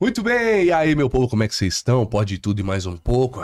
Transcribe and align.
Muito 0.00 0.22
bem, 0.22 0.64
e 0.66 0.72
aí, 0.72 0.94
meu 0.94 1.10
povo, 1.10 1.28
como 1.28 1.42
é 1.42 1.48
que 1.48 1.54
vocês 1.54 1.74
estão? 1.74 2.06
Pode 2.06 2.38
tudo 2.38 2.60
e 2.60 2.62
mais 2.62 2.86
um 2.86 2.96
pouco. 2.96 3.40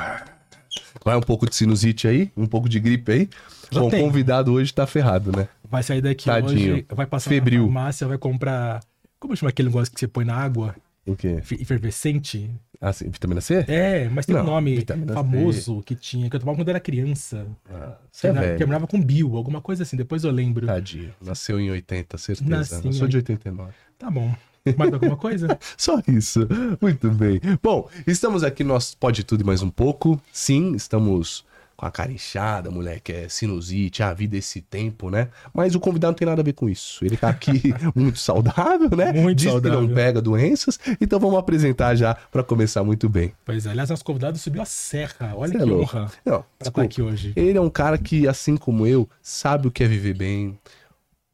Vai 1.05 1.17
um 1.17 1.21
pouco 1.21 1.49
de 1.49 1.55
sinusite 1.55 2.09
aí, 2.09 2.31
um 2.37 2.47
pouco 2.47 2.69
de 2.69 2.81
gripe 2.81 3.13
aí. 3.13 3.29
Já 3.71 3.81
Bom, 3.81 3.89
o 3.89 3.91
tem. 3.91 4.03
convidado 4.03 4.53
hoje 4.53 4.73
tá 4.73 4.87
ferrado, 4.87 5.37
né? 5.37 5.49
Vai 5.69 5.83
sair 5.83 6.01
daqui 6.01 6.25
Tadinho. 6.25 6.75
hoje, 6.77 6.87
vai 6.91 7.07
passar 7.07 7.29
Febril. 7.31 7.61
na 7.63 7.67
farmácia, 7.67 8.07
vai 8.09 8.17
comprar... 8.19 8.81
Como 9.21 9.37
chama 9.37 9.51
aquele 9.51 9.69
negócio 9.69 9.93
que 9.93 9.99
você 10.01 10.09
põe 10.09 10.25
na 10.25 10.35
água? 10.37 10.75
O 11.07 11.15
quê? 11.15 11.37
Efe- 11.39 11.61
Efervescente? 11.61 12.51
Ah, 12.81 12.93
sim, 12.93 13.09
vitamina 13.11 13.41
C? 13.41 13.65
É, 13.69 14.09
mas 14.09 14.25
tem 14.27 14.35
Não, 14.35 14.43
um 14.43 14.47
nome 14.47 14.77
vitamina 14.77 15.09
C. 15.09 15.15
famoso 15.15 15.83
que 15.83 15.95
tinha, 15.95 16.29
que 16.31 16.37
eu 16.37 16.41
tomava 16.41 16.59
quando 16.59 16.69
era 16.69 16.81
criança. 16.81 17.47
Ah, 17.71 17.97
Que 18.11 18.19
você 18.19 18.27
é 18.29 18.33
velho. 18.33 18.59
terminava 18.59 18.87
com 18.87 19.01
bio, 19.03 19.37
alguma 19.37 19.61
coisa 19.61 19.83
assim, 19.83 19.97
depois 19.97 20.25
eu 20.25 20.31
lembro. 20.31 20.67
Tadinho. 20.67 21.13
Nasceu 21.21 21.61
em 21.61 21.71
80, 21.71 22.17
certeza. 22.19 22.49
Nasci 22.51 22.75
Eu 22.87 22.93
sou 22.93 23.07
em- 23.07 23.11
de 23.11 23.17
89. 23.19 23.73
Tá 23.99 24.11
bom. 24.11 24.35
Mais 24.77 24.93
alguma 24.93 25.17
coisa? 25.17 25.59
Só 25.77 26.01
isso. 26.09 26.47
Muito 26.81 27.11
bem. 27.11 27.41
Bom, 27.63 27.89
estamos 28.07 28.43
aqui 28.43 28.65
no 28.65 28.75
nosso 28.75 28.97
Pode 28.97 29.25
Tudo 29.25 29.43
e 29.43 29.45
Mais 29.45 29.63
Um 29.63 29.71
Pouco. 29.71 30.21
Sim, 30.33 30.75
estamos 30.75 31.45
com 31.77 31.85
a 31.85 31.91
cara 31.91 32.11
inchada, 32.11 32.71
moleque, 32.71 33.13
é 33.13 33.29
sinusite, 33.29 34.03
a 34.03 34.11
vida 34.15 34.35
é 34.35 34.39
esse 34.39 34.63
tempo, 34.63 35.11
né? 35.11 35.29
Mas 35.53 35.75
o 35.75 35.81
convidado 35.81 36.13
não 36.13 36.17
tem 36.17 36.27
nada 36.27 36.41
a 36.41 36.45
ver 36.45 36.55
com 36.55 36.71
isso. 36.71 37.05
Ele 37.05 37.19
tá 37.19 37.29
aqui 37.29 37.75
muito 37.95 38.19
saudável, 38.19 38.89
né? 38.97 39.13
Muito 39.13 39.37
Diz 39.37 39.49
que 39.53 39.61
não 39.61 39.71
saudável. 39.73 39.95
pega 39.95 40.23
doenças. 40.23 40.81
Então 40.99 41.21
vamos 41.21 41.39
apresentar 41.39 41.95
já 41.95 42.15
para 42.15 42.43
começar 42.43 42.83
muito 42.83 43.11
bem. 43.11 43.35
Pois 43.45 43.67
é, 43.67 43.71
aliás, 43.71 43.91
nosso 43.91 44.03
convidado 44.05 44.39
subiu 44.39 44.63
a 44.63 44.65
serra. 44.65 45.35
Olha 45.37 45.53
Cê 45.53 45.59
que 45.59 45.71
é 45.71 45.75
honra 45.75 46.01
Não, 46.01 46.09
pra 46.09 46.39
estar 46.39 46.45
desculpa. 46.61 46.83
aqui 46.83 47.03
hoje. 47.03 47.33
Ele 47.37 47.59
é 47.59 47.61
um 47.61 47.69
cara 47.69 47.99
que, 47.99 48.27
assim 48.27 48.57
como 48.57 48.87
eu, 48.87 49.07
sabe 49.21 49.69
o 49.69 49.71
que 49.71 49.85
é 49.85 49.87
viver 49.87 50.15
bem, 50.17 50.59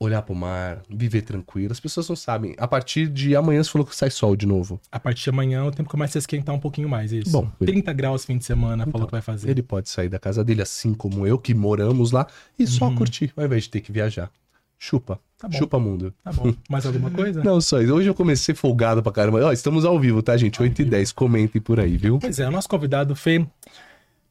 olhar 0.03 0.23
pro 0.23 0.35
mar, 0.35 0.83
viver 0.89 1.23
tranquilo. 1.23 1.73
As 1.73 1.81
pessoas 1.81 2.09
não 2.09 2.17
sabem. 2.17 2.55
A 2.59 2.67
partir 2.69 3.07
de 3.09 3.35
amanhã 3.37 3.63
você 3.63 3.71
falou 3.71 3.87
que 3.87 3.95
sai 3.95 4.11
sol 4.11 4.35
de 4.37 4.47
novo. 4.47 4.81
A 4.91 4.99
partir 5.01 5.25
de 5.25 5.31
amanhã 5.31 5.65
o 5.65 5.71
tempo 5.71 5.89
começa 5.89 6.19
a 6.19 6.21
esquentar 6.21 6.55
um 6.55 6.59
pouquinho 6.59 6.89
mais, 6.89 7.13
isso. 7.13 7.31
Bom, 7.31 7.51
ele- 7.61 7.73
30 7.73 7.93
graus 7.93 8.25
fim 8.25 8.37
de 8.39 8.45
semana, 8.45 8.87
falou 8.87 9.07
que 9.07 9.13
vai 9.13 9.23
fazer. 9.23 9.51
Ele 9.51 9.63
pode 9.63 9.89
sair 9.89 10.09
da 10.09 10.19
casa 10.19 10.43
dele, 10.45 10.63
assim 10.63 10.93
como 10.95 11.27
eu, 11.27 11.39
que 11.39 11.55
moramos 11.55 12.13
lá, 12.13 12.27
e 12.59 12.67
só 12.67 12.87
Uhum. 12.87 12.95
curtir, 12.97 13.33
ao 13.37 13.45
invés 13.45 13.65
de 13.65 13.71
ter 13.71 13.81
que 13.81 13.93
viajar. 13.93 14.31
Chupa. 14.79 15.21
Tá 15.39 15.47
bom. 15.49 15.57
Chupa 15.59 15.79
mundo. 15.79 16.13
Tá 16.25 16.33
bom. 16.33 16.53
Mais 16.69 16.85
alguma 16.85 17.09
coisa? 17.11 17.43
Não, 17.45 17.61
só 17.61 17.81
isso. 17.81 17.95
Hoje 17.95 18.09
eu 18.09 18.15
comecei 18.15 18.53
folgado 18.55 19.01
pra 19.03 19.13
caramba. 19.13 19.45
Ó, 19.47 19.53
estamos 19.53 19.85
ao 19.85 19.99
vivo, 19.99 20.21
tá, 20.23 20.37
gente? 20.37 20.61
8 20.61 20.83
e 20.83 20.85
10. 20.85 21.13
Comentem 21.13 21.61
por 21.63 21.79
aí, 21.79 21.97
viu? 21.97 22.19
Pois 22.19 22.41
é, 22.41 22.49
o 22.49 22.51
nosso 22.51 22.69
convidado 22.69 23.15
Fê. 23.15 23.47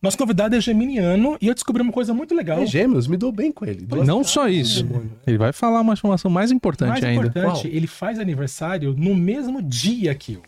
Nosso 0.02 0.18
convidado 0.18 0.56
é 0.56 0.60
geminiano 0.62 1.38
e 1.40 1.48
eu 1.48 1.54
descobri 1.54 1.84
uma 1.84 1.92
coisa 1.92 2.12
muito 2.12 2.34
legal. 2.34 2.60
É 2.60 2.66
gêmeos, 2.66 3.06
me 3.06 3.18
dou 3.18 3.32
bem 3.32 3.52
com 3.52 3.66
ele. 3.66 3.86
Duas 3.86 4.08
Não 4.08 4.18
caras, 4.18 4.32
só 4.32 4.50
isso. 4.50 4.84
demônio. 4.84 5.12
Ele 5.28 5.38
vai 5.38 5.54
falar 5.54 5.82
uma 5.82 5.94
informação 5.94 6.32
mais 6.32 6.52
importante 6.52 6.90
Mais 6.90 7.04
ainda. 7.04 7.28
importante, 7.28 7.62
Qual? 7.62 7.74
ele 7.74 7.86
faz 7.86 8.18
aniversário 8.18 8.96
no 8.98 9.14
mesmo 9.14 9.62
dia 9.62 10.16
que 10.16 10.34
eu. 10.34 10.42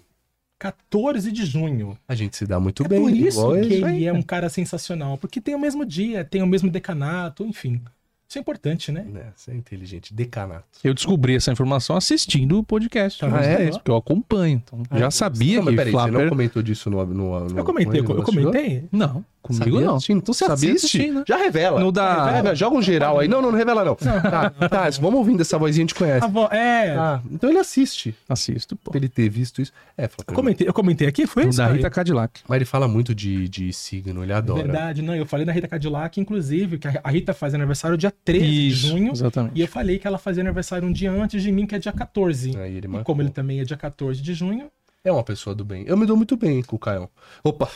14 0.58 1.32
de 1.32 1.46
junho. 1.46 1.98
A 2.08 2.16
gente 2.16 2.38
se 2.38 2.48
dá 2.48 2.60
muito 2.60 2.84
é 2.84 2.88
bem. 2.88 3.02
por 3.02 3.12
isso 3.12 3.52
que 3.52 3.60
isso 3.76 3.86
aí, 3.86 3.96
ele 3.98 4.06
é 4.06 4.14
um 4.14 4.22
cara 4.22 4.50
sensacional. 4.50 5.18
Porque 5.18 5.42
tem 5.42 5.54
o 5.54 5.60
mesmo 5.60 5.86
dia, 5.86 6.24
tem 6.24 6.42
o 6.42 6.48
mesmo 6.48 6.72
decanato, 6.72 7.46
enfim. 7.46 7.82
Isso 8.28 8.40
é 8.40 8.42
importante, 8.42 8.92
né? 8.92 9.06
Né, 9.08 9.26
Você 9.36 9.52
é 9.52 9.56
inteligente. 9.56 10.14
Decanato. 10.14 10.66
Eu 10.84 10.94
descobri 10.96 11.36
essa 11.36 11.52
informação 11.52 11.96
assistindo 11.96 12.58
o 12.58 12.64
podcast. 12.64 13.20
Tá 13.20 13.28
vendo? 13.28 13.44
vocês, 13.44 13.78
Porque 13.78 13.92
eu 13.92 13.98
acompanho. 13.98 14.64
Então, 14.66 14.82
já 14.98 15.12
sabia 15.12 15.58
Não, 15.58 15.66
mas 15.66 15.72
que 15.74 15.78
peraí, 15.78 15.92
você 15.92 15.98
não 15.98 16.08
Flapper... 16.12 16.30
comentou 16.30 16.64
disso 16.64 16.90
no... 16.90 17.06
no, 17.06 17.40
no 17.50 17.60
Eu 17.60 17.64
comentei, 17.66 18.02
no 18.02 18.12
eu 18.12 18.24
comentei. 18.24 18.86
Não, 18.92 19.24
comigo 19.44 19.64
Sabia 19.66 19.82
não. 19.86 19.96
assistindo? 19.96 20.18
Então 20.18 20.34
você 20.34 20.46
Sabia 20.46 20.74
assiste. 20.74 20.98
assistindo. 20.98 21.24
Já 21.28 21.38
revela. 21.38 21.80
No 21.80 21.92
da- 21.92 22.32
Revela, 22.32 22.56
joga 22.56 22.76
um 22.78 22.82
geral 22.82 23.20
aí. 23.20 23.28
Não, 23.28 23.42
não, 23.42 23.52
não 23.52 23.58
revela 23.60 23.84
não. 23.86 23.94
Tá, 23.96 24.50
tá, 24.50 24.90
vamos 25.00 25.20
ouvindo 25.20 25.42
essa 25.42 25.58
vozinha, 25.58 25.84
a 25.84 25.88
gente 25.88 25.94
conhece. 25.96 26.24
A 26.26 26.28
vo- 26.28 26.48
É, 26.52 26.96
Ah, 26.98 27.22
então 27.30 27.50
ele 27.50 27.60
assiste. 27.60 28.16
Assisto, 28.28 28.76
pô. 28.76 28.90
Pra 28.92 28.98
ele 29.00 29.10
ter 29.10 29.30
visto 29.30 29.62
isso. 29.62 29.72
É, 29.98 30.08
Flávio, 30.08 30.26
eu, 30.30 30.34
comentei, 30.34 30.68
eu 30.68 30.74
comentei 30.74 31.08
aqui, 31.08 31.28
foi 31.28 31.44
No 31.44 31.50
isso? 31.50 31.58
da? 31.60 31.68
Rita 31.68 31.90
Cadillac. 31.90 32.42
Mas 32.48 32.56
ele 32.56 32.66
fala 32.66 32.88
muito 32.88 33.14
de, 33.14 33.48
de 33.50 33.72
signo, 33.74 34.24
ele 34.24 34.34
adora. 34.34 34.64
Verdade, 34.64 35.02
não, 35.02 35.14
eu 35.16 35.26
falei 35.26 35.46
da 35.46 35.52
Rita 35.52 35.68
Cadillac, 35.68 36.20
inclusive, 36.20 36.78
que 36.78 36.88
a 37.04 37.10
Rita 37.12 37.34
faz 37.34 37.54
aniversário 37.54 37.98
dia 37.98 38.12
13 38.24 38.46
de 38.46 38.68
Isso, 38.70 38.88
junho. 38.88 39.12
exatamente. 39.12 39.54
E 39.58 39.62
eu 39.62 39.68
falei 39.68 40.00
que 40.00 40.08
ela 40.08 40.18
fazia 40.18 40.42
aniversário 40.42 40.88
um 40.88 40.92
dia 40.92 41.12
antes 41.12 41.44
de 41.44 41.52
mim, 41.52 41.66
que 41.68 41.76
é 41.76 41.80
dia 41.80 41.92
14. 41.92 42.56
Aí 42.58 42.78
ele 42.78 42.88
e 42.88 43.04
como 43.04 43.22
ele 43.22 43.30
também 43.30 43.60
é 43.60 43.64
dia 43.64 43.76
14 43.78 44.22
de 44.22 44.34
junho, 44.34 44.70
É 45.06 45.12
uma 45.12 45.24
pessoa 45.24 45.54
do 45.54 45.66
bem. 45.66 45.84
Eu 45.86 45.98
me 45.98 46.06
dou 46.06 46.16
muito 46.16 46.38
bem 46.38 46.64
com 46.64 46.78
o 46.78 46.80
Caio. 46.80 47.10
Opa, 47.44 47.70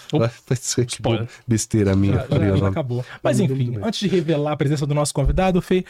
vai 0.48 0.56
ser 0.56 0.86
que 0.86 1.02
besteira 1.46 1.94
minha. 1.94 2.14
já, 2.14 2.40
já- 2.40 2.56
já 2.56 2.68
acabou. 2.70 3.04
Mas 3.22 3.40
enfim, 3.42 3.78
antes 3.84 4.00
de 4.00 4.08
revelar 4.08 4.54
a 4.54 4.58
presença 4.58 4.86
do 4.88 4.94
nosso 4.96 5.14
convidado, 5.14 5.62
Fê, 5.62 5.84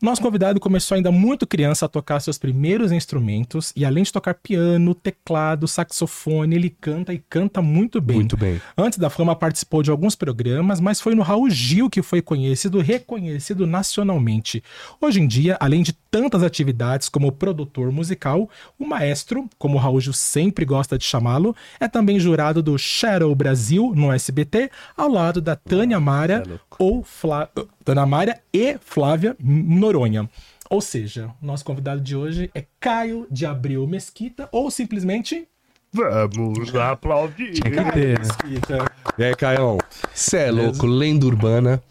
nosso 0.00 0.22
convidado 0.22 0.58
começou 0.58 0.96
ainda 0.96 1.10
muito 1.10 1.46
criança 1.46 1.84
a 1.84 1.88
tocar 1.88 2.20
seus 2.20 2.38
primeiros 2.38 2.90
instrumentos 2.90 3.72
e 3.76 3.84
além 3.84 4.02
de 4.02 4.12
tocar 4.12 4.34
piano, 4.34 4.94
teclado, 4.94 5.68
saxofone, 5.68 6.56
ele 6.56 6.70
canta 6.70 7.12
e 7.12 7.18
canta 7.18 7.60
muito 7.60 8.00
bem. 8.00 8.16
Muito 8.16 8.36
bem. 8.36 8.60
Antes 8.76 8.98
da 8.98 9.10
fama 9.10 9.36
participou 9.36 9.82
de 9.82 9.90
alguns 9.90 10.14
programas, 10.14 10.80
mas 10.80 11.00
foi 11.00 11.14
no 11.14 11.22
Raul 11.22 11.50
Gil 11.50 11.90
que 11.90 12.00
foi 12.00 12.22
conhecido, 12.22 12.80
reconhecido 12.80 13.66
nacionalmente. 13.66 14.64
Hoje 15.00 15.20
em 15.20 15.26
dia, 15.26 15.58
além 15.60 15.82
de 15.82 15.92
tantas 16.10 16.42
atividades 16.42 17.08
como 17.08 17.30
produtor 17.30 17.92
musical, 17.92 18.48
o 18.78 18.86
maestro, 18.86 19.48
como 19.58 19.76
o 19.76 19.80
Raul 19.80 20.00
Gil 20.00 20.12
sempre 20.12 20.64
gosta 20.64 20.96
de 20.96 21.04
chamá-lo, 21.04 21.54
é 21.78 21.86
também 21.86 22.18
jurado 22.18 22.62
do 22.62 22.78
Shadow 22.78 23.34
Brasil 23.34 23.92
no 23.94 24.10
SBT, 24.10 24.70
ao 24.96 25.08
lado 25.08 25.40
da 25.40 25.54
Tânia 25.54 26.00
Mara 26.00 26.42
é 26.46 26.58
ou 26.78 27.02
Flá... 27.02 27.48
Tânia 27.90 28.06
Mara 28.06 28.40
e 28.54 28.78
Flávia 28.80 29.36
Noronha. 29.40 30.30
Ou 30.70 30.80
seja, 30.80 31.34
o 31.42 31.46
nosso 31.46 31.64
convidado 31.64 32.00
de 32.00 32.14
hoje 32.14 32.48
é 32.54 32.64
Caio 32.78 33.26
de 33.28 33.44
Abreu 33.44 33.84
Mesquita, 33.84 34.48
ou 34.52 34.70
simplesmente 34.70 35.48
Vamos 35.92 36.72
aplaudir. 36.76 37.60
Tem 37.60 37.72
que 37.72 37.92
ter, 37.92 38.20
né? 38.20 38.24
Mesquita. 38.24 38.92
E 39.18 39.24
aí, 39.24 39.34
Caião? 39.34 39.76
Você 40.14 40.36
é 40.36 40.50
louco, 40.52 40.86
lenda 40.86 41.26
urbana. 41.26 41.82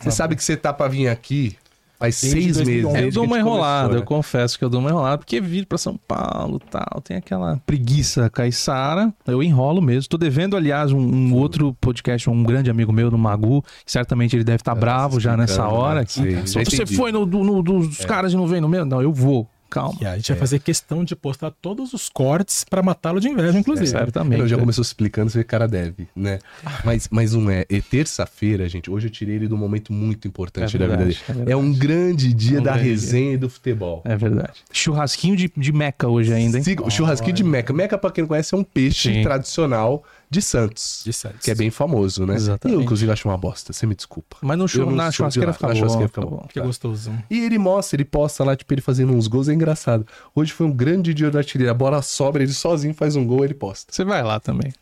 Você 0.00 0.10
sabe 0.10 0.34
que 0.34 0.42
você 0.42 0.56
tá 0.56 0.72
pra 0.72 0.88
vir 0.88 1.06
aqui 1.06 1.56
faz 1.98 2.20
Desde 2.20 2.40
seis 2.42 2.56
2011. 2.56 2.64
meses. 2.72 2.84
Eu 2.84 2.92
desde 3.02 3.14
dou 3.14 3.24
uma 3.24 3.38
enrolada, 3.38 3.82
começou, 3.88 3.94
eu 3.96 4.00
né? 4.00 4.06
confesso 4.06 4.58
que 4.58 4.64
eu 4.64 4.68
dou 4.70 4.80
uma 4.80 4.90
enrolada, 4.90 5.18
porque 5.18 5.40
vir 5.40 5.66
pra 5.66 5.78
São 5.78 5.96
Paulo 5.96 6.60
e 6.64 6.70
tal, 6.70 7.00
tem 7.02 7.16
aquela 7.16 7.60
preguiça 7.64 8.28
caiçara, 8.30 9.12
eu 9.26 9.42
enrolo 9.42 9.80
mesmo. 9.80 10.08
Tô 10.08 10.16
devendo, 10.18 10.56
aliás, 10.56 10.92
um, 10.92 10.98
um 11.00 11.34
outro 11.34 11.74
podcast, 11.80 12.28
um 12.28 12.42
grande 12.42 12.70
amigo 12.70 12.92
meu, 12.92 13.10
no 13.10 13.18
Magu, 13.18 13.62
que 13.84 13.90
certamente 13.92 14.36
ele 14.36 14.44
deve 14.44 14.56
estar 14.56 14.74
bravo 14.74 15.18
já 15.20 15.36
nessa 15.36 15.66
hora. 15.68 16.00
né? 16.00 16.06
Sei, 16.08 16.30
já 16.32 16.40
você 16.46 16.60
entendi. 16.82 16.96
foi 16.96 17.10
no, 17.12 17.24
no- 17.26 17.44
no- 17.44 17.62
dos 17.62 18.04
caras 18.04 18.32
e 18.32 18.36
não 18.36 18.46
veio 18.46 18.62
no 18.62 18.68
meu? 18.68 18.84
Não, 18.84 19.00
eu 19.02 19.12
vou, 19.12 19.48
calma. 19.74 19.98
E 20.00 20.06
a 20.06 20.16
gente 20.16 20.28
vai 20.30 20.38
fazer 20.38 20.58
questão 20.60 21.04
de 21.04 21.16
postar 21.16 21.50
todos 21.50 21.92
os 21.92 22.08
cortes 22.08 22.62
pra 22.64 22.82
matá-lo 22.82 23.18
de 23.20 23.28
inveja, 23.28 23.58
inclusive. 23.58 23.88
Certamente. 23.88 24.38
Não, 24.40 24.46
já 24.48 24.56
começou 24.56 24.82
explicando, 24.82 25.30
que 25.32 25.38
o 25.38 25.44
cara 25.44 25.66
deve, 25.66 26.06
né? 26.14 26.38
Mas, 26.84 27.08
mas 27.10 27.32
não 27.34 27.50
é. 27.50 27.64
E 27.68 27.80
terça-feira, 27.82 28.68
gente, 28.68 28.90
hoje 28.90 29.06
eu 29.08 29.10
tirei 29.10 29.34
ele 29.36 29.48
de 29.48 29.54
um 29.54 29.56
momento 29.56 29.92
muito 29.92 30.28
importante 30.28 30.76
É 30.76 30.78
da 30.78 30.86
vida 30.86 30.96
verdade, 30.96 31.04
dele. 31.10 31.18
é 31.28 31.32
verdade. 31.32 31.52
É 31.52 31.56
um 31.56 31.72
grande 31.72 32.32
dia 32.32 32.58
É 32.58 32.60
um 32.60 32.64
da 32.64 32.72
grande 32.74 32.88
resenha 32.88 33.32
e 33.32 33.36
do 33.36 33.48
futebol. 33.50 34.02
É 34.04 34.16
verdade. 34.16 34.60
Churrasquinho 34.72 35.36
de, 35.36 35.50
de 35.56 35.72
meca 35.72 36.06
hoje 36.08 36.32
ainda, 36.32 36.58
hein? 36.58 36.64
Siga- 36.64 36.84
o 36.84 36.90
churrasquinho 36.90 37.32
de 37.34 37.42
Meca. 37.44 37.72
Meca, 37.72 37.98
pra 37.98 38.10
quem 38.10 38.22
não 38.22 38.28
conhece, 38.28 38.54
é 38.54 38.58
um 38.58 38.64
peixe 38.64 39.12
Sim. 39.12 39.22
tradicional 39.22 40.04
de 40.30 40.42
Santos. 40.42 41.02
De 41.04 41.12
Santos. 41.12 41.40
Que 41.44 41.50
é 41.50 41.54
bem 41.54 41.70
famoso, 41.70 42.26
né? 42.26 42.34
Exatamente. 42.34 42.76
Eu, 42.78 42.82
inclusive, 42.82 43.10
acho 43.12 43.28
uma 43.28 43.36
bosta. 43.38 43.72
Você 43.72 43.86
me 43.86 43.94
desculpa. 43.94 44.36
Mas 44.42 44.58
no 44.58 44.66
não 44.84 44.90
na 44.92 45.10
churrasqueira 45.10 45.52
fica 45.52 45.66
Na 45.68 45.72
bom. 45.74 45.78
churrasqueira 45.78 46.08
fica 46.08 46.20
fica 46.22 46.36
bom. 46.36 46.46
Que 46.48 46.60
gostoso. 46.60 47.12
E 47.30 47.44
ele 47.44 47.58
mostra, 47.58 47.96
ele 47.96 48.04
posta 48.04 48.44
lá, 48.44 48.56
tipo, 48.56 48.72
ele 48.74 48.80
fazendo 48.80 49.12
uns 49.12 49.26
gols, 49.26 49.48
é 49.48 49.52
engraçado. 49.54 50.06
Hoje 50.34 50.52
foi 50.52 50.66
um 50.66 50.72
grande 50.72 51.12
dia 51.14 51.30
da 51.30 51.38
artilharia. 51.40 51.70
A 51.70 51.74
bola 51.74 52.02
sobra, 52.02 52.42
ele 52.42 52.52
sozinho 52.52 52.94
faz 52.94 53.16
um 53.16 53.26
gol, 53.26 53.44
ele 53.44 53.54
posta. 53.54 53.92
Você 53.92 54.04
vai 54.04 54.22
lá 54.22 54.38
também. 54.40 54.72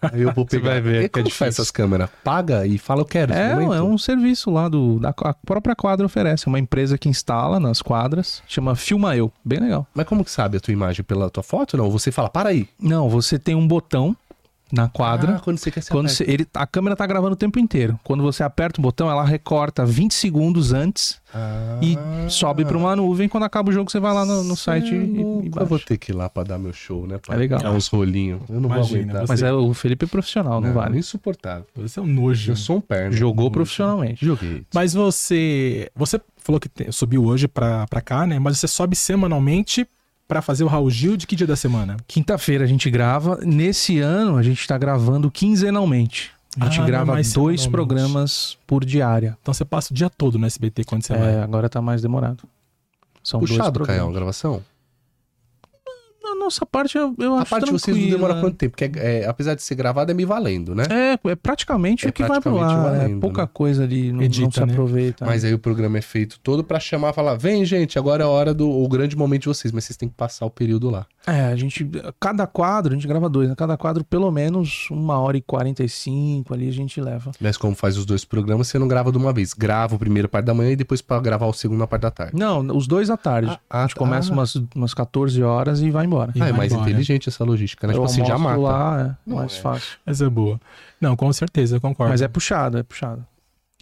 Aí 0.00 0.22
eu 0.22 0.32
vou 0.32 0.44
Você 0.48 0.58
pegar. 0.58 0.70
vai 0.70 0.80
ver 0.80 0.96
E 0.96 0.98
que 1.00 1.04
é 1.06 1.08
como 1.08 1.24
difícil. 1.24 1.38
faz 1.38 1.54
essas 1.56 1.70
câmeras? 1.70 2.08
Paga 2.22 2.64
e 2.66 2.78
fala, 2.78 3.00
eu 3.02 3.04
quero. 3.04 3.32
É, 3.34 3.50
é 3.52 3.82
um 3.82 3.98
serviço 3.98 4.48
lá 4.50 4.68
do 4.68 4.98
da 5.00 5.10
a 5.10 5.34
própria 5.34 5.74
quadra 5.74 6.06
oferece, 6.06 6.46
é 6.46 6.48
uma 6.48 6.58
empresa 6.58 6.96
que 6.96 7.08
instala 7.08 7.58
nas 7.60 7.82
quadras, 7.82 8.42
chama 8.46 8.74
Filma 8.76 9.16
Eu, 9.16 9.30
bem 9.44 9.58
legal. 9.58 9.86
Mas 9.92 10.06
como 10.06 10.24
que 10.24 10.30
sabe 10.30 10.56
a 10.56 10.60
tua 10.60 10.72
imagem 10.72 11.04
pela 11.04 11.28
tua 11.28 11.42
foto? 11.42 11.76
Não, 11.76 11.90
você 11.90 12.10
fala, 12.12 12.30
para 12.30 12.48
aí. 12.50 12.68
Não, 12.80 13.10
você 13.10 13.38
tem 13.38 13.54
um 13.54 13.66
botão 13.66 14.16
na 14.74 14.88
quadra. 14.88 15.36
Ah, 15.36 15.40
quando 15.40 15.58
você 15.58 15.70
quer 15.70 15.80
se 15.82 15.90
Quando 15.90 16.08
você, 16.08 16.24
ele, 16.24 16.46
a 16.54 16.66
câmera 16.66 16.96
tá 16.96 17.06
gravando 17.06 17.32
o 17.34 17.36
tempo 17.36 17.58
inteiro. 17.58 17.98
Quando 18.02 18.22
você 18.22 18.42
aperta 18.42 18.80
o 18.80 18.82
botão, 18.82 19.10
ela 19.10 19.24
recorta 19.24 19.84
20 19.86 20.12
segundos 20.14 20.72
antes 20.72 21.20
Ah, 21.32 21.78
e 21.80 21.96
sobe 22.30 22.64
pra 22.64 22.76
uma 22.76 22.94
nuvem. 22.96 23.28
Quando 23.28 23.44
acaba 23.44 23.70
o 23.70 23.72
jogo, 23.72 23.90
você 23.90 24.00
vai 24.00 24.12
lá 24.12 24.24
no, 24.24 24.42
no 24.44 24.56
site 24.56 24.94
é 24.94 24.98
e, 24.98 25.16
e 25.16 25.20
Eu 25.20 25.50
baixa. 25.50 25.66
vou 25.66 25.78
ter 25.78 25.96
que 25.96 26.12
ir 26.12 26.14
lá 26.14 26.28
pra 26.28 26.42
dar 26.42 26.58
meu 26.58 26.72
show, 26.72 27.06
né? 27.06 27.18
Pra 27.18 27.34
É 27.34 27.38
legal. 27.38 27.60
Dar 27.60 27.70
uns 27.72 27.86
rolinhos. 27.88 28.40
Eu 28.48 28.60
não 28.60 28.68
vou 28.68 28.78
Imagina, 28.78 29.00
aguentar. 29.02 29.24
Mas 29.28 29.42
é, 29.42 29.52
o 29.52 29.72
Felipe 29.74 30.04
é 30.04 30.08
profissional, 30.08 30.60
não, 30.60 30.68
Não, 30.68 30.74
vale. 30.74 30.98
Insuportável. 30.98 31.66
Você 31.76 31.98
é 31.98 32.02
um 32.02 32.06
nojo. 32.06 32.52
Eu 32.52 32.56
sou 32.56 32.76
um 32.76 32.80
perna. 32.80 33.12
Jogou 33.16 33.50
profissionalmente. 33.50 34.24
Joguei. 34.24 34.64
Mas 34.74 34.94
você. 34.94 35.88
Você 35.94 36.20
falou 36.38 36.60
que 36.60 36.68
te- 36.68 36.90
subiu 36.92 37.24
hoje 37.24 37.48
pra, 37.48 37.86
pra 37.86 38.00
cá, 38.00 38.26
né? 38.26 38.38
Mas 38.38 38.58
você 38.58 38.68
sobe 38.68 38.94
semanalmente 38.96 39.86
pra 40.26 40.40
fazer 40.42 40.64
o 40.64 40.66
Raul 40.66 40.90
Gil 40.90 41.16
de 41.16 41.26
que 41.26 41.36
dia 41.36 41.46
da 41.46 41.56
semana? 41.56 41.96
Quinta-feira 42.06 42.64
a 42.64 42.66
gente 42.66 42.90
grava. 42.90 43.38
Nesse 43.42 43.98
ano 44.00 44.36
a 44.36 44.42
gente 44.42 44.66
tá 44.66 44.76
gravando 44.78 45.30
quinzenalmente. 45.30 46.32
A 46.60 46.66
gente 46.66 46.80
Ah, 46.80 46.84
grava 46.84 47.12
mais 47.12 47.32
dois 47.32 47.66
programas 47.66 48.56
por 48.66 48.84
diária. 48.84 49.36
Então 49.42 49.52
você 49.52 49.64
passa 49.64 49.92
o 49.92 49.96
dia 49.96 50.08
todo 50.08 50.38
no 50.38 50.46
SBT 50.46 50.84
quando 50.84 51.02
você 51.04 51.12
É, 51.12 51.42
agora 51.42 51.68
tá 51.68 51.82
mais 51.82 52.00
demorado. 52.00 52.44
São 53.24 53.40
dois 53.40 53.50
Puxado, 53.50 53.72
programas. 53.72 54.00
Caio, 54.02 54.10
a 54.10 54.14
gravação? 54.14 54.62
Não, 56.34 56.44
nossa 56.44 56.66
parte 56.66 56.96
eu, 56.96 57.14
eu 57.18 57.34
A 57.34 57.42
acho 57.42 57.50
parte 57.50 57.66
de 57.66 57.72
vocês 57.72 57.96
não 57.96 58.08
demora 58.08 58.40
quanto 58.40 58.56
tempo? 58.56 58.76
Porque, 58.76 58.98
é, 58.98 59.22
é, 59.22 59.26
apesar 59.26 59.54
de 59.54 59.62
ser 59.62 59.74
gravado, 59.74 60.10
é 60.10 60.14
me 60.14 60.24
valendo, 60.24 60.74
né? 60.74 60.84
É, 60.90 61.30
é 61.30 61.34
praticamente 61.34 62.06
É 62.06 62.10
o 62.10 62.12
que 62.12 62.22
vai 62.22 62.40
pro 62.40 62.56
praticamente 62.56 63.02
ar. 63.02 63.10
é 63.10 63.20
pouca 63.20 63.42
né? 63.42 63.48
coisa 63.52 63.84
ali, 63.84 64.08
não, 64.08 64.16
não 64.16 64.22
Edita, 64.22 64.50
se 64.50 64.66
né? 64.66 64.72
aproveita. 64.72 65.24
Mas 65.24 65.44
aí 65.44 65.54
o 65.54 65.58
programa 65.58 65.98
é 65.98 66.02
feito 66.02 66.38
todo 66.40 66.62
pra 66.64 66.80
chamar 66.80 67.10
e 67.10 67.12
falar: 67.12 67.34
vem, 67.36 67.64
gente, 67.64 67.98
agora 67.98 68.22
é 68.22 68.26
a 68.26 68.28
hora 68.28 68.52
do 68.52 68.68
o 68.68 68.88
grande 68.88 69.16
momento 69.16 69.42
de 69.42 69.48
vocês, 69.48 69.72
mas 69.72 69.84
vocês 69.84 69.96
têm 69.96 70.08
que 70.08 70.14
passar 70.14 70.46
o 70.46 70.50
período 70.50 70.90
lá. 70.90 71.06
É, 71.26 71.46
a 71.46 71.56
gente. 71.56 71.88
Cada 72.20 72.46
quadro, 72.46 72.92
a 72.92 72.96
gente 72.96 73.08
grava 73.08 73.28
dois, 73.28 73.48
né? 73.48 73.54
Cada 73.56 73.76
quadro, 73.76 74.04
pelo 74.04 74.30
menos 74.30 74.88
uma 74.90 75.18
hora 75.18 75.36
e 75.36 75.40
quarenta 75.40 75.82
e 75.82 75.88
cinco 75.88 76.52
ali 76.52 76.68
a 76.68 76.72
gente 76.72 77.00
leva. 77.00 77.32
Mas 77.40 77.56
como 77.56 77.74
faz 77.74 77.96
os 77.96 78.04
dois 78.04 78.24
programas, 78.24 78.68
você 78.68 78.78
não 78.78 78.88
grava 78.88 79.10
de 79.10 79.18
uma 79.18 79.32
vez. 79.32 79.54
Grava 79.54 79.94
o 79.94 79.98
primeiro 79.98 80.28
parte 80.28 80.46
da 80.46 80.54
manhã 80.54 80.70
e 80.72 80.76
depois 80.76 81.00
pra 81.00 81.18
gravar 81.20 81.46
o 81.46 81.52
segundo 81.52 81.78
na 81.78 81.86
parte 81.86 82.02
da 82.02 82.10
tarde. 82.10 82.36
Não, 82.36 82.60
os 82.76 82.86
dois 82.86 83.08
à 83.10 83.16
tarde. 83.16 83.58
Ah, 83.70 83.80
a 83.80 83.82
gente 83.82 83.94
ah, 83.94 83.98
começa 83.98 84.30
ah. 84.30 84.34
umas, 84.34 84.54
umas 84.74 84.94
14 84.94 85.42
horas 85.42 85.80
e 85.80 85.90
vai 85.90 86.04
embora. 86.04 86.23
E 86.34 86.42
ah, 86.42 86.48
é 86.48 86.52
mais 86.52 86.72
embora. 86.72 86.88
inteligente 86.90 87.28
essa 87.28 87.44
logística, 87.44 87.86
né? 87.86 87.92
Eu 87.92 87.98
Tipo 87.98 88.06
assim, 88.06 88.24
já 88.24 88.38
mata. 88.38 88.58
lá, 88.60 89.00
é 89.00 89.16
Não, 89.30 89.36
mais 89.36 89.56
é. 89.56 89.60
fácil. 89.60 89.98
Essa 90.06 90.24
é 90.26 90.28
boa. 90.28 90.60
Não, 91.00 91.16
com 91.16 91.32
certeza, 91.32 91.76
eu 91.76 91.80
concordo. 91.80 92.10
Mas 92.10 92.22
é 92.22 92.28
puxado, 92.28 92.78
é 92.78 92.82
puxado. 92.82 93.24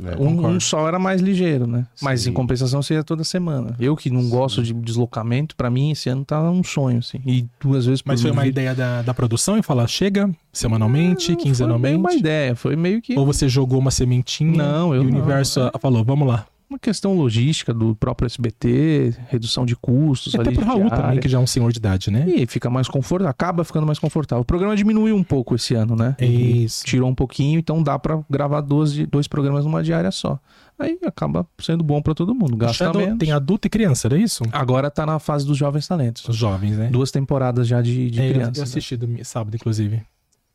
É. 0.02 0.16
Um, 0.16 0.46
um 0.46 0.58
só 0.58 0.88
era 0.88 0.98
mais 0.98 1.20
ligeiro, 1.20 1.66
né? 1.66 1.86
Mas 2.00 2.22
Sim. 2.22 2.30
em 2.30 2.32
compensação 2.32 2.82
seria 2.82 3.04
toda 3.04 3.22
semana. 3.24 3.76
Eu 3.78 3.94
que 3.94 4.08
não 4.10 4.26
gosto 4.28 4.62
de 4.62 4.72
deslocamento, 4.72 5.54
pra 5.54 5.70
mim 5.70 5.90
esse 5.92 6.08
ano 6.08 6.24
tá 6.24 6.40
um 6.50 6.64
sonho, 6.64 6.98
assim. 6.98 7.20
E 7.26 7.46
duas 7.60 7.84
vezes 7.84 8.00
por 8.02 8.08
Mas 8.08 8.22
foi 8.22 8.30
uma 8.30 8.42
vídeo. 8.42 8.52
ideia 8.54 8.74
da, 8.74 9.02
da 9.02 9.12
produção 9.14 9.58
e 9.58 9.62
falar, 9.62 9.86
chega 9.86 10.30
semanalmente, 10.52 11.26
Foi 11.26 11.34
meio 11.34 11.44
quinzenalmente? 11.44 11.96
uma 11.98 12.14
ideia, 12.14 12.56
foi 12.56 12.74
meio 12.74 13.02
que 13.02 13.16
Ou 13.18 13.26
você 13.26 13.48
jogou 13.48 13.78
uma 13.78 13.90
sementinha 13.90 14.56
Não, 14.56 14.94
eu 14.94 15.02
e 15.02 15.06
o 15.06 15.10
não, 15.10 15.18
universo 15.18 15.60
é. 15.60 15.78
falou, 15.78 16.02
vamos 16.02 16.26
lá. 16.26 16.46
Uma 16.72 16.78
questão 16.78 17.14
logística 17.16 17.72
do 17.74 17.94
próprio 17.94 18.26
SBT, 18.26 19.14
redução 19.28 19.66
de 19.66 19.76
custos 19.76 20.34
Até 20.34 20.48
ali. 20.48 20.56
pro 20.56 20.64
Raul 20.64 20.88
também, 20.90 21.20
que 21.20 21.28
já 21.28 21.38
é 21.38 21.40
um 21.40 21.46
senhor 21.46 21.70
de 21.72 21.78
idade, 21.78 22.10
né? 22.10 22.24
E 22.28 22.46
fica 22.46 22.70
mais 22.70 22.88
confortável, 22.88 23.30
acaba 23.30 23.62
ficando 23.64 23.86
mais 23.86 23.98
confortável. 23.98 24.42
O 24.42 24.44
programa 24.44 24.74
diminuiu 24.74 25.14
um 25.16 25.22
pouco 25.24 25.54
esse 25.54 25.74
ano, 25.74 25.94
né? 25.94 26.16
Isso. 26.20 26.84
Tirou 26.84 27.08
um 27.10 27.14
pouquinho, 27.14 27.58
então 27.58 27.82
dá 27.82 27.98
pra 27.98 28.20
gravar 28.30 28.60
duas, 28.62 28.92
di- 28.92 29.06
dois 29.06 29.28
programas 29.28 29.64
numa 29.64 29.82
diária 29.82 30.10
só. 30.10 30.38
Aí 30.78 30.98
acaba 31.04 31.46
sendo 31.60 31.84
bom 31.84 32.00
pra 32.02 32.14
todo 32.14 32.34
mundo, 32.34 32.56
gasta 32.56 32.86
Shadow 32.86 33.02
menos. 33.02 33.18
tem 33.18 33.30
adulto 33.30 33.66
e 33.66 33.70
criança, 33.70 34.08
era 34.08 34.16
isso? 34.18 34.42
Agora 34.50 34.90
tá 34.90 35.04
na 35.06 35.18
fase 35.18 35.46
dos 35.46 35.56
jovens 35.58 35.86
talentos. 35.86 36.26
Os 36.28 36.34
jovens, 36.36 36.76
né? 36.78 36.88
Duas 36.90 37.10
temporadas 37.10 37.68
já 37.68 37.80
de, 37.82 38.10
de 38.10 38.20
É, 38.20 38.28
eu- 38.28 38.32
crianças. 38.32 38.56
Eu 38.56 38.62
né? 38.62 38.68
assisti 38.68 38.96
do 38.96 39.24
sábado, 39.24 39.54
inclusive. 39.54 40.02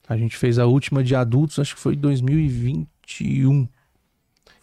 A 0.09 0.17
gente 0.17 0.35
fez 0.35 0.57
a 0.57 0.65
última 0.65 1.03
de 1.03 1.15
adultos, 1.15 1.59
acho 1.59 1.75
que 1.75 1.81
foi 1.81 1.93
em 1.93 1.97
2021. 1.99 3.67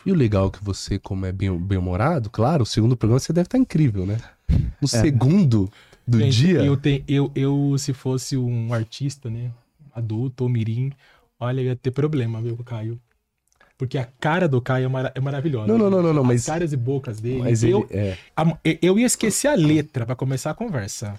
E 0.04 0.12
o 0.12 0.14
legal 0.14 0.48
é 0.48 0.50
que 0.50 0.62
você, 0.64 0.98
como 0.98 1.24
é 1.26 1.32
bem- 1.32 1.56
bem-humorado, 1.58 2.28
claro, 2.30 2.62
o 2.62 2.66
segundo 2.66 2.96
programa 2.96 3.18
você 3.20 3.32
deve 3.32 3.46
estar 3.46 3.58
incrível, 3.58 4.04
né? 4.04 4.18
No 4.80 4.86
segundo 4.88 5.70
do 6.06 6.18
Gente, 6.18 6.36
dia. 6.36 6.62
Eu, 6.64 6.76
te- 6.76 7.02
eu, 7.08 7.30
eu, 7.34 7.76
se 7.78 7.92
fosse 7.94 8.36
um 8.36 8.72
artista, 8.74 9.30
né? 9.30 9.50
Adulto 9.94 10.44
ou 10.44 10.50
mirim, 10.50 10.92
olha, 11.40 11.60
ia 11.62 11.76
ter 11.76 11.90
problema, 11.90 12.42
viu, 12.42 12.56
Caio. 12.58 13.00
Porque 13.78 13.96
a 13.98 14.04
cara 14.20 14.46
do 14.48 14.60
Caio 14.60 14.84
é, 14.84 14.88
mara- 14.88 15.12
é 15.14 15.20
maravilhosa. 15.20 15.66
Não, 15.66 15.78
não, 15.78 15.88
não, 15.90 16.02
não, 16.02 16.12
não, 16.12 16.22
As 16.22 16.28
mas- 16.28 16.46
caras 16.46 16.72
e 16.72 16.76
bocas 16.76 17.20
dele. 17.20 17.38
Mas 17.42 17.62
ele. 17.62 17.72
eu, 17.72 17.86
É. 17.90 18.16
a- 18.36 18.58
eu 18.82 18.98
ia 18.98 19.06
esquecer 19.06 19.48
a 19.48 19.54
letra 19.54 20.04
pra 20.06 20.14
começar 20.14 20.50
a 20.50 20.54
conversa. 20.54 21.18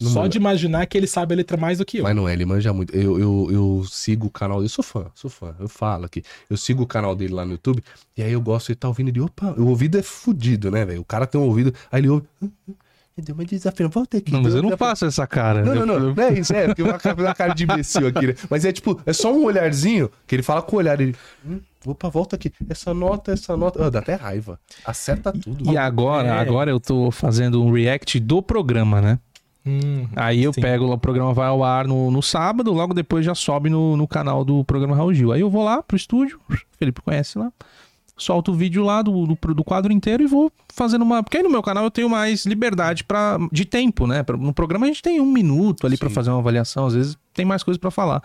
Não 0.00 0.10
Só 0.10 0.18
manda. 0.20 0.28
de 0.28 0.36
imaginar 0.38 0.84
que 0.86 0.98
ele 0.98 1.06
sabe 1.06 1.32
a 1.32 1.36
letra 1.38 1.56
mais 1.56 1.78
do 1.78 1.84
que 1.86 1.98
eu. 1.98 2.02
Mas 2.02 2.14
não 2.14 2.28
é, 2.28 2.32
ele 2.34 2.44
manja 2.44 2.70
muito. 2.72 2.94
Eu, 2.94 3.18
eu, 3.18 3.48
eu 3.50 3.84
sigo 3.88 4.26
o 4.26 4.30
canal 4.30 4.58
dele, 4.58 4.66
eu 4.66 4.70
sou 4.70 4.84
fã, 4.84 5.06
sou 5.14 5.30
fã, 5.30 5.54
eu 5.58 5.68
falo 5.68 6.04
aqui. 6.04 6.22
Eu 6.50 6.56
sigo 6.58 6.82
o 6.82 6.86
canal 6.86 7.16
dele 7.16 7.32
lá 7.32 7.46
no 7.46 7.52
YouTube, 7.52 7.82
e 8.14 8.22
aí 8.22 8.32
eu 8.32 8.40
gosto, 8.42 8.68
ele 8.70 8.76
tá 8.76 8.88
ouvindo, 8.88 9.08
ele, 9.08 9.20
opa, 9.20 9.54
o 9.56 9.66
ouvido 9.68 9.96
é 9.96 10.02
fudido, 10.02 10.70
né, 10.70 10.84
velho? 10.84 11.00
O 11.00 11.04
cara 11.04 11.26
tem 11.26 11.40
um 11.40 11.44
ouvido, 11.44 11.72
aí 11.90 12.00
ele 12.02 12.10
ouve, 12.10 12.26
"Ah, 12.42 12.46
ah, 12.68 13.22
deu 13.22 13.34
uma 13.34 13.44
desafio, 13.46 13.88
volta 13.88 14.18
aqui. 14.18 14.30
Não, 14.30 14.42
mas 14.42 14.54
eu 14.54 14.60
não 14.60 14.68
uma 14.68 14.76
desafio." 14.76 14.86
faço 14.90 15.06
essa 15.06 15.26
cara. 15.26 15.64
Não, 15.64 15.74
Eu- 15.74 15.86
não, 15.86 15.98
não, 15.98 16.14
não 16.14 16.22
é 16.24 16.32
isso, 16.38 16.52
é, 16.52 16.66
porque 16.66 16.82
uma 16.82 16.98
cara, 16.98 17.22
uma 17.22 17.34
cara 17.34 17.54
de 17.54 17.64
imbecil 17.64 18.06
aqui, 18.06 18.26
né? 18.26 18.34
Mas 18.50 18.66
é 18.66 18.72
tipo, 18.72 19.00
é 19.06 19.14
só 19.14 19.32
um 19.32 19.44
olharzinho, 19.46 20.10
que 20.26 20.34
ele 20.36 20.42
fala 20.42 20.60
com 20.60 20.76
o 20.76 20.78
olhar, 20.78 21.00
ele, 21.00 21.16
hum, 21.42 21.58
opa, 21.86 22.10
volta 22.10 22.36
aqui, 22.36 22.52
essa 22.68 22.92
nota, 22.92 23.32
essa 23.32 23.56
nota, 23.56 23.86
ah, 23.86 23.88
dá 23.90 24.00
até 24.00 24.14
raiva, 24.14 24.60
acerta 24.84 25.32
tudo. 25.32 25.72
E 25.72 25.78
agora, 25.78 26.28
É. 26.28 26.32
agora 26.32 26.70
eu 26.70 26.78
tô 26.78 27.10
fazendo 27.10 27.64
um 27.64 27.72
react 27.72 28.20
do 28.20 28.42
programa, 28.42 29.00
né? 29.00 29.18
Hum, 29.66 30.06
Aí 30.14 30.44
eu 30.44 30.52
sim. 30.52 30.60
pego, 30.60 30.92
o 30.92 30.98
programa 30.98 31.32
vai 31.34 31.48
ao 31.48 31.64
ar 31.64 31.88
no, 31.88 32.10
no 32.10 32.22
sábado, 32.22 32.72
logo 32.72 32.94
depois 32.94 33.24
já 33.24 33.34
sobe 33.34 33.68
no, 33.68 33.96
no 33.96 34.06
canal 34.06 34.44
do 34.44 34.64
programa 34.64 34.94
Raul 34.94 35.12
Gil. 35.12 35.32
Aí 35.32 35.40
eu 35.40 35.50
vou 35.50 35.64
lá 35.64 35.82
pro 35.82 35.96
estúdio, 35.96 36.38
o 36.48 36.54
Felipe 36.78 37.00
conhece 37.02 37.36
lá, 37.38 37.50
solto 38.16 38.52
o 38.52 38.54
vídeo 38.54 38.84
lá 38.84 39.02
do, 39.02 39.26
do, 39.26 39.54
do 39.54 39.64
quadro 39.64 39.92
inteiro 39.92 40.22
e 40.22 40.26
vou 40.26 40.52
fazendo 40.72 41.02
uma. 41.02 41.22
Porque 41.22 41.38
aí 41.38 41.42
no 41.42 41.50
meu 41.50 41.62
canal 41.62 41.82
eu 41.84 41.90
tenho 41.90 42.08
mais 42.08 42.46
liberdade 42.46 43.02
pra, 43.02 43.38
de 43.50 43.64
tempo, 43.64 44.06
né? 44.06 44.22
Pra- 44.22 44.36
No 44.36 44.52
programa 44.52 44.86
a 44.86 44.88
gente 44.88 45.02
tem 45.02 45.20
um 45.20 45.30
minuto 45.32 45.84
ali 45.86 45.96
pra 45.96 46.08
Sim. 46.08 46.14
fazer 46.14 46.30
uma 46.30 46.38
avaliação, 46.38 46.86
às 46.86 46.94
vezes 46.94 47.18
tem 47.34 47.44
mais 47.44 47.62
coisa 47.64 47.78
pra 47.80 47.90
falar. 47.90 48.22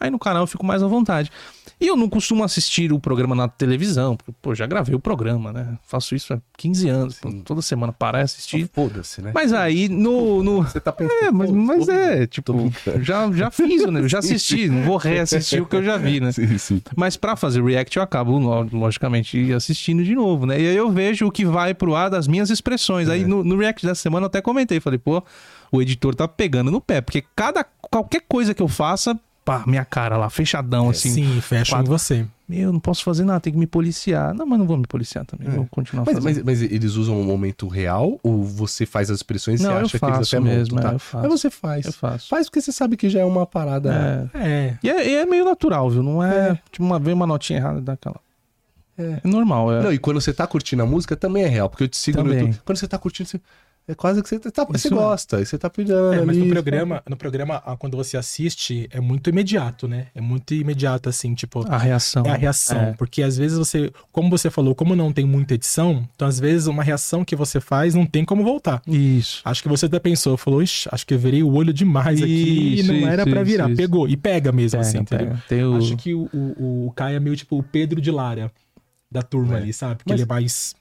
Aí 0.00 0.10
no 0.10 0.18
canal 0.18 0.42
eu 0.42 0.46
fico 0.46 0.64
mais 0.66 0.82
à 0.82 0.86
vontade. 0.86 1.30
E 1.80 1.86
eu 1.88 1.96
não 1.96 2.08
costumo 2.08 2.44
assistir 2.44 2.92
o 2.92 3.00
programa 3.00 3.34
na 3.34 3.48
televisão, 3.48 4.16
porque, 4.16 4.32
pô, 4.40 4.54
já 4.54 4.64
gravei 4.66 4.94
o 4.94 4.98
programa, 5.00 5.52
né? 5.52 5.76
Faço 5.82 6.14
isso 6.14 6.32
há 6.32 6.38
15 6.56 6.88
anos, 6.88 7.14
pô, 7.18 7.32
toda 7.44 7.60
semana 7.62 7.92
parar 7.92 8.20
e 8.20 8.22
assistir. 8.22 8.70
Foda-se, 8.72 9.20
né? 9.22 9.32
Mas 9.34 9.52
aí 9.52 9.88
no. 9.88 10.42
no... 10.42 10.62
Você 10.62 10.78
tá 10.80 10.92
pensando. 10.92 11.24
É, 11.24 11.30
mas, 11.32 11.50
mas 11.50 11.88
é, 11.88 12.26
tipo, 12.26 12.70
já, 13.00 13.30
já 13.32 13.50
fiz, 13.50 13.84
né? 13.86 14.00
Eu 14.00 14.08
já 14.08 14.18
assisti, 14.20 14.68
não 14.68 14.82
vou 14.82 14.96
reassistir 14.98 15.62
o 15.62 15.66
que 15.66 15.74
eu 15.76 15.82
já 15.84 15.96
vi, 15.96 16.20
né? 16.20 16.30
Sim, 16.32 16.56
sim. 16.58 16.82
Mas 16.96 17.16
pra 17.16 17.34
fazer 17.34 17.62
react 17.64 17.96
eu 17.96 18.02
acabo, 18.02 18.38
lo- 18.38 18.68
logicamente, 18.72 19.52
assistindo 19.52 20.04
de 20.04 20.14
novo, 20.14 20.46
né? 20.46 20.60
E 20.60 20.68
aí 20.68 20.76
eu 20.76 20.90
vejo 20.90 21.26
o 21.26 21.30
que 21.30 21.44
vai 21.44 21.74
pro 21.74 21.94
ar 21.94 22.08
das 22.08 22.28
minhas 22.28 22.50
expressões. 22.50 23.08
Aí 23.08 23.22
É. 23.22 23.26
no, 23.26 23.42
no 23.42 23.56
react 23.56 23.84
dessa 23.84 24.00
semana 24.00 24.24
eu 24.24 24.28
até 24.28 24.40
comentei, 24.40 24.80
falei, 24.80 24.98
pô, 24.98 25.22
o 25.72 25.82
editor 25.82 26.14
tá 26.14 26.28
pegando 26.28 26.70
no 26.70 26.80
pé, 26.80 27.00
porque 27.00 27.24
cada, 27.34 27.64
qualquer 27.64 28.22
coisa 28.28 28.54
que 28.54 28.62
eu 28.62 28.68
faça, 28.68 29.18
pá, 29.44 29.62
minha 29.66 29.84
cara 29.84 30.16
lá, 30.16 30.30
fechadão, 30.30 30.88
assim. 30.88 31.10
Sim, 31.10 31.40
fecha 31.40 31.78
em 31.78 31.84
você. 31.84 32.26
Meu, 32.48 32.72
não 32.72 32.78
posso 32.80 33.02
fazer 33.02 33.24
nada, 33.24 33.40
tem 33.40 33.52
que 33.52 33.58
me 33.58 33.66
policiar. 33.66 34.34
Não, 34.34 34.44
mas 34.44 34.58
não 34.58 34.66
vou 34.66 34.76
me 34.76 34.86
policiar 34.86 35.24
também, 35.24 35.48
É. 35.48 35.50
vou 35.50 35.66
continuar 35.70 36.04
Mas, 36.04 36.14
fazendo. 36.16 36.44
mas, 36.44 36.60
mas 36.60 36.70
eles 36.70 36.94
usam 36.94 37.18
um 37.18 37.24
momento 37.24 37.66
real 37.68 38.18
ou 38.22 38.44
você 38.44 38.84
faz 38.84 39.10
as 39.10 39.16
expressões 39.18 39.60
e 39.62 39.64
eu 39.64 39.70
acha 39.72 39.98
que 39.98 40.04
eles 40.04 40.28
até 40.28 40.40
mesmo, 40.40 40.74
montam, 40.76 40.88
é, 40.88 40.92
tá? 40.92 40.94
eu 40.94 40.98
faço. 40.98 41.28
Mas 41.28 41.40
você 41.40 41.50
faz. 41.50 41.86
Eu 41.86 41.92
faço. 41.92 42.28
Faz 42.28 42.46
porque 42.48 42.60
você 42.60 42.70
sabe 42.72 42.96
que 42.98 43.08
já 43.08 43.20
é 43.20 43.24
uma 43.24 43.46
parada. 43.46 44.30
É. 44.34 44.46
É. 44.46 44.78
E 44.82 44.90
é, 44.90 45.08
e 45.08 45.14
é 45.14 45.24
meio 45.26 45.44
natural, 45.44 45.88
viu? 45.88 46.02
Não 46.02 46.22
é, 46.22 46.60
tipo, 46.70 46.84
uma 46.84 46.98
vez 46.98 47.14
uma 47.16 47.26
notinha 47.26 47.58
errada 47.58 47.80
daquela. 47.80 48.16
É. 48.98 49.20
É 49.24 49.28
normal, 49.28 49.72
é. 49.72 49.82
Não, 49.82 49.92
e 49.92 49.98
quando 49.98 50.20
você 50.20 50.32
tá 50.32 50.46
curtindo 50.46 50.82
a 50.82 50.86
música 50.86 51.16
também 51.16 51.42
é 51.44 51.48
real, 51.48 51.68
porque 51.68 51.84
eu 51.84 51.88
te 51.88 51.96
sigo 51.96 52.18
no 52.18 52.24
Também. 52.28 52.46
YouTube. 52.46 52.60
Quando 52.64 52.78
você 52.78 52.86
tá 52.86 52.98
curtindo, 52.98 53.28
você- 53.28 53.40
é 53.86 53.94
quase 53.94 54.22
que 54.22 54.28
você, 54.28 54.38
tá, 54.38 54.64
você 54.64 54.76
Isso 54.88 54.94
é. 54.94 54.96
gosta, 54.96 55.40
e 55.40 55.46
você 55.46 55.58
tá 55.58 55.68
pedindo 55.68 56.12
É, 56.14 56.24
mas 56.24 56.36
ali. 56.36 56.46
no 56.46 56.52
programa, 56.52 57.02
no 57.08 57.16
programa, 57.16 57.62
ah, 57.66 57.76
quando 57.76 57.96
você 57.96 58.16
assiste, 58.16 58.88
é 58.90 58.98
muito 59.00 59.28
imediato, 59.30 59.86
né? 59.86 60.06
É 60.14 60.20
muito 60.20 60.54
imediato, 60.54 61.08
assim, 61.08 61.34
tipo, 61.34 61.64
A 61.70 61.76
reação. 61.76 62.22
é 62.24 62.30
a 62.30 62.34
reação. 62.36 62.80
É. 62.80 62.92
Porque 62.94 63.22
às 63.22 63.36
vezes 63.36 63.58
você, 63.58 63.92
como 64.10 64.30
você 64.30 64.48
falou, 64.50 64.74
como 64.74 64.96
não 64.96 65.12
tem 65.12 65.26
muita 65.26 65.54
edição, 65.54 66.08
então 66.14 66.26
às 66.26 66.40
vezes 66.40 66.66
uma 66.66 66.82
reação 66.82 67.24
que 67.24 67.36
você 67.36 67.60
faz 67.60 67.94
não 67.94 68.06
tem 68.06 68.24
como 68.24 68.42
voltar. 68.42 68.80
Isso. 68.86 69.42
Acho 69.44 69.62
que 69.62 69.68
você 69.68 69.86
até 69.86 69.98
pensou, 69.98 70.36
falou, 70.36 70.62
Ixi, 70.62 70.88
acho 70.90 71.06
que 71.06 71.12
eu 71.14 71.18
virei 71.18 71.42
o 71.42 71.52
olho 71.52 71.72
demais 71.72 72.22
aqui 72.22 72.80
Isso, 72.80 72.92
e 72.92 73.00
não 73.00 73.08
era 73.08 73.22
isso, 73.22 73.30
pra 73.30 73.42
isso, 73.42 73.50
virar. 73.50 73.68
isso. 73.68 73.76
Pegou, 73.76 74.08
e 74.08 74.16
pega 74.16 74.50
mesmo, 74.50 74.78
Pega, 74.78 74.88
assim, 74.88 74.98
entendeu? 74.98 75.26
pega. 75.28 75.42
Tem 75.48 75.62
o... 75.64 75.76
Acho 75.76 75.96
que 75.96 76.14
o, 76.14 76.28
o, 76.32 76.86
o 76.86 76.92
Caio 76.92 77.16
é 77.16 77.20
meio 77.20 77.36
tipo 77.36 77.58
o 77.58 77.62
Pedro 77.62 78.00
de 78.00 78.10
Lara 78.10 78.50
da 79.10 79.22
turma 79.22 79.54
É. 79.54 79.56
ali, 79.58 79.72
sabe? 79.72 79.96
Porque 79.96 80.10
Mas- 80.12 80.20
ele 80.20 80.28
é 80.28 80.34
mais. 80.34 80.74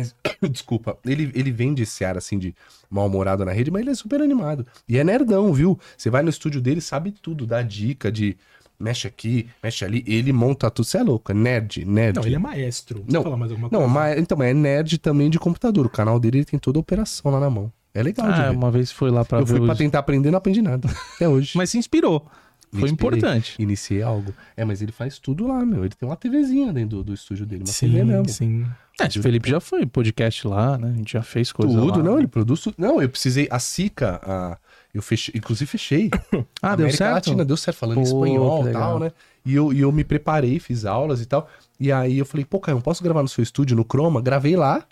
Mas, 0.00 0.14
desculpa, 0.50 0.96
ele, 1.04 1.30
ele 1.34 1.50
vende 1.50 1.82
esse 1.82 2.04
ar 2.04 2.16
assim 2.16 2.38
de 2.38 2.54
mal-humorado 2.90 3.44
na 3.44 3.52
rede, 3.52 3.70
mas 3.70 3.82
ele 3.82 3.90
é 3.90 3.94
super 3.94 4.20
animado. 4.20 4.66
E 4.88 4.98
é 4.98 5.04
nerdão, 5.04 5.52
viu? 5.52 5.78
Você 5.96 6.10
vai 6.10 6.22
no 6.22 6.30
estúdio 6.30 6.60
dele, 6.60 6.80
sabe 6.80 7.12
tudo, 7.12 7.46
dá 7.46 7.62
dica 7.62 8.10
de 8.10 8.36
mexe 8.78 9.06
aqui, 9.06 9.46
mexe 9.62 9.84
ali. 9.84 10.02
Ele 10.06 10.32
monta 10.32 10.70
tudo. 10.70 10.86
Você 10.86 10.98
é 10.98 11.02
louco, 11.02 11.30
é 11.32 11.34
nerd, 11.34 11.84
nerd. 11.84 12.16
Não, 12.16 12.24
ele 12.24 12.34
é 12.34 12.38
maestro. 12.38 13.04
Não, 13.06 13.22
falar 13.22 13.36
mais 13.36 13.50
alguma 13.52 13.68
Não, 13.70 13.80
coisa? 13.80 13.94
mas, 13.94 14.18
então, 14.18 14.42
é 14.42 14.54
nerd 14.54 14.96
também 14.98 15.28
de 15.28 15.38
computador. 15.38 15.84
O 15.86 15.90
canal 15.90 16.18
dele 16.18 16.38
ele 16.38 16.44
tem 16.46 16.58
toda 16.58 16.78
a 16.78 16.80
operação 16.80 17.30
lá 17.30 17.38
na 17.38 17.50
mão. 17.50 17.70
É 17.92 18.02
legal 18.02 18.32
de 18.32 18.40
Ah, 18.40 18.50
ver. 18.50 18.56
uma 18.56 18.70
vez 18.70 18.90
foi 18.92 19.10
lá 19.10 19.24
pra 19.24 19.40
Eu 19.40 19.44
ver 19.46 19.56
fui 19.56 19.64
pra 19.66 19.72
os- 19.72 19.78
tentar 19.78 19.98
aprender 19.98 20.28
e 20.28 20.30
não 20.30 20.38
aprendi 20.38 20.62
nada. 20.62 20.88
Até 21.16 21.28
hoje. 21.28 21.52
Mas 21.56 21.70
se 21.70 21.76
inspirou. 21.78 22.24
Foi 22.72 22.88
importante. 22.88 23.56
Iniciei 23.58 24.02
algo. 24.02 24.32
É, 24.56 24.64
mas 24.64 24.80
ele 24.80 24.92
faz 24.92 25.18
tudo 25.18 25.46
lá, 25.48 25.64
meu. 25.64 25.84
Ele 25.84 25.94
tem 25.94 26.08
uma 26.08 26.16
TVzinha 26.16 26.72
dentro 26.72 26.98
do, 26.98 27.04
do 27.04 27.14
estúdio 27.14 27.44
dele. 27.44 27.64
Uma 27.64 27.72
TV 27.72 27.98
Sim, 27.98 28.04
mesmo. 28.04 28.28
sim. 28.28 28.66
É, 29.00 29.06
o 29.06 29.22
Felipe 29.22 29.48
já 29.50 29.60
foi 29.60 29.86
podcast 29.86 30.46
lá, 30.46 30.76
né? 30.78 30.92
A 30.94 30.96
gente 30.96 31.12
já 31.14 31.22
fez 31.22 31.50
coisa 31.52 31.72
Tudo, 31.74 31.98
lá. 31.98 32.04
não, 32.04 32.18
ele 32.18 32.28
produz 32.28 32.60
tudo. 32.60 32.74
Não, 32.78 33.00
eu 33.00 33.08
precisei. 33.08 33.48
A 33.50 33.58
Sica, 33.58 34.20
a, 34.22 34.58
eu 34.94 35.00
fechei, 35.02 35.34
inclusive 35.36 35.66
fechei. 35.68 36.10
Ah, 36.62 36.76
deu 36.76 36.84
América 36.84 36.96
certo? 36.98 37.14
Latina 37.14 37.44
deu 37.44 37.56
certo, 37.56 37.78
falando 37.78 37.96
Pô, 37.96 38.02
espanhol 38.02 38.68
e 38.68 38.72
tal, 38.72 38.98
né? 38.98 39.12
E 39.44 39.54
eu, 39.54 39.72
e 39.72 39.80
eu 39.80 39.90
me 39.90 40.04
preparei, 40.04 40.58
fiz 40.58 40.84
aulas 40.84 41.20
e 41.22 41.26
tal. 41.26 41.48
E 41.78 41.90
aí 41.90 42.18
eu 42.18 42.26
falei, 42.26 42.44
pô, 42.44 42.60
Caio, 42.60 42.76
eu 42.76 42.82
posso 42.82 43.02
gravar 43.02 43.22
no 43.22 43.28
seu 43.28 43.42
estúdio, 43.42 43.74
no 43.74 43.84
Chroma? 43.90 44.20
Gravei 44.20 44.54
lá. 44.54 44.84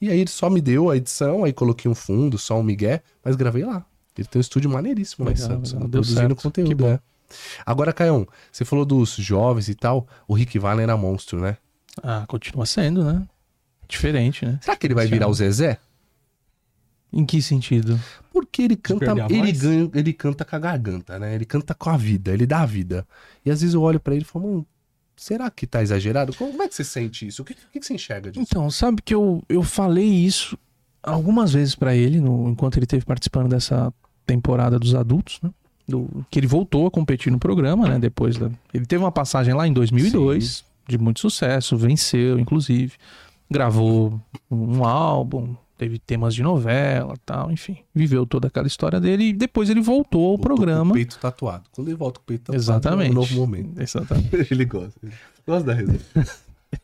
E 0.00 0.08
aí 0.08 0.18
ele 0.18 0.30
só 0.30 0.48
me 0.48 0.62
deu 0.62 0.88
a 0.88 0.96
edição, 0.96 1.44
aí 1.44 1.52
coloquei 1.52 1.90
um 1.90 1.94
fundo, 1.94 2.38
só 2.38 2.58
um 2.58 2.62
migué, 2.62 3.02
mas 3.22 3.36
gravei 3.36 3.64
lá. 3.64 3.84
Ele 4.16 4.26
tem 4.26 4.38
um 4.38 4.40
estúdio 4.40 4.70
maneiríssimo 4.70 5.26
lá 5.26 5.32
em 5.32 5.36
Santos, 5.36 5.74
né? 5.74 5.80
Produzindo 5.80 6.34
conteúdo, 6.34 6.68
Que 6.70 6.74
bom. 6.74 6.88
né? 6.88 7.00
Agora, 7.64 7.92
Caião, 7.92 8.26
você 8.50 8.64
falou 8.64 8.84
dos 8.84 9.10
jovens 9.16 9.68
e 9.68 9.74
tal, 9.74 10.06
o 10.26 10.34
Rick 10.34 10.58
Valen 10.58 10.84
era 10.84 10.96
monstro, 10.96 11.40
né? 11.40 11.56
Ah, 12.02 12.24
continua 12.26 12.66
sendo, 12.66 13.04
né? 13.04 13.26
Diferente, 13.88 14.44
né? 14.44 14.58
Será 14.62 14.76
que 14.76 14.86
ele 14.86 14.94
vai 14.94 15.06
virar 15.06 15.28
o 15.28 15.34
Zezé? 15.34 15.78
Em 17.12 17.26
que 17.26 17.42
sentido? 17.42 17.98
Porque 18.32 18.62
ele 18.62 18.76
canta, 18.76 19.06
ele, 19.28 19.50
ganha, 19.52 19.90
ele 19.94 20.12
canta 20.12 20.44
com 20.44 20.54
a 20.54 20.58
garganta, 20.60 21.18
né? 21.18 21.34
Ele 21.34 21.44
canta 21.44 21.74
com 21.74 21.90
a 21.90 21.96
vida, 21.96 22.32
ele 22.32 22.46
dá 22.46 22.60
a 22.60 22.66
vida. 22.66 23.06
E 23.44 23.50
às 23.50 23.60
vezes 23.60 23.74
eu 23.74 23.82
olho 23.82 23.98
pra 23.98 24.14
ele 24.14 24.22
e 24.22 24.24
falo, 24.24 24.46
"Mano, 24.46 24.66
será 25.16 25.50
que 25.50 25.66
tá 25.66 25.82
exagerado? 25.82 26.32
Como 26.34 26.62
é 26.62 26.68
que 26.68 26.74
você 26.74 26.84
sente 26.84 27.26
isso? 27.26 27.42
O 27.42 27.44
que, 27.44 27.54
que 27.54 27.80
que 27.80 27.84
você 27.84 27.94
enxerga 27.94 28.30
disso? 28.30 28.46
Então, 28.48 28.70
sabe 28.70 29.02
que 29.02 29.12
eu, 29.12 29.42
eu 29.48 29.62
falei 29.64 30.06
isso 30.08 30.56
algumas 31.02 31.52
vezes 31.52 31.74
pra 31.74 31.96
ele, 31.96 32.20
no, 32.20 32.48
enquanto 32.48 32.76
ele 32.76 32.84
esteve 32.84 33.04
participando 33.04 33.48
dessa 33.48 33.92
temporada 34.24 34.78
dos 34.78 34.94
adultos, 34.94 35.40
né? 35.42 35.50
Do, 35.90 36.24
que 36.30 36.38
ele 36.38 36.46
voltou 36.46 36.86
a 36.86 36.90
competir 36.90 37.32
no 37.32 37.38
programa, 37.38 37.88
né? 37.88 37.98
Depois 37.98 38.36
da. 38.36 38.50
Ele 38.72 38.86
teve 38.86 39.02
uma 39.02 39.10
passagem 39.12 39.52
lá 39.52 39.66
em 39.66 39.72
2002, 39.72 40.64
de 40.88 40.96
muito 40.98 41.20
sucesso, 41.20 41.76
venceu, 41.76 42.38
inclusive. 42.38 42.92
Gravou 43.50 44.20
um 44.50 44.84
álbum, 44.84 45.56
teve 45.76 45.98
temas 45.98 46.34
de 46.34 46.42
novela 46.42 47.14
tal, 47.26 47.50
enfim. 47.50 47.78
Viveu 47.94 48.24
toda 48.24 48.46
aquela 48.48 48.66
história 48.66 49.00
dele 49.00 49.24
e 49.24 49.32
depois 49.32 49.68
ele 49.68 49.80
voltou 49.80 50.20
ao 50.20 50.28
Voltou 50.36 50.50
com 50.50 50.56
programa. 50.56 50.90
o 50.92 50.94
peito 50.94 51.18
tatuado. 51.18 51.64
Quando 51.72 51.88
ele 51.88 51.96
volta 51.96 52.20
com 52.20 52.24
o 52.24 52.26
peito 52.26 52.42
tatuado, 52.42 52.62
Exatamente. 52.62 53.08
é 53.08 53.10
um 53.10 53.14
novo 53.14 53.34
momento. 53.34 53.80
Exatamente. 53.80 54.28
ele 54.52 54.64
gosta. 54.64 55.00
Ele 55.02 55.12
gosta 55.46 55.64
da 55.64 55.74
resenha. 55.74 56.00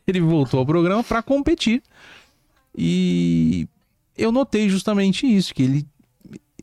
ele 0.05 0.19
voltou 0.19 0.59
ao 0.59 0.65
programa 0.65 1.03
para 1.03 1.21
competir. 1.23 1.81
E 2.75 3.67
eu 4.17 4.31
notei 4.31 4.67
justamente 4.67 5.25
isso, 5.25 5.53
que 5.53 5.63
ele, 5.63 5.87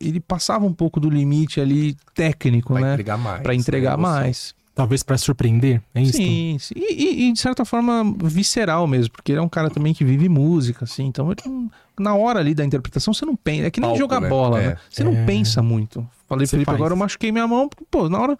ele 0.08 0.20
passava 0.20 0.64
um 0.66 0.72
pouco 0.72 0.98
do 1.00 1.08
limite 1.10 1.60
ali 1.60 1.96
técnico, 2.14 2.72
Pra 2.74 2.82
né? 2.82 2.92
entregar 2.94 3.16
mais. 3.18 3.42
Para 3.42 3.54
entregar 3.54 3.96
né? 3.96 4.02
Mais. 4.02 4.54
Talvez 4.74 5.04
pra 5.04 5.16
surpreender, 5.16 5.80
é 5.94 6.02
isso? 6.02 6.16
Sim, 6.16 6.56
sim. 6.58 6.74
E, 6.76 6.92
e- 7.04 7.28
e, 7.28 7.32
de 7.32 7.38
certa 7.38 7.64
forma 7.64 8.02
visceral 8.24 8.86
mesmo, 8.88 9.12
porque 9.12 9.30
ele 9.30 9.38
é 9.38 9.42
um 9.42 9.48
cara 9.48 9.70
também 9.70 9.94
que 9.94 10.04
vive 10.04 10.28
música, 10.28 10.84
assim. 10.84 11.04
Então, 11.06 11.30
ele 11.30 11.68
na 11.96 12.16
hora 12.16 12.40
ali 12.40 12.56
da 12.56 12.64
interpretação, 12.64 13.14
você 13.14 13.24
não 13.24 13.36
pensa. 13.36 13.68
É 13.68 13.70
que 13.70 13.78
nem 13.80 13.88
Palco, 13.90 14.00
jogar 14.02 14.20
né? 14.20 14.28
bola, 14.28 14.60
É. 14.60 14.66
né? 14.70 14.76
Você 14.90 15.02
É. 15.02 15.04
não 15.04 15.24
pensa 15.24 15.62
muito. 15.62 16.04
Falei, 16.28 16.44
Felipe, 16.48 16.66
faz. 16.66 16.74
agora 16.76 16.92
eu 16.92 16.96
machuquei 16.96 17.30
minha 17.30 17.46
mão. 17.46 17.70
Pô, 17.88 18.08
na 18.08 18.18
hora 18.20 18.36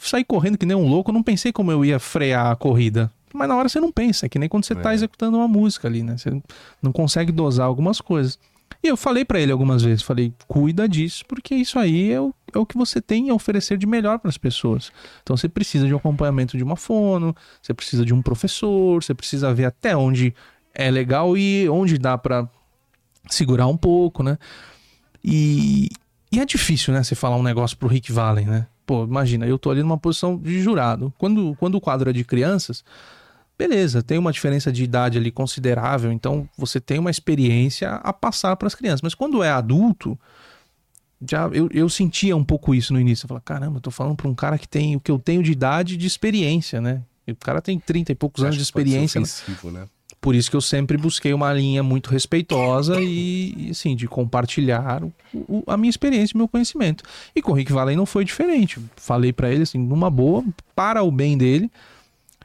saí 0.00 0.24
correndo 0.24 0.58
que 0.58 0.66
nem 0.66 0.76
um 0.76 0.88
louco, 0.88 1.10
eu 1.10 1.14
não 1.14 1.22
pensei 1.22 1.52
como 1.52 1.70
eu 1.70 1.84
ia 1.84 2.00
frear 2.00 2.50
a 2.50 2.56
corrida. 2.56 3.08
Mas 3.32 3.46
na 3.48 3.54
hora 3.54 3.68
você 3.68 3.78
não 3.78 3.92
pensa, 3.92 4.26
é 4.26 4.28
que 4.28 4.38
nem 4.38 4.48
quando 4.48 4.64
você 4.64 4.74
tá 4.74 4.90
É. 4.90 4.94
executando 4.94 5.36
uma 5.36 5.46
música 5.46 5.86
ali, 5.86 6.02
né? 6.02 6.16
Você 6.16 6.42
não 6.82 6.90
consegue 6.90 7.30
dosar 7.30 7.66
algumas 7.66 8.00
coisas. 8.00 8.36
E 8.82 8.86
eu 8.86 8.96
falei 8.96 9.24
pra 9.24 9.40
ele 9.40 9.50
algumas 9.50 9.82
vezes, 9.82 10.02
falei, 10.02 10.32
cuida 10.46 10.88
disso, 10.88 11.24
porque 11.26 11.54
isso 11.54 11.78
aí 11.78 12.12
é 12.12 12.20
o, 12.20 12.32
é 12.54 12.58
o 12.58 12.64
que 12.64 12.76
você 12.76 13.00
tem 13.00 13.28
a 13.28 13.34
oferecer 13.34 13.76
de 13.76 13.86
melhor 13.86 14.18
para 14.20 14.28
as 14.28 14.38
pessoas. 14.38 14.92
Então 15.22 15.36
você 15.36 15.48
precisa 15.48 15.86
de 15.86 15.92
um 15.92 15.96
acompanhamento 15.96 16.56
de 16.56 16.62
uma 16.62 16.76
fono, 16.76 17.34
você 17.60 17.74
precisa 17.74 18.04
de 18.04 18.14
um 18.14 18.22
professor, 18.22 19.02
você 19.02 19.14
precisa 19.14 19.52
ver 19.52 19.64
até 19.64 19.96
onde 19.96 20.32
é 20.72 20.90
legal 20.90 21.36
e 21.36 21.68
onde 21.68 21.98
dá 21.98 22.16
pra 22.16 22.48
segurar 23.28 23.66
um 23.66 23.76
pouco, 23.76 24.22
né? 24.22 24.38
E, 25.24 25.88
e 26.30 26.38
é 26.38 26.44
difícil, 26.46 26.94
né, 26.94 27.02
você 27.02 27.16
falar 27.16 27.36
um 27.36 27.42
negócio 27.42 27.76
pro 27.76 27.88
Rick 27.88 28.12
Valen, 28.12 28.46
né? 28.46 28.66
Pô, 28.86 29.04
imagina, 29.04 29.46
eu 29.46 29.58
tô 29.58 29.70
ali 29.70 29.82
numa 29.82 29.98
posição 29.98 30.38
de 30.38 30.62
jurado. 30.62 31.12
Quando, 31.18 31.54
quando 31.56 31.74
o 31.74 31.80
quadro 31.80 32.08
é 32.08 32.12
de 32.12 32.24
crianças, 32.24 32.84
beleza, 33.58 34.02
tem 34.02 34.16
uma 34.18 34.30
diferença 34.32 34.70
de 34.70 34.84
idade 34.84 35.18
ali 35.18 35.30
considerável, 35.32 36.12
então 36.12 36.48
você 36.56 36.80
tem 36.80 36.98
uma 36.98 37.10
experiência 37.10 37.90
a 37.96 38.12
passar 38.12 38.54
para 38.56 38.68
as 38.68 38.74
crianças. 38.74 39.02
Mas 39.02 39.14
quando 39.14 39.42
é 39.42 39.50
adulto, 39.50 40.16
já 41.26 41.48
eu, 41.48 41.68
eu 41.72 41.88
sentia 41.88 42.36
um 42.36 42.44
pouco 42.44 42.74
isso 42.74 42.92
no 42.92 43.00
início. 43.00 43.24
Eu 43.24 43.28
falava, 43.28 43.44
caramba, 43.44 43.78
eu 43.78 43.80
tô 43.80 43.90
falando 43.90 44.16
para 44.16 44.28
um 44.28 44.34
cara 44.34 44.56
que 44.56 44.68
tem 44.68 44.94
o 44.94 45.00
que 45.00 45.10
eu 45.10 45.18
tenho 45.18 45.42
de 45.42 45.50
idade 45.52 45.94
e 45.94 45.96
de 45.96 46.06
experiência, 46.06 46.80
né? 46.80 47.02
E 47.26 47.32
o 47.32 47.36
cara 47.36 47.60
tem 47.60 47.78
30 47.78 48.12
e 48.12 48.14
poucos 48.14 48.42
anos 48.44 48.56
de 48.56 48.62
experiência. 48.62 49.20
ofensivo, 49.20 49.70
né? 49.70 49.86
Por 50.20 50.34
isso 50.34 50.50
que 50.50 50.56
eu 50.56 50.60
sempre 50.60 50.96
busquei 50.96 51.32
uma 51.32 51.52
linha 51.52 51.82
muito 51.82 52.10
respeitosa 52.10 53.00
e, 53.00 53.68
assim, 53.70 53.94
de 53.94 54.08
compartilhar 54.08 55.04
o- 55.04 55.12
o- 55.32 55.62
a 55.66 55.76
minha 55.76 55.90
experiência 55.90 56.34
e 56.34 56.38
meu 56.38 56.48
conhecimento. 56.48 57.04
E 57.36 57.42
com 57.42 57.52
o 57.52 57.54
Rick 57.54 57.72
Valen 57.72 57.96
não 57.96 58.06
foi 58.06 58.24
diferente. 58.24 58.80
Falei 58.96 59.32
pra 59.32 59.52
ele, 59.52 59.62
assim, 59.62 59.78
numa 59.78 60.10
boa, 60.10 60.44
para 60.74 61.02
o 61.04 61.10
bem 61.12 61.36
dele. 61.38 61.70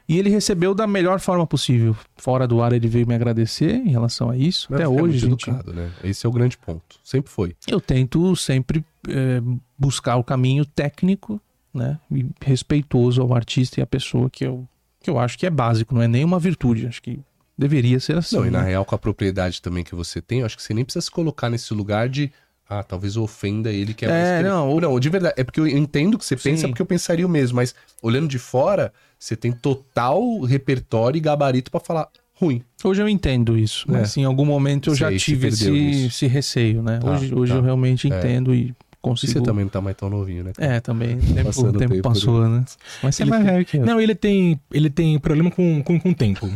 E 0.06 0.18
ele 0.18 0.28
recebeu 0.28 0.74
da 0.74 0.86
melhor 0.86 1.18
forma 1.18 1.46
possível. 1.46 1.96
Fora 2.16 2.46
do 2.46 2.60
ar, 2.62 2.72
ele 2.72 2.86
veio 2.88 3.06
me 3.06 3.14
agradecer 3.14 3.74
em 3.76 3.88
relação 3.90 4.28
a 4.28 4.36
isso. 4.36 4.66
Mas 4.70 4.80
Até 4.80 4.84
é 4.84 4.88
hoje, 4.88 5.26
muito 5.26 5.40
gente. 5.46 5.48
educado, 5.50 5.72
né? 5.72 5.90
Esse 6.02 6.26
é 6.26 6.28
o 6.28 6.32
grande 6.32 6.58
ponto. 6.58 6.96
Sempre 7.02 7.30
foi. 7.32 7.56
Eu 7.66 7.80
tento 7.80 8.36
sempre 8.36 8.84
eh, 9.08 9.40
buscar 9.78 10.16
o 10.16 10.24
caminho 10.24 10.64
técnico, 10.66 11.40
né? 11.72 11.98
E 12.10 12.26
respeitoso 12.42 13.22
ao 13.22 13.34
artista 13.34 13.80
e 13.80 13.82
à 13.82 13.86
pessoa 13.86 14.28
que 14.28 14.44
eu, 14.44 14.68
que 15.00 15.08
eu 15.08 15.18
acho 15.18 15.38
que 15.38 15.46
é 15.46 15.50
básico, 15.50 15.94
não 15.94 16.02
é 16.02 16.08
nenhuma 16.08 16.38
virtude. 16.38 16.86
Acho 16.86 17.00
que 17.02 17.18
deveria 17.56 17.98
ser 17.98 18.18
assim. 18.18 18.36
Não, 18.36 18.46
e 18.46 18.50
na 18.50 18.60
né? 18.62 18.68
real, 18.70 18.84
com 18.84 18.94
a 18.94 18.98
propriedade 18.98 19.62
também 19.62 19.82
que 19.84 19.94
você 19.94 20.20
tem, 20.20 20.40
eu 20.40 20.46
acho 20.46 20.56
que 20.56 20.62
você 20.62 20.74
nem 20.74 20.84
precisa 20.84 21.02
se 21.04 21.10
colocar 21.10 21.48
nesse 21.48 21.72
lugar 21.72 22.10
de. 22.10 22.30
Ah, 22.68 22.82
talvez 22.82 23.14
ofenda 23.16 23.70
ele 23.70 23.92
que 23.92 24.06
é, 24.06 24.08
É, 24.10 24.38
ele- 24.40 24.48
não, 24.48 24.80
Não, 24.80 24.98
de 24.98 25.08
verdade. 25.10 25.34
É 25.36 25.44
porque 25.44 25.60
eu 25.60 25.66
entendo 25.66 26.18
que 26.18 26.24
você 26.24 26.34
pensa, 26.34 26.62
Sim. 26.62 26.68
porque 26.68 26.80
eu 26.80 26.86
pensaria 26.86 27.26
o 27.26 27.28
mesmo, 27.28 27.56
mas 27.56 27.74
olhando 28.02 28.26
de 28.26 28.38
fora, 28.38 28.90
você 29.24 29.36
tem 29.36 29.52
total 29.52 30.40
repertório 30.40 31.16
e 31.16 31.20
gabarito 31.20 31.70
pra 31.70 31.80
falar 31.80 32.08
ruim. 32.34 32.62
Hoje 32.84 33.00
eu 33.00 33.08
entendo 33.08 33.56
isso, 33.56 33.86
É. 33.88 33.92
mas 33.92 34.16
em 34.16 34.24
algum 34.24 34.44
momento 34.44 34.90
eu 34.90 34.94
Você 34.94 35.00
já 35.00 35.16
tive 35.16 35.48
esse, 35.48 35.70
esse 36.06 36.26
receio, 36.26 36.82
né? 36.82 36.98
Tá, 36.98 37.12
hoje 37.12 37.34
hoje 37.34 37.52
tá. 37.52 37.58
eu 37.58 37.62
realmente 37.62 38.12
É. 38.12 38.18
entendo 38.18 38.54
e 38.54 38.66
E 38.68 38.74
consigo. 39.00 39.32
você 39.32 39.40
também 39.40 39.64
não 39.64 39.70
tá 39.70 39.80
mais 39.80 39.96
tão 39.96 40.10
novinho, 40.10 40.44
né? 40.44 40.52
É, 40.58 40.80
também. 40.80 41.16
O 41.16 41.20
tempo, 41.34 41.48
o 41.60 41.72
tempo 41.72 41.78
tempo, 41.94 42.02
passou, 42.02 42.46
né? 42.48 42.64
Mas 43.02 43.14
você 43.16 43.22
é 43.22 43.26
mais 43.26 43.44
tem- 43.44 43.52
velho 43.52 43.64
que 43.64 43.76
eu. 43.78 43.86
Não, 43.86 44.00
ele 44.00 44.14
tem, 44.14 44.60
ele 44.72 44.90
tem 44.90 45.18
problema 45.18 45.50
com, 45.50 45.82
com, 45.82 45.98
com 45.98 46.10
o 46.10 46.14
tempo. 46.14 46.50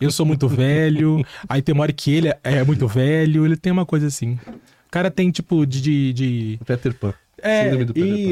Eu 0.00 0.10
sou 0.10 0.24
muito 0.24 0.48
velho, 0.48 1.22
aí 1.48 1.60
tem 1.60 1.74
uma 1.74 1.82
hora 1.82 1.92
que 1.92 2.10
ele 2.10 2.28
é- 2.28 2.38
é 2.42 2.64
muito 2.64 2.86
velho, 2.88 3.44
ele 3.44 3.56
tem 3.56 3.70
uma 3.72 3.84
coisa 3.84 4.06
assim. 4.06 4.38
O 4.86 4.90
cara 4.90 5.10
tem 5.10 5.30
tipo 5.30 5.66
de. 5.66 5.80
de, 5.82 6.12
de- 6.12 6.60
Peter 6.64 6.94
Pan. 6.94 7.12
é, 7.42 7.70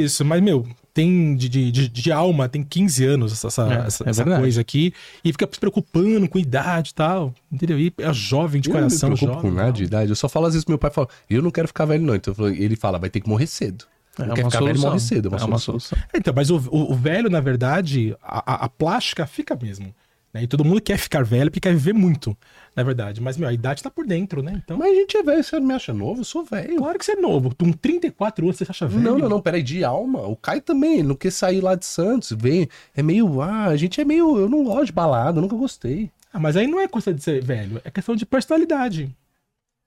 isso, 0.00 0.24
mas 0.24 0.40
meu, 0.40 0.66
tem 0.94 1.34
de, 1.34 1.48
de, 1.48 1.88
de, 1.88 2.12
alma, 2.12 2.48
tem 2.48 2.62
15 2.62 3.04
anos 3.04 3.32
essa, 3.32 3.46
essa, 3.48 3.62
É, 3.72 3.86
essa- 3.86 4.04
é 4.04 4.10
essa 4.10 4.24
coisa 4.24 4.60
aqui, 4.60 4.92
e 5.24 5.32
fica 5.32 5.48
se 5.50 5.58
preocupando 5.58 6.28
com 6.28 6.38
idade 6.38 6.90
e 6.90 6.94
tal. 6.94 7.34
Entendeu? 7.50 7.78
E 7.78 7.92
é 7.98 8.12
jovem 8.12 8.60
de 8.60 8.68
eu 8.68 8.74
não 8.74 8.80
me 8.82 8.86
coração, 8.88 9.08
preocupo 9.10 9.32
jovem. 9.34 9.50
com 9.50 9.56
nada 9.56 9.72
de 9.72 9.84
idade. 9.84 10.10
Eu 10.10 10.16
só 10.16 10.28
falo 10.28 10.46
às 10.46 10.52
vezes 10.54 10.64
pro 10.64 10.72
meu 10.72 10.78
pai 10.78 10.90
fala, 10.90 11.08
eu 11.30 11.40
não 11.42 11.50
quero 11.50 11.68
ficar 11.68 11.84
velho, 11.86 12.04
não. 12.04 12.14
Então 12.14 12.34
ele 12.48 12.76
fala, 12.76 12.98
vai 12.98 13.08
ter 13.10 13.20
que 13.20 13.28
morrer 13.28 13.46
cedo. 13.46 13.84
É 14.18 14.26
não 14.26 14.34
quer 14.34 14.44
ficar 14.44 14.62
velho, 14.62 14.78
morre 14.80 15.00
cedo. 15.00 15.34
É 15.34 15.44
uma, 15.44 15.58
solução. 15.58 15.98
É, 16.12 16.18
Então, 16.18 16.34
mas 16.36 16.50
o, 16.50 16.56
o- 16.70 16.92
o 16.92 16.94
velho, 16.94 17.30
na 17.30 17.40
verdade, 17.40 18.14
a, 18.22 18.52
a- 18.52 18.64
a 18.66 18.68
plástica 18.68 19.26
fica 19.26 19.56
mesmo. 19.60 19.94
Né? 20.34 20.44
E 20.44 20.46
todo 20.46 20.64
mundo 20.64 20.80
quer 20.80 20.96
ficar 20.96 21.22
velho 21.24 21.50
porque 21.50 21.60
quer 21.60 21.74
viver 21.74 21.92
muito, 21.92 22.34
na 22.74 22.82
verdade. 22.82 23.20
Mas, 23.20 23.36
meu, 23.36 23.48
a 23.48 23.52
idade 23.52 23.82
tá 23.82 23.90
por 23.90 24.06
dentro, 24.06 24.42
né? 24.42 24.60
Então, 24.64 24.78
Mas 24.78 24.90
a 24.92 24.94
gente 24.94 25.16
é 25.16 25.22
velho, 25.22 25.44
você 25.44 25.60
me 25.60 25.74
acha 25.74 25.92
novo? 25.92 26.20
Eu 26.20 26.24
sou 26.24 26.42
velho. 26.44 26.76
claro 26.76 26.98
que 26.98 27.04
você 27.04 27.12
é 27.12 27.16
novo. 27.16 27.54
Com 27.54 27.70
34 27.70 28.44
anos, 28.46 28.56
você 28.56 28.64
se 28.64 28.70
acha 28.70 28.86
velho. 28.88 29.02
Não, 29.02 29.18
não, 29.18 29.28
não, 29.28 29.40
peraí, 29.42 29.62
de 29.62 29.84
alma. 29.84 30.20
O 30.26 30.34
Caio 30.34 30.62
também, 30.62 30.94
ele 31.00 31.08
não 31.08 31.14
quer 31.14 31.30
sair 31.32 31.60
lá 31.60 31.74
de 31.74 31.84
Santos, 31.84 32.32
vem. 32.32 32.66
É 32.96 33.02
meio, 33.02 33.42
ah, 33.42 33.66
a 33.66 33.76
gente 33.76 34.00
é 34.00 34.04
meio. 34.04 34.38
Eu 34.38 34.48
não 34.48 34.64
gosto 34.64 34.86
de 34.86 34.92
balada, 34.92 35.38
eu 35.38 35.42
nunca 35.42 35.54
gostei. 35.56 36.10
Ah, 36.32 36.38
mas 36.38 36.56
aí 36.56 36.66
não 36.66 36.80
é 36.80 36.88
coisa 36.88 37.12
de 37.12 37.22
ser 37.22 37.44
velho, 37.44 37.78
é 37.84 37.90
questão 37.90 38.16
de 38.16 38.24
personalidade. 38.24 39.14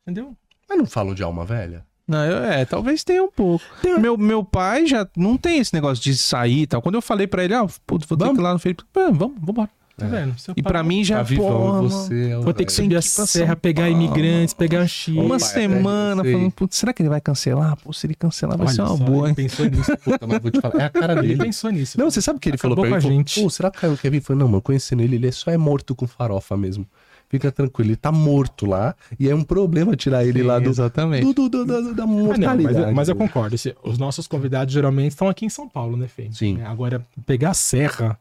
Entendeu? 0.04 0.36
Mas 0.70 0.78
não 0.78 0.86
falam 0.86 1.16
de 1.16 1.24
alma 1.24 1.44
velha. 1.44 1.84
Não, 2.08 2.24
eu- 2.24 2.44
é, 2.44 2.64
talvez 2.66 3.04
tenha 3.04 3.24
um 3.24 3.32
pouco. 3.32 3.66
Meu, 4.00 4.16
meu 4.16 4.44
pai 4.44 4.86
já 4.86 5.08
não 5.18 5.38
tem 5.38 5.58
esse 5.58 5.74
negócio 5.74 6.04
de 6.04 6.16
sair 6.16 6.62
e 6.62 6.68
tal. 6.68 6.84
Quando 6.84 6.94
eu 6.96 7.02
falei 7.02 7.26
pra 7.26 7.44
ele, 7.44 7.56
ah, 7.56 7.66
putz, 7.88 8.06
vou 8.08 8.16
ter 8.16 8.26
Vamos? 8.26 8.38
que 8.38 8.42
ir 8.42 8.44
lá 8.44 8.54
no 8.54 8.60
Felipe. 8.60 8.84
"Ah, 8.96 9.10
Vamos, 9.12 9.38
vambora. 9.42 9.70
Tá 9.98 10.08
vendo? 10.08 10.38
Seu 10.38 10.54
E 10.58 10.62
pai- 10.62 10.74
pra 10.74 10.84
mim 10.84 11.04
já, 11.06 11.18
Tá 11.18 11.24
vivão, 11.24 11.48
porra, 11.48 11.82
você 11.84 12.32
é 12.32 12.38
Vou 12.38 12.54
ter 12.54 12.66
que 12.66 12.74
subir 12.74 12.98
a 12.98 13.00
pra 13.00 13.26
serra, 13.26 13.56
pegar 13.56 13.84
Paulo. 13.90 13.98
imigrantes, 14.04 14.54
pegar 14.54 14.86
X. 14.88 15.16
Uma 15.16 15.40
semana 15.40 16.22
é, 16.28 16.32
falando, 16.34 16.52
putz, 16.52 16.76
será 16.78 16.92
que 16.92 17.02
ele 17.02 17.08
vai 17.10 17.22
cancelar? 17.22 17.78
Pô, 17.78 17.94
se 17.94 18.06
ele 18.06 18.14
cancelar 18.16 18.58
vai 18.58 18.68
Olha 18.68 18.76
ser 18.76 18.82
uma 18.82 18.98
só, 18.98 19.04
boa, 19.06 19.28
ele 19.28 19.36
pensou 19.36 19.66
nisso. 19.70 19.98
Puta, 20.04 20.28
mas 20.28 20.42
vou 20.42 20.52
te 20.52 20.60
falar, 20.60 20.82
é 20.82 20.86
a 20.86 20.90
cara 20.90 21.14
Ele 21.14 21.28
dele. 21.30 21.44
pensou 21.46 21.72
nisso. 21.72 21.98
Não, 21.98 22.12
você 22.12 22.22
sabe 22.22 22.38
o 22.38 22.40
que 22.42 22.50
ele 22.50 22.58
falou 22.58 22.76
pra 22.76 22.86
mim? 22.90 22.94
a 22.94 22.98
Ele 22.98 23.08
gente. 23.08 23.36
falou, 23.36 23.48
Pô, 23.50 23.50
será 23.50 23.72
que 23.72 23.78
o 23.78 23.98
Caio? 23.98 24.16
Eu 24.16 24.22
falei, 24.22 24.40
não, 24.42 24.48
mano, 24.50 24.62
conhecendo 24.62 25.02
ele, 25.02 25.16
ele 25.16 25.28
é 25.28 25.32
só 25.32 25.50
é 25.50 25.58
morto 25.58 25.96
com 25.96 26.06
farofa 26.06 26.58
mesmo. 26.58 26.86
Fica 27.30 27.52
tranquilo, 27.52 27.90
ele 27.92 27.96
tá 27.96 28.12
morto 28.12 28.66
lá 28.68 28.94
e 29.20 29.28
é 29.30 29.34
um 29.34 29.44
problema 29.44 29.96
tirar 29.96 30.24
ele 30.26 30.42
Sim, 30.42 30.46
lá 30.46 30.60
do, 30.60 30.70
Exatamente. 30.70 31.24
do, 31.26 31.34
do, 31.34 31.50
do- 31.50 31.66
da, 31.66 31.82
da 31.94 32.04
Ah, 32.04 32.06
não, 32.06 32.08
mortalidade. 32.08 32.64
mas, 32.64 32.76
eu- 32.78 32.92
mas 32.94 33.10
eu 33.10 33.16
concordo. 33.16 33.56
esse- 33.56 33.76
os 33.84 33.98
nossos 33.98 34.28
convidados 34.28 34.74
geralmente 34.74 35.12
estão 35.14 35.28
aqui 35.28 35.46
em 35.46 35.50
São 35.50 35.68
Paulo, 35.68 35.98
né, 35.98 36.08
Fê? 36.08 36.28
Sim. 36.32 36.60
É, 36.62 36.66
Agora, 36.66 37.02
pegar 37.26 37.50
a 37.50 37.54
serra, 37.56 38.18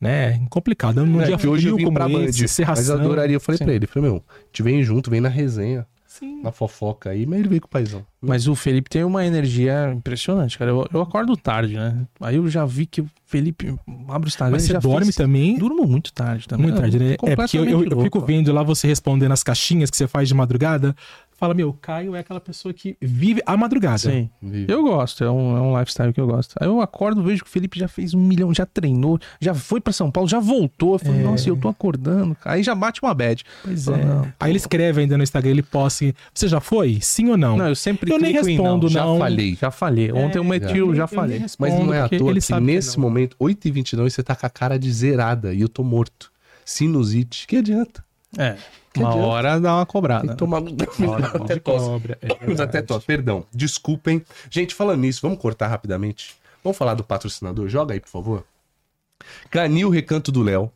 né? 0.00 0.40
Complicado. 0.50 1.04
Num 1.04 1.20
É, 1.20 1.26
dia 1.26 1.36
que 1.36 1.46
hoje 1.46 1.68
eu 1.68 1.76
vim 1.76 1.92
pra 1.92 2.08
Band, 2.08 2.24
esse, 2.24 2.46
Serra 2.48 2.74
mas 2.76 2.88
eu 2.88 2.94
adoraria. 2.96 3.36
Eu 3.36 3.40
falei 3.40 3.58
Sim. 3.58 3.64
pra 3.64 3.74
ele, 3.74 3.86
falei, 3.86 4.10
meu, 4.10 4.22
te 4.52 4.62
vem 4.62 4.82
junto, 4.82 5.10
vem 5.10 5.20
na 5.20 5.28
resenha, 5.28 5.86
Sim. 6.06 6.42
na 6.42 6.50
fofoca 6.52 7.10
aí, 7.10 7.26
mas 7.26 7.38
ele 7.40 7.48
veio 7.48 7.60
com 7.60 7.66
o 7.66 7.70
paizão. 7.70 8.04
Mas 8.20 8.48
o 8.48 8.54
Felipe 8.56 8.90
tem 8.90 9.04
uma 9.04 9.24
energia 9.24 9.92
impressionante, 9.94 10.58
cara. 10.58 10.70
Eu, 10.72 10.86
eu 10.92 11.00
acordo 11.00 11.36
tarde, 11.36 11.74
né? 11.76 12.04
Aí 12.20 12.36
eu 12.36 12.48
já 12.48 12.64
vi 12.64 12.86
que 12.86 13.00
o 13.00 13.08
Felipe 13.26 13.74
abre 14.08 14.26
o 14.26 14.28
Instagram 14.28 14.56
Mas 14.56 14.62
você 14.64 14.72
já 14.72 14.80
dorme 14.80 15.12
também? 15.12 15.56
Durmo 15.56 15.86
muito 15.86 16.12
tarde 16.12 16.48
também. 16.48 16.66
Muito 16.66 16.80
tarde, 16.80 16.98
né? 16.98 17.16
É 17.22 17.36
porque 17.36 17.56
eu, 17.58 17.64
eu- 17.64 17.84
eu 17.84 18.00
fico 18.02 18.20
vendo 18.20 18.52
lá 18.52 18.62
você 18.64 18.88
respondendo 18.88 19.30
as 19.32 19.42
caixinhas 19.44 19.90
que 19.90 19.96
você 19.96 20.08
faz 20.08 20.26
de 20.28 20.34
madrugada. 20.34 20.96
Fala, 21.38 21.54
meu, 21.54 21.68
o 21.68 21.72
Caio 21.72 22.16
é 22.16 22.18
aquela 22.18 22.40
pessoa 22.40 22.74
que 22.74 22.96
vive 23.00 23.40
a 23.46 23.56
madrugada. 23.56 23.98
Sim. 23.98 24.28
Vive. 24.42 24.70
Eu 24.70 24.82
gosto, 24.82 25.22
é 25.22 25.30
um, 25.30 25.56
é 25.56 25.60
um 25.60 25.78
lifestyle 25.78 26.12
que 26.12 26.20
eu 26.20 26.26
gosto. 26.26 26.56
Aí 26.60 26.66
eu 26.66 26.80
acordo, 26.80 27.22
vejo 27.22 27.44
que 27.44 27.48
o 27.48 27.52
Felipe 27.52 27.78
já 27.78 27.86
fez 27.86 28.12
um 28.12 28.18
milhão, 28.20 28.52
já 28.52 28.66
treinou, 28.66 29.18
já 29.40 29.54
foi 29.54 29.80
pra 29.80 29.92
São 29.92 30.10
Paulo, 30.10 30.28
já 30.28 30.40
voltou. 30.40 30.94
Eu 30.94 30.98
falei, 30.98 31.22
nossa, 31.22 31.48
eu 31.48 31.56
tô 31.56 31.68
acordando. 31.68 32.36
Aí 32.44 32.62
já 32.62 32.74
bate 32.74 33.00
uma 33.02 33.14
bad. 33.14 33.44
Pois 33.62 33.84
Fala, 33.84 33.98
é. 33.98 34.04
não, 34.04 34.32
Aí 34.40 34.50
ele 34.50 34.56
escreve 34.58 35.00
ainda 35.00 35.16
no 35.16 35.22
Instagram, 35.22 35.50
ele 35.52 35.62
posta 35.62 36.04
assim, 36.04 36.12
você 36.34 36.48
já 36.48 36.60
foi? 36.60 36.98
Sim 37.00 37.30
ou 37.30 37.36
não? 37.36 37.56
Não, 37.56 37.68
eu 37.68 37.76
sempre 37.76 38.12
Eu 38.12 38.18
nem 38.18 38.32
respondo, 38.32 38.88
Já 38.88 39.04
não. 39.04 39.18
falei, 39.18 39.54
já 39.54 39.70
falei. 39.70 40.10
Ontem 40.12 40.38
eu 40.38 40.44
meti 40.44 40.82
o 40.82 40.94
já 40.94 41.04
Eu 41.04 41.08
falei. 41.08 41.44
Mas 41.58 41.74
não 41.74 41.94
é 41.94 42.00
à 42.00 42.08
toa 42.08 42.30
ele 42.30 42.40
que 42.40 42.46
sabe 42.46 42.66
que 42.66 42.72
nesse 42.72 42.96
não. 42.96 43.02
momento, 43.04 43.36
8h29, 43.40 44.10
você 44.10 44.22
tá 44.22 44.34
com 44.34 44.44
a 44.46 44.50
cara 44.50 44.78
de 44.78 44.90
zerada 44.92 45.54
e 45.54 45.60
eu 45.60 45.68
tô 45.68 45.84
morto. 45.84 46.30
Sinusite. 46.64 47.46
Que 47.46 47.56
adianta? 47.56 48.04
É, 48.36 48.56
Que 48.92 49.00
uma 49.00 49.08
adianta? 49.10 49.26
hora 49.26 49.60
dá 49.60 49.74
uma 49.76 49.86
Tem 49.86 49.92
cobrada. 49.92 50.28
que 50.28 50.36
tomar. 50.36 50.58
Até 50.58 51.54
De 51.54 51.60
tosse. 51.60 51.84
cobra, 51.86 52.18
é 52.20 52.62
até 52.62 52.82
tosse. 52.82 53.06
Perdão. 53.06 53.44
Desculpem. 53.52 54.22
Gente, 54.50 54.74
falando 54.74 55.00
nisso, 55.00 55.20
vamos 55.22 55.38
cortar 55.38 55.68
rapidamente. 55.68 56.34
Vamos 56.62 56.76
falar 56.76 56.94
do 56.94 57.04
patrocinador? 57.04 57.68
Joga 57.68 57.94
aí, 57.94 58.00
por 58.00 58.08
favor. 58.10 58.44
Canil 59.50 59.88
Recanto 59.90 60.30
do 60.30 60.42
Léo. 60.42 60.70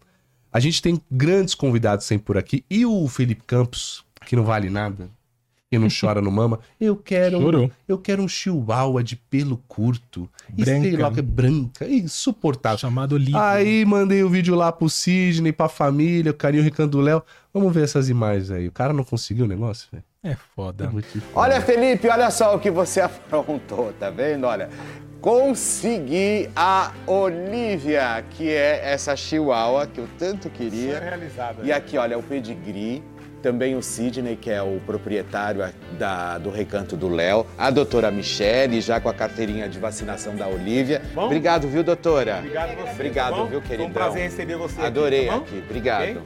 A 0.53 0.61
gente 0.61 0.83
tem 0.83 1.01
grandes 1.11 1.55
convidados 1.55 2.05
sempre 2.07 2.25
por 2.27 2.39
aqui. 2.39 2.65
E 2.71 2.85
o 2.85 3.07
Felipe 3.09 3.43
Campos, 3.47 4.05
que 4.27 4.37
não 4.37 4.45
vale 4.45 4.69
nada, 4.69 5.09
que 5.71 5.79
não 5.79 5.89
chora 5.89 6.21
no 6.21 6.31
mama. 6.31 6.61
Eu 6.79 6.95
quero, 6.95 7.39
um, 7.39 7.71
eu 7.89 7.97
quero 7.99 8.23
um 8.23 8.29
chihuahua 8.29 9.03
de 9.03 9.17
pelo 9.17 9.57
curto. 9.67 10.29
E 10.57 10.63
sei 10.65 10.81
Branca. 10.81 11.03
lá 11.03 11.09
o 11.09 11.13
que 11.15 11.21
é 11.21 11.23
branca. 11.23 11.89
Insuportável. 11.89 12.79
Chamado 12.79 13.17
Livro. 13.17 13.41
Aí 13.41 13.83
mandei 13.87 14.23
o 14.23 14.29
vídeo 14.29 14.55
lá 14.55 14.71
pro 14.71 14.91
Sidney, 14.91 15.53
pra 15.53 15.69
família, 15.71 16.31
o 16.33 16.35
carinho 16.35 16.63
Recanto 16.63 16.91
do 16.99 17.01
Léo. 17.01 17.23
Vamos 17.53 17.73
ver 17.75 17.85
essas 17.85 18.09
imagens 18.09 18.51
aí. 18.51 18.67
O 18.69 18.73
cara 18.73 18.93
não 18.93 19.05
conseguiu 19.05 19.45
o 19.45 19.49
negócio, 19.49 19.89
velho. 19.93 20.05
É 20.25 20.35
foda. 20.57 20.91
Falar. 21.33 21.47
Olha, 21.47 21.61
Felipe, 21.61 22.09
olha 22.09 22.31
só 22.31 22.55
o 22.57 22.59
que 22.59 22.71
você 22.71 23.01
aprontou, 23.03 23.93
tá 23.99 24.09
vendo? 24.09 24.47
Olha, 24.47 24.69
consegui 25.21 26.49
a 26.55 26.93
Olivia, 27.07 28.25
que 28.31 28.49
é 28.51 28.81
essa 28.93 29.15
chihuahua 29.17 29.87
que 29.87 29.99
eu 29.99 30.09
tanto 30.19 30.49
queria. 30.51 31.01
E 31.63 31.73
aqui, 31.73 31.97
olha, 31.99 32.19
o 32.19 32.23
pedigree. 32.23 33.03
Também 33.43 33.75
o 33.75 33.83
Sidney, 33.83 34.37
que 34.37 34.49
é 34.49 34.63
o 34.63 34.79
proprietário 34.87 35.65
da- 35.99 36.39
do 36.39 36.49
Recanto 36.49 36.97
do 36.97 37.09
Léo. 37.09 37.45
A 37.59 37.71
doutora 37.71 38.09
Michele, 38.09 38.81
já 38.81 39.01
com 39.01 39.09
a 39.09 39.13
carteirinha 39.15 39.69
de 39.69 39.81
vacinação 39.81 40.37
da 40.37 40.47
Olivia. 40.47 41.03
Bom? 41.13 41.25
Obrigado, 41.25 41.67
viu, 41.67 41.83
doutora? 41.83 42.37
Obrigado 42.39 42.77
você. 42.77 42.93
Obrigado, 42.93 43.35
Bom, 43.35 43.47
viu, 43.47 43.59
Foi 43.61 43.69
queridão? 43.69 43.89
um 43.89 43.93
prazer 43.93 44.23
receber 44.23 44.57
você 44.57 44.77
aqui, 44.79 44.87
Adorei 44.87 45.27
tá 45.27 45.33
bom? 45.33 45.39
aqui, 45.43 45.63
obrigado. 45.69 46.03
Ok? 46.19 46.23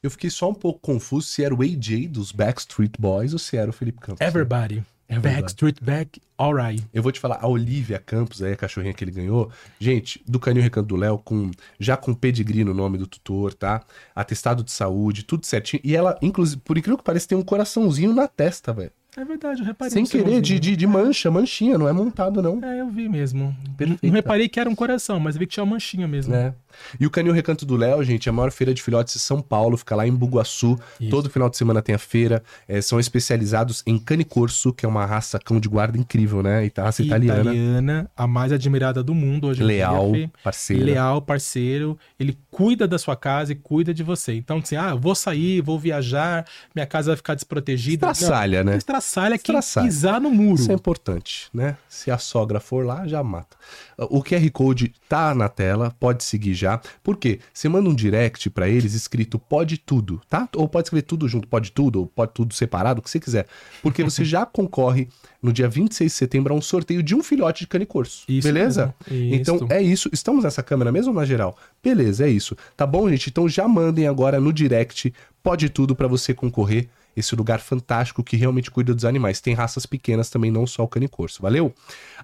Eu 0.00 0.10
fiquei 0.12 0.30
só 0.30 0.48
um 0.48 0.54
pouco 0.54 0.78
confuso 0.78 1.26
se 1.26 1.42
era 1.42 1.52
o 1.52 1.60
AJ 1.60 2.06
dos 2.08 2.30
Backstreet 2.30 2.92
Boys 2.98 3.32
ou 3.32 3.38
se 3.38 3.56
era 3.56 3.68
o 3.68 3.72
Felipe 3.72 3.98
Campos. 4.00 4.20
Everybody. 4.20 4.84
Backstreet 5.20 5.82
Back, 5.82 6.20
alright. 6.36 6.84
Eu 6.92 7.02
vou 7.02 7.10
te 7.10 7.18
falar, 7.18 7.38
a 7.40 7.48
Olivia 7.48 7.98
Campos, 7.98 8.42
aí, 8.42 8.52
a 8.52 8.56
cachorrinha 8.56 8.92
que 8.92 9.02
ele 9.02 9.10
ganhou, 9.10 9.50
gente, 9.80 10.22
do 10.28 10.38
Canil 10.38 10.62
Recanto 10.62 10.86
do 10.86 10.96
Léo, 10.96 11.18
com, 11.18 11.50
já 11.80 11.96
com 11.96 12.12
pedigree 12.12 12.62
no 12.62 12.74
nome 12.74 12.98
do 12.98 13.06
tutor, 13.06 13.54
tá? 13.54 13.82
Atestado 14.14 14.62
de 14.62 14.70
saúde, 14.70 15.24
tudo 15.24 15.46
certinho. 15.46 15.80
E 15.82 15.96
ela, 15.96 16.16
inclusive, 16.20 16.60
por 16.60 16.76
incrível 16.76 16.98
que 16.98 17.04
pareça, 17.04 17.26
tem 17.26 17.38
um 17.38 17.42
coraçãozinho 17.42 18.12
na 18.12 18.28
testa, 18.28 18.72
velho. 18.72 18.92
É 19.16 19.24
verdade, 19.24 19.62
eu 19.62 19.66
reparei. 19.66 19.90
Sem 19.90 20.04
querer, 20.04 20.40
de, 20.40 20.60
de, 20.60 20.76
de 20.76 20.86
mancha, 20.86 21.28
manchinha, 21.30 21.76
não 21.76 21.88
é 21.88 21.92
montado, 21.92 22.40
não. 22.40 22.62
É, 22.62 22.80
eu 22.80 22.88
vi 22.88 23.08
mesmo. 23.08 23.56
Perfeita. 23.76 24.06
Não 24.06 24.12
reparei 24.12 24.48
que 24.48 24.60
era 24.60 24.70
um 24.70 24.76
coração, 24.76 25.18
mas 25.18 25.36
vi 25.36 25.46
que 25.46 25.54
tinha 25.54 25.64
uma 25.64 25.72
manchinha 25.72 26.06
mesmo. 26.06 26.32
né? 26.32 26.54
E 26.98 27.06
o 27.06 27.10
Canil 27.10 27.32
Recanto 27.32 27.64
do 27.66 27.76
Léo, 27.76 28.02
gente, 28.04 28.28
é 28.28 28.30
a 28.30 28.32
maior 28.32 28.50
feira 28.50 28.72
de 28.74 28.82
filhotes 28.82 29.14
de 29.14 29.20
São 29.20 29.40
Paulo, 29.40 29.76
fica 29.76 29.94
lá 29.96 30.06
em 30.06 30.12
Bugaçu. 30.12 30.78
Isso. 31.00 31.10
Todo 31.10 31.30
final 31.30 31.48
de 31.48 31.56
semana 31.56 31.80
tem 31.82 31.94
a 31.94 31.98
feira. 31.98 32.42
É, 32.66 32.80
são 32.80 32.98
especializados 33.00 33.82
em 33.86 33.98
cane 33.98 34.24
corso, 34.24 34.72
que 34.72 34.84
é 34.86 34.88
uma 34.88 35.04
raça 35.06 35.38
cão 35.38 35.58
de 35.60 35.68
guarda 35.68 35.98
incrível, 35.98 36.42
né? 36.42 36.66
E 36.66 36.72
raça 36.76 37.02
italiana. 37.02 37.40
Italiana, 37.40 38.10
a 38.16 38.26
mais 38.26 38.52
admirada 38.52 39.02
do 39.02 39.14
mundo 39.14 39.48
hoje 39.48 39.62
em 39.62 39.66
Leal, 39.66 40.12
dia. 40.12 40.26
Fê. 40.28 40.42
parceira. 40.42 40.84
Leal, 40.84 41.22
parceiro. 41.22 41.98
Ele 42.18 42.36
cuida 42.50 42.86
da 42.86 42.98
sua 42.98 43.16
casa 43.16 43.52
e 43.52 43.54
cuida 43.54 43.94
de 43.94 44.02
você. 44.02 44.34
Então, 44.34 44.58
assim, 44.58 44.76
ah, 44.76 44.94
vou 44.94 45.14
sair, 45.14 45.60
vou 45.60 45.78
viajar, 45.78 46.44
minha 46.74 46.86
casa 46.86 47.10
vai 47.10 47.16
ficar 47.16 47.34
desprotegida. 47.34 48.10
Estraçalha, 48.10 48.64
Não, 48.64 48.72
né? 48.72 48.78
Estraçalha 48.78 49.38
que 49.38 49.50
Estraçalha. 49.50 49.86
pisar 49.86 50.20
no 50.20 50.30
muro. 50.30 50.60
Isso 50.60 50.70
é 50.70 50.74
importante, 50.74 51.48
né? 51.54 51.76
Se 51.88 52.10
a 52.10 52.18
sogra 52.18 52.60
for 52.60 52.84
lá, 52.84 53.06
já 53.06 53.22
mata. 53.22 53.56
O 53.96 54.22
QR 54.22 54.48
Code 54.50 54.92
tá 55.08 55.34
na 55.34 55.48
tela, 55.48 55.94
pode 55.98 56.22
seguir 56.24 56.54
já. 56.54 56.67
Por 57.02 57.16
quê? 57.16 57.40
Você 57.52 57.68
manda 57.68 57.88
um 57.88 57.94
direct 57.94 58.50
pra 58.50 58.68
eles 58.68 58.94
escrito 58.94 59.38
pode 59.38 59.78
tudo, 59.78 60.20
tá? 60.28 60.48
Ou 60.54 60.68
pode 60.68 60.86
escrever 60.86 61.02
tudo 61.02 61.28
junto, 61.28 61.48
pode 61.48 61.72
tudo, 61.72 62.00
ou 62.00 62.06
pode 62.06 62.32
tudo 62.32 62.52
separado, 62.54 63.00
o 63.00 63.02
que 63.02 63.10
você 63.10 63.18
quiser. 63.18 63.46
Porque 63.82 64.04
você 64.04 64.22
já 64.26 64.44
concorre 64.44 65.08
no 65.42 65.52
dia 65.52 65.68
26 65.68 66.10
de 66.10 66.16
setembro 66.16 66.52
a 66.52 66.56
um 66.56 66.60
sorteio 66.60 67.02
de 67.02 67.14
um 67.14 67.22
filhote 67.22 67.60
de 67.60 67.68
cane 67.68 67.86
corso. 67.86 68.24
Isso 68.28 68.46
Beleza? 68.46 68.94
Então 69.10 69.56
isso. 69.56 69.66
é 69.70 69.82
isso. 69.82 70.10
Estamos 70.12 70.44
nessa 70.44 70.62
câmera 70.62 70.92
mesmo 70.92 71.12
na 71.12 71.24
geral? 71.24 71.56
Beleza, 71.82 72.26
é 72.26 72.30
isso. 72.30 72.56
Tá 72.76 72.86
bom, 72.86 73.08
gente? 73.08 73.30
Então 73.30 73.48
já 73.48 73.66
mandem 73.66 74.06
agora 74.06 74.40
no 74.40 74.52
direct 74.52 75.12
pode 75.42 75.68
tudo 75.68 75.94
pra 75.94 76.06
você 76.06 76.34
concorrer 76.34 76.88
esse 77.18 77.34
lugar 77.34 77.60
fantástico 77.60 78.22
que 78.22 78.36
realmente 78.36 78.70
cuida 78.70 78.94
dos 78.94 79.04
animais. 79.04 79.40
Tem 79.40 79.54
raças 79.54 79.86
pequenas 79.86 80.30
também, 80.30 80.50
não 80.50 80.66
só 80.66 80.84
o 80.84 80.88
cane 80.88 81.08
corso, 81.08 81.42
valeu? 81.42 81.74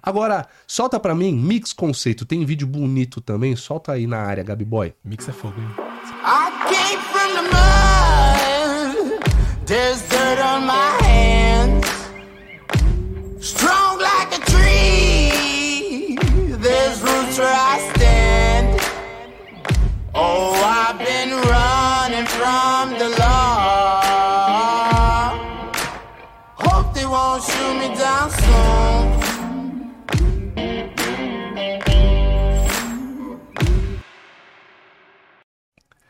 Agora, 0.01 0.47
solta 0.67 0.99
pra 0.99 1.15
mim, 1.15 1.33
Mix 1.33 1.73
Conceito, 1.73 2.25
tem 2.25 2.45
vídeo 2.45 2.67
bonito 2.67 3.21
também, 3.21 3.55
solta 3.55 3.93
aí 3.93 4.07
na 4.07 4.19
área, 4.19 4.43
Gabi 4.43 4.65
Boy. 4.65 4.93
Mix 5.03 5.27
é 5.27 5.31
fogo, 5.31 5.59
hein? 5.59 5.67
I 6.23 6.51
came 6.69 7.01
from 7.11 7.33
the 7.33 7.41
mud. 7.41 9.19
There's 9.65 10.01
dirt 10.09 10.39
on 10.39 10.67
my 10.67 10.84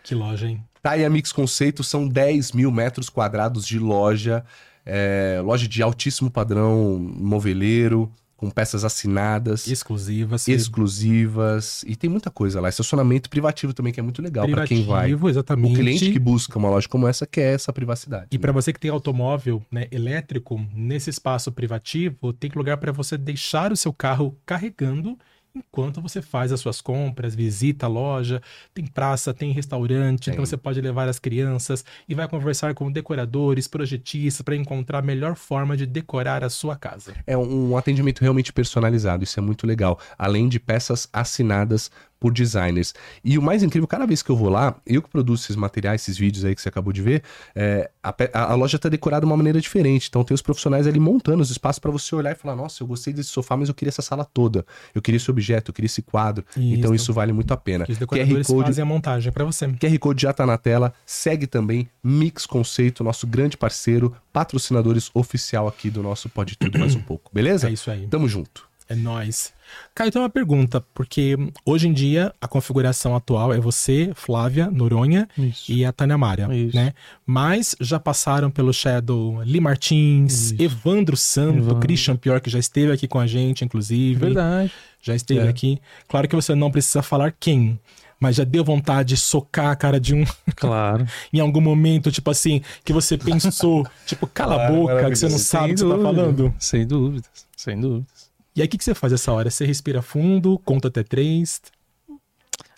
Que 0.06 0.14
loja, 0.14 0.48
hein? 0.48 0.64
Tá 0.84 0.92
aí 0.92 1.04
a 1.04 1.10
Mix 1.10 1.32
Conceito, 1.32 1.84
são 1.84 2.08
10 2.08 2.52
mil 2.52 2.72
metros 2.72 3.10
quadrados 3.10 3.66
de 3.66 3.80
loja, 3.80 4.46
é, 4.86 5.42
loja 5.44 5.68
de 5.68 5.82
altíssimo 5.82 6.30
padrão, 6.30 7.00
moveleiro, 7.00 8.12
com 8.38 8.52
peças 8.52 8.86
assinadas. 8.86 9.66
Exclusivas. 9.66 10.48
exclusivas 10.48 11.84
e 11.88 11.96
tem 11.96 12.08
muita 12.08 12.30
coisa 12.30 12.62
lá. 12.62 12.70
Estacionamento 12.70 13.32
privativo 13.32 13.74
também 13.74 13.92
que 13.92 14.00
é 14.00 14.04
muito 14.04 14.22
legal 14.22 14.48
para 14.48 14.68
quem 14.68 14.86
vai. 14.86 15.06
Privativo, 15.06 15.26
O 15.26 15.30
exatamente. 15.30 15.76
cliente 15.76 16.12
que 16.12 16.20
busca 16.20 16.60
uma 16.60 16.70
loja 16.70 16.88
como 16.88 17.08
essa 17.08 17.26
quer 17.26 17.56
essa 17.56 17.74
privacidade. 17.74 18.28
E 18.32 18.36
né? 18.36 18.42
para 18.42 18.52
você 18.52 18.72
que 18.72 18.80
tem 18.80 18.92
automóvel 18.92 19.66
né, 19.72 19.88
elétrico, 19.90 20.64
nesse 20.72 21.10
espaço 21.10 21.52
privativo, 21.52 22.32
tem 22.32 22.52
lugar 22.56 22.78
para 22.78 22.92
você 22.92 23.18
deixar 23.18 23.72
o 23.72 23.76
seu 23.76 23.92
carro 23.92 24.38
carregando 24.46 25.18
enquanto 25.56 26.02
você 26.02 26.22
faz 26.22 26.52
as 26.52 26.60
suas 26.60 26.82
compras, 26.82 27.34
visita 27.34 27.86
a 27.86 27.90
loja, 27.90 28.42
tem 28.74 28.86
praça, 28.86 29.34
tem 29.34 29.52
restaurante, 29.52 30.26
Tem. 30.26 30.34
então 30.34 30.46
você 30.46 30.58
pode 30.58 30.82
levar 30.82 31.08
as 31.08 31.20
crianças 31.20 31.86
e 32.08 32.14
vai 32.14 32.28
conversar 32.28 32.74
com 32.74 32.92
decoradores, 32.92 33.68
projetistas 33.68 34.42
para 34.42 34.56
encontrar 34.56 35.00
a 35.00 35.02
melhor 35.02 35.36
forma 35.36 35.78
de 35.78 35.86
decorar 35.86 36.44
a 36.44 36.50
sua 36.50 36.76
casa. 36.76 37.14
É 37.26 37.38
um 37.38 37.78
atendimento 37.78 38.22
realmente 38.22 38.52
personalizado, 38.52 39.24
isso 39.24 39.40
é 39.40 39.44
muito 39.44 39.66
legal. 39.66 40.00
Além 40.18 40.50
de 40.50 40.60
peças 40.60 41.08
assinadas 41.14 41.90
por 42.26 42.34
designers. 42.34 42.92
E 43.24 43.38
o 43.38 43.42
mais 43.42 43.62
incrível, 43.62 43.88
cada 43.88 44.08
vez 44.08 44.24
que 44.24 44.32
eu 44.32 44.36
vou 44.36 44.50
lá, 44.50 44.76
eu 44.84 45.00
que 45.00 45.08
produzo 45.08 45.44
esses 45.44 45.56
materiais, 45.56 46.02
esses 46.02 46.18
vídeos 46.18 46.44
aí 46.44 46.56
que 46.56 46.62
você 46.62 46.70
acabou 46.70 46.92
de 46.92 47.00
ver, 47.00 47.22
é, 47.56 47.92
a, 48.02 48.14
a- 48.34 48.56
loja 48.56 48.80
tá 48.80 48.90
decorada 48.90 49.28
de 49.28 49.32
uma 49.32 49.38
maneira 49.38 49.62
diferente. 49.62 50.08
Então 50.10 50.24
tem 50.24 50.34
os 50.34 50.42
profissionais 50.42 50.88
ali 50.88 51.00
montando 51.00 51.44
os 51.44 51.52
espaços 51.52 51.78
para 51.78 51.92
você 51.92 52.16
olhar 52.16 52.32
e 52.32 52.36
falar: 52.36 52.56
nossa, 52.56 52.82
eu 52.82 52.88
gostei 52.88 53.14
desse 53.14 53.30
sofá, 53.30 53.56
mas 53.56 53.70
eu 53.70 53.76
queria 53.76 53.90
essa 53.90 54.02
sala 54.02 54.26
toda. 54.26 54.66
Eu 54.96 55.04
queria 55.04 55.18
esse 55.18 55.30
objeto, 55.30 55.70
eu 55.70 55.74
queria 55.76 55.86
esse 55.86 56.02
quadro. 56.02 56.44
Então 56.58 56.96
Isso. 56.96 57.04
isso 57.04 57.14
vale 57.14 57.32
muito 57.32 57.52
a 57.54 57.58
pena. 57.58 57.84
Os 57.88 57.90
QR 57.96 58.00
decoradores 58.00 58.48
Code 58.48 58.64
fazem 58.66 58.82
a 58.82 58.86
montagem 58.86 59.32
para 59.32 59.46
você. 59.46 59.68
QR 59.68 60.00
Code 60.00 60.22
já 60.24 60.34
tá 60.34 60.48
na 60.48 60.58
tela. 60.58 60.94
Segue 61.06 61.46
também 61.46 61.88
Mix 62.04 62.48
Conceito, 62.48 63.04
nosso 63.04 63.28
grande 63.28 63.56
parceiro, 63.56 64.16
patrocinadores 64.34 65.12
oficial 65.14 65.68
aqui 65.68 65.92
do 65.92 66.02
nosso 66.02 66.28
Pode 66.28 66.56
Tudo 66.58 66.80
Mais 66.80 66.96
Um 66.96 67.02
Pouco. 67.02 67.30
Beleza? 67.32 67.70
É 67.70 67.72
isso 67.72 67.92
aí. 67.92 68.08
Tamo 68.08 68.28
junto. 68.28 68.68
É 68.88 68.94
nóis. 68.96 69.52
Caio, 69.96 70.12
tem 70.12 70.22
uma 70.22 70.30
pergunta, 70.30 70.80
porque 70.94 71.36
hoje 71.66 71.88
em 71.88 71.94
dia 71.94 72.32
a 72.40 72.48
configuração 72.48 73.16
atual 73.16 73.52
é 73.52 73.60
você, 73.60 74.12
Flávia, 74.14 74.70
Noronha 74.70 75.28
Isso. 75.36 75.72
e 75.72 75.84
a 75.84 75.92
Tânia 75.92 76.16
Mária, 76.20 76.48
Isso. 76.54 76.76
né? 76.76 76.94
Mas 77.26 77.76
já 77.82 78.00
passaram 78.00 78.52
pelo 78.52 78.72
Shadow 78.72 79.42
Li 79.44 79.60
Martins, 79.60 80.52
Isso. 80.52 80.62
Evandro 80.62 81.18
Santo, 81.18 81.58
Evandro. 81.58 81.80
Christian 81.80 82.16
Pior, 82.16 82.40
que 82.40 82.50
já 82.50 82.60
esteve 82.60 82.92
aqui 82.92 83.08
com 83.08 83.20
a 83.20 83.26
gente, 83.26 83.66
inclusive. 83.66 84.20
Verdade. 84.20 84.72
Já 85.02 85.16
esteve 85.16 85.48
É. 85.48 85.50
aqui. 85.50 85.80
Claro 86.08 86.28
que 86.28 86.36
você 86.36 86.54
não 86.54 86.70
precisa 86.70 87.02
falar 87.02 87.32
quem, 87.32 87.80
Mas 88.18 88.38
já 88.38 88.46
deu 88.46 88.64
vontade 88.64 89.10
de 89.10 89.18
socar 89.18 89.68
a 89.72 89.76
cara 89.76 90.00
de 90.00 90.16
um 90.16 90.24
Claro. 90.56 91.06
em 91.34 91.40
algum 91.42 91.60
momento, 91.60 92.10
tipo 92.12 92.32
assim, 92.32 92.62
que 92.84 92.94
você 92.94 93.18
pensou, 93.18 93.86
tipo, 94.06 94.26
cala 94.26 94.68
a 94.68 94.72
boca, 94.72 95.10
que 95.10 95.16
você 95.18 95.28
não 95.28 95.38
sabe 95.38 95.72
o 95.72 95.76
que 95.76 95.82
você 95.82 95.90
tá 95.98 96.02
falando. 96.02 96.56
Sem 96.58 96.88
dúvidas, 96.88 97.30
sem 97.58 97.78
dúvidas. 97.80 98.15
E 98.56 98.62
aí, 98.62 98.68
o 98.68 98.70
que, 98.70 98.78
que 98.78 98.84
você 98.84 98.96
faz 98.96 99.12
essa 99.12 99.32
hora? 99.32 99.50
Você 99.50 99.66
respira 99.66 100.02
fundo, 100.02 100.60
conta 100.64 100.88
até 100.88 101.04
três. 101.04 101.62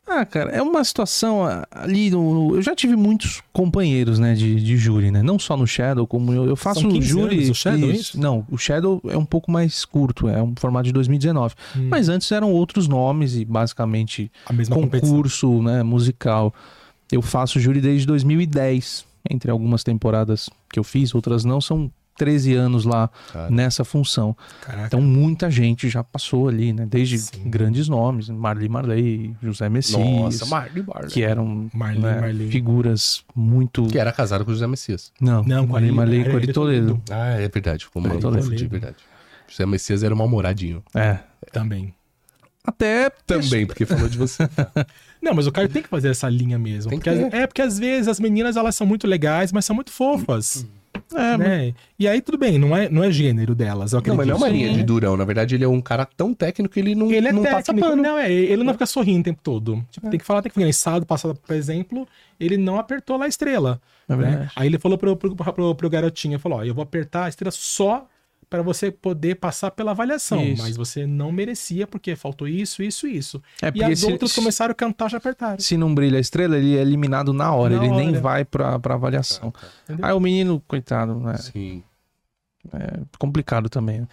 Ah, 0.07 0.25
cara, 0.25 0.51
é 0.51 0.61
uma 0.61 0.81
situação 0.83 1.43
ah, 1.43 1.67
ali. 1.69 2.09
No, 2.09 2.55
eu 2.55 2.61
já 2.61 2.73
tive 2.73 2.95
muitos 2.95 3.43
companheiros, 3.51 4.17
né, 4.17 4.33
de, 4.33 4.55
de 4.55 4.77
júri, 4.77 5.11
né? 5.11 5.21
Não 5.21 5.37
só 5.37 5.57
no 5.57 5.67
Shadow, 5.67 6.07
como 6.07 6.31
eu, 6.31 6.45
eu 6.45 6.55
faço 6.55 6.79
São 6.79 6.89
15 6.89 7.07
júri. 7.07 7.35
anos 7.35 7.49
o 7.49 7.53
Shadow, 7.53 7.89
é 7.89 7.93
isso? 7.93 8.19
Não, 8.19 8.45
o 8.49 8.57
Shadow 8.57 9.01
é 9.09 9.17
um 9.17 9.25
pouco 9.25 9.51
mais 9.51 9.83
curto, 9.83 10.29
é 10.29 10.41
um 10.41 10.53
formato 10.57 10.85
de 10.85 10.93
2019. 10.93 11.53
Hum. 11.75 11.87
Mas 11.89 12.07
antes 12.07 12.31
eram 12.31 12.51
outros 12.53 12.87
nomes 12.87 13.35
e 13.35 13.43
basicamente 13.43 14.31
A 14.45 14.53
mesma 14.53 14.75
competição. 14.75 15.13
concurso, 15.13 15.61
né, 15.61 15.83
musical. 15.83 16.53
Eu 17.11 17.21
faço 17.21 17.59
júri 17.59 17.81
desde 17.81 18.07
2010. 18.07 19.05
Entre 19.29 19.51
algumas 19.51 19.83
temporadas 19.83 20.49
que 20.71 20.79
eu 20.79 20.85
fiz, 20.85 21.13
outras 21.13 21.43
não, 21.43 21.59
são 21.59 21.91
13 22.17 22.53
anos 22.55 22.83
lá 22.85 23.09
Cara. 23.31 23.49
nessa 23.49 23.85
função. 23.85 24.35
Caraca. 24.61 24.87
Então 24.87 25.01
muita 25.01 25.49
gente 25.51 25.87
já 25.89 26.03
passou 26.03 26.47
ali, 26.49 26.73
né? 26.73 26.85
Desde 26.85 27.17
Sim. 27.19 27.49
grandes 27.49 27.87
nomes, 27.87 28.27
Marli 28.29 28.67
Marley, 28.67 29.35
José 29.41 29.69
Messias, 29.69 29.99
Nossa, 29.99 30.45
Marley 30.47 30.83
Marley. 30.85 31.09
que 31.11 31.23
eram 31.23 31.69
Marli, 31.73 31.99
né, 31.99 32.19
Marley. 32.19 32.49
figuras 32.49 33.23
muito... 33.35 33.85
Que 33.87 33.99
era 33.99 34.11
casado 34.11 34.43
com 34.43 34.51
o 34.51 34.53
José 34.53 34.67
Messias. 34.67 35.11
Não, 35.21 35.43
Não, 35.43 35.65
com 35.67 35.73
Marli 35.73 35.91
Marley 35.91 36.21
e 36.21 36.25
Cori 36.25 36.43
ele 36.45 36.53
Toledo. 36.53 36.87
Toledo. 36.87 37.01
Ah, 37.11 37.39
é 37.39 37.47
verdade. 37.47 37.85
Eu 37.93 38.01
Toledo. 38.19 38.31
confundi, 38.37 38.67
verdade. 38.67 38.95
José 39.47 39.65
Messias 39.65 40.03
era 40.03 40.13
um 40.13 40.17
mal-humoradinho. 40.17 40.83
É. 40.93 41.19
Também. 41.51 41.93
Até 42.65 43.09
Também, 43.25 43.65
porque 43.65 43.85
falou 43.85 44.09
de 44.09 44.17
você. 44.17 44.43
Não, 45.23 45.33
mas 45.33 45.47
o 45.47 45.51
cara 45.53 45.69
tem 45.69 45.81
que 45.81 45.87
fazer 45.87 46.09
essa 46.09 46.27
linha 46.29 46.59
mesmo. 46.59 46.89
Tem 46.89 46.99
Porque 46.99 47.09
que 47.17 47.23
as- 47.25 47.33
é 47.33 47.47
porque 47.47 47.61
às 47.61 47.79
vezes 47.79 48.07
as 48.09 48.19
meninas 48.19 48.57
elas 48.57 48.75
são 48.75 48.85
muito 48.85 49.07
legais, 49.07 49.53
mas 49.53 49.63
são 49.63 49.73
muito 49.75 49.89
fofas. 49.91 50.65
É, 51.13 51.37
né? 51.37 51.73
E 51.97 52.07
aí 52.07 52.21
tudo 52.21 52.37
bem, 52.37 52.57
não 52.57 52.75
é, 52.75 52.89
não 52.89 53.03
é 53.03 53.11
gênero 53.11 53.55
delas. 53.55 53.93
Eu 53.93 54.01
Não, 54.05 54.15
mas 54.15 54.27
não 54.27 54.35
é 54.35 54.37
uma 54.37 54.49
linha 54.49 54.73
de 54.73 54.83
durão. 54.83 55.15
Na 55.15 55.23
verdade, 55.23 55.55
ele 55.55 55.63
é 55.63 55.67
um 55.67 55.81
cara 55.81 56.05
tão 56.05 56.33
técnico 56.33 56.73
que 56.73 56.79
ele 56.79 56.95
não, 56.95 57.11
Ele 57.11 57.27
é 57.27 57.31
não 57.31 57.43
passa 57.43 57.73
técnico, 57.73 57.87
pano. 57.87 58.01
não, 58.01 58.17
é, 58.17 58.31
ele 58.31 58.63
não 58.63 58.73
fica 58.73 58.85
sorrindo 58.85 59.21
o 59.21 59.23
tempo 59.23 59.39
todo. 59.41 59.85
Tipo, 59.89 60.09
tem 60.09 60.19
que 60.19 60.25
falar, 60.25 60.41
tem 60.41 60.49
que 60.49 60.53
ficar 60.53 60.63
engraçado, 60.63 61.05
passado, 61.05 61.35
por 61.35 61.55
exemplo, 61.55 62.07
ele 62.39 62.57
não 62.57 62.77
apertou 62.77 63.17
lá 63.17 63.25
a 63.25 63.27
estrela. 63.29 63.81
É 64.09 64.15
né? 64.15 64.49
Aí 64.55 64.67
ele 64.67 64.77
falou 64.79 64.97
pro, 64.97 65.15
pro, 65.15 65.35
pro, 65.35 65.75
pro 65.75 65.89
garotinho, 65.89 66.39
falou, 66.39 66.59
ó, 66.59 66.63
eu 66.63 66.73
vou 66.73 66.83
apertar 66.83 67.25
a 67.25 67.29
estrela 67.29 67.51
só 67.51 68.07
para 68.49 68.61
você 68.61 68.89
poder 68.91 69.35
passar 69.35 69.71
pela 69.71 69.91
avaliação, 69.91 70.41
Isso. 70.43 70.63
mas 70.63 70.77
você 70.77 71.05
não 71.05 71.31
merecia 71.31 71.85
porque 71.85 72.15
faltou 72.15 72.47
isso, 72.47 72.81
isso, 72.81 73.05
isso. 73.05 73.41
É 73.61 73.67
e 73.67 73.71
porque 73.73 73.83
as 73.91 74.03
outras 74.03 74.33
começaram 74.33 74.71
a 74.71 74.75
cantar, 74.75 75.09
já 75.09 75.17
apertaram. 75.17 75.59
Se 75.59 75.75
não 75.75 75.93
brilha 75.93 76.17
a 76.17 76.21
estrela, 76.21 76.57
ele 76.57 76.77
é 76.77 76.81
eliminado 76.81 77.33
na 77.33 77.51
hora, 77.53 77.75
Na 77.75 77.85
ele 77.85 77.93
nem 77.95 78.09
hora. 78.11 78.21
vai 78.21 78.45
pra, 78.45 78.79
pra 78.79 78.95
avaliação. 78.95 79.53
Entendeu? 79.83 80.05
Aí 80.05 80.13
o 80.13 80.19
menino, 80.19 80.61
coitado, 80.67 81.15
né? 81.19 81.35
Sim. 81.37 81.83
É 82.73 82.99
complicado 83.19 83.69
também. 83.69 84.07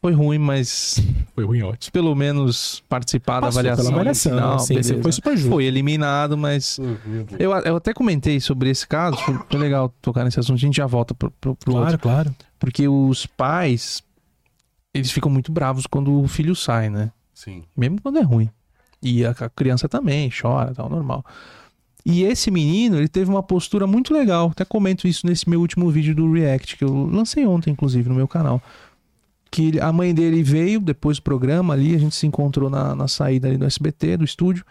Foi 0.00 0.12
ruim, 0.12 0.38
mas 0.38 1.00
Foi 1.34 1.44
ruim, 1.44 1.62
ótimo. 1.62 1.92
pelo 1.92 2.14
menos 2.14 2.82
participar 2.88 3.40
Passou 3.40 3.62
da 3.62 3.70
avaliação. 3.70 3.84
pela 3.86 3.94
avaliação, 3.96 4.32
final, 4.32 4.58
sim, 4.60 4.74
você 4.74 4.74
beleza. 4.90 5.02
foi 5.02 5.12
super 5.12 5.36
justo. 5.36 5.50
Foi 5.50 5.64
eliminado, 5.64 6.36
mas 6.36 6.78
Eu, 7.38 7.50
eu 7.52 7.76
até 7.76 7.92
comentei 7.92 8.38
sobre 8.38 8.68
esse 8.70 8.86
caso, 8.86 9.16
foi, 9.16 9.58
legal 9.58 9.92
tocar 10.02 10.22
nesse 10.24 10.38
assunto, 10.38 10.56
a 10.56 10.60
gente 10.60 10.76
já 10.76 10.86
volta 10.86 11.14
pro, 11.14 11.30
pro, 11.40 11.56
pro 11.56 11.74
outro. 11.76 11.98
claro. 11.98 12.34
Porque 12.58 12.88
os 12.88 13.26
pais, 13.26 14.02
eles 14.94 15.10
ficam 15.10 15.30
muito 15.30 15.52
bravos 15.52 15.86
quando 15.86 16.20
o 16.20 16.28
filho 16.28 16.54
sai, 16.54 16.88
né? 16.90 17.12
Sim. 17.34 17.64
Mesmo 17.76 18.00
quando 18.00 18.18
é 18.18 18.22
ruim. 18.22 18.50
E 19.02 19.24
a, 19.24 19.30
a 19.30 19.48
criança 19.50 19.88
também 19.88 20.30
chora, 20.30 20.74
tal, 20.74 20.88
normal. 20.88 21.24
E 22.04 22.22
esse 22.22 22.52
menino, 22.52 22.98
ele 22.98 23.08
teve 23.08 23.28
uma 23.28 23.42
postura 23.42 23.86
muito 23.86 24.14
legal. 24.14 24.50
Até 24.52 24.64
comento 24.64 25.08
isso 25.08 25.26
nesse 25.26 25.50
meu 25.50 25.60
último 25.60 25.90
vídeo 25.90 26.14
do 26.14 26.32
React, 26.32 26.76
que 26.76 26.84
eu 26.84 27.06
lancei 27.06 27.44
ontem, 27.44 27.72
inclusive, 27.72 28.08
no 28.08 28.14
meu 28.14 28.28
canal. 28.28 28.62
Que 29.50 29.80
a 29.80 29.92
mãe 29.92 30.14
dele 30.14 30.40
veio 30.42 30.80
depois 30.80 31.18
do 31.18 31.24
programa 31.24 31.74
ali, 31.74 31.94
a 31.94 31.98
gente 31.98 32.14
se 32.14 32.26
encontrou 32.26 32.70
na, 32.70 32.94
na 32.94 33.08
saída 33.08 33.48
ali 33.48 33.56
do 33.56 33.64
SBT, 33.64 34.18
do 34.18 34.24
estúdio. 34.24 34.64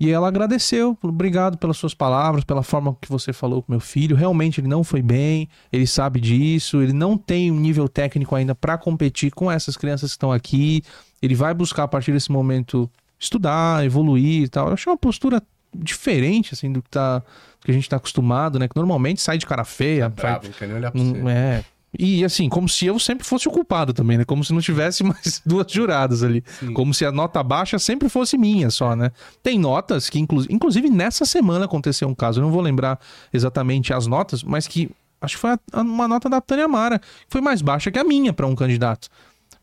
E 0.00 0.10
ela 0.10 0.28
agradeceu, 0.28 0.96
obrigado 1.02 1.58
pelas 1.58 1.76
suas 1.76 1.92
palavras, 1.92 2.44
pela 2.44 2.62
forma 2.62 2.96
que 3.00 3.08
você 3.08 3.32
falou 3.32 3.62
com 3.62 3.72
meu 3.72 3.80
filho. 3.80 4.14
Realmente 4.14 4.60
ele 4.60 4.68
não 4.68 4.84
foi 4.84 5.02
bem, 5.02 5.48
ele 5.72 5.88
sabe 5.88 6.20
disso, 6.20 6.80
ele 6.80 6.92
não 6.92 7.18
tem 7.18 7.50
um 7.50 7.58
nível 7.58 7.88
técnico 7.88 8.34
ainda 8.36 8.54
para 8.54 8.78
competir 8.78 9.32
com 9.32 9.50
essas 9.50 9.76
crianças 9.76 10.10
que 10.10 10.14
estão 10.14 10.30
aqui. 10.30 10.82
Ele 11.20 11.34
vai 11.34 11.52
buscar 11.52 11.82
a 11.82 11.88
partir 11.88 12.12
desse 12.12 12.30
momento 12.30 12.88
estudar, 13.18 13.84
evoluir 13.84 14.44
e 14.44 14.48
tal. 14.48 14.68
Eu 14.68 14.74
achei 14.74 14.88
uma 14.88 14.96
postura 14.96 15.42
diferente 15.74 16.54
assim 16.54 16.72
do 16.72 16.80
que, 16.80 16.88
tá, 16.90 17.18
do 17.18 17.64
que 17.64 17.70
a 17.70 17.74
gente 17.74 17.88
tá 17.88 17.96
acostumado, 17.96 18.58
né? 18.58 18.68
Que 18.68 18.76
normalmente 18.76 19.20
sai 19.20 19.36
de 19.36 19.46
cara 19.46 19.64
feia, 19.64 20.04
faz- 20.16 20.16
Bravo, 20.16 20.46
não 20.46 20.52
quer 20.52 20.66
nem 20.68 20.76
olhar 20.76 20.90
pra 20.92 21.00
você. 21.02 21.28
É. 21.28 21.64
E 21.96 22.24
assim, 22.24 22.48
como 22.48 22.68
se 22.68 22.84
eu 22.86 22.98
sempre 22.98 23.24
fosse 23.26 23.48
o 23.48 23.50
culpado 23.50 23.92
também, 23.94 24.18
né? 24.18 24.24
Como 24.24 24.44
se 24.44 24.52
não 24.52 24.60
tivesse 24.60 25.02
mais 25.04 25.40
duas 25.44 25.70
juradas 25.70 26.22
ali. 26.22 26.44
Sim. 26.60 26.72
Como 26.74 26.92
se 26.92 27.04
a 27.04 27.12
nota 27.12 27.42
baixa 27.42 27.78
sempre 27.78 28.08
fosse 28.08 28.36
minha 28.36 28.70
só, 28.70 28.94
né? 28.94 29.10
Tem 29.42 29.58
notas 29.58 30.10
que, 30.10 30.18
inclu... 30.18 30.44
inclusive, 30.50 30.90
nessa 30.90 31.24
semana 31.24 31.64
aconteceu 31.64 32.06
um 32.08 32.14
caso, 32.14 32.40
eu 32.40 32.44
não 32.44 32.50
vou 32.52 32.60
lembrar 32.60 32.98
exatamente 33.32 33.92
as 33.94 34.06
notas, 34.06 34.42
mas 34.42 34.66
que 34.66 34.90
acho 35.20 35.36
que 35.36 35.40
foi 35.40 35.50
uma 35.74 36.06
nota 36.06 36.28
da 36.28 36.40
Tânia 36.40 36.68
Mara, 36.68 36.98
que 36.98 37.06
foi 37.28 37.40
mais 37.40 37.62
baixa 37.62 37.90
que 37.90 37.98
a 37.98 38.04
minha 38.04 38.32
para 38.32 38.46
um 38.46 38.54
candidato. 38.54 39.08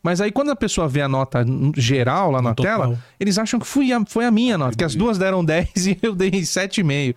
Mas 0.01 0.21
aí, 0.21 0.31
quando 0.31 0.51
a 0.51 0.55
pessoa 0.55 0.87
vê 0.87 1.01
a 1.01 1.07
nota 1.07 1.43
geral 1.75 2.29
lá 2.31 2.41
na 2.41 2.53
total. 2.53 2.79
tela, 2.81 3.03
eles 3.19 3.37
acham 3.39 3.59
que 3.59 3.65
fui 3.65 3.91
a- 3.93 4.03
foi 4.05 4.25
a 4.25 4.31
minha 4.31 4.55
nota, 4.57 4.75
que 4.77 4.83
as 4.83 4.93
duas 4.95 5.17
deram 5.17 5.43
10 5.45 5.69
e 5.87 5.97
eu 6.01 6.13
dei 6.13 6.29
7,5. 6.31 7.15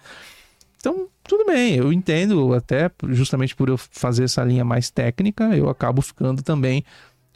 Então, 0.79 1.09
tudo 1.25 1.45
bem, 1.45 1.75
eu 1.75 1.93
entendo, 1.93 2.55
até 2.55 2.91
justamente 3.09 3.55
por 3.55 3.69
eu 3.69 3.77
fazer 3.77 4.25
essa 4.25 4.43
linha 4.45 4.65
mais 4.65 4.91
técnica, 4.91 5.55
eu 5.57 5.69
acabo 5.69 6.01
ficando 6.01 6.43
também 6.43 6.85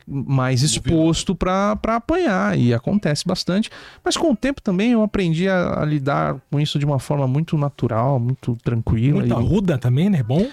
mais 0.07 0.63
exposto 0.63 1.35
para 1.35 1.73
apanhar, 1.73 2.59
e 2.59 2.75
acontece 2.75 3.25
bastante. 3.27 3.71
Mas 4.05 4.17
com 4.17 4.33
o 4.33 4.37
tempo 4.37 4.61
também 4.61 4.93
eu 4.93 5.03
aprendi 5.03 5.49
a, 5.49 5.83
a 5.83 5.85
lidar 5.85 6.41
com 6.51 6.61
isso 6.61 6.79
de 6.79 6.85
uma 6.85 6.99
forma 6.99 7.27
muito 7.27 7.57
natural, 7.57 8.19
muito 8.19 8.57
tranquila. 8.63 9.21
Muito 9.21 9.33
e- 9.33 9.37
arruda 9.37 9.79
também, 9.79 10.09
né? 10.11 10.23
Bom. 10.23 10.47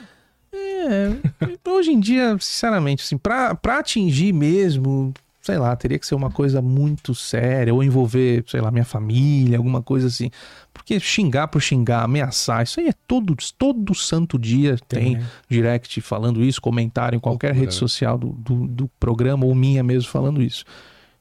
é, 0.54 1.70
hoje 1.70 1.92
em 1.92 2.00
dia, 2.00 2.38
sinceramente, 2.40 3.04
assim, 3.04 3.18
pra, 3.18 3.56
pra 3.56 3.80
atingir 3.80 4.34
mesmo, 4.34 5.14
sei 5.50 5.58
lá, 5.58 5.76
teria 5.76 5.98
que 5.98 6.06
ser 6.06 6.14
uma 6.14 6.30
coisa 6.30 6.62
muito 6.62 7.16
séria, 7.16 7.74
ou 7.74 7.84
envolver, 7.84 8.44
sei 8.46 8.62
lá, 8.62 8.70
minha 8.70 8.86
família, 8.86 9.58
alguma 9.58 9.82
coisa 9.82 10.06
assim. 10.06 10.30
Porque 10.72 11.00
xingar 11.00 11.48
por 11.48 11.60
xingar, 11.60 12.04
ameaçar, 12.04 12.62
isso 12.62 12.80
aí 12.80 12.90
é 12.90 12.94
todo, 13.08 13.36
todo 13.58 13.96
santo 13.96 14.38
dia 14.38 14.78
tem, 14.88 15.16
né? 15.16 15.26
direct 15.50 16.00
falando 16.02 16.44
isso, 16.44 16.62
comentário 16.62 17.18
em 17.18 17.20
qualquer 17.20 17.48
Loucura, 17.48 17.66
rede 17.66 17.74
social 17.74 18.16
do, 18.16 18.28
do, 18.34 18.68
do 18.68 18.88
programa, 19.00 19.44
ou 19.44 19.56
minha 19.56 19.82
mesmo 19.82 20.12
falando 20.12 20.40
isso. 20.40 20.64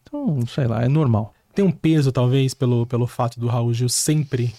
Então, 0.02 0.46
sei 0.46 0.66
lá, 0.66 0.84
é 0.84 0.88
normal. 0.88 1.32
Tem 1.54 1.64
um 1.64 1.72
peso, 1.72 2.12
talvez, 2.12 2.52
pelo, 2.52 2.84
pelo 2.84 3.06
fato 3.06 3.40
do 3.40 3.46
Raul 3.46 3.72
Gil 3.72 3.88
sempre, 3.88 4.54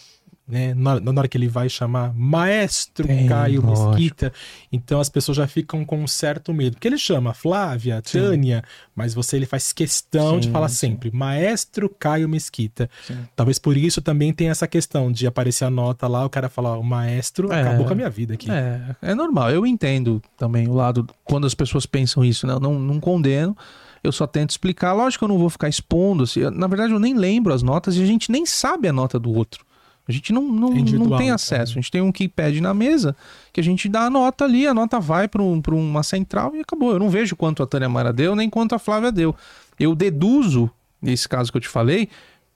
né? 0.49 0.73
Na, 0.73 0.99
na 0.99 1.12
hora 1.12 1.27
que 1.27 1.38
ele 1.38 1.47
vai 1.47 1.69
chamar 1.69 2.12
Maestro 2.15 3.05
Tem, 3.07 3.27
Caio 3.27 3.62
lógico. 3.62 3.89
Mesquita. 3.89 4.33
Então 4.71 4.99
as 4.99 5.07
pessoas 5.07 5.38
já 5.38 5.47
ficam 5.47 5.85
com 5.85 6.01
um 6.01 6.07
certo 6.07 6.51
medo. 6.53 6.73
Porque 6.73 6.88
ele 6.88 6.97
chama 6.97 7.33
Flávia, 7.33 8.01
Sim. 8.03 8.19
Tânia, 8.19 8.63
mas 8.95 9.13
você 9.13 9.35
ele 9.35 9.45
faz 9.45 9.71
questão 9.71 10.39
de 10.39 10.47
Sim, 10.47 10.51
falar 10.51 10.67
sim. 10.69 10.75
sempre 10.75 11.12
Maestro 11.12 11.88
Caio 11.89 12.27
Mesquita. 12.27 12.89
Talvez 13.35 13.59
por 13.59 13.77
isso 13.77 14.01
também 14.01 14.33
tem 14.33 14.49
essa 14.49 14.67
questão 14.67 15.12
de 15.12 15.27
aparecer 15.27 15.65
a 15.65 15.69
nota 15.69 16.07
lá, 16.07 16.25
o 16.25 16.29
cara 16.29 16.49
falar, 16.49 16.77
o 16.77 16.83
maestro 16.83 17.51
É. 17.53 17.62
acabou 17.62 17.85
com 17.85 17.93
a 17.93 17.95
minha 17.95 18.09
vida 18.09 18.33
aqui. 18.33 18.49
É, 18.49 18.95
é 19.01 19.15
normal. 19.15 19.51
Eu 19.51 19.65
entendo 19.65 20.21
também 20.38 20.67
o 20.67 20.73
lado 20.73 21.07
quando 21.23 21.45
as 21.45 21.53
pessoas 21.53 21.85
pensam 21.85 22.25
isso, 22.25 22.47
né? 22.47 22.53
Eu 22.53 22.59
não, 22.59 22.79
não 22.79 22.99
condeno. 22.99 23.55
Eu 24.03 24.12
só 24.12 24.25
tento 24.25 24.51
explicar. 24.51 24.93
Lógico 24.93 25.19
que 25.19 25.23
eu 25.25 25.27
não 25.35 25.38
vou 25.38 25.49
ficar 25.49 25.67
expondo. 25.67 26.23
assim, 26.23 26.39
Na 26.51 26.67
verdade, 26.67 26.93
eu 26.93 26.99
nem 26.99 27.13
lembro 27.17 27.53
as 27.53 27.62
notas 27.62 27.97
e 27.97 28.01
a 28.01 28.05
gente 28.05 28.31
nem 28.31 28.45
sabe 28.45 28.88
a 28.88 28.93
nota 28.93 29.19
do 29.19 29.29
outro. 29.31 29.65
A 30.10 30.12
gente 30.12 30.34
não, 30.34 30.41
não, 30.41 30.69
É 30.69 30.82
não 30.82 31.17
tem 31.17 31.28
então, 31.28 31.36
acesso. 31.36 31.74
né? 31.74 31.80
A 31.80 31.82
gente 31.82 31.91
tem 31.91 32.02
um 32.02 32.12
keypad 32.12 32.60
na 32.60 32.74
mesa 32.74 33.15
que 33.54 33.60
a 33.60 33.63
gente 33.63 33.88
dá 33.88 34.06
a 34.06 34.10
nota 34.10 34.43
ali, 34.43 34.65
a 34.65 34.74
nota 34.74 35.00
vai 35.00 35.28
para 35.28 35.41
um, 35.41 35.62
pra 35.62 35.76
uma 35.76 36.02
central 36.02 36.56
e 36.56 36.62
acabou. 36.62 36.91
Eu 36.93 37.00
não 37.00 37.10
vejo 37.10 37.36
quanto 37.36 37.62
a 37.62 37.67
Tânia 37.67 37.88
Mara 37.88 38.12
deu, 38.12 38.36
nem 38.36 38.50
quanto 38.50 38.74
a 38.74 38.80
Flávia 38.80 39.12
deu. 39.12 39.36
Eu 39.80 39.93
deduzo, 39.93 40.69
nesse 41.02 41.30
caso 41.30 41.52
que 41.52 41.58
eu 41.58 41.62
te 41.62 41.69
falei, 41.69 42.10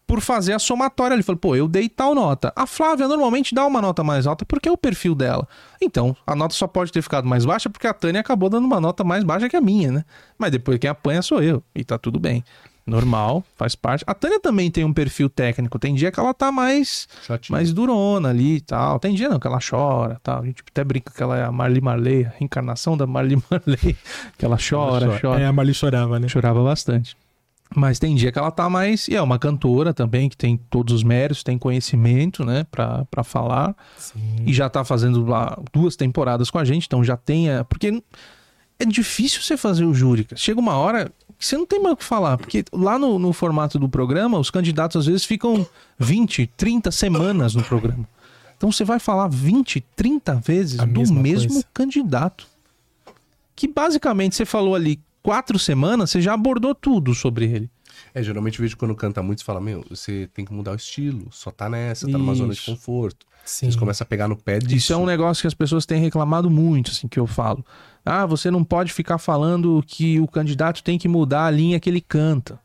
por 0.06 0.20
fazer 0.20 0.54
a 0.54 0.60
somatória. 0.60 1.13
Ele 1.16 1.24
falou, 1.24 1.39
pô, 1.39 1.56
eu 1.56 1.68
dei 1.68 1.88
tal 1.88 2.13
nota. 2.13 2.52
A 2.56 2.66
Flávia 2.68 3.08
normalmente 3.08 3.56
dá 3.56 3.66
uma 3.66 3.82
nota 3.82 4.04
mais 4.04 4.28
alta 4.28 4.46
porque 4.46 4.68
é 4.68 4.72
o 4.72 4.78
perfil 4.78 5.16
dela. 5.16 5.48
Então, 5.82 6.16
a 6.26 6.36
nota 6.36 6.54
só 6.54 6.68
pode 6.68 6.92
ter 6.92 7.02
ficado 7.02 7.28
mais 7.28 7.46
baixa 7.46 7.70
porque 7.70 7.88
a 7.88 7.94
Tânia 7.94 8.20
acabou 8.22 8.50
dando 8.50 8.66
uma 8.66 8.82
nota 8.82 9.04
mais 9.04 9.24
baixa 9.24 9.48
que 9.48 9.56
a 9.56 9.62
minha, 9.62 9.92
né? 9.92 10.06
Mas 10.38 10.52
depois 10.52 10.78
quem 10.80 10.89
apanha 10.89 11.22
sou 11.22 11.42
eu. 11.42 11.63
E 11.74 11.84
tá 11.84 11.98
tudo 11.98 12.20
bem. 12.20 12.44
Normal, 12.86 13.43
faz 13.56 13.76
parte. 13.76 14.04
A 14.06 14.13
Tânia 14.13 14.39
também 14.41 14.69
tem 14.69 14.84
um 14.84 14.91
perfil 14.91 15.30
técnico. 15.30 15.80
Tem 15.80 15.96
dia 15.96 16.12
que 16.12 16.19
ela 16.19 16.34
tá 16.34 16.52
mais, 16.52 17.08
Chatinho. 17.26 17.56
mais 17.58 17.72
durona 17.72 18.30
ali 18.30 18.56
e 18.58 18.62
tal. 18.62 19.00
Tem 19.00 19.15
dia 19.15 19.30
não, 19.30 19.39
que 19.39 19.48
ela 19.48 19.60
chora 19.67 20.19
tal. 20.22 20.41
A 20.41 20.46
gente 20.46 20.62
até 20.69 20.84
brinca 20.84 21.12
que 21.15 21.24
ela 21.24 21.38
é 21.38 21.46
a 21.46 21.52
Marli 21.52 21.80
Marley, 21.80 22.26
a 22.26 22.30
reencarnação 22.38 22.98
da 22.98 23.08
Marli 23.08 23.41
Marley. 23.50 23.96
Que 24.38 24.43
ela 24.46 24.58
chora, 24.58 25.17
chora. 25.22 25.39
É, 25.41 25.46
a 25.46 25.54
Marli 25.54 25.74
chorava, 25.74 26.19
né? 26.19 26.28
Chorava 26.28 26.62
bastante. 26.62 27.15
Mas 27.76 27.98
tem 27.98 28.13
dia 28.15 28.32
que 28.32 28.38
ela 28.38 28.52
tá 28.52 28.69
mais. 28.69 29.08
E 29.08 29.15
é 29.15 29.22
uma 29.22 29.39
cantora 29.39 29.93
também, 29.93 30.30
que 30.30 30.38
tem 30.38 30.58
todos 30.69 30.93
os 30.93 31.04
méritos, 31.04 31.41
tem 31.41 31.58
conhecimento, 31.58 32.46
né, 32.46 32.65
pra, 32.69 33.04
pra 33.10 33.24
falar. 33.24 33.76
Sim. 33.98 34.43
E 34.46 34.54
já 34.54 34.69
tá 34.69 34.84
fazendo 34.84 35.26
lá 35.26 35.58
duas 35.74 35.96
temporadas 35.96 36.52
com 36.52 36.60
a 36.60 36.65
gente, 36.65 36.86
então 36.86 37.04
já 37.04 37.17
tem. 37.17 37.50
a- 37.50 37.63
Porque 37.63 38.04
é 38.84 38.86
difícil 38.86 39.41
você 39.41 39.58
fazer 39.58 39.86
o 39.86 39.93
júri. 39.93 40.28
Chega 40.36 40.60
uma 40.60 40.76
hora 40.78 41.12
que 41.38 41.46
você 41.46 41.58
não 41.58 41.65
tem 41.65 41.82
mais 41.82 41.93
o 41.93 41.98
que 41.98 42.04
falar. 42.04 42.38
Porque 42.38 42.63
lá 42.72 43.00
no, 43.00 43.17
no 43.17 43.34
formato 43.34 43.80
do 43.80 43.89
programa, 43.89 44.38
os 44.38 44.50
candidatos 44.50 44.98
às 44.98 45.06
vezes 45.06 45.26
ficam 45.26 45.65
20, 45.98 46.48
30 46.56 46.91
semanas 46.91 47.56
no 47.56 47.63
programa. 47.63 48.08
Então 48.58 48.72
você 48.72 48.84
vai 48.84 49.00
falar 49.00 49.28
20, 49.28 49.82
30 49.96 50.36
vezes 50.36 50.80
A 50.80 50.86
do 50.86 51.13
mesmo 51.13 51.50
coisa. 51.50 51.65
candidato. 51.74 52.48
Que 53.56 53.67
basicamente 53.67 54.36
você 54.36 54.46
falou 54.46 54.76
ali 54.76 55.00
quatro 55.22 55.58
semanas, 55.60 56.12
você 56.12 56.22
já 56.22 56.34
abordou 56.34 56.74
tudo 56.74 57.13
sobre 57.13 57.46
ele. 57.46 57.69
É, 58.15 58.21
geralmente 58.21 58.60
eu 58.60 58.63
vejo 58.63 58.78
quando 58.78 58.93
canta 58.95 59.23
muito, 59.23 59.39
você 59.39 59.45
fala, 59.45 59.60
meu, 59.60 59.84
você 59.89 60.30
tem 60.34 60.45
que 60.45 60.54
mudar 60.54 60.71
o 60.71 60.76
estilo, 60.76 61.28
só 61.32 61.49
tá 61.52 61.67
nessa, 61.69 62.06
tá 62.10 62.17
numa 62.17 62.36
zona 62.36 62.54
de 62.54 62.62
conforto. 62.62 63.26
Sim. 63.45 63.65
Eles 63.65 63.76
começam 63.76 64.06
a 64.06 64.08
pegar 64.08 64.28
no 64.28 64.38
pé 64.38 64.60
disso. 64.60 64.76
Isso 64.76 64.93
é 64.93 64.97
um 64.97 65.06
negócio 65.06 65.41
que 65.41 65.47
as 65.47 65.54
pessoas 65.54 65.86
têm 65.86 65.99
reclamado 65.99 66.49
muito, 66.49 66.91
assim, 66.91 67.08
que 67.08 67.19
eu 67.19 67.26
falo. 67.28 67.65
Ah, 68.06 68.26
você 68.26 68.49
não 68.52 68.63
pode 68.63 68.93
ficar 68.93 69.17
falando 69.17 69.84
que 69.86 70.19
o 70.19 70.28
candidato 70.28 70.84
tem 70.84 70.97
que 70.99 71.08
mudar 71.08 71.45
a 71.45 71.52
linha 71.52 71.80
que 71.80 71.89
ele 71.89 71.99
canta. 72.02 72.60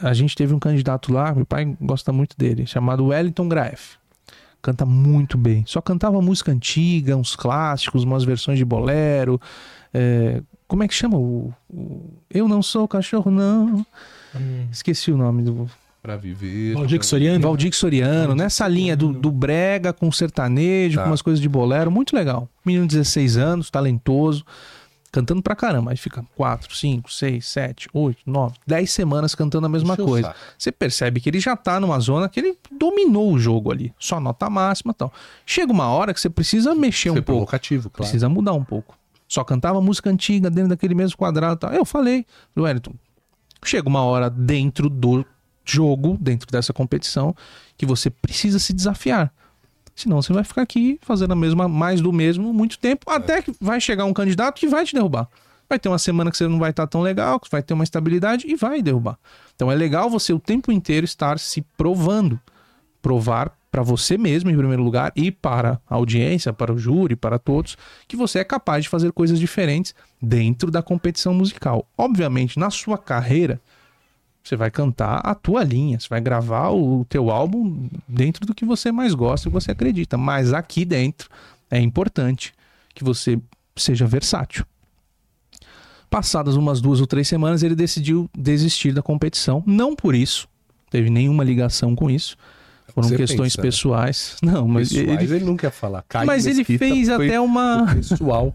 A 0.00 0.14
gente 0.14 0.34
teve 0.34 0.54
um 0.54 0.58
candidato 0.58 1.12
lá, 1.12 1.34
meu 1.34 1.44
pai 1.44 1.76
gosta 1.80 2.10
muito 2.12 2.36
dele, 2.38 2.66
chamado 2.66 3.06
Wellington 3.06 3.48
Graef. 3.48 3.96
Canta 4.62 4.86
muito 4.86 5.36
bem. 5.36 5.62
Só 5.66 5.80
cantava 5.80 6.20
música 6.22 6.50
antiga, 6.52 7.16
uns 7.16 7.36
clássicos, 7.36 8.02
umas 8.04 8.24
versões 8.24 8.58
de 8.58 8.64
bolero. 8.64 9.40
é, 9.92 10.42
como 10.66 10.82
é 10.82 10.88
que 10.88 10.94
chama 10.94 11.16
o, 11.18 11.52
o- 11.70 12.12
Eu 12.30 12.46
não 12.48 12.62
sou 12.62 12.86
cachorro, 12.88 13.30
não. 13.30 13.84
Hum. 14.34 14.66
Esqueci 14.70 15.10
o 15.12 15.16
nome 15.16 15.42
do. 15.42 15.68
Pra 16.02 16.16
viver. 16.16 16.74
Valdir 16.74 17.02
Soriano. 17.04 17.40
Valdir 17.42 17.74
Soriano, 17.74 18.34
nessa 18.34 18.66
linha 18.68 18.96
do, 18.96 19.12
do 19.12 19.30
brega 19.30 19.92
com 19.92 20.10
sertanejo, 20.12 20.96
Tá. 20.96 21.02
com 21.04 21.10
umas 21.10 21.20
coisas 21.22 21.40
de 21.40 21.48
bolero, 21.48 21.90
muito 21.90 22.14
legal. 22.14 22.48
Menino 22.64 22.86
de 22.86 22.96
16 22.96 23.36
anos, 23.36 23.68
talentoso, 23.68 24.44
cantando 25.10 25.42
pra 25.42 25.56
caramba. 25.56 25.90
Aí 25.90 25.96
fica 25.96 26.24
4, 26.36 26.74
5, 26.74 27.12
6, 27.12 27.44
7, 27.46 27.88
8, 27.92 28.18
9, 28.24 28.54
10 28.66 28.90
semanas 28.90 29.34
cantando 29.34 29.66
a 29.66 29.68
mesma 29.68 29.94
o 29.94 29.96
coisa. 29.96 30.34
Você 30.56 30.70
percebe 30.70 31.20
que 31.20 31.28
ele 31.28 31.40
já 31.40 31.56
tá 31.56 31.80
numa 31.80 31.98
zona 31.98 32.28
que 32.28 32.38
ele 32.38 32.56
dominou 32.70 33.32
o 33.32 33.38
jogo 33.38 33.72
ali, 33.72 33.92
só 33.98 34.20
nota 34.20 34.48
máxima 34.48 34.92
e 34.92 34.94
tal. 34.94 35.12
Chega 35.44 35.72
uma 35.72 35.88
hora 35.88 36.14
que 36.14 36.20
você 36.20 36.30
precisa 36.30 36.74
mexer 36.76 37.10
Foi 37.10 37.18
um 37.18 37.22
pouco. 37.22 37.26
provocativo, 37.40 37.90
claro. 37.90 38.04
Precisa 38.08 38.28
mudar 38.28 38.52
um 38.52 38.64
pouco. 38.64 38.96
Só 39.26 39.42
cantava 39.44 39.80
música 39.82 40.08
antiga 40.08 40.48
dentro 40.48 40.70
daquele 40.70 40.94
mesmo 40.94 41.18
quadrado 41.18 41.54
e 41.56 41.58
tal. 41.58 41.72
Eu 41.72 41.84
falei, 41.84 42.24
Wellington, 42.56 42.92
chega 43.64 43.88
uma 43.88 44.02
hora 44.02 44.30
dentro 44.30 44.88
do 44.88 45.24
jogo, 45.64 46.16
dentro 46.20 46.50
dessa 46.50 46.72
competição, 46.72 47.34
que 47.76 47.84
você 47.84 48.10
precisa 48.10 48.58
se 48.58 48.72
desafiar. 48.72 49.32
Senão 49.94 50.22
você 50.22 50.32
vai 50.32 50.44
ficar 50.44 50.62
aqui 50.62 50.98
fazendo 51.02 51.32
a 51.32 51.36
mesma, 51.36 51.68
mais 51.68 52.00
do 52.00 52.12
mesmo 52.12 52.52
muito 52.52 52.78
tempo, 52.78 53.10
até 53.10 53.42
que 53.42 53.52
vai 53.60 53.80
chegar 53.80 54.04
um 54.04 54.12
candidato 54.12 54.58
que 54.58 54.68
vai 54.68 54.84
te 54.84 54.94
derrubar. 54.94 55.28
Vai 55.68 55.78
ter 55.78 55.88
uma 55.88 55.98
semana 55.98 56.30
que 56.30 56.36
você 56.36 56.46
não 56.46 56.58
vai 56.58 56.70
estar 56.70 56.86
tão 56.86 57.02
legal, 57.02 57.38
que 57.38 57.50
vai 57.50 57.62
ter 57.62 57.74
uma 57.74 57.84
estabilidade 57.84 58.46
e 58.46 58.54
vai 58.54 58.80
derrubar. 58.80 59.18
Então 59.54 59.70
é 59.70 59.74
legal 59.74 60.08
você 60.08 60.32
o 60.32 60.38
tempo 60.38 60.70
inteiro 60.72 61.04
estar 61.04 61.38
se 61.38 61.62
provando. 61.76 62.40
Provar 63.02 63.57
para 63.70 63.82
você 63.82 64.16
mesmo, 64.16 64.50
em 64.50 64.56
primeiro 64.56 64.82
lugar, 64.82 65.12
e 65.14 65.30
para 65.30 65.80
a 65.88 65.94
audiência, 65.94 66.52
para 66.52 66.72
o 66.72 66.78
júri, 66.78 67.14
para 67.14 67.38
todos, 67.38 67.76
que 68.06 68.16
você 68.16 68.38
é 68.38 68.44
capaz 68.44 68.84
de 68.84 68.88
fazer 68.88 69.12
coisas 69.12 69.38
diferentes 69.38 69.94
dentro 70.20 70.70
da 70.70 70.82
competição 70.82 71.34
musical. 71.34 71.86
Obviamente, 71.96 72.58
na 72.58 72.70
sua 72.70 72.96
carreira, 72.96 73.60
você 74.42 74.56
vai 74.56 74.70
cantar 74.70 75.20
a 75.24 75.34
tua 75.34 75.62
linha, 75.62 76.00
você 76.00 76.08
vai 76.08 76.20
gravar 76.20 76.70
o 76.70 77.04
teu 77.04 77.30
álbum 77.30 77.88
dentro 78.08 78.46
do 78.46 78.54
que 78.54 78.64
você 78.64 78.90
mais 78.90 79.14
gosta 79.14 79.48
e 79.48 79.52
você 79.52 79.72
acredita. 79.72 80.16
Mas 80.16 80.54
aqui 80.54 80.84
dentro 80.84 81.28
é 81.70 81.78
importante 81.78 82.54
que 82.94 83.04
você 83.04 83.38
seja 83.76 84.06
versátil. 84.06 84.64
Passadas 86.08 86.56
umas 86.56 86.80
duas 86.80 87.00
ou 87.00 87.06
três 87.06 87.28
semanas, 87.28 87.62
ele 87.62 87.74
decidiu 87.74 88.30
desistir 88.34 88.92
da 88.92 89.02
competição. 89.02 89.62
Não 89.66 89.94
por 89.94 90.14
isso, 90.14 90.48
teve 90.88 91.10
nenhuma 91.10 91.44
ligação 91.44 91.94
com 91.94 92.10
isso. 92.10 92.34
Foram 93.02 93.08
Você 93.08 93.16
questões 93.16 93.56
pensa, 93.56 93.58
né? 93.58 93.62
pessoais. 93.68 94.36
Não, 94.42 94.66
mas 94.68 94.88
Pessoais, 94.92 95.22
ele, 95.22 95.34
ele, 95.36 95.44
não 95.44 95.56
quer 95.56 95.70
falar. 95.70 96.04
Caio 96.08 96.26
mas 96.26 96.46
ele 96.46 96.58
Mesquita 96.58 96.78
fez 96.84 97.08
foi 97.08 97.26
até 97.28 97.40
uma, 97.40 97.94
Pessoal. 97.94 98.54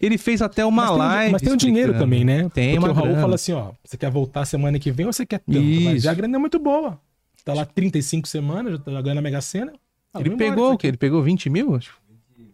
ele 0.00 0.18
fez 0.18 0.42
até 0.42 0.64
uma 0.64 0.82
Mas 0.82 0.88
tem, 0.90 0.94
um- 0.94 0.98
live. 0.98 1.32
mas 1.32 1.42
tem 1.42 1.52
um 1.52 1.56
dinheiro 1.56 1.94
também, 1.98 2.24
né? 2.24 2.48
Tem 2.52 2.74
Porque 2.74 2.78
uma 2.78 2.88
o 2.88 2.92
Raul 2.92 3.06
grana. 3.08 3.20
fala 3.22 3.34
assim, 3.36 3.52
ó, 3.52 3.70
você 3.84 3.96
quer 3.96 4.10
voltar 4.10 4.44
semana 4.44 4.78
que 4.78 4.90
vem 4.90 5.06
ou 5.06 5.12
você 5.12 5.24
quer 5.26 5.38
tanto? 5.38 5.58
Mas 5.60 5.98
Isso. 5.98 6.10
a 6.10 6.14
grana 6.14 6.36
é 6.36 6.38
muito 6.38 6.58
boa. 6.58 6.98
Tá 7.44 7.52
lá 7.54 7.64
35 7.64 8.26
semanas, 8.26 8.72
já 8.72 8.78
tá 8.78 9.02
ganhando 9.02 9.18
a 9.18 9.22
Mega 9.22 9.40
Sena. 9.40 9.72
Ah, 10.12 10.20
Ele 10.20 10.30
pegou 10.36 10.72
o 10.72 10.78
quê? 10.78 10.86
Ele 10.86 10.96
pegou 10.96 11.22
20 11.22 11.50
mil? 11.50 11.74
Acho. 11.74 11.92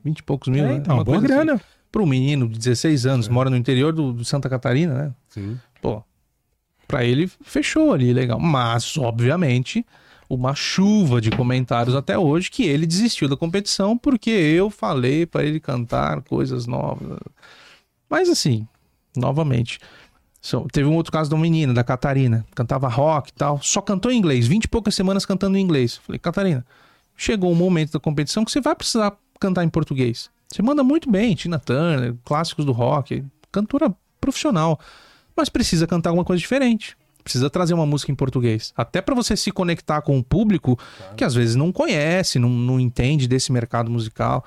20 0.05 0.19
e 0.19 0.23
poucos 0.23 0.49
mil, 0.49 0.65
É, 0.65 0.69
né? 0.69 0.75
então, 0.77 0.97
Uma 0.97 1.05
boa 1.05 1.19
coisa 1.19 1.35
assim. 1.35 1.45
grana. 1.47 1.61
Para 1.93 2.03
um 2.03 2.07
menino 2.07 2.49
de 2.49 2.59
16 2.59 3.05
anos, 3.07 3.29
mora 3.29 3.51
no 3.51 3.57
interior 3.57 3.93
do, 3.93 4.13
do 4.13 4.25
Santa 4.25 4.49
Catarina, 4.49 4.95
né? 4.95 5.13
Sim. 5.29 5.59
Pô, 5.83 6.03
pra 6.89 7.05
ele 7.05 7.29
fechou 7.43 7.93
ali, 7.93 8.13
legal. 8.13 8.39
Mas, 8.41 8.97
obviamente, 8.97 9.85
uma 10.31 10.55
chuva 10.55 11.21
de 11.21 11.29
comentários 11.33 11.97
até 11.97 12.17
hoje 12.17 12.51
que 12.53 12.63
ele 12.63 12.87
desistiu 12.87 13.29
da 13.29 13.37
competição 13.37 13.99
porque 13.99 14.31
eu 14.31 14.71
falei 14.71 15.27
pra 15.27 15.43
ele 15.45 15.59
cantar 15.59 16.23
coisas 16.23 16.67
novas. 16.69 17.19
Mas 18.09 18.29
assim, 18.29 18.67
novamente, 19.17 19.81
só- 20.41 20.65
teve 20.73 20.89
um 20.89 20.95
outro 20.95 21.13
caso 21.13 21.29
de 21.29 21.35
uma 21.35 21.43
menina, 21.43 21.75
da 21.75 21.83
Catarina, 21.83 22.47
cantava 22.55 22.89
rock 22.89 23.31
e 23.31 23.33
tal, 23.35 23.61
só 23.61 23.81
cantou 23.81 24.13
em 24.13 24.17
inglês, 24.19 24.47
20 24.47 24.65
e 24.65 24.69
poucas 24.69 24.95
semanas 24.95 25.27
cantando 25.27 25.59
em 25.59 25.61
inglês. 25.61 25.97
Falei, 25.97 26.19
Catarina, 26.21 26.65
chegou 27.17 27.51
um 27.51 27.57
momento 27.57 27.93
da 27.93 28.01
competição 28.01 28.45
que 28.45 28.53
você 28.53 28.61
vai 28.61 28.77
precisar 28.77 29.13
cantar 29.41 29.65
em 29.65 29.69
português. 29.69 30.31
Você 30.49 30.63
manda 30.63 30.85
muito 30.85 31.11
bem, 31.11 31.35
Tina 31.35 31.59
Turner, 31.59 32.15
clássicos 32.25 32.65
do 32.65 32.73
rock, 32.73 33.25
cantora 33.51 33.93
profissional, 34.21 34.79
mas 35.37 35.49
precisa 35.49 35.89
cantar 35.89 36.11
alguma 36.11 36.25
coisa 36.25 36.41
diferente. 36.41 36.97
Precisa 37.23 37.51
trazer 37.51 37.75
uma 37.75 37.87
música 37.87 38.11
em 38.11 38.15
português. 38.15 38.73
Até 38.77 39.01
pra 39.01 39.15
você 39.15 39.37
se 39.37 39.51
conectar 39.51 40.01
com 40.03 40.19
o 40.19 40.25
público 40.25 40.79
que 41.17 41.25
às 41.25 41.35
vezes 41.35 41.55
não 41.55 41.71
conhece, 41.73 42.39
não, 42.39 42.49
não 42.49 42.81
entende 42.81 43.29
desse 43.29 43.53
mercado 43.53 43.91
musical. 43.91 44.45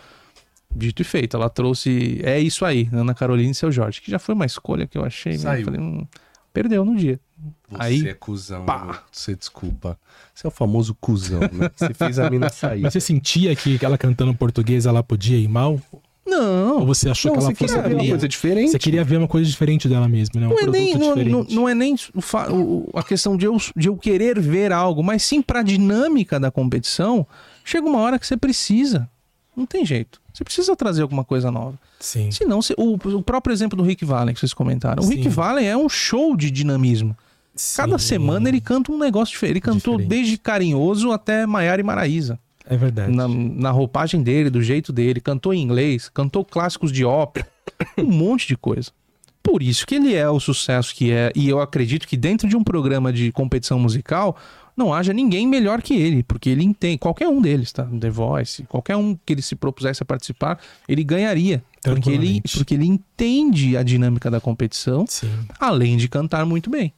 Dito 0.75 1.03
e 1.03 1.05
feito, 1.05 1.38
ela 1.38 1.49
trouxe. 1.49 2.19
É 2.23 2.39
isso 2.39 2.65
aí, 2.65 2.89
Ana 2.91 3.13
Carolina 3.13 3.51
e 3.51 3.55
seu 3.55 3.71
Jorge, 3.71 4.01
que 4.01 4.09
já 4.09 4.17
foi 4.17 4.33
uma 4.33 4.45
escolha 4.45 4.88
que 4.88 4.97
eu 4.97 5.05
achei. 5.05 5.33
né? 5.33 5.38
Saiu. 5.38 5.65
Falei, 5.65 5.79
hum, 5.79 6.07
perdeu 6.51 6.83
no 6.83 6.95
dia. 6.95 7.19
Você 7.69 7.77
Aí, 7.81 8.07
é 8.07 8.13
cuzão. 8.13 8.65
pá. 8.65 9.03
Você 9.12 9.36
desculpa. 9.36 9.99
Você 10.33 10.47
é 10.47 10.49
o 10.49 10.51
famoso 10.51 10.95
cuzão, 10.95 11.41
né? 11.41 11.69
Você 11.75 11.93
fez 11.93 12.17
a 12.17 12.29
mina 12.29 12.49
sair. 12.53 12.81
Mas 12.81 12.93
você 12.93 12.99
sentia 12.99 13.55
que 13.55 13.77
ela 13.83 13.97
cantando 13.97 14.33
português 14.33 14.86
ela 14.88 15.03
podia 15.03 15.38
ir 15.38 15.47
mal? 15.47 15.79
Não, 16.25 16.79
Ou 16.79 16.86
você 16.86 17.09
achou 17.09 17.31
Não, 17.31 17.38
que 17.38 17.43
ela 17.43 17.51
você 17.51 17.55
queria 17.57 17.75
fosse 17.75 17.89
ver 17.89 17.95
uma 17.95 18.07
coisa 18.09 18.27
diferente. 18.29 18.71
Você 18.71 18.79
queria 18.79 19.03
ver 19.03 19.17
uma 19.17 19.27
coisa 19.27 19.49
diferente 19.49 19.89
dela 19.89 20.07
mesma, 20.07 20.39
né? 20.39 20.47
Um 20.47 20.51
não 20.51 20.57
é 20.59 20.65
nem, 20.67 20.95
não, 20.97 21.15
não- 21.15 21.43
não 21.49 21.69
é 21.69 21.75
nem 21.75 21.95
o 22.13 22.53
o- 22.53 22.89
a 22.97 23.03
questão 23.03 23.36
de 23.36 23.45
eu, 23.45 23.57
de 23.75 23.89
eu 23.89 23.97
querer 23.97 24.39
ver 24.39 24.71
algo, 24.71 25.03
mas 25.03 25.21
sim 25.23 25.41
pra 25.41 25.62
dinâmica 25.62 26.39
da 26.39 26.49
competição. 26.49 27.27
Chega 27.65 27.86
uma 27.88 27.99
hora 27.99 28.17
que 28.17 28.25
você 28.25 28.38
precisa. 28.38 29.09
Não 29.55 29.65
tem 29.65 29.86
jeito. 29.86 30.21
Você 30.33 30.43
precisa 30.43 30.75
trazer 30.75 31.01
alguma 31.03 31.23
coisa 31.23 31.51
nova. 31.51 31.77
Sim. 31.99 32.31
Senão, 32.31 32.62
você- 32.62 32.73
o, 32.77 32.93
o 32.95 33.21
próprio 33.21 33.53
exemplo 33.53 33.77
do 33.77 33.83
Rick 33.83 34.03
Valen 34.05 34.33
que 34.33 34.39
vocês 34.39 34.53
comentaram. 34.53 35.03
O 35.03 35.05
Sim. 35.05 35.15
Rick 35.15 35.29
Valen 35.29 35.67
é 35.67 35.77
um 35.77 35.88
show 35.89 36.36
de 36.38 36.49
dinamismo. 36.49 37.15
Cada 37.75 37.99
Sim. 37.99 38.07
semana 38.07 38.49
ele 38.49 38.59
canta 38.59 38.91
um 38.91 38.97
negócio 38.97 39.31
diferente. 39.33 39.53
Ele 39.53 39.62
cantou 39.62 39.97
Diferente. 39.97 40.09
desde 40.09 40.38
Carinhoso 40.39 41.12
até 41.12 41.45
Maiara 41.45 41.79
e 41.81 41.83
Maraíza. 41.83 42.39
É 42.69 42.78
verdade. 42.78 43.12
Na, 43.12 43.28
na 43.28 43.71
roupagem 43.71 44.21
dele, 44.21 44.49
do 44.49 44.62
jeito 44.62 44.91
dele. 44.93 45.19
Cantou 45.19 45.54
em 45.54 45.62
inglês, 45.62 46.10
cantou 46.10 46.43
clássicos 46.45 46.91
de 46.91 47.04
ópera. 47.04 47.47
um 47.97 48.12
monte 48.12 48.47
de 48.47 48.58
coisa. 48.58 48.91
Por 49.41 49.62
isso 49.62 49.86
que 49.86 49.95
ele 49.95 50.13
é 50.13 50.30
o 50.30 50.39
sucesso 50.39 50.95
que 50.95 51.12
é. 51.12 51.32
E 51.36 51.49
eu 51.49 51.60
acredito 51.60 52.08
que 52.08 52.15
dentro 52.15 52.47
de 52.47 52.56
um 52.56 52.63
programa 52.63 53.12
de 53.12 53.32
competição 53.32 53.78
musical 53.78 54.38
não 54.76 54.93
haja 54.93 55.12
ninguém 55.13 55.45
melhor 55.45 55.82
que 55.82 55.93
ele. 55.93 56.23
Porque 56.23 56.49
ele 56.49 56.63
entende. 56.63 56.97
Qualquer 56.97 57.28
um 57.28 57.41
deles, 57.41 57.71
tá? 57.73 57.84
The 57.84 58.10
Voice, 58.10 58.63
qualquer 58.63 58.95
um 58.95 59.17
que 59.26 59.34
ele 59.34 59.41
se 59.41 59.56
propusesse 59.56 60.02
a 60.02 60.06
participar, 60.06 60.60
ele 60.88 61.04
ganharia. 61.04 61.62
Porque 61.84 62.10
ele, 62.10 62.41
porque 62.56 62.73
ele 62.73 62.86
entende 62.86 63.76
a 63.76 63.84
dinâmica 63.84 64.32
da 64.32 64.39
competição 64.39 65.06
Sim. 65.08 65.30
além 65.60 65.97
de 65.97 66.08
cantar 66.08 66.45
muito 66.45 66.69
bem. 66.69 66.93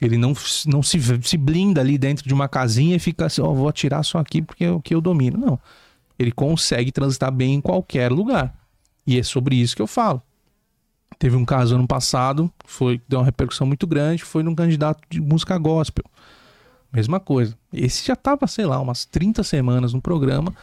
Ele 0.00 0.16
não, 0.16 0.32
não 0.66 0.82
se, 0.82 0.98
se 1.22 1.36
blinda 1.36 1.80
ali 1.80 1.98
dentro 1.98 2.26
de 2.26 2.32
uma 2.32 2.48
casinha 2.48 2.96
e 2.96 3.00
fica 3.00 3.26
assim, 3.26 3.40
ó, 3.40 3.52
vou 3.52 3.68
atirar 3.68 4.04
só 4.04 4.18
aqui 4.18 4.40
porque 4.40 4.64
é 4.64 4.70
o 4.70 4.80
que 4.80 4.94
eu 4.94 5.00
domino. 5.00 5.36
Não. 5.36 5.58
Ele 6.18 6.30
consegue 6.30 6.92
transitar 6.92 7.32
bem 7.32 7.54
em 7.54 7.60
qualquer 7.60 8.12
lugar. 8.12 8.54
E 9.06 9.18
é 9.18 9.22
sobre 9.22 9.56
isso 9.56 9.74
que 9.74 9.82
eu 9.82 9.86
falo. 9.86 10.22
Teve 11.18 11.34
um 11.36 11.44
caso 11.44 11.74
ano 11.74 11.86
passado, 11.86 12.52
foi 12.64 13.00
deu 13.08 13.18
uma 13.18 13.24
repercussão 13.24 13.66
muito 13.66 13.86
grande, 13.86 14.22
foi 14.22 14.42
num 14.42 14.54
candidato 14.54 15.02
de 15.10 15.20
música 15.20 15.58
gospel. 15.58 16.04
Mesma 16.92 17.18
coisa. 17.18 17.56
Esse 17.72 18.06
já 18.06 18.14
tava, 18.14 18.46
sei 18.46 18.66
lá, 18.66 18.80
umas 18.80 19.04
30 19.04 19.42
semanas 19.42 19.92
no 19.92 20.00
programa. 20.00 20.54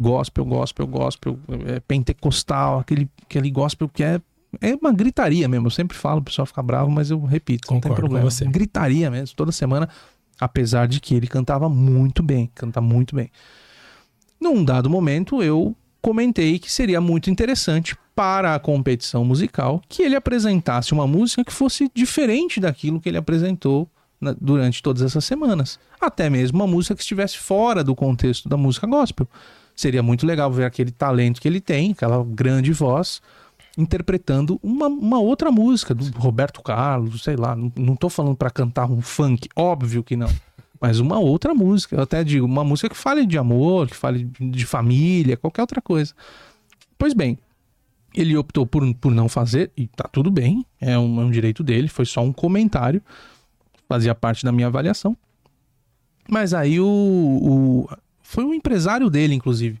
Gospel, 0.00 0.44
gospel, 0.44 0.86
gospel, 0.86 1.38
é, 1.66 1.80
pentecostal, 1.80 2.80
aquele, 2.80 3.08
aquele 3.22 3.50
gospel 3.50 3.88
que 3.88 4.02
é 4.02 4.20
É 4.60 4.74
uma 4.74 4.92
gritaria 4.92 5.48
mesmo. 5.48 5.66
Eu 5.66 5.70
sempre 5.70 5.96
falo, 5.96 6.20
o 6.20 6.22
pessoal 6.24 6.46
fica 6.46 6.62
bravo, 6.62 6.90
mas 6.90 7.10
eu 7.10 7.22
repito, 7.24 7.68
não 7.72 7.80
tem 7.80 7.88
Concordo 7.90 8.02
com 8.02 8.08
problema. 8.08 8.30
você. 8.30 8.44
Gritaria 8.44 9.10
mesmo, 9.10 9.34
toda 9.36 9.50
semana. 9.52 9.88
Apesar 10.40 10.86
de 10.88 11.00
que 11.00 11.14
ele 11.14 11.26
cantava 11.26 11.68
muito 11.68 12.22
bem, 12.22 12.50
canta 12.54 12.80
muito 12.80 13.14
bem. 13.14 13.30
Num 14.40 14.64
dado 14.64 14.90
momento, 14.90 15.42
eu 15.42 15.74
comentei 16.00 16.58
que 16.58 16.70
seria 16.70 17.00
muito 17.00 17.30
interessante 17.30 17.96
para 18.14 18.54
a 18.54 18.58
competição 18.58 19.24
musical 19.24 19.80
que 19.88 20.02
ele 20.02 20.16
apresentasse 20.16 20.92
uma 20.92 21.06
música 21.06 21.44
que 21.44 21.52
fosse 21.52 21.90
diferente 21.94 22.60
daquilo 22.60 23.00
que 23.00 23.08
ele 23.08 23.16
apresentou 23.18 23.88
na- 24.20 24.34
durante 24.38 24.82
todas 24.82 25.00
essas 25.02 25.24
semanas. 25.24 25.78
Até 26.00 26.28
mesmo 26.28 26.58
uma 26.58 26.66
música 26.66 26.94
que 26.94 27.02
estivesse 27.02 27.38
fora 27.38 27.82
do 27.84 27.94
contexto 27.94 28.48
da 28.48 28.56
música 28.56 28.86
gospel. 28.86 29.28
Seria 29.74 30.02
muito 30.02 30.26
legal 30.26 30.50
ver 30.52 30.64
aquele 30.64 30.90
talento 30.90 31.40
que 31.40 31.48
ele 31.48 31.60
tem, 31.60 31.92
aquela 31.92 32.22
grande 32.24 32.72
voz, 32.72 33.22
interpretando 33.76 34.58
uma, 34.62 34.86
uma 34.86 35.18
outra 35.18 35.50
música 35.50 35.94
do 35.94 36.04
Roberto 36.18 36.62
Carlos, 36.62 37.22
sei 37.22 37.36
lá. 37.36 37.54
Não, 37.56 37.72
não 37.76 37.96
tô 37.96 38.08
falando 38.08 38.36
para 38.36 38.50
cantar 38.50 38.90
um 38.90 39.00
funk, 39.00 39.48
óbvio 39.56 40.02
que 40.04 40.16
não. 40.16 40.28
Mas 40.80 40.98
uma 40.98 41.18
outra 41.18 41.54
música, 41.54 41.96
eu 41.96 42.02
até 42.02 42.24
digo, 42.24 42.44
uma 42.44 42.64
música 42.64 42.88
que 42.88 42.96
fale 42.96 43.24
de 43.24 43.38
amor, 43.38 43.86
que 43.88 43.96
fale 43.96 44.24
de- 44.40 44.66
família, 44.66 45.36
qualquer 45.36 45.60
outra 45.62 45.80
coisa. 45.80 46.12
Pois 46.98 47.14
bem, 47.14 47.38
ele 48.14 48.36
optou 48.36 48.66
por, 48.66 48.82
por 48.96 49.12
não 49.12 49.28
fazer, 49.28 49.70
e 49.76 49.86
tá 49.86 50.04
tudo 50.10 50.30
bem, 50.30 50.66
é 50.80 50.98
um, 50.98 51.20
é 51.20 51.24
um 51.24 51.30
direito 51.30 51.62
dele, 51.62 51.88
foi 51.88 52.04
só 52.04 52.20
um 52.20 52.32
comentário, 52.32 53.00
fazia 53.88 54.14
parte 54.14 54.44
da 54.44 54.50
minha 54.52 54.66
avaliação. 54.66 55.16
Mas 56.28 56.52
aí 56.52 56.78
o, 56.80 56.86
o- 56.86 57.88
Foi 58.22 58.44
o 58.44 58.52
empresário 58.54 59.08
dele, 59.08 59.34
inclusive. 59.34 59.78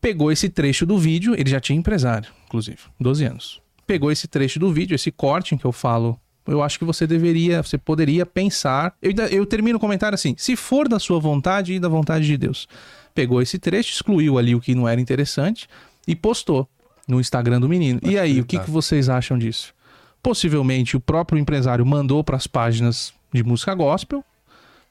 Pegou 0.00 0.30
esse 0.30 0.48
trecho 0.48 0.86
do 0.86 0.98
vídeo, 0.98 1.34
ele 1.36 1.50
já 1.50 1.58
tinha 1.58 1.78
empresário, 1.78 2.30
inclusive, 2.56 2.78
12 2.98 3.24
anos. 3.24 3.60
Pegou 3.86 4.10
esse 4.10 4.26
trecho 4.26 4.58
do 4.58 4.72
vídeo, 4.72 4.94
esse 4.94 5.12
corte 5.12 5.54
em 5.54 5.58
que 5.58 5.64
eu 5.64 5.72
falo. 5.72 6.18
Eu 6.46 6.62
acho 6.62 6.78
que 6.78 6.84
você 6.84 7.06
deveria, 7.06 7.62
você 7.62 7.76
poderia 7.76 8.24
pensar. 8.24 8.94
Eu, 9.02 9.12
eu 9.30 9.46
termino 9.46 9.76
o 9.76 9.80
comentário 9.80 10.14
assim: 10.14 10.34
se 10.38 10.56
for 10.56 10.88
da 10.88 10.98
sua 10.98 11.20
vontade 11.20 11.74
e 11.74 11.80
da 11.80 11.88
vontade 11.88 12.26
de 12.26 12.36
Deus. 12.36 12.66
Pegou 13.14 13.40
esse 13.40 13.58
trecho, 13.58 13.92
excluiu 13.92 14.38
ali 14.38 14.54
o 14.54 14.60
que 14.60 14.74
não 14.74 14.86
era 14.86 15.00
interessante 15.00 15.66
e 16.06 16.14
postou 16.14 16.68
no 17.08 17.18
Instagram 17.18 17.60
do 17.60 17.68
menino. 17.68 17.98
E 18.02 18.18
aí, 18.18 18.40
o 18.40 18.44
que, 18.44 18.58
que 18.58 18.70
vocês 18.70 19.08
acham 19.08 19.38
disso? 19.38 19.74
Possivelmente 20.22 20.96
o 20.96 21.00
próprio 21.00 21.38
empresário 21.38 21.84
mandou 21.86 22.22
para 22.22 22.36
as 22.36 22.46
páginas 22.46 23.14
de 23.32 23.42
música 23.42 23.74
gospel, 23.74 24.22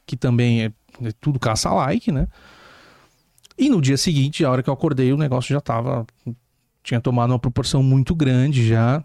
que 0.08 0.16
também 0.18 0.64
é, 0.64 0.72
é 1.04 1.12
tudo 1.22 1.40
caça-like, 1.40 2.12
né? 2.12 2.28
E 3.58 3.70
no 3.70 3.82
dia 3.82 3.98
seguinte, 3.98 4.44
a 4.44 4.52
hora 4.52 4.64
que 4.64 4.70
eu 4.70 4.74
acordei, 4.74 5.14
o 5.14 5.18
negócio 5.18 5.54
já 5.54 5.62
tava. 5.62 6.06
Tinha 6.86 7.02
tomado 7.02 7.32
uma 7.32 7.40
proporção 7.40 7.82
muito 7.82 8.14
grande 8.14 8.68
já. 8.68 9.04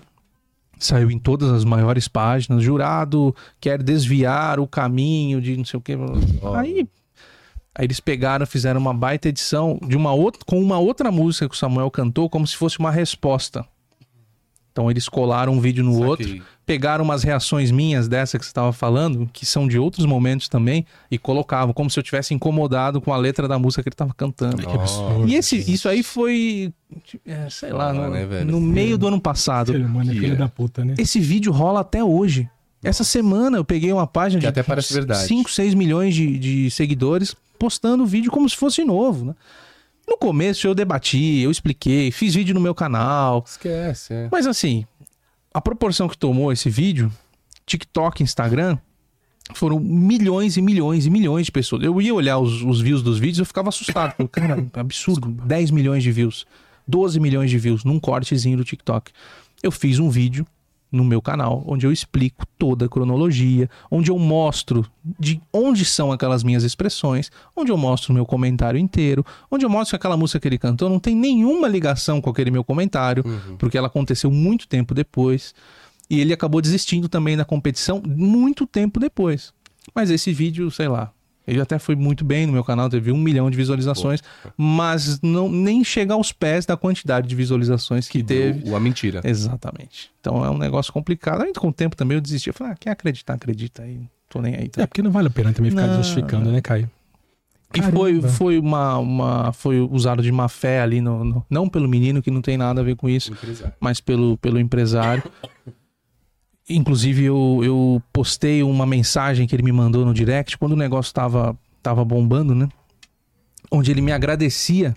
Saiu 0.79 1.11
em 1.11 1.19
todas 1.19 1.51
as 1.51 1.65
maiores 1.65 2.07
páginas. 2.09 2.63
Jurado 2.63 3.35
quer 3.59 3.83
desviar 3.83 4.61
o 4.61 4.69
caminho 4.69 5.41
de 5.41 5.57
não 5.57 5.65
sei 5.65 5.79
o 5.79 5.81
que. 5.81 5.95
Aí, 6.55 6.87
aí 7.75 7.87
eles 7.87 7.99
pegaram, 7.99 8.47
fizeram 8.47 8.79
uma 8.79 8.93
baita 8.93 9.31
edição 9.31 9.81
de 9.83 9.97
uma 9.97 10.13
outra, 10.13 10.43
com 10.45 10.61
uma 10.61 10.79
outra 10.79 11.11
música 11.11 11.49
que 11.49 11.55
o 11.55 11.59
Samuel 11.59 11.91
cantou, 11.91 12.29
como 12.29 12.47
se 12.47 12.55
fosse 12.55 12.79
uma 12.79 12.91
resposta. 12.91 13.65
Então 14.81 14.91
eles 14.91 15.09
colaram 15.11 15.53
um 15.53 15.61
vídeo 15.61 15.85
no 15.85 15.93
Saquei. 15.93 16.07
outro, 16.09 16.43
pegaram 16.65 17.05
umas 17.05 17.23
reações 17.23 17.71
minhas 17.71 18.09
dessa 18.09 18.39
que 18.39 18.45
você 18.47 18.51
estava 18.51 18.73
falando, 18.73 19.29
que 19.31 19.45
são 19.45 19.69
de 19.69 19.79
outros 19.79 20.07
momentos 20.07 20.49
também, 20.49 20.87
e 21.11 21.19
colocavam 21.19 21.75
como 21.75 21.91
se 21.91 21.99
eu 21.99 22.03
tivesse 22.03 22.33
incomodado 22.33 22.99
com 22.99 23.13
a 23.13 23.17
letra 23.19 23.47
da 23.47 23.59
música 23.59 23.83
que 23.83 23.91
ele 23.91 23.95
estava 23.95 24.15
cantando. 24.15 24.57
Que 24.57 24.67
absurdo. 24.75 25.29
E 25.29 25.35
esse, 25.35 25.57
isso 25.71 25.87
aí 25.87 26.03
foi, 26.03 26.73
é, 27.27 27.51
sei 27.51 27.73
lá, 27.73 27.91
Ah, 27.91 27.93
no, 27.93 28.09
né, 28.09 28.25
velho? 28.25 28.51
no 28.51 28.59
meio 28.59 28.97
do 28.97 29.07
ano 29.09 29.21
passado. 29.21 29.73
Humano 29.73 30.13
é 30.13 30.15
filho 30.15 30.33
é. 30.33 30.37
da 30.37 30.49
puta, 30.49 30.83
né? 30.83 30.95
Esse 30.97 31.21
vídeo 31.21 31.53
rola 31.53 31.81
até 31.81 32.03
hoje. 32.03 32.49
Essa 32.83 33.05
semana 33.05 33.59
eu 33.59 33.65
peguei 33.67 33.93
uma 33.93 34.07
página 34.07 34.41
Que 34.41 34.47
de 34.47 34.49
até 34.49 34.63
parece 34.63 34.95
verdade. 34.95 35.27
5, 35.27 35.51
6 35.51 35.75
milhões 35.75 36.15
de, 36.15 36.39
de 36.39 36.71
seguidores 36.71 37.37
postando 37.59 38.05
o 38.05 38.07
vídeo 38.07 38.31
como 38.31 38.49
se 38.49 38.57
fosse 38.57 38.83
novo, 38.83 39.27
né? 39.27 39.35
No 40.11 40.19
começo 40.19 40.67
eu 40.67 40.75
debati, 40.75 41.39
eu 41.39 41.53
expliquei, 41.53 42.11
fiz 42.11 42.35
vídeo 42.35 42.53
no 42.53 42.61
meu 42.61 42.75
canal. 42.75 43.45
Esquece, 43.47 44.13
é. 44.13 44.29
Mas 44.33 44.45
assim, 44.45 44.85
a 45.55 45.61
proporção 45.61 46.09
que 46.09 46.19
tomou 46.19 46.53
esse 46.53 46.69
vídeo, 46.69 47.13
TikTok, 47.65 48.21
Instagram, 48.21 48.77
foram 49.55 49.79
milhões 49.79 50.57
e 50.57 50.63
milhões 50.63 51.07
e 51.07 51.11
milhões 51.11 51.47
de 51.47 51.53
pessoas. 51.53 51.85
Eu 51.85 52.03
ia 52.03 52.13
olhar 52.13 52.39
os, 52.39 52.61
os 52.61 52.81
views 52.81 53.05
dos 53.05 53.21
vídeos, 53.21 53.39
eu 53.39 53.47
ficava 53.47 53.69
assustado. 53.69 54.15
Falei, 54.17 54.29
Cara, 54.29 54.67
absurdo. 54.75 55.29
10 55.29 55.71
milhões 55.71 56.03
de 56.03 56.11
views, 56.11 56.45
12 56.89 57.21
milhões 57.21 57.49
de 57.49 57.59
views 57.59 57.85
num 57.85 58.01
cortezinho 58.01 58.57
do 58.57 58.65
TikTok. 58.65 59.13
Eu 59.63 59.71
fiz 59.71 60.01
um 60.01 60.11
vídeo 60.11 60.45
no 60.91 61.05
meu 61.05 61.23
canal, 61.23 61.63
onde 61.67 61.87
eu 61.87 61.93
explico 61.93 62.45
toda 62.59 62.87
a 62.87 62.89
cronologia, 62.89 63.69
onde 63.91 64.11
eu 64.11 64.19
mostro 64.19 64.85
de 65.19 65.41
onde 65.53 65.85
são 65.85 66.11
aquelas 66.11 66.43
minhas 66.43 66.65
expressões, 66.65 67.31
onde 67.57 67.71
eu 67.71 67.77
mostro 67.77 68.13
o 68.13 68.15
meu 68.15 68.27
comentário 68.27 68.79
inteiro, 68.79 69.25
onde 69.51 69.65
eu 69.65 69.71
mostro 69.71 69.93
que 69.93 69.97
aquela 69.97 70.17
música 70.17 70.41
que 70.41 70.49
ele 70.49 70.59
cantou 70.59 70.89
não 70.89 70.99
tem 70.99 71.15
nenhuma 71.15 71.69
ligação 71.69 72.21
com 72.21 72.31
aquele 72.31 72.51
meu 72.51 72.65
comentário, 72.65 73.25
porque 73.59 73.79
ela 73.79 73.87
aconteceu 73.87 74.31
muito 74.31 74.67
tempo 74.67 74.95
depois. 74.95 75.55
E 76.09 76.21
ele 76.21 76.33
acabou 76.33 76.61
desistindo 76.61 77.09
também 77.09 77.37
da 77.37 77.45
competição 77.45 78.03
muito 78.05 78.67
tempo 78.67 78.99
depois. 78.99 79.53
Mas 79.95 80.11
esse 80.11 80.33
vídeo, 80.33 80.71
sei 80.71 80.89
lá, 80.89 81.13
ele 81.47 81.61
até 81.61 81.79
foi 81.79 81.97
muito 81.97 82.25
bem 82.25 82.47
no 82.47 82.53
meu 82.53 82.63
canal, 82.63 82.89
teve 82.89 83.11
um 83.11 83.17
milhão 83.19 83.51
de 83.51 83.57
visualizações, 83.57 84.21
mas 84.57 85.21
não 85.21 85.49
nem 85.51 85.83
chega 85.83 86.15
aos 86.15 86.33
pés 86.33 86.65
da 86.67 86.77
quantidade 86.77 87.27
de 87.29 87.35
visualizações 87.35 88.09
que, 88.09 88.23
teve. 88.23 88.71
O, 88.71 88.77
a 88.77 88.81
mentira. 88.81 89.21
Exatamente. 89.25 90.11
Então 90.21 90.45
é 90.45 90.51
um 90.51 90.59
negócio 90.59 90.93
complicado. 90.93 91.43
Aí 91.43 91.53
com 91.53 91.69
o 91.69 91.73
tempo 91.73 91.97
também 91.97 92.17
eu 92.17 92.21
desisti. 92.21 92.49
Eu 92.51 92.55
falei, 92.55 92.73
ah, 92.73 92.77
quer 92.79 92.91
acreditar, 92.91 93.35
acredita 93.35 93.83
aí. 93.83 93.95
Não 93.97 94.09
tô 94.29 94.41
nem 94.41 94.55
aí. 94.55 94.65
É, 94.67 94.69
Tá? 94.69 94.87
porque 94.87 95.03
não 95.03 95.11
vale 95.11 95.27
a 95.29 95.31
pena 95.31 95.53
também 95.53 95.71
ficar 95.71 95.87
Não. 95.89 95.97
justificando, 95.97 96.53
né, 96.53 96.61
Caio? 96.61 96.89
E 97.73 97.81
foi, 97.83 98.21
foi 98.21 98.59
uma, 98.59 98.99
uma. 98.99 99.53
Foi 99.53 99.79
usado 99.81 100.23
de 100.25 100.33
má 100.33 100.49
fé 100.49 100.81
ali, 100.83 101.01
no, 101.01 101.25
no- 101.25 101.47
não 101.49 101.69
pelo 101.69 101.89
menino, 101.89 102.21
que 102.21 102.29
não 102.31 102.43
tem 102.43 102.57
nada 102.57 102.81
a 102.81 102.85
ver 102.85 102.97
com 102.97 103.09
isso, 103.09 103.33
mas 103.79 104.01
pelo, 104.01 104.37
pelo 104.39 104.59
empresário. 104.59 105.23
Inclusive, 106.71 107.25
eu, 107.25 107.61
eu 107.65 108.03
postei 108.13 108.63
uma 108.63 108.87
mensagem 108.87 109.47
que 109.47 109.55
ele 109.55 109.63
me 109.63 109.73
mandou 109.73 110.05
no 110.07 110.15
direct 110.15 110.57
quando 110.57 110.73
o 110.73 110.77
negócio 110.77 111.13
tava, 111.13 111.59
tava 111.83 112.05
bombando, 112.05 112.55
né? 112.55 112.69
Onde 113.71 113.91
ele 113.91 114.01
me 114.01 114.13
agradecia 114.13 114.95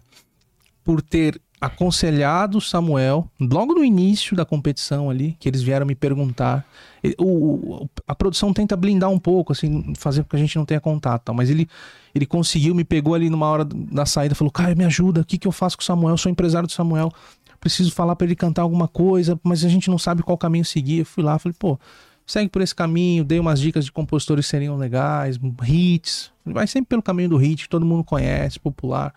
por 0.84 1.02
ter 1.02 1.42
aconselhado 1.60 2.60
Samuel 2.60 3.30
logo 3.40 3.74
no 3.74 3.86
início 3.86 4.36
da 4.36 4.44
competição 4.44 5.10
ali, 5.10 5.38
que 5.40 5.48
eles 5.48 5.62
vieram 5.62 5.86
me 5.86 5.96
perguntar. 5.96 6.66
O- 7.18 7.88
a 8.06 8.14
produção 8.14 8.54
tenta 8.54 8.76
blindar 8.76 9.10
um 9.10 9.18
pouco, 9.18 9.54
assim, 9.54 9.94
fazer 9.96 10.24
com 10.24 10.30
que 10.30 10.36
a 10.36 10.40
gente 10.40 10.58
não 10.58 10.66
tenha 10.66 10.82
contato, 10.82 11.24
tal, 11.24 11.34
mas 11.36 11.50
ele, 11.50 11.68
ele 12.14 12.26
conseguiu, 12.26 12.76
me 12.76 12.84
pegou 12.84 13.16
ali 13.16 13.30
numa 13.30 13.48
hora 13.48 13.64
da 13.66 14.06
saída, 14.06 14.36
falou: 14.36 14.52
Caio, 14.52 14.76
me 14.78 14.84
ajuda, 14.84 15.22
o 15.22 15.26
que, 15.26 15.38
que 15.38 15.48
eu 15.48 15.54
faço 15.54 15.78
com 15.78 15.82
o 15.84 15.86
Samuel? 15.86 16.14
Eu 16.14 16.18
sou 16.18 16.30
empresário 16.30 16.68
do 16.68 16.74
Samuel, 16.74 17.10
preciso 17.64 17.94
falar 17.94 18.18
pra 18.18 18.28
ele 18.28 18.36
cantar 18.36 18.62
alguma 18.62 18.90
coisa, 18.90 19.40
mas 19.42 19.64
a 19.64 19.70
gente 19.70 19.90
não 19.90 19.98
sabe 19.98 20.22
qual 20.22 20.38
caminho 20.38 20.66
seguir. 20.66 21.00
Eu 21.00 21.06
fui 21.06 21.24
lá, 21.24 21.40
falei: 21.40 21.56
pô, 21.58 21.80
segue 22.28 22.50
por 22.50 22.62
esse 22.62 22.76
caminho, 22.76 23.24
dei 23.24 23.40
umas 23.40 23.60
dicas 23.60 23.86
de 23.86 23.92
compositores 23.92 24.46
que 24.46 24.52
seriam 24.52 24.76
legais, 24.76 25.40
hits, 25.66 26.30
vai 26.46 26.68
sempre 26.68 26.90
pelo 26.90 27.02
caminho 27.02 27.30
do 27.30 27.38
hit, 27.38 27.64
que 27.64 27.70
todo 27.70 27.86
mundo 27.86 28.04
conhece, 28.04 28.60
popular. 28.60 29.14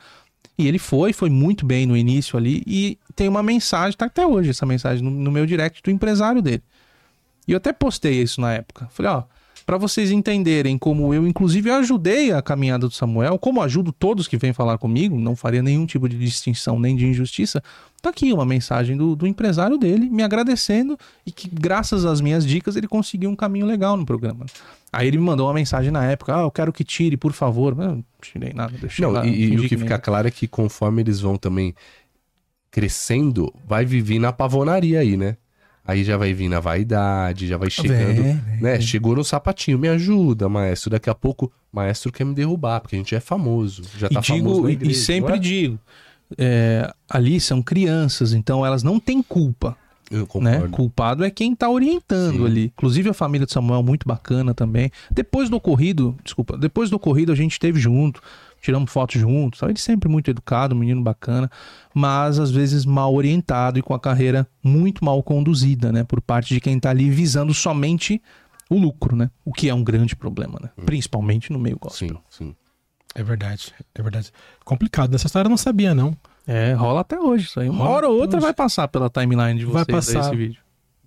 E 0.56 0.66
ele 0.66 0.78
foi, 0.78 1.12
foi 1.12 1.28
muito 1.28 1.66
bem 1.66 1.86
no 1.86 1.96
início 1.96 2.38
ali. 2.38 2.62
E 2.66 2.98
tem 3.16 3.28
uma 3.28 3.42
mensagem, 3.42 3.96
tá 3.96 4.06
até 4.06 4.24
hoje 4.24 4.50
essa 4.50 4.64
mensagem 4.64 5.04
no, 5.04 5.10
no 5.10 5.30
meu 5.30 5.44
direct 5.44 5.82
do 5.82 5.90
empresário 5.90 6.40
dele. 6.40 6.62
E 7.46 7.52
eu 7.52 7.58
até 7.58 7.72
postei 7.72 8.22
isso 8.22 8.40
na 8.40 8.52
época. 8.54 8.88
Falei, 8.90 9.10
ó, 9.10 9.24
pra 9.66 9.76
vocês 9.76 10.12
entenderem 10.12 10.78
como 10.78 11.12
eu, 11.12 11.26
inclusive, 11.26 11.68
ajudei 11.70 12.32
a 12.32 12.40
caminhada 12.40 12.86
do 12.86 12.94
Samuel, 12.94 13.36
como 13.36 13.60
ajudo 13.60 13.90
todos 13.92 14.28
que 14.28 14.36
vêm 14.36 14.52
falar 14.52 14.78
comigo, 14.78 15.18
não 15.18 15.34
faria 15.34 15.60
nenhum 15.60 15.84
tipo 15.84 16.08
de 16.08 16.16
distinção 16.16 16.78
nem 16.78 16.94
de 16.94 17.04
injustiça. 17.04 17.60
Tá 18.00 18.10
aqui 18.10 18.32
uma 18.32 18.46
mensagem 18.46 18.96
do, 18.96 19.16
do 19.16 19.26
empresário 19.26 19.76
dele 19.76 20.08
me 20.08 20.22
agradecendo 20.22 20.96
e 21.26 21.32
que, 21.32 21.50
graças 21.52 22.04
às 22.04 22.20
minhas 22.20 22.46
dicas, 22.46 22.76
ele 22.76 22.86
conseguiu 22.86 23.28
um 23.28 23.36
caminho 23.36 23.66
legal 23.66 23.96
no 23.96 24.06
programa. 24.06 24.46
Aí 24.92 25.08
ele 25.08 25.18
me 25.18 25.24
mandou 25.24 25.48
uma 25.48 25.54
mensagem 25.54 25.90
na 25.90 26.04
época: 26.04 26.36
Ah, 26.36 26.42
eu 26.42 26.50
quero 26.50 26.72
que 26.72 26.84
tire, 26.84 27.16
por 27.16 27.32
favor. 27.32 27.76
Eu 27.78 27.96
não 27.96 28.04
tirei 28.22 28.52
nada, 28.54 28.72
deixei 28.78 29.04
Não, 29.04 29.12
lá. 29.12 29.26
e, 29.26 29.52
e 29.52 29.58
o 29.58 29.68
que 29.68 29.76
fica 29.76 29.98
claro 29.98 30.28
é 30.28 30.30
que 30.30 30.46
conforme 30.46 31.02
eles 31.02 31.20
vão 31.20 31.36
também 31.36 31.74
crescendo, 32.70 33.52
vai 33.66 33.84
viver 33.84 34.18
na 34.18 34.32
pavonaria 34.32 35.00
aí, 35.00 35.16
né? 35.16 35.36
Aí 35.86 36.02
já 36.02 36.16
vai 36.16 36.32
vir 36.32 36.48
na 36.48 36.58
vaidade, 36.60 37.46
já 37.46 37.56
vai 37.56 37.70
chegando, 37.70 38.22
Vem, 38.22 38.40
né? 38.60 38.80
Chegou 38.80 39.14
no 39.14 39.22
sapatinho, 39.22 39.78
me 39.78 39.88
ajuda, 39.88 40.48
maestro. 40.48 40.90
Daqui 40.90 41.08
a 41.08 41.14
pouco, 41.14 41.52
maestro 41.72 42.10
quer 42.10 42.24
me 42.24 42.34
derrubar, 42.34 42.80
porque 42.80 42.96
a 42.96 42.98
gente 42.98 43.14
é 43.14 43.20
famoso, 43.20 43.82
já 43.96 44.08
tá 44.08 44.20
e 44.20 44.22
famoso 44.24 44.54
digo, 44.54 44.62
na 44.64 44.70
e- 44.70 44.72
igreja, 44.72 44.92
e 44.92 44.94
sempre 44.94 45.34
é? 45.34 45.38
digo, 45.38 45.78
é, 46.36 46.92
ali 47.08 47.40
são 47.40 47.62
crianças, 47.62 48.32
então 48.32 48.66
elas 48.66 48.82
não 48.82 48.98
têm 48.98 49.22
culpa, 49.22 49.76
Eu 50.10 50.20
né? 50.40 50.54
concordo. 50.54 50.68
Culpado 50.70 51.24
é 51.24 51.30
quem 51.30 51.54
tá 51.54 51.68
orientando 51.70 52.38
Sim. 52.38 52.46
ali. 52.46 52.64
Inclusive 52.76 53.10
a 53.10 53.14
família 53.14 53.46
de 53.46 53.52
Samuel 53.52 53.82
muito 53.82 54.06
bacana 54.08 54.52
também. 54.52 54.90
Depois 55.10 55.48
do 55.48 55.56
ocorrido, 55.56 56.16
desculpa, 56.24 56.56
depois 56.58 56.90
do 56.90 56.96
ocorrido 56.96 57.30
a 57.30 57.36
gente 57.36 57.52
esteve 57.52 57.78
junto, 57.78 58.20
tiramos 58.66 58.90
fotos 58.92 59.20
juntos. 59.20 59.62
Ele 59.62 59.78
sempre 59.78 60.08
muito 60.08 60.30
educado, 60.30 60.74
um 60.74 60.78
menino 60.78 61.02
bacana, 61.02 61.50
mas 61.94 62.38
às 62.38 62.50
vezes 62.50 62.84
mal 62.84 63.14
orientado 63.14 63.78
e 63.78 63.82
com 63.82 63.94
a 63.94 64.00
carreira 64.00 64.46
muito 64.62 65.04
mal 65.04 65.22
conduzida, 65.22 65.90
né? 65.90 66.04
Por 66.04 66.20
parte 66.20 66.52
de 66.52 66.60
quem 66.60 66.78
tá 66.78 66.90
ali 66.90 67.08
visando 67.08 67.54
somente 67.54 68.20
o 68.68 68.78
lucro, 68.78 69.16
né? 69.16 69.30
O 69.44 69.52
que 69.52 69.68
é 69.68 69.74
um 69.74 69.82
grande 69.82 70.14
problema, 70.14 70.58
né? 70.60 70.70
Principalmente 70.84 71.52
no 71.52 71.58
meio 71.58 71.78
gospel. 71.78 72.08
Sim, 72.08 72.18
sim. 72.28 72.56
É 73.14 73.22
verdade, 73.22 73.72
é 73.94 74.02
verdade. 74.02 74.30
Complicado. 74.64 75.10
Dessa 75.10 75.26
história 75.26 75.46
eu 75.46 75.50
não 75.50 75.56
sabia, 75.56 75.94
não. 75.94 76.14
É, 76.46 76.72
rola 76.74 77.00
até 77.00 77.18
hoje 77.18 77.46
isso 77.46 77.58
aí. 77.58 77.68
Uma 77.68 77.84
Rola 77.84 77.96
hora 77.96 78.08
ou 78.08 78.20
outra 78.20 78.36
hoje. 78.36 78.44
vai 78.44 78.52
passar 78.54 78.86
pela 78.88 79.08
timeline 79.08 79.58
de 79.58 79.64
Vai 79.64 79.84
vocês 79.84 80.08
aí 80.08 80.14
passar. 80.14 80.28
esse 80.28 80.36
vídeo. 80.36 80.60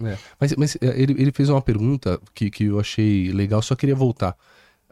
É. 0.03 0.18
Mas, 0.39 0.55
mas 0.55 0.78
é, 0.82 1.01
ele, 1.01 1.14
ele 1.22 1.32
fez 1.32 1.49
uma 1.49 1.62
pergunta 1.62 2.20
que, 2.34 2.49
que 2.49 2.64
eu 2.66 2.80
achei 2.80 3.32
legal, 3.32 3.62
só 3.62 3.76
queria 3.76 3.95
voltar. 3.95 4.36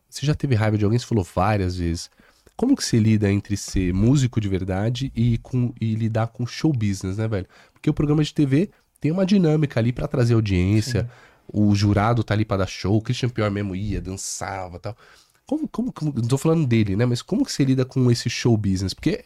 Você 0.09 0.25
já 0.25 0.33
teve 0.35 0.55
raiva 0.55 0.77
de 0.77 0.83
alguém? 0.85 0.99
Você 0.99 1.05
falou 1.05 1.23
várias 1.35 1.77
vezes. 1.77 2.09
Como 2.57 2.75
que 2.75 2.83
você 2.83 2.97
lida 2.97 3.31
entre 3.31 3.55
ser 3.55 3.93
músico 3.93 4.41
de 4.41 4.49
verdade 4.49 5.11
e, 5.15 5.37
com, 5.37 5.71
e 5.79 5.93
lidar 5.93 6.27
com 6.27 6.47
show 6.47 6.73
business, 6.73 7.17
né, 7.17 7.27
velho? 7.27 7.45
Porque 7.71 7.87
o 7.87 7.93
programa 7.93 8.23
de 8.23 8.33
TV 8.33 8.71
tem 8.99 9.11
uma 9.11 9.27
dinâmica 9.27 9.79
ali 9.79 9.93
pra 9.93 10.07
trazer 10.07 10.33
audiência. 10.33 11.07
O 11.47 11.75
jurado 11.75 12.23
tá 12.23 12.33
ali 12.33 12.43
pra 12.43 12.57
dar 12.57 12.67
show. 12.67 12.97
O 12.97 13.01
Christian 13.01 13.29
Pior 13.29 13.51
mesmo 13.51 13.75
ia, 13.75 14.01
dançava 14.01 14.77
e 14.77 14.79
tal. 14.79 14.97
Como, 15.45 15.67
como, 15.67 15.93
como, 15.93 16.11
não 16.13 16.27
tô 16.27 16.37
falando 16.37 16.65
dele, 16.65 16.95
né? 16.95 17.05
Mas 17.05 17.21
como 17.21 17.45
que 17.45 17.51
você 17.51 17.63
lida 17.63 17.85
com 17.85 18.09
esse 18.09 18.27
show 18.27 18.57
business? 18.57 18.93
Porque 18.93 19.25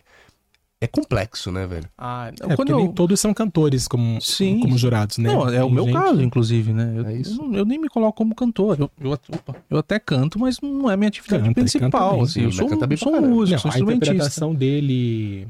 é 0.82 0.88
complexo, 0.88 1.52
né, 1.52 1.68
velho? 1.68 1.88
Ah, 1.98 2.32
É, 2.34 2.44
quando 2.44 2.56
porque 2.58 2.72
eu... 2.74 2.78
nem 2.78 2.92
todos 2.92 3.20
são 3.20 3.34
cantores 3.34 3.88
como, 3.88 4.20
Sim. 4.20 4.60
como 4.62 4.76
jurados, 4.78 5.20
né? 5.20 5.32
Não, 5.32 5.48
é 5.48 5.62
o 5.64 5.68
Tem 5.68 5.76
meu 5.76 5.86
gente- 5.86 5.94
caso, 5.94 6.22
inclusive, 6.24 6.74
né? 6.74 6.94
Eu, 6.98 7.06
É 7.06 7.14
isso. 7.14 7.40
eu 7.40 7.48
não- 7.48 7.56
eu 7.60 7.66
nem 7.66 7.80
me 7.80 7.88
coloco 7.88 8.18
como 8.18 8.34
cantor. 8.34 8.78
Eu, 8.80 8.92
eu, 9.00 9.12
opa, 9.12 9.56
eu 9.70 9.78
até 9.78 10.00
canto, 10.00 10.40
mas 10.40 10.60
não 10.60 10.90
é 10.90 10.98
minha 10.98 11.08
atividade 11.10 11.44
Canta, 11.44 11.54
principal. 11.54 11.92
canta 11.92 12.10
bem, 12.16 12.22
assim, 12.24 12.34
sim, 12.34 12.44
eu 12.46 12.52
sou, 12.52 12.68
canta 12.68 12.88
bem 12.88 12.98
sou 12.98 13.12
caramba. 13.12 13.28
músico, 13.30 13.52
Não, 13.54 13.60
sou 13.60 13.70
a 13.70 13.74
instrumentista. 13.76 14.14
interpretação 14.14 14.56
dele 14.56 15.48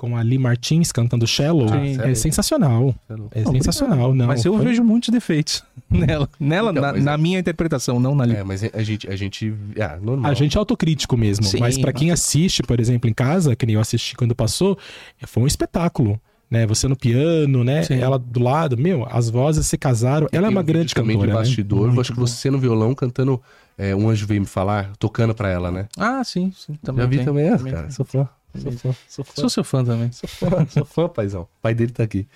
com 0.00 0.16
a 0.16 0.22
Lee 0.22 0.38
Martins 0.38 0.90
cantando 0.92 1.26
cello 1.26 1.68
Sim. 1.68 2.00
é 2.00 2.14
sensacional. 2.14 2.94
É 3.32 3.44
sensacional, 3.44 4.14
não. 4.14 4.28
mas 4.28 4.42
eu 4.46 4.54
foi- 4.56 4.64
vejo 4.64 4.82
muitos 4.82 5.10
defeitos 5.10 5.62
nela, 5.90 6.26
nela 6.40 6.70
Então, 6.70 6.80
na, 6.82 6.92
mas 6.92 7.02
é- 7.02 7.04
na 7.04 7.18
minha 7.18 7.38
interpretação, 7.38 8.00
não 8.00 8.14
na 8.14 8.24
li. 8.24 8.34
É, 8.34 8.42
mas 8.42 8.64
a 8.64 8.82
gente, 8.82 9.06
a 9.10 9.14
gente. 9.14 9.52
Ah, 9.78 9.98
normal. 10.00 10.30
A 10.30 10.32
gente 10.34 10.56
é 10.56 10.58
autocrítico 10.58 11.18
mesmo, 11.18 11.44
Sim, 11.44 11.58
mas 11.60 11.76
pra 11.76 11.92
quem 11.92 12.08
mas- 12.08 12.18
assiste, 12.20 12.62
por 12.62 12.80
exemplo, 12.80 13.10
em 13.10 13.12
casa, 13.12 13.54
que 13.54 13.66
nem 13.66 13.74
eu 13.74 13.80
assisti 13.82 14.16
quando 14.16 14.34
passou, 14.34 14.78
foi 15.26 15.42
um 15.42 15.46
espetáculo. 15.46 16.18
Né, 16.50 16.66
você 16.66 16.88
no 16.88 16.96
piano, 16.96 17.62
né? 17.62 17.84
Sim. 17.84 18.00
Ela 18.00 18.18
do 18.18 18.40
lado, 18.40 18.76
meu, 18.76 19.06
as 19.08 19.30
vozes 19.30 19.64
se 19.68 19.78
casaram. 19.78 20.26
Ela 20.32 20.48
é 20.48 20.50
uma 20.50 20.62
um 20.62 20.64
grande 20.64 20.92
também 20.92 21.14
cantora. 21.14 21.30
de 21.30 21.36
né? 21.36 21.40
bastidor. 21.44 21.86
Muito 21.86 22.00
acho 22.00 22.12
que 22.12 22.18
você 22.18 22.50
no 22.50 22.58
violão 22.58 22.92
cantando 22.92 23.40
é, 23.78 23.94
Um 23.94 24.08
Anjo 24.08 24.26
Veio 24.26 24.40
Me 24.40 24.46
Falar, 24.48 24.90
tocando 24.98 25.32
pra 25.32 25.48
ela, 25.48 25.70
né? 25.70 25.86
Ah, 25.96 26.24
sim, 26.24 26.52
sim. 26.56 26.74
Também 26.82 27.02
Já 27.04 27.08
vi 27.08 27.16
tem. 27.18 27.24
também 27.24 27.46
essa, 27.46 27.58
Também 27.58 27.72
cara. 27.72 27.86
tem. 27.86 27.94
Sou 27.94 28.04
fã. 28.04 28.28
Sou 28.56 28.72
fã. 28.72 28.94
Sou 29.08 29.24
fã. 29.24 29.32
Sou 29.34 29.48
seu 29.48 29.64
fã 29.64 29.84
também. 29.84 30.12
Sou 30.12 30.28
fã, 30.28 30.66
sou 30.66 30.84
fã, 30.84 31.08
paizão. 31.08 31.42
O 31.42 31.60
pai 31.62 31.74
dele 31.74 31.92
tá 31.92 32.02
aqui. 32.02 32.28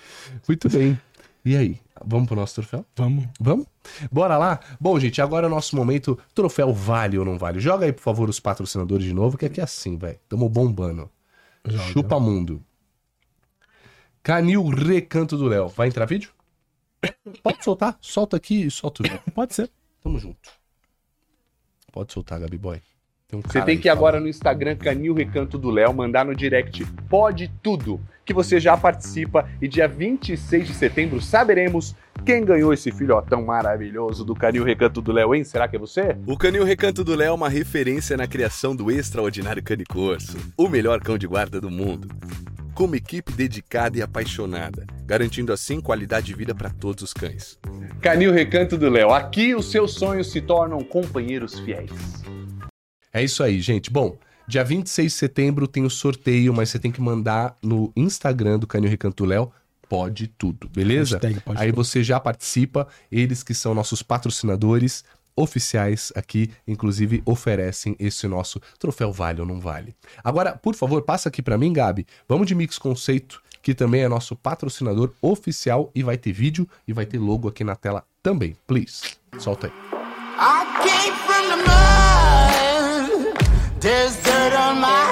Muito 0.47 0.69
bem. 0.69 0.99
E 1.45 1.57
aí? 1.57 1.81
Vamos 2.05 2.27
pro 2.27 2.37
nosso 2.37 2.55
troféu? 2.55 2.87
Vamos. 2.97 3.27
Vamos? 3.39 3.67
Bora 4.11 4.39
lá? 4.39 4.61
Bom, 4.81 4.99
gente, 4.99 5.21
agora 5.21 5.47
é 5.47 5.49
o 5.49 5.51
nosso 5.51 5.77
momento. 5.77 6.19
Troféu 6.35 6.73
vale 6.73 7.19
ou 7.19 7.25
não 7.25 7.39
vale? 7.39 7.61
Joga 7.61 7.87
aí, 7.87 7.93
por 7.93 8.03
favor, 8.03 8.29
os 8.29 8.41
patrocinadores 8.41 9.05
de 9.05 9.13
novo, 9.13 9.37
que 9.37 9.45
aqui 9.45 9.61
é 9.61 9.65
assim, 9.65 9.97
velho. 9.99 10.19
Tamo 10.29 10.49
bombando. 10.49 11.11
Joga. 11.65 11.85
Chupa 11.85 12.19
mundo. 12.19 12.63
Canil 14.23 14.67
Recanto 14.69 15.37
do 15.37 15.47
Léo. 15.47 15.69
Vai 15.69 15.89
entrar 15.89 16.07
vídeo? 16.07 16.31
Pode 17.43 17.63
soltar. 17.63 17.99
Solta 18.01 18.39
aqui 18.39 18.63
e 18.65 18.71
solta 18.71 19.03
o 19.03 19.05
vídeo. 19.05 19.21
Pode 19.35 19.55
ser. 19.55 19.71
Tamo 20.03 20.19
junto. 20.19 20.51
Pode 21.93 22.13
soltar, 22.13 22.41
Gabi 22.41 22.57
Boy. 22.57 22.83
Tem 23.35 23.39
um 23.39 23.43
Você 23.43 23.63
tem 23.63 23.79
que 23.79 23.89
ir 23.89 23.91
agora 23.91 24.21
no 24.21 24.29
Instagram 24.29 24.77
Canil 24.77 25.15
Recanto 25.15 25.59
do 25.59 25.71
Léo, 25.71 25.93
mandar 25.93 26.25
no 26.25 26.35
direct 26.35 26.85
Pode 27.09 27.51
Tudo, 27.63 28.01
que 28.25 28.33
você 28.33 28.61
já 28.61 28.77
participa 28.77 29.49
e 29.61 29.67
dia 29.67 29.89
26 29.89 30.69
de 30.69 30.75
setembro 30.75 31.21
saberemos 31.21 31.95
quem 32.25 32.45
ganhou 32.45 32.73
esse 32.73 32.93
filhotão 32.93 33.45
maravilhoso 33.45 34.25
do 34.25 34.35
Canil 34.35 34.65
Recanto 34.65 35.03
do 35.03 35.13
Léo, 35.13 35.35
hein? 35.35 35.45
Será 35.45 35.67
que 35.67 35.77
é 35.77 35.79
você? 35.79 36.17
O 36.27 36.37
Canil 36.37 36.65
Recanto 36.65 37.03
do 37.03 37.15
Léo 37.15 37.31
é 37.31 37.33
uma 37.33 37.49
referência 37.49 38.17
na 38.17 38.27
criação 38.27 38.75
do 38.75 38.91
extraordinário 38.91 39.63
canicorso, 39.63 40.37
o 40.57 40.69
melhor 40.69 41.01
cão 41.01 41.19
de 41.19 41.27
guarda 41.27 41.61
do 41.61 41.71
mundo. 41.71 42.09
Com 42.75 42.85
uma 42.85 42.97
equipe 42.97 43.33
dedicada 43.33 43.99
e 43.99 44.03
apaixonada, 44.03 44.87
garantindo 45.05 45.53
assim 45.53 45.81
qualidade 45.81 46.27
de 46.27 46.35
vida 46.35 46.55
para 46.55 46.71
todos 46.71 47.05
os 47.05 47.13
cães. 47.13 47.59
Canil 48.01 48.33
Recanto 48.33 48.79
do 48.79 48.89
Léo, 48.89 49.11
aqui 49.11 49.55
os 49.55 49.71
seus 49.71 49.95
sonhos 49.95 50.33
se 50.33 50.41
tornam 50.41 50.83
companheiros 50.83 51.59
fiéis. 51.61 51.91
É 53.15 53.23
isso 53.23 53.45
aí, 53.45 53.61
gente. 53.61 53.93
Bom, 53.93 54.19
dia 54.49 54.65
26 54.65 55.13
de 55.13 55.17
setembro 55.17 55.69
tem 55.69 55.85
o 55.85 55.91
sorteio, 55.91 56.53
mas 56.53 56.69
você 56.69 56.81
tem 56.81 56.91
que 56.91 57.01
mandar 57.01 57.57
no 57.63 57.93
Instagram 57.95 58.59
do 58.59 58.67
Canil 58.67 58.91
Recanto 58.91 59.25
Léo. 59.25 59.53
Pode 59.89 60.27
tudo, 60.27 60.69
beleza? 60.69 61.19
Hashtag 61.19 61.41
pode 61.41 61.63
aí 61.63 61.71
tudo. 61.71 61.77
você 61.77 62.03
já 62.03 62.19
participa, 62.19 62.89
eles 63.13 63.45
que 63.45 63.55
são 63.55 63.73
nossos 63.73 64.03
patrocinadores 64.03 65.05
oficiais 65.37 66.13
aqui, 66.17 66.51
inclusive 66.67 67.23
oferecem 67.25 67.95
esse 68.01 68.27
nosso 68.27 68.61
troféu 68.81 69.13
vale 69.13 69.41
ou 69.41 69.47
não 69.47 69.61
vale. 69.61 69.95
Agora, 70.23 70.57
por 70.57 70.75
favor, 70.75 71.03
passa 71.03 71.29
aqui 71.29 71.41
pra 71.41 71.57
mim, 71.57 71.73
Gabi. 71.73 72.07
Vamos 72.29 72.49
de 72.49 72.55
Mix 72.57 72.79
Conceito, 72.79 73.41
que 73.63 73.75
também 73.75 74.03
é 74.03 74.09
nosso 74.09 74.35
patrocinador 74.35 75.13
oficial 75.23 75.93
e 75.95 76.03
vai 76.03 76.19
ter 76.19 76.33
vídeo 76.33 76.69
e 76.87 76.93
vai 76.93 77.07
ter 77.07 77.19
logo 77.19 77.47
aqui 77.47 77.63
na 77.63 77.77
tela 77.77 78.05
também. 78.21 78.57
Please, 78.67 79.03
solta 79.39 79.69
aí. 79.69 79.73
I 80.37 80.65
came 80.83 81.17
from 81.17 81.65
the. 81.65 81.94
There's 83.85 84.17
dirt 84.17 84.55
on 84.55 84.81
my 84.81 85.04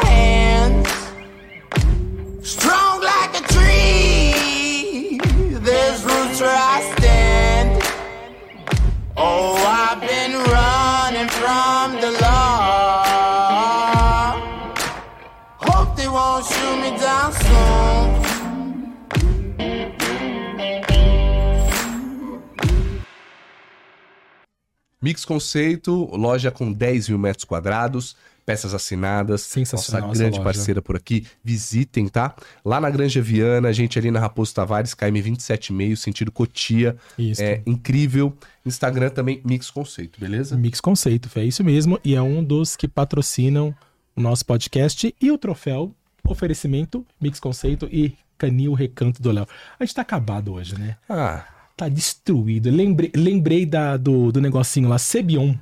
Mix 25.02 25.24
Conceito, 25.24 26.08
loja 26.16 26.50
com 26.50 26.72
10 26.72 27.08
mil 27.08 27.18
metros 27.18 27.44
quadrados, 27.44 28.16
peças 28.46 28.72
assinadas. 28.72 29.42
Sensacional 29.42 30.08
Nossa 30.08 30.22
essa 30.22 30.30
grande 30.30 30.44
parceira 30.44 30.80
por 30.80 30.96
aqui. 30.96 31.26
Visitem, 31.42 32.08
tá? 32.08 32.34
Lá 32.64 32.80
na 32.80 32.88
Granja 32.88 33.20
Viana, 33.20 33.68
a 33.68 33.72
gente 33.72 33.98
ali 33.98 34.10
na 34.10 34.20
Raposo 34.20 34.54
Tavares, 34.54 34.94
KM 34.94 35.20
27,5, 35.20 35.96
sentido 35.96 36.30
Cotia. 36.30 36.96
Isso. 37.18 37.42
É 37.42 37.62
incrível. 37.66 38.36
Instagram 38.64 39.10
também, 39.10 39.40
Mix 39.44 39.70
Conceito, 39.70 40.20
beleza? 40.20 40.56
Mix 40.56 40.80
Conceito, 40.80 41.28
é 41.36 41.44
isso 41.44 41.64
mesmo. 41.64 41.98
E 42.04 42.14
é 42.14 42.22
um 42.22 42.42
dos 42.42 42.76
que 42.76 42.86
patrocinam 42.86 43.74
o 44.14 44.20
nosso 44.20 44.46
podcast 44.46 45.14
e 45.20 45.30
o 45.30 45.38
troféu 45.38 45.94
oferecimento 46.24 47.04
Mix 47.20 47.40
Conceito 47.40 47.88
e 47.90 48.14
Canil 48.38 48.72
Recanto 48.74 49.20
do 49.20 49.30
Léo. 49.30 49.46
A 49.78 49.84
gente 49.84 49.94
tá 49.94 50.02
acabado 50.02 50.52
hoje, 50.52 50.78
né? 50.78 50.96
Ah, 51.08 51.44
Tá 51.82 51.88
destruído. 51.88 52.70
Lembrei, 52.70 53.10
lembrei 53.12 53.66
da, 53.66 53.96
do, 53.96 54.30
do 54.30 54.40
negocinho 54.40 54.88
lá, 54.88 54.98
Cebion. 54.98 55.56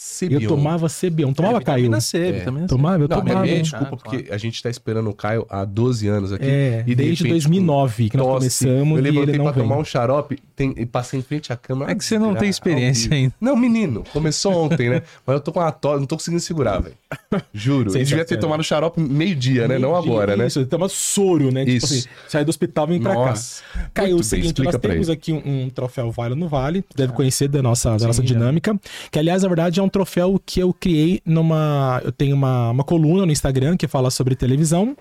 Cebion. 0.00 0.40
Eu 0.40 0.48
tomava 0.48 0.88
Cebion. 0.88 1.32
Tomava, 1.32 1.60
Caio? 1.60 1.78
Vitamina 1.82 2.00
C, 2.00 2.18
É. 2.18 2.32
vitamina 2.32 2.62
C. 2.62 2.68
Tomava, 2.68 3.02
eu 3.02 3.08
Não, 3.08 3.16
tomava. 3.20 3.42
me 3.44 3.62
desculpa, 3.62 3.86
Ah, 3.94 3.96
porque 3.96 4.30
a 4.32 4.38
gente 4.38 4.62
tá 4.62 4.70
esperando 4.70 5.10
o 5.10 5.12
Caio 5.14 5.44
há 5.50 5.64
12 5.64 6.06
anos 6.06 6.32
aqui. 6.32 6.44
É, 6.44 6.82
e 6.86 6.90
de 6.90 6.94
desde 6.94 7.24
repente, 7.24 7.42
2009 7.48 8.08
que 8.10 8.16
nós 8.16 8.26
tosse, 8.44 8.64
começamos 8.64 8.92
Eu 8.92 8.98
e 8.98 9.00
levantei 9.10 9.22
ele 9.34 9.38
não 9.38 9.44
pra 9.46 9.52
vem. 9.54 9.62
tomar 9.64 9.76
um 9.76 9.84
xarope 9.84 10.38
tem, 10.54 10.72
e 10.76 10.86
passei 10.86 11.18
em 11.18 11.22
frente 11.22 11.52
à 11.52 11.56
câmera. 11.56 11.90
É 11.90 11.96
que 11.96 12.04
você 12.04 12.16
não 12.16 12.32
tem 12.36 12.48
experiência 12.48 13.12
ainda. 13.12 13.34
Não, 13.40 13.56
menino, 13.56 14.04
começou 14.12 14.52
ontem, 14.52 14.88
né? 14.88 15.02
Mas 15.26 15.34
eu 15.34 15.40
tô 15.40 15.50
com 15.50 15.58
uma 15.58 15.72
tosse, 15.72 15.98
não 15.98 16.06
tô 16.06 16.16
conseguindo 16.16 16.42
segurar, 16.42 16.78
velho. 16.80 16.94
Juro. 17.52 17.90
Você 17.90 18.04
devia 18.04 18.24
ter 18.24 18.38
tomado 18.38 18.62
xarope 18.62 19.00
meio-dia, 19.00 19.66
né? 19.66 19.78
Não 19.80 19.90
Meio-dia, 19.92 20.12
agora, 20.12 20.36
né? 20.36 20.46
Isso, 20.46 20.64
toma 20.66 20.88
soro, 20.88 21.50
né? 21.50 21.64
Isso. 21.64 21.86
Tipo 21.86 21.86
assim, 21.86 22.08
sai 22.28 22.44
do 22.44 22.50
hospital 22.50 22.86
e 22.86 22.90
vem 22.90 23.00
pra 23.00 23.14
Nossa. 23.14 23.62
cá. 23.72 23.90
Caio, 23.94 24.10
Muito 24.10 24.20
o 24.20 24.24
seguinte, 24.24 24.46
explica 24.48 24.72
nós 24.72 24.80
temos 24.80 25.10
aqui 25.10 25.32
um, 25.32 25.68
troféu 25.70 26.10
Vale 26.12 26.34
não 26.36 26.46
Vale, 26.48 26.84
deve 26.94 27.12
conhecer 27.14 27.48
da 27.48 27.60
nossa, 27.62 27.96
da 27.96 28.06
nossa 28.06 28.22
dinâmica, 28.22 28.78
que 29.10 29.18
aliás, 29.18 29.42
na 29.42 29.48
verdade, 29.48 29.80
é 29.80 29.82
um 29.82 29.87
troféu 29.88 30.40
que 30.44 30.60
eu 30.60 30.72
criei 30.72 31.20
numa... 31.24 32.00
Eu 32.04 32.12
tenho 32.12 32.34
uma, 32.34 32.70
uma 32.70 32.84
coluna 32.84 33.24
no 33.26 33.32
Instagram 33.32 33.76
que 33.76 33.88
fala 33.88 34.10
sobre 34.10 34.34
televisão, 34.36 34.96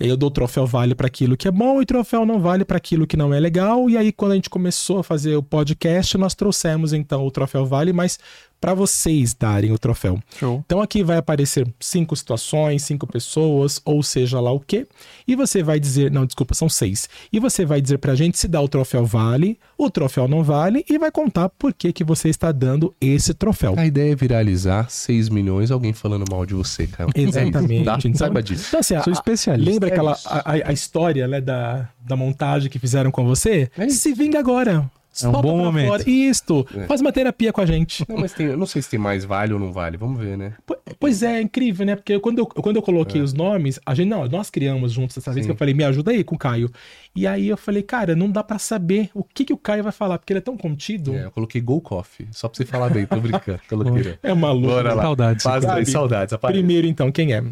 eu 0.00 0.16
dou 0.16 0.30
troféu 0.30 0.64
vale 0.64 0.94
para 0.94 1.08
aquilo 1.08 1.36
que 1.36 1.48
é 1.48 1.50
bom 1.50 1.82
e 1.82 1.86
troféu 1.86 2.24
não 2.24 2.38
vale 2.38 2.64
para 2.64 2.76
aquilo 2.76 3.04
que 3.04 3.16
não 3.16 3.34
é 3.34 3.40
legal. 3.40 3.90
E 3.90 3.96
aí, 3.96 4.12
quando 4.12 4.32
a 4.32 4.34
gente 4.36 4.48
começou 4.48 5.00
a 5.00 5.04
fazer 5.04 5.34
o 5.34 5.42
podcast, 5.42 6.16
nós 6.16 6.36
trouxemos 6.36 6.92
então 6.92 7.26
o 7.26 7.30
troféu 7.32 7.66
vale, 7.66 7.92
mas 7.92 8.16
para 8.60 8.74
vocês 8.74 9.34
darem 9.34 9.72
o 9.72 9.78
troféu. 9.78 10.18
Show. 10.38 10.62
Então 10.66 10.80
aqui 10.80 11.02
vai 11.02 11.16
aparecer 11.16 11.66
cinco 11.78 12.14
situações, 12.16 12.82
cinco 12.82 13.06
pessoas, 13.06 13.80
ou 13.84 14.02
seja 14.02 14.40
lá 14.40 14.50
o 14.52 14.60
quê. 14.60 14.86
E 15.26 15.36
você 15.36 15.62
vai 15.62 15.78
dizer, 15.78 16.10
não, 16.10 16.26
desculpa, 16.26 16.54
são 16.54 16.68
seis. 16.68 17.08
E 17.32 17.38
você 17.38 17.64
vai 17.64 17.80
dizer 17.80 17.98
pra 17.98 18.14
gente 18.14 18.38
se 18.38 18.48
dá 18.48 18.60
o 18.60 18.68
troféu 18.68 19.04
vale, 19.04 19.58
o 19.76 19.90
troféu 19.90 20.26
não 20.26 20.42
vale 20.42 20.84
e 20.90 20.98
vai 20.98 21.10
contar 21.10 21.48
por 21.50 21.72
que 21.72 21.92
que 21.92 22.02
você 22.04 22.28
está 22.28 22.50
dando 22.52 22.94
esse 23.00 23.32
troféu. 23.34 23.74
A 23.76 23.86
ideia 23.86 24.12
é 24.12 24.16
viralizar 24.16 24.90
6 24.90 25.28
milhões 25.28 25.70
alguém 25.70 25.92
falando 25.92 26.24
mal 26.30 26.44
de 26.44 26.54
você, 26.54 26.86
cara. 26.86 27.10
Exatamente. 27.14 27.84
Tá? 27.84 27.98
Então, 27.98 28.14
Saiba 28.14 28.42
disso. 28.42 28.64
Então, 28.68 28.80
assim, 28.80 29.00
Sou 29.02 29.12
a- 29.12 29.14
especialista. 29.14 29.70
Lembra 29.70 29.88
É 29.88 29.92
aquela 29.92 30.12
isso. 30.12 30.28
a, 30.28 30.52
a- 30.68 30.72
história 30.72 31.28
né, 31.28 31.40
da, 31.40 31.88
da 32.00 32.16
montagem 32.16 32.70
que 32.70 32.78
fizeram 32.78 33.10
com 33.10 33.24
você? 33.24 33.70
É 33.78 33.86
isso. 33.86 34.00
Se 34.00 34.12
vinga 34.14 34.38
agora. 34.38 34.90
É 35.20 35.26
um 35.28 35.32
bom 35.32 35.56
momento. 35.58 35.88
fora. 35.88 36.08
Isto. 36.08 36.66
É. 36.76 36.86
Faz 36.86 37.00
uma 37.00 37.10
terapia 37.12 37.52
com 37.52 37.60
a 37.60 37.66
gente. 37.66 38.04
Não, 38.08 38.18
mas 38.18 38.32
tem, 38.32 38.46
eu 38.46 38.56
não 38.56 38.66
sei 38.66 38.80
se 38.82 38.88
tem 38.90 39.00
mais 39.00 39.24
vale 39.24 39.52
ou 39.52 39.58
não 39.58 39.72
vale. 39.72 39.96
Vamos 39.96 40.18
ver, 40.20 40.36
né? 40.38 40.52
Po- 40.64 40.76
Pois 41.00 41.22
é, 41.22 41.38
é 41.38 41.42
incrível, 41.42 41.84
né? 41.84 41.96
Porque 41.96 42.18
quando 42.20 42.38
eu, 42.38 42.46
quando 42.46 42.76
eu 42.76 42.82
coloquei 42.82 43.20
os 43.20 43.32
nomes, 43.32 43.80
a 43.84 43.94
gente, 43.94 44.08
não, 44.08 44.26
nós 44.28 44.48
criamos 44.50 44.92
juntos 44.92 45.16
essa 45.18 45.32
vez 45.32 45.38
É. 45.38 45.42
Sim. 45.44 45.48
que 45.48 45.52
eu 45.52 45.56
falei, 45.58 45.74
me 45.74 45.84
ajuda 45.84 46.10
aí 46.12 46.22
com 46.22 46.34
o 46.34 46.38
Caio. 46.38 46.70
E 47.16 47.26
aí 47.26 47.48
eu 47.48 47.56
falei, 47.56 47.82
cara, 47.82 48.14
não 48.14 48.30
dá 48.30 48.42
pra 48.44 48.58
saber 48.58 49.10
o 49.12 49.24
que, 49.24 49.44
que 49.44 49.52
o 49.52 49.56
Caio 49.58 49.82
vai 49.82 49.92
falar, 49.92 50.18
porque 50.18 50.32
ele 50.32 50.38
é 50.38 50.42
tão 50.42 50.56
contido. 50.56 51.14
É, 51.14 51.24
eu 51.24 51.30
coloquei 51.30 51.60
Go 51.60 51.80
Coffee. 51.80 52.28
Só 52.30 52.48
pra 52.48 52.56
você 52.56 52.64
falar 52.64 52.88
bem, 52.90 53.04
tô 53.06 53.16
brincando. 53.20 53.60
Coloquei. 53.68 54.18
É 54.22 54.32
maluco. 54.34 54.68
Bora 54.68 54.94
lá. 54.94 55.02
Saudades. 55.02 55.42
Sabe? 55.42 55.86
saudades. 55.90 56.36
Primeiro, 56.40 56.86
então, 56.86 57.10
quem 57.10 57.32
é? 57.32 57.42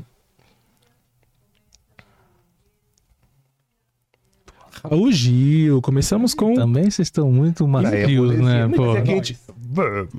Raul 4.85 5.11
Gil. 5.13 5.81
Começamos 5.83 6.35
com. 6.35 6.55
Também 6.55 6.85
vocês 6.91 7.07
estão 7.07 7.31
muito 7.31 7.67
macios, 7.67 7.95
é 7.95 8.37
né, 8.37 8.67
molezinha, 8.67 8.69
pô? 8.77 8.97
é 8.97 9.05
gente- 9.05 9.39
Vamos 9.69 10.11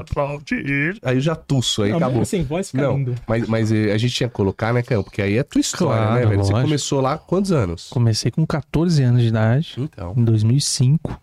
aplaudir. 0.00 0.98
Aí 1.02 1.16
eu 1.16 1.20
já 1.20 1.34
tuço, 1.34 1.82
aí 1.82 1.90
Não, 1.90 1.96
acabou. 1.98 2.24
Sem 2.24 2.42
voz 2.44 2.70
fica 2.70 2.82
Não, 2.82 2.96
lindo. 2.98 3.14
mas, 3.26 3.48
mas 3.48 3.72
eh, 3.72 3.92
a 3.92 3.96
gente 3.98 4.14
tinha 4.14 4.28
que 4.28 4.34
colocar, 4.34 4.74
né, 4.74 4.82
Caio? 4.82 5.02
Porque 5.02 5.22
aí 5.22 5.38
é 5.38 5.42
tua 5.42 5.60
história, 5.60 6.02
Claro, 6.06 6.14
né, 6.20 6.26
velho? 6.26 6.38
Você 6.44 6.52
lógico. 6.52 6.60
começou 6.68 7.00
lá 7.00 7.16
quantos 7.16 7.50
anos? 7.52 7.88
Comecei 7.90 8.30
com 8.30 8.44
14 8.46 9.02
anos 9.02 9.22
de 9.22 9.28
idade, 9.28 9.74
Então. 9.78 10.12
em 10.16 10.22
2005. 10.24 11.18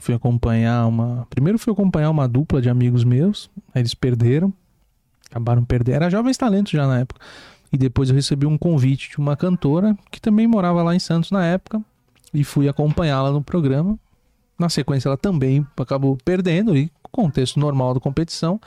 Fui 0.00 0.14
acompanhar 0.14 0.86
uma. 0.86 1.26
Primeiro 1.30 1.58
fui 1.58 1.72
acompanhar 1.72 2.10
uma 2.10 2.26
dupla 2.28 2.60
de 2.62 2.68
amigos 2.70 3.04
meus. 3.04 3.50
Aí 3.74 3.82
eles 3.82 3.94
perderam. 3.94 4.52
Acabaram 5.30 5.64
perdendo. 5.64 5.94
Era 5.96 6.10
jovens 6.10 6.36
talentos 6.36 6.72
já 6.72 6.86
na 6.86 7.00
época. 7.00 7.20
E 7.72 7.76
depois 7.76 8.08
eu 8.08 8.14
recebi 8.16 8.46
um 8.46 8.56
convite 8.56 9.10
de 9.10 9.18
uma 9.18 9.36
cantora 9.36 9.96
que 10.10 10.20
também 10.20 10.46
morava 10.46 10.82
lá 10.82 10.94
em 10.94 10.98
Santos 10.98 11.30
na 11.30 11.44
época. 11.44 11.80
E 12.32 12.44
fui 12.44 12.68
acompanhá-la 12.68 13.30
no 13.30 13.42
programa. 13.42 13.98
Na 14.58 14.68
sequência, 14.68 15.08
ela 15.08 15.16
também 15.16 15.66
acabou 15.76 16.16
perdendo, 16.24 16.76
e 16.76 16.90
contexto 17.10 17.60
normal 17.60 17.94
da 17.94 18.00
competição. 18.00 18.60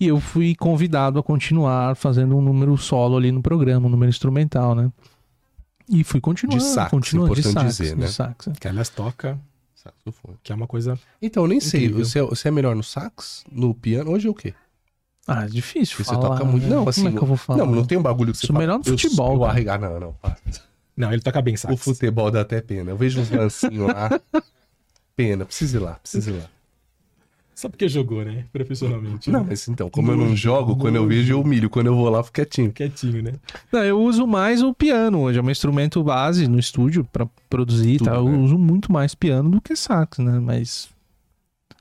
E 0.00 0.06
eu 0.06 0.20
fui 0.20 0.54
convidado 0.54 1.18
a 1.18 1.22
continuar 1.22 1.96
fazendo 1.96 2.36
um 2.36 2.42
número 2.42 2.76
solo 2.76 3.16
ali 3.16 3.32
no 3.32 3.42
programa, 3.42 3.86
um 3.86 3.90
número 3.90 4.10
instrumental, 4.10 4.74
né? 4.74 4.92
E 5.88 6.04
fui 6.04 6.20
continuando. 6.20 6.62
De 6.62 6.68
sax, 6.68 6.90
continuando, 6.90 7.34
de 7.34 7.40
importante 7.40 7.64
sax, 7.64 7.76
dizer, 7.76 7.94
de 7.94 8.00
né? 8.02 8.06
sax, 8.06 8.48
é. 8.48 8.52
Que 8.52 8.68
aliás 8.68 8.88
toca, 8.90 9.38
Saxofone. 9.74 10.36
que 10.42 10.52
é 10.52 10.54
uma 10.54 10.66
coisa. 10.66 10.98
Então, 11.20 11.44
eu 11.44 11.48
nem 11.48 11.60
sei. 11.60 11.84
Incrível. 11.86 12.04
Você 12.04 12.18
é, 12.18 12.22
você 12.22 12.48
é 12.48 12.50
melhor 12.50 12.76
no 12.76 12.82
sax, 12.82 13.44
no 13.50 13.74
piano? 13.74 14.10
Hoje 14.10 14.28
é 14.28 14.30
o 14.30 14.34
quê? 14.34 14.54
Ah, 15.26 15.46
é 20.50 20.67
Não, 20.98 21.06
para. 21.06 21.14
Ele 21.14 21.22
toca 21.22 21.40
bem 21.40 21.56
sax. 21.56 21.72
O 21.72 21.76
futebol 21.76 22.30
dá 22.30 22.40
até 22.40 22.60
pena. 22.60 22.90
Eu 22.90 22.96
vejo 22.96 23.20
uns 23.20 23.30
lancinhos 23.30 23.86
lá. 23.86 24.20
Pena, 25.16 25.44
precisa 25.44 25.78
ir 25.78 25.80
lá, 25.80 25.94
precisa 25.94 26.30
ir 26.30 26.34
lá. 26.34 26.50
Só 27.54 27.68
porque 27.68 27.88
jogou, 27.88 28.24
né? 28.24 28.44
Profissionalmente. 28.52 29.32
Não, 29.32 29.40
né? 29.40 29.46
mas 29.50 29.66
então, 29.66 29.90
como 29.90 30.12
eu 30.12 30.16
não 30.16 30.36
jogo, 30.36 30.76
quando 30.76 30.94
eu 30.94 31.08
vejo 31.08 31.32
eu 31.32 31.40
humilho. 31.40 31.68
Quando 31.68 31.88
eu 31.88 31.96
vou 31.96 32.08
lá, 32.08 32.20
eu 32.20 32.22
fico 32.22 32.34
quietinho. 32.34 32.72
Quietinho, 32.72 33.20
né? 33.20 33.32
Não, 33.72 33.82
eu 33.82 34.00
uso 34.00 34.28
mais 34.28 34.62
o 34.62 34.72
piano 34.72 35.22
hoje. 35.22 35.40
É 35.40 35.42
um 35.42 35.50
instrumento 35.50 36.00
base 36.04 36.46
no 36.46 36.56
estúdio 36.56 37.04
pra 37.12 37.26
produzir, 37.50 37.98
Tudo, 37.98 38.10
tá? 38.10 38.16
Eu 38.16 38.28
né? 38.28 38.38
uso 38.38 38.56
muito 38.56 38.92
mais 38.92 39.12
piano 39.12 39.50
do 39.50 39.60
que 39.60 39.74
sax, 39.74 40.18
né? 40.18 40.38
Mas 40.38 40.88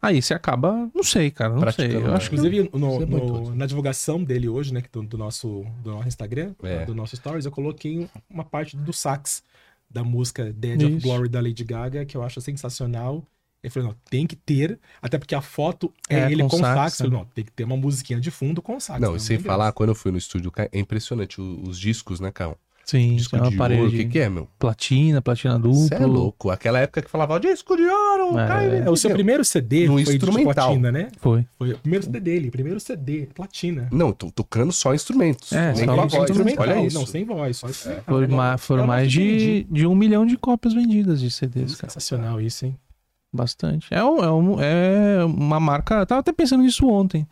aí 0.07 0.21
você 0.21 0.33
acaba, 0.33 0.89
não 0.93 1.03
sei, 1.03 1.29
cara, 1.31 1.53
não 1.53 1.71
sei. 1.71 1.95
Eu 1.95 2.01
mais. 2.01 2.13
acho 2.15 2.29
que 2.29 2.35
Inclusive, 2.35 2.69
no- 2.73 2.93
Isso 2.95 3.03
é 3.03 3.05
no- 3.05 3.55
na 3.55 3.65
divulgação 3.65 4.23
dele 4.23 4.47
hoje, 4.49 4.73
né? 4.73 4.81
que 4.81 4.89
Do, 4.91 5.03
do 5.03 5.17
nosso, 5.17 5.65
do 5.83 5.91
nosso 5.91 6.07
Instagram, 6.07 6.53
É. 6.63 6.85
do 6.85 6.93
nosso 6.95 7.15
Stories, 7.15 7.45
eu 7.45 7.51
coloquei 7.51 8.09
uma 8.29 8.43
parte 8.43 8.75
do 8.75 8.91
sax 8.93 9.43
da 9.89 10.03
música 10.03 10.51
Dead 10.53 10.81
of. 10.83 10.99
Glory 11.01 11.29
da 11.29 11.39
Lady 11.41 11.63
Gaga, 11.63 12.05
que 12.05 12.15
eu 12.17 12.23
acho 12.23 12.41
sensacional. 12.41 13.23
Ele 13.63 13.71
falou, 13.71 13.89
não, 13.89 13.95
tem 14.09 14.27
que 14.27 14.35
ter, 14.35 14.79
até 15.01 15.17
porque 15.17 15.33
a 15.33 15.41
foto 15.41 15.91
é, 16.07 16.19
É, 16.19 16.31
ele 16.31 16.43
com 16.43 16.49
com, 16.49 16.57
sax, 16.57 16.75
sax. 16.75 16.99
Né? 16.99 17.05
falei, 17.07 17.19
não, 17.19 17.25
tem 17.33 17.43
que 17.43 17.51
ter 17.51 17.63
uma 17.63 17.75
musiquinha 17.75 18.19
de 18.19 18.29
fundo 18.29 18.61
com 18.61 18.79
sax. 18.79 19.01
Não, 19.01 19.15
e 19.15 19.19
sem 19.19 19.39
falar, 19.39 19.71
quando 19.71 19.89
eu 19.89 19.95
fui 19.95 20.11
no 20.11 20.17
estúdio, 20.17 20.51
é 20.55 20.69
impressionante 20.79 21.41
o- 21.41 21.63
os 21.67 21.77
discos, 21.79 22.19
né, 22.19 22.31
Carl? 22.31 22.55
Sim, 22.87 23.17
Disco 23.17 23.35
é 23.35 23.41
uma 23.41 23.49
de 23.51 23.57
parede 23.57 23.81
ouro, 23.81 23.93
o 23.93 23.95
que, 23.97 24.05
que 24.05 24.19
é, 24.19 24.29
meu? 24.29 24.47
platina, 24.57 25.21
platina 25.21 25.59
duplo. 25.59 25.73
Você 25.75 25.93
é 25.93 26.05
louco. 26.05 26.49
Aquela 26.49 26.79
época 26.79 27.01
que 27.01 27.09
falava, 27.09 27.39
disco 27.39 27.75
de 27.75 27.83
ouro, 27.83 28.39
É. 28.39 28.47
cai, 28.47 28.77
É, 28.79 28.89
o 28.89 28.95
seu 28.95 29.11
primeiro 29.11 29.43
CD 29.45 29.85
No 29.87 29.93
foi 29.95 30.03
de 30.05 30.11
instrumental. 30.15 30.53
platina, 30.69 30.91
né? 30.91 31.09
Foi. 31.19 31.45
Foi 31.57 31.73
o 31.73 31.77
primeiro 31.77 32.05
CD 32.05 32.19
dele, 32.19 32.49
primeiro 32.49 32.79
CD, 32.79 33.27
platina. 33.35 33.87
Não, 33.91 34.11
tô 34.11 34.31
tocando 34.31 34.71
só 34.71 34.93
instrumentos. 34.95 35.51
É, 35.51 35.73
nem 35.73 35.85
só 35.85 35.85
com 35.85 35.91
a 36.01 36.05
voz. 36.05 36.29
instrumental. 36.29 36.63
Olha 36.67 36.81
isso. 36.85 36.97
Não, 36.99 37.05
sem 37.05 37.25
voz, 37.25 37.57
só 37.57 37.67
instrumental. 37.69 38.03
Foi 38.05 38.27
Não, 38.27 38.37
ma- 38.37 38.57
foram 38.57 38.83
eu 38.83 38.87
mais 38.87 39.11
de, 39.11 39.63
de 39.69 39.85
um 39.85 39.93
milhão 39.93 40.25
de 40.25 40.37
cópias 40.37 40.73
vendidas 40.73 41.19
de 41.19 41.29
CDs, 41.29 41.75
cara. 41.75 41.91
Sensacional 41.91 42.39
isso, 42.41 42.65
hein? 42.65 42.77
Bastante. 43.33 43.87
É, 43.93 44.03
um- 44.03 44.23
é, 44.23 44.31
um- 44.31 44.61
é 44.61 45.25
uma 45.25 45.59
marca. 45.59 45.95
eu 45.95 46.05
Tava 46.05 46.21
até 46.21 46.31
pensando 46.31 46.63
nisso 46.63 46.87
ontem. 46.87 47.27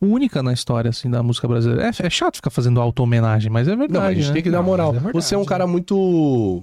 Única 0.00 0.42
na 0.42 0.52
história, 0.52 0.88
assim, 0.90 1.10
da 1.10 1.22
música 1.22 1.48
brasileira. 1.48 1.84
É, 1.84 2.06
é 2.06 2.10
chato 2.10 2.36
ficar 2.36 2.50
fazendo 2.50 2.80
auto-homenagem, 2.80 3.50
mas 3.50 3.66
é 3.66 3.74
verdade. 3.76 3.92
Não, 3.92 4.02
a 4.02 4.14
gente 4.14 4.28
né? 4.28 4.32
tem 4.34 4.42
que 4.42 4.50
dar 4.50 4.62
moral. 4.62 4.90
é 4.90 4.92
verdade, 4.94 5.12
você 5.14 5.34
é 5.34 5.38
um 5.38 5.44
cara 5.44 5.66
muito. 5.66 6.62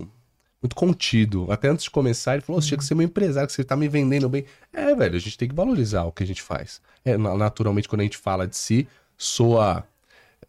Muito 0.61 0.75
contido. 0.75 1.45
Até 1.51 1.67
antes 1.69 1.83
de 1.83 1.91
começar, 1.91 2.33
ele 2.33 2.41
falou: 2.41 2.61
você 2.61 2.69
tinha 2.69 2.77
que 2.77 2.86
ser 2.86 2.95
meu 2.95 3.05
empresário, 3.05 3.45
que 3.47 3.53
você 3.53 3.63
tá 3.63 3.75
me 3.75 3.88
vendendo 3.88 4.27
bem. 4.29 4.45
É, 4.73 4.95
velho, 4.95 5.15
a 5.15 5.19
gente 5.19 5.38
tem 5.38 5.47
que 5.47 5.53
valorizar 5.53 6.03
o 6.05 6.11
que 6.11 6.23
a 6.23 6.27
gente 6.27 6.41
faz. 6.41 6.81
É, 7.03 7.17
na- 7.17 7.36
naturalmente, 7.38 7.88
quando 7.88 8.01
a 8.01 8.03
gente 8.05 8.17
fala 8.17 8.47
de 8.47 8.55
si, 8.57 8.88
soa 9.17 9.83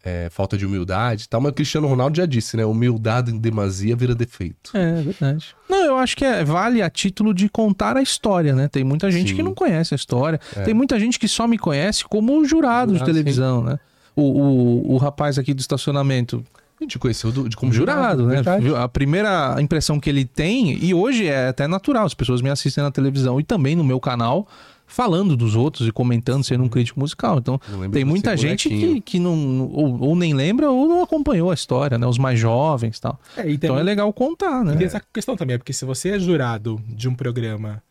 é, 0.03 0.29
falta 0.29 0.57
de 0.57 0.65
humildade 0.65 1.23
e 1.25 1.27
tal, 1.27 1.41
mas 1.41 1.51
o 1.51 1.55
Cristiano 1.55 1.87
Ronaldo 1.87 2.17
já 2.17 2.25
disse, 2.25 2.55
né? 2.57 2.65
Humildade 2.65 3.31
em 3.31 3.37
demasia 3.37 3.95
vira 3.95 4.15
defeito. 4.15 4.71
É, 4.73 5.01
verdade. 5.01 5.55
Não, 5.69 5.83
eu 5.83 5.97
acho 5.97 6.15
que 6.15 6.23
é, 6.25 6.43
vale 6.43 6.81
a 6.81 6.89
título 6.89 7.33
de 7.33 7.49
contar 7.49 7.97
a 7.97 8.01
história, 8.01 8.55
né? 8.55 8.67
Tem 8.67 8.83
muita 8.83 9.09
gente 9.11 9.29
Sim. 9.29 9.35
que 9.35 9.43
não 9.43 9.53
conhece 9.53 9.93
a 9.93 9.95
história. 9.95 10.39
É. 10.55 10.61
Tem 10.61 10.73
muita 10.73 10.99
gente 10.99 11.19
que 11.19 11.27
só 11.27 11.47
me 11.47 11.57
conhece 11.57 12.03
como 12.05 12.43
jurado, 12.45 12.93
de 12.93 12.99
Jurado, 12.99 13.13
televisão, 13.13 13.63
né? 13.63 13.79
O, 14.15 14.21
o, 14.21 14.93
o 14.93 14.97
rapaz 14.97 15.37
aqui 15.37 15.53
do 15.53 15.59
estacionamento, 15.59 16.43
A 16.79 16.83
gente 16.83 16.97
conheceu 16.97 17.31
do, 17.31 17.47
de 17.47 17.55
como 17.55 17.71
como 17.71 17.73
jurado, 17.73 18.25
né? 18.25 18.35
verdade. 18.35 18.73
A 18.75 18.87
primeira 18.87 19.55
impressão 19.59 19.99
que 19.99 20.09
ele 20.09 20.25
tem, 20.25 20.77
e 20.83 20.93
hoje 20.93 21.27
é 21.27 21.49
até 21.49 21.67
natural, 21.67 22.05
as 22.05 22.13
pessoas 22.13 22.41
me 22.41 22.49
assistem 22.49 22.83
na 22.83 22.91
televisão 22.91 23.39
e 23.39 23.43
também 23.43 23.75
no 23.75 23.83
meu 23.83 23.99
canal, 23.99 24.47
falando 24.87 25.35
dos 25.35 25.53
outros 25.55 25.87
e 25.87 25.91
comentando, 25.91 26.43
sendo 26.43 26.63
um 26.63 26.69
crítico 26.69 26.99
musical. 26.99 27.37
Então, 27.37 27.59
tem 27.91 28.05
muita 28.05 28.35
gente 28.35 28.69
que, 28.69 29.01
que 29.01 29.19
não, 29.19 29.69
ou, 29.71 29.99
ou 30.01 30.15
nem 30.15 30.33
lembra 30.33 30.71
ou 30.71 30.87
não 30.87 31.03
acompanhou 31.03 31.51
a 31.51 31.53
história, 31.53 31.97
né? 31.97 32.07
Os 32.07 32.17
mais 32.17 32.39
jovens 32.39 32.97
e 32.97 33.01
tal. 33.01 33.19
É, 33.35 33.47
e 33.47 33.53
Então 33.55 33.77
é 33.77 33.83
legal 33.83 34.11
contar, 34.13 34.63
né? 34.63 34.73
e 34.73 34.77
tem 34.77 34.87
essa 34.87 35.01
questão 35.13 35.35
também, 35.35 35.55
é 35.55 35.57
porque 35.57 35.73
se 35.73 35.83
você 35.85 36.11
é 36.11 36.19
jurado 36.19 36.81
de 36.87 37.07
um 37.09 37.13
programa 37.13 37.83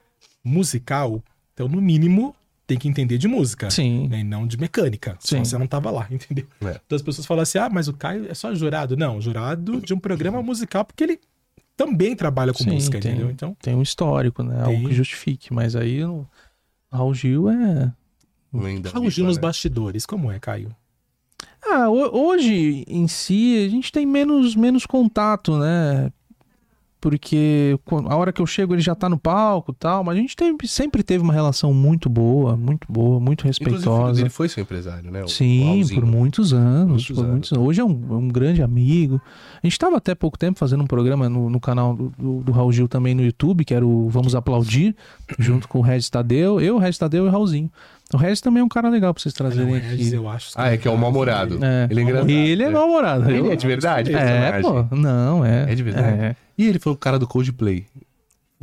musical, 0.43 1.23
então 1.53 1.69
no 1.69 1.81
mínimo 1.81 2.35
tem 2.67 2.79
que 2.79 2.89
entender 2.89 3.19
de 3.19 3.29
música. 3.29 3.71
Sim. 3.71 4.09
né, 4.09 4.21
E 4.21 4.25
não 4.25 4.47
de 4.47 4.59
mecânica. 4.59 5.17
Sim. 5.21 5.39
Só 5.39 5.45
você 5.45 5.59
não 5.59 5.67
tava 5.67 5.91
lá, 5.91 6.07
entendeu? 6.11 6.47
É. 6.63 6.81
Então 6.85 6.97
as 6.97 7.03
pessoas 7.03 7.27
falam 7.27 7.43
assim: 7.43 7.59
ah, 7.59 7.69
mas 7.71 7.87
o 7.89 7.93
Caio 7.93 8.27
é 8.29 8.35
só 8.35 8.55
jurado. 8.55 8.97
Não, 8.97 9.21
jurado 9.21 9.81
de 9.81 9.95
um 9.95 9.99
programa 9.99 10.43
musical, 10.43 10.85
porque 10.85 11.05
ele 11.05 11.21
também 11.77 12.17
trabalha 12.17 12.53
com 12.53 12.65
Sim, 12.65 12.71
música, 12.73 12.99
tem. 12.99 13.13
entendeu? 13.13 13.31
Então, 13.31 13.57
Tem 13.61 13.75
um 13.75 13.83
histórico, 13.83 14.43
né? 14.43 14.63
Algo 14.63 14.79
Tem. 14.79 14.89
que 14.89 14.95
justifique. 14.95 15.53
Mas 15.53 15.77
aí 15.77 16.03
o 16.05 16.27
Raul 16.93 17.15
Gil 17.15 17.49
é. 17.51 17.93
Lenda 18.53 18.91
Raul 18.91 19.11
Gil 19.11 19.27
nos 19.27 19.37
né? 19.37 19.43
bastidores, 19.43 20.07
como 20.07 20.31
é, 20.31 20.39
Caio? 20.39 20.75
Ah, 21.69 21.89
ho- 21.91 22.11
hoje 22.29 22.85
em 22.87 23.09
si 23.09 23.65
a 23.67 23.69
gente 23.69 23.91
tem 23.91 24.07
menos, 24.07 24.55
menos 24.55 24.87
contato, 24.87 25.59
né? 25.59 26.11
Porque 27.01 27.79
a 28.09 28.17
hora 28.17 28.33
que 28.33 28.41
eu 28.41 28.47
chego 28.47 28.75
ele 28.75 28.81
já 28.81 28.95
tá 28.95 29.09
no 29.09 29.19
palco 29.19 29.73
tal, 29.73 30.03
mas 30.03 30.17
a 30.17 30.21
gente 30.21 30.35
teve- 30.35 30.57
sempre 30.67 31.03
teve 31.03 31.23
uma 31.23 31.33
relação 31.33 31.73
muito 31.73 32.09
boa, 32.09 32.57
muito 32.57 32.91
boa, 32.91 33.21
muito 33.21 33.43
o 33.43 33.47
respeitosa. 33.47 34.15
dele 34.15 34.31
foi 34.31 34.49
seu 34.49 34.63
empresário, 34.63 35.11
né? 35.11 35.23
O 35.23 35.29
Sim, 35.29 35.65
Raulzinho. 35.67 36.01
por 36.01 36.07
muitos 36.11 36.53
anos. 36.53 36.89
Muitos 36.89 37.07
por 37.09 37.19
anos. 37.21 37.31
muitos 37.33 37.53
anos. 37.53 37.65
Hoje 37.67 37.81
é 37.81 37.85
um, 37.85 38.07
é 38.11 38.15
um 38.15 38.29
grande 38.29 38.63
amigo. 38.63 39.21
A 39.63 39.67
gente 39.67 39.73
estava 39.73 39.97
até 39.99 40.15
pouco 40.15 40.39
tempo 40.39 40.59
fazendo 40.59 40.83
um 40.83 40.87
programa 40.87 41.29
no, 41.29 41.51
no 41.51 41.61
canal 41.61 41.95
do, 41.95 42.13
do, 42.19 42.41
do 42.43 42.53
Raul 42.53 42.73
Gil 42.73 42.89
também 42.89 43.15
no 43.15 43.23
YouTube, 43.23 43.65
que 43.65 43.75
era 43.75 43.87
o 43.87 44.09
Vamos 44.09 44.35
Aplaudir, 44.35 44.97
junto 45.39 45.69
com 45.69 45.79
o 45.79 45.83
Regis 45.83 46.09
Tadeu, 46.11 46.61
eu, 46.61 46.77
o 46.77 46.79
Regis 46.79 46.99
Tadeu 46.99 47.27
e 47.27 47.29
o 47.29 47.31
Raulzinho. 47.31 47.71
O 48.15 48.17
Regis 48.17 48.41
também 48.41 48.61
é 48.61 48.65
um 48.65 48.69
cara 48.69 48.89
legal 48.89 49.13
pra 49.13 49.21
vocês 49.23 49.35
trazerem 49.35 49.67
Não, 49.67 49.81
Regis, 49.81 50.07
aqui. 50.09 50.17
eu 50.17 50.29
acho. 50.29 50.51
Ah, 50.55 50.73
é 50.73 50.77
que 50.77 50.87
é 50.87 50.91
o 50.91 50.97
mal-humorado. 50.97 51.59
É. 51.65 51.89
Ele 51.91 52.01
é 52.01 52.03
engraçado. 52.05 52.31
Ele 52.31 52.63
é 52.63 52.67
né? 52.67 52.73
mal-humorado. 52.73 53.31
Ele 53.31 53.49
é 53.51 53.57
de 53.57 53.67
verdade? 53.67 54.15
É, 54.15 54.53
personagem? 54.53 54.89
pô. 54.89 54.97
Não, 54.97 55.45
é. 55.45 55.73
É 55.73 55.75
de 55.75 55.83
verdade? 55.83 56.21
É. 56.23 56.37
E 56.57 56.67
ele 56.67 56.79
foi 56.79 56.93
o 56.93 56.97
cara 56.97 57.19
do 57.19 57.27
Coldplay. 57.27 57.85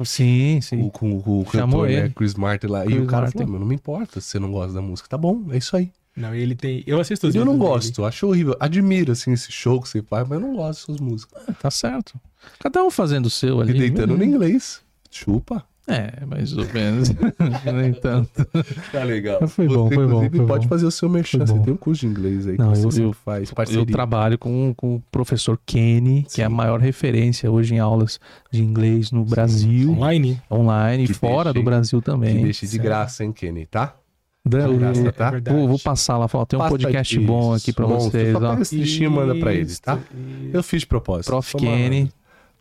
Sim, 0.06 0.60
sim. 0.62 0.82
O, 0.82 0.90
com, 0.90 1.22
com 1.22 1.42
o 1.42 1.46
Chamou 1.52 1.82
cantor, 1.82 1.88
né? 1.88 1.94
ele. 2.06 2.10
Chris 2.16 2.34
Martin 2.36 2.68
lá. 2.68 2.84
e 2.84 2.88
Chris 2.88 3.02
o 3.04 3.06
cara 3.06 3.22
Martin. 3.24 3.38
falou, 3.38 3.52
meu, 3.52 3.60
não 3.60 3.68
me 3.68 3.76
importa 3.76 4.20
se 4.22 4.28
você 4.28 4.40
não 4.40 4.52
gosta 4.52 4.74
da 4.74 4.82
música. 4.82 5.08
Tá 5.10 5.18
bom, 5.18 5.44
é 5.52 5.58
isso 5.58 5.76
aí. 5.76 5.92
Não, 6.16 6.34
ele 6.34 6.56
tem. 6.56 6.84
Eu 6.88 7.00
assisto 7.00 7.28
os 7.28 7.36
eu 7.36 7.44
não 7.44 7.54
vídeos 7.54 7.70
dele. 7.70 7.80
gosto, 7.80 8.06
acho 8.06 8.28
horrível. 8.28 8.56
Admiro, 8.60 9.12
assim, 9.12 9.34
esse 9.34 9.52
show 9.52 9.82
que 9.82 9.90
você 9.90 10.02
faz, 10.02 10.28
mas 10.28 10.40
eu 10.42 10.48
não 10.48 10.56
gosto 10.56 10.88
dessas 10.92 11.02
músicas. 11.02 11.44
Tá 11.60 11.70
certo. 11.70 12.14
Cada 12.60 12.84
um 12.84 12.90
fazendo 12.90 13.26
o 13.26 13.30
seu 13.30 13.60
ali. 13.62 13.72
E 13.76 13.80
deitando 13.80 14.14
no 14.14 14.18
beleza. 14.18 14.36
inglês. 14.36 14.82
Chupa. 15.12 15.64
É, 15.86 16.26
mais 16.26 16.56
ou 16.56 16.66
menos. 16.74 17.10
Nem 17.74 17.92
tanto. 17.94 18.46
Tá 18.92 19.04
legal. 19.04 19.46
Foi 19.50 19.68
bom, 19.68 19.90
Você, 19.90 19.96
foi 19.96 20.06
bom, 20.08 20.12
inclusive, 20.24 20.38
foi 20.38 20.46
pode 20.48 20.64
bom. 20.66 20.70
fazer 20.70 20.86
o 20.86 20.92
seu 20.92 21.10
merchan. 21.10 21.40
Foi 21.40 21.48
Você 21.48 21.54
bom. 21.56 21.62
tem 21.64 21.74
um 21.74 21.78
curso 21.78 22.02
de 22.02 22.08
inglês 22.08 22.48
aí 22.48 22.56
que 22.56 22.62
Não, 22.62 22.74
você 22.74 22.86
eu- 22.88 22.92
sempre 22.92 23.08
eu- 23.10 23.14
faz 23.14 23.52
parceria. 23.52 23.82
Eu 23.82 23.86
trabalho 23.86 24.38
com, 24.38 24.74
com 24.78 24.96
o 24.96 25.04
professor 25.12 25.60
Kenny, 25.66 26.26
que 26.34 26.42
é 26.42 26.46
a 26.46 26.50
maior 26.50 26.80
referência 26.80 27.52
hoje 27.52 27.76
em 27.76 27.80
aulas 27.80 28.18
de 28.50 28.64
inglês 28.64 29.12
no 29.12 29.26
Brasil, 29.26 29.92
Online? 29.92 30.42
online 30.50 31.04
e 31.04 31.08
Que 31.08 31.14
fora 31.14 31.52
deixe, 31.52 31.60
do 31.60 31.66
Brasil 31.66 32.00
Que 32.00 32.06
também. 32.06 32.44
deixe 32.44 32.66
de 32.66 32.78
graça, 32.78 33.24
hein, 33.26 33.34
Kenny, 33.34 33.66
tá? 33.66 33.94
Dan- 34.46 34.70
de 34.74 34.78
graça, 34.78 35.02
eu- 35.02 35.12
tá? 35.14 35.34
É 35.46 35.54
vou, 35.54 35.68
vou 35.68 35.80
passar 35.80 36.18
lá, 36.18 36.28
falar, 36.30 36.46
tem 36.46 36.58
um 36.58 36.62
Passa 36.62 36.72
podcast 36.78 37.18
isso, 37.18 37.26
bom 37.26 37.54
aqui 37.54 37.72
pra 37.74 37.88
monstro. 37.88 38.12
vocês, 38.12 38.32
Só 38.32 38.38
ó. 38.38 38.50
pega 38.52 38.62
esse 38.62 39.04
e 39.04 39.08
manda 39.10 39.36
pra 39.36 39.54
eles, 39.54 39.80
tá? 39.80 39.96
Isso. 39.96 40.50
Eu 40.54 40.64
fiz 40.64 40.82
de 40.82 40.88
propósito. 40.88 41.28
Prof. 41.28 41.56
Kenny, 41.58 42.10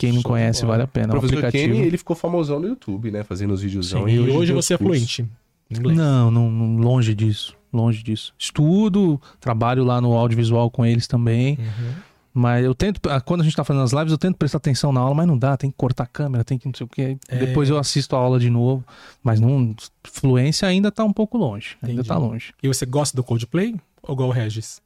quem 0.07 0.13
não 0.13 0.21
Show 0.23 0.31
conhece, 0.33 0.65
vale 0.67 0.83
a 0.83 0.87
pena. 0.87 1.09
O 1.15 1.17
É 1.17 1.21
professor 1.21 1.39
aplicativo. 1.45 1.75
Kenny, 1.75 1.87
ele 1.87 1.97
ficou 1.99 2.15
famosão 2.17 2.59
no 2.61 2.69
YouTube, 2.69 3.11
né? 3.11 3.23
Fazendo 3.25 3.53
os 3.55 3.63
videozão. 3.63 4.05
Sim, 4.05 4.11
e 4.11 4.21
hoje, 4.21 4.49
tem 4.53 4.59
os 4.59 4.67
você 4.67 4.75
é 4.75 4.79
fluente 4.79 5.27
inglês. 5.71 5.97
Não, 5.97 6.31
não, 6.31 6.77
longe 6.77 7.15
disso, 7.15 7.57
longe 7.73 8.03
disso. 8.03 8.35
Estudo, 8.39 9.21
trabalho 9.41 9.85
lá 9.85 10.01
no 10.01 10.13
audiovisual 10.13 10.71
com 10.71 10.85
eles 10.85 11.07
também, 11.07 11.57
Uhum. 11.59 11.93
mas 12.35 12.65
eu 12.65 12.75
tento, 12.75 13.09
ah, 13.09 13.21
quando 13.23 13.41
a 13.41 13.45
gente 13.45 13.57
tá 13.57 13.65
fazendo 13.65 13.83
as 13.83 13.93
lives, 13.93 14.13
eu 14.13 14.19
tento 14.19 14.37
prestar 14.37 14.59
atenção 14.59 14.93
na 14.93 15.01
aula, 15.01 15.15
mas 15.15 15.27
não 15.27 15.39
dá, 15.39 15.57
tem 15.57 15.71
que 15.71 15.77
cortar 15.79 16.05
a 16.05 16.07
câmera, 16.07 16.45
tem 16.45 16.59
que 16.59 16.67
não 16.67 16.75
sei 16.75 16.85
o 16.85 16.89
que. 16.89 17.17
É. 17.29 17.39
Depois 17.39 17.71
eu 17.71 17.79
assisto 17.79 18.15
a 18.15 18.19
aula 18.19 18.39
de 18.39 18.51
novo, 18.51 18.85
mas 19.23 19.41
não, 19.41 19.75
fluência 20.05 20.69
ainda 20.69 20.91
tá 20.93 21.05
um 21.05 21.13
pouco 21.13 21.39
longe, 21.39 21.77
ainda 21.81 21.95
Entendi. 21.95 22.09
tá 22.09 22.19
longe. 22.19 22.53
E 22.63 22.69
você 22.69 22.85
gosta 22.85 23.17
do 23.17 23.23
Coldplay 23.25 23.75
ou 24.03 24.15
igual 24.15 24.29
o 24.29 24.33
Regis? 24.33 24.83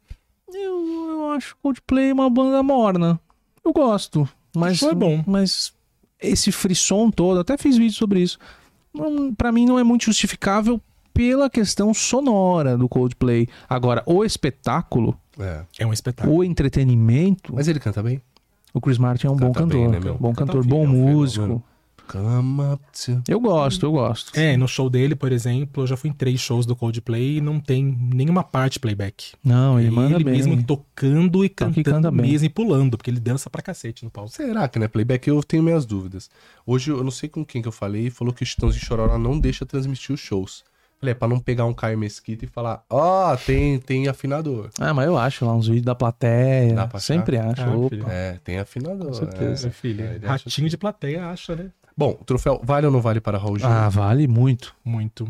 Eu, 0.55 1.09
eu 1.09 1.31
acho 1.33 1.57
Coldplay 1.63 2.13
uma 2.13 2.31
banda 2.31 2.63
morna. 2.63 3.19
Eu 3.65 3.73
gosto, 3.73 4.29
mas 4.57 4.83
é 4.83 4.95
bom. 4.95 5.23
Mas 5.27 5.73
esse 6.21 6.51
frisson 6.51 7.11
todo, 7.11 7.41
até 7.41 7.57
fiz 7.57 7.77
vídeo 7.77 7.95
sobre 7.95 8.21
isso. 8.21 8.39
Para 9.37 9.53
mim 9.53 9.67
não 9.67 9.79
é 9.79 9.85
muito 9.85 10.05
justificável 10.07 10.81
pela 11.13 11.49
questão 11.51 11.93
sonora 11.95 12.77
do 12.77 12.89
Coldplay. 12.89 13.47
Agora, 13.69 14.03
o 14.07 14.25
espetáculo, 14.25 15.19
É. 15.39 15.65
É 15.79 15.87
um 15.87 15.93
espetáculo. 15.93 16.37
o 16.39 16.45
entretenimento, 16.45 17.55
Mas 17.55 17.69
ele 17.69 17.79
canta 17.81 18.03
bem. 18.03 18.21
o 18.73 18.81
Chris 18.81 18.99
Martin 18.99 19.27
é 19.27 19.31
um 19.31 19.37
bom 19.37 19.47
Canta 19.53 19.61
cantor, 19.61 19.79
bem, 19.81 19.89
né, 19.89 20.01
meu? 20.01 20.15
bom 20.19 20.33
Canta 20.35 20.53
cantor, 20.53 20.61
bem, 20.63 20.71
bom 20.71 20.85
é 20.85 20.89
um 20.89 20.93
músico. 21.13 21.43
fenômeno. 21.45 21.65
Come 22.09 22.63
up 22.73 22.83
to... 23.05 23.23
Eu 23.29 23.41
gosto, 23.41 23.85
eu 23.87 23.93
gosto. 23.93 24.39
É, 24.39 24.57
no 24.57 24.67
show 24.69 24.89
dele, 24.89 25.15
por 25.15 25.33
exemplo, 25.33 25.83
eu 25.83 25.87
já 25.87 25.97
fui 25.97 26.11
em 26.11 26.13
três 26.13 26.41
shows 26.41 26.65
do 26.67 26.77
Coldplay 26.77 27.39
e 27.39 27.41
não 27.41 27.59
tem 27.61 27.85
nenhuma 27.85 28.43
parte 28.45 28.79
playback. 28.79 29.33
Não, 29.45 29.79
ele 29.81 29.91
manda 29.91 30.17
bem. 30.19 30.35
mesmo 30.35 30.63
tocando 30.63 31.45
e 31.45 31.49
Toca 31.49 31.81
e 31.81 31.85
cantando 31.85 32.11
bem. 32.13 32.31
mesmo 32.31 32.47
e 32.47 32.49
pulando, 32.49 32.97
porque 32.97 33.11
ele 33.11 33.21
dança 33.21 33.51
pra 33.51 33.61
cacete 33.63 34.05
no 34.05 34.11
palco. 34.11 34.31
Será 34.31 34.69
que 34.69 34.79
não 34.79 34.85
é 34.87 34.89
playback? 34.89 35.27
Eu 35.29 35.43
tenho 35.43 35.63
minhas 35.63 35.85
dúvidas. 35.85 36.31
Hoje 36.65 36.91
eu 36.91 37.03
não 37.03 37.11
sei 37.11 37.29
com 37.29 37.45
quem 37.45 37.61
que 37.63 37.69
eu 37.69 37.73
falei, 37.73 38.11
falou 38.11 38.33
que 38.33 38.43
o 38.43 38.47
Chitãozinho 38.47 38.85
Chororó 38.85 39.19
não 39.19 39.39
deixa 39.39 39.67
transmitir 39.67 40.15
os 40.15 40.21
shows. 40.21 40.65
Falei, 40.99 41.13
é 41.13 41.15
pra 41.15 41.29
não 41.29 41.39
pegar 41.39 41.67
um 41.67 41.75
Caio 41.75 41.99
Mesquita 41.99 42.47
e 42.47 42.49
falar, 42.49 42.83
ó, 42.89 43.37
tem, 43.37 43.79
tem 43.79 44.09
afinador. 44.09 44.71
Ah, 44.81 44.95
mas 44.95 45.07
eu 45.07 45.19
acho 45.19 45.45
lá 45.45 45.55
uns 45.55 45.67
vídeos 45.67 45.85
da 45.85 45.95
plateia. 45.95 46.73
Dá 46.75 46.87
pra 46.87 46.97
achar? 46.97 47.07
Sempre 47.07 47.37
acho. 47.37 47.61
Ah. 47.63 48.13
É, 48.13 48.39
tem 48.43 48.59
afinador. 48.59 49.09
Com 49.09 49.13
certeza. 49.13 49.65
é. 49.65 49.69
Meu 49.69 49.73
filho, 49.75 50.03
É, 50.05 50.15
ele 50.15 50.27
acha 50.27 50.45
ratinho 50.45 50.69
de 50.71 50.77
plateia 50.79 51.27
acha, 51.27 51.55
né? 51.55 51.71
Bom, 51.97 52.19
o 52.21 52.25
troféu 52.25 52.61
vale 52.63 52.87
ou 52.87 52.93
não 52.93 53.01
vale 53.01 53.21
para 53.21 53.39
Raul 53.39 53.59
Gil? 53.59 53.67
Ah, 53.69 53.89
vale 53.89 54.27
muito. 54.29 54.75
Muito. 54.85 55.27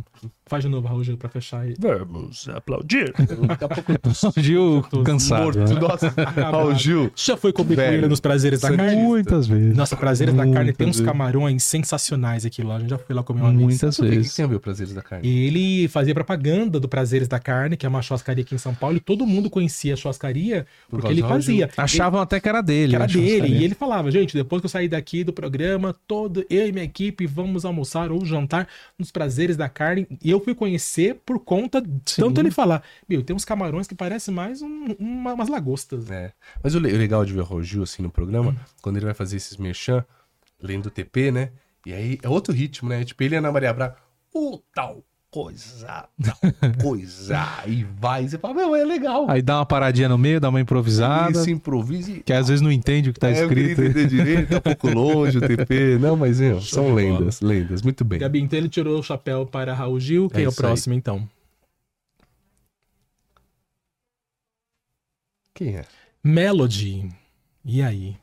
Faz 0.48 0.62
de 0.62 0.70
novo, 0.70 0.86
Raul 0.86 1.02
Gil, 1.02 1.16
pra 1.16 1.28
fechar 1.28 1.60
aí. 1.62 1.74
Vamos 1.78 2.48
aplaudir. 2.48 3.12
Daqui 3.48 3.64
a 3.64 3.68
pouco 3.68 3.92
eu 3.92 3.98
tô 3.98 4.10
Gil 4.40 4.82
cansado. 5.04 5.42
morto. 5.44 5.58
né? 5.58 5.80
Nossa, 5.80 6.08
Raul 6.36 6.74
Gil. 6.74 7.10
Já 7.16 7.36
foi 7.36 7.52
comer 7.52 7.74
com 7.76 7.82
Velho, 7.82 7.96
ele 7.98 8.08
nos 8.08 8.20
prazeres 8.20 8.60
da 8.60 8.76
carne? 8.76 8.96
Muitas 9.02 9.46
vezes. 9.46 9.76
Nossa, 9.76 9.96
prazeres 9.96 10.34
da 10.34 10.42
carne 10.50 10.72
tem 10.72 10.86
uns 10.88 10.96
Muitas 10.98 11.12
camarões 11.12 11.62
sensacionais 11.64 12.44
aqui 12.46 12.62
lá. 12.62 12.76
A 12.76 12.78
gente 12.80 12.90
já 12.90 12.98
foi 12.98 13.14
lá 13.14 13.22
comer 13.22 13.40
uma 13.42 13.50
vez. 13.50 13.60
Muitas 13.62 13.98
O 13.98 14.02
que, 14.02 14.08
que 14.10 14.16
vezes. 14.16 14.34
tem 14.34 14.44
a 14.44 14.48
ver 14.48 14.54
o 14.56 14.60
Prazeres 14.60 14.92
da 14.94 15.02
Carne? 15.02 15.28
E 15.28 15.46
ele 15.46 15.88
fazia 15.88 16.14
propaganda 16.14 16.78
do 16.80 16.88
Prazeres 16.88 17.26
da 17.28 17.38
Carne, 17.40 17.76
que 17.76 17.84
é 17.84 17.88
uma 17.88 18.00
churrascaria 18.02 18.42
aqui 18.44 18.54
em 18.54 18.58
São 18.58 18.74
Paulo, 18.74 18.96
e 18.96 19.00
todo 19.00 19.26
mundo 19.26 19.50
conhecia 19.50 19.94
a 19.94 19.96
churrascaria 19.96 20.64
Por 20.88 21.00
porque 21.00 21.12
ele 21.12 21.20
Raul 21.22 21.34
fazia. 21.34 21.68
Achavam 21.76 22.20
até 22.20 22.38
que 22.40 22.48
era 22.48 22.60
dele. 22.60 22.90
que 22.90 22.96
era 22.96 23.08
churrascaria. 23.08 23.42
dele. 23.42 23.58
E 23.60 23.64
ele 23.64 23.74
falava, 23.74 24.10
gente, 24.12 24.34
depois 24.36 24.60
que 24.60 24.66
eu 24.66 24.70
sair 24.70 24.88
daqui 24.88 25.24
do 25.24 25.32
programa, 25.32 25.94
todo 26.06 26.44
eu 26.56 26.66
e 26.68 26.72
minha 26.72 26.84
equipe 26.84 27.26
vamos 27.26 27.64
almoçar 27.64 28.10
ou 28.10 28.24
jantar 28.24 28.68
nos 28.98 29.10
prazeres 29.10 29.56
da 29.56 29.68
carne. 29.68 30.06
E 30.22 30.30
eu 30.30 30.40
fui 30.40 30.54
conhecer 30.54 31.20
por 31.24 31.38
conta 31.38 31.80
de 31.80 31.88
Sim. 32.06 32.22
tanto 32.22 32.40
ele 32.40 32.50
falar. 32.50 32.82
Meu, 33.08 33.22
tem 33.22 33.34
uns 33.36 33.44
camarões 33.44 33.86
que 33.86 33.94
parecem 33.94 34.34
mais 34.34 34.62
um- 34.62 34.94
uma- 34.98 35.34
umas 35.34 35.48
lagostas. 35.48 36.10
É. 36.10 36.32
Mas 36.62 36.74
o 36.74 36.78
le- 36.78 36.92
o 36.92 36.96
legal 36.98 37.24
de 37.24 37.32
ver 37.32 37.44
o 37.52 37.62
Gil, 37.62 37.82
assim, 37.82 38.02
no 38.02 38.10
programa, 38.10 38.56
quando 38.82 38.96
ele 38.96 39.04
vai 39.06 39.14
fazer 39.14 39.36
esses 39.36 39.56
merchan, 39.56 40.04
lendo 40.60 40.86
o 40.86 40.90
TP, 40.90 41.30
né? 41.30 41.50
E 41.84 41.92
aí 41.92 42.18
é 42.22 42.28
outro 42.28 42.52
ritmo, 42.52 42.88
né? 42.88 43.04
Tipo, 43.04 43.22
ele 43.22 43.34
e 43.34 43.38
Ana 43.38 43.52
Maria 43.52 43.72
Braga, 43.72 43.96
o 44.34 44.58
tal 44.74 45.02
coisa, 45.36 46.08
coisa, 46.80 47.36
e 47.66 47.84
vai, 47.84 48.24
e 48.24 48.28
você 48.30 48.38
fala, 48.38 48.54
meu, 48.54 48.74
é 48.74 48.82
legal. 48.86 49.28
Aí 49.28 49.42
dá 49.42 49.58
uma 49.58 49.66
paradinha 49.66 50.08
no 50.08 50.16
meio, 50.16 50.40
dá 50.40 50.48
uma 50.48 50.58
improvisada. 50.62 51.36
Ele 51.36 51.44
se 51.44 51.50
improvisa 51.50 52.10
e... 52.10 52.22
Que 52.22 52.32
às 52.32 52.48
vezes 52.48 52.62
não 52.62 52.72
entende 52.72 53.10
o 53.10 53.12
que 53.12 53.20
tá 53.20 53.28
É, 53.28 53.42
eu 53.42 53.46
escrito. 53.46 53.82
entender 53.82 54.06
direito, 54.06 54.48
tá 54.48 54.56
um 54.56 54.60
pouco 54.74 54.88
longe 54.88 55.36
o 55.36 55.40
TP. 55.46 55.98
Não, 56.00 56.16
mas 56.16 56.40
meu, 56.40 56.58
são 56.62 56.84
de 56.84 56.90
bola. 56.90 57.02
lendas, 57.02 57.40
lendas. 57.42 57.82
Muito 57.82 58.02
bem. 58.02 58.18
Gabi, 58.18 58.40
então 58.40 58.58
ele 58.58 58.70
tirou 58.70 58.98
o 58.98 59.02
chapéu 59.02 59.44
para 59.44 59.74
Raul 59.74 60.00
Gil. 60.00 60.30
Quem 60.30 60.40
É 60.40 60.44
é, 60.44 60.46
o 60.46 60.50
isso 60.50 60.58
aí. 60.62 60.66
próximo, 60.66 60.94
então? 60.94 61.28
Quem 65.54 65.76
é? 65.76 65.84
Melody. 66.24 67.08
E 67.62 67.82
aí? 67.82 68.16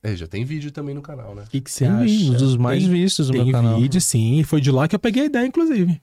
É, 0.00 0.14
já 0.16 0.28
tem 0.28 0.44
vídeo 0.44 0.70
também 0.70 0.94
no 0.94 1.02
canal, 1.02 1.34
né? 1.34 1.42
O 1.42 1.50
que, 1.50 1.60
que 1.60 1.70
você 1.70 1.84
Tem 1.86 1.94
acha? 1.94 2.04
vídeo, 2.04 2.32
um 2.34 2.36
dos 2.36 2.56
mais 2.56 2.82
tem, 2.82 2.92
vistos 2.92 3.26
do 3.28 3.32
tem 3.32 3.44
meu 3.44 3.52
canal. 3.52 3.80
vídeo, 3.80 4.00
sim. 4.00 4.42
Foi 4.44 4.60
de 4.60 4.70
lá 4.70 4.86
que 4.86 4.94
eu 4.94 5.00
peguei 5.00 5.22
a 5.24 5.26
ideia, 5.26 5.46
inclusive. 5.46 6.00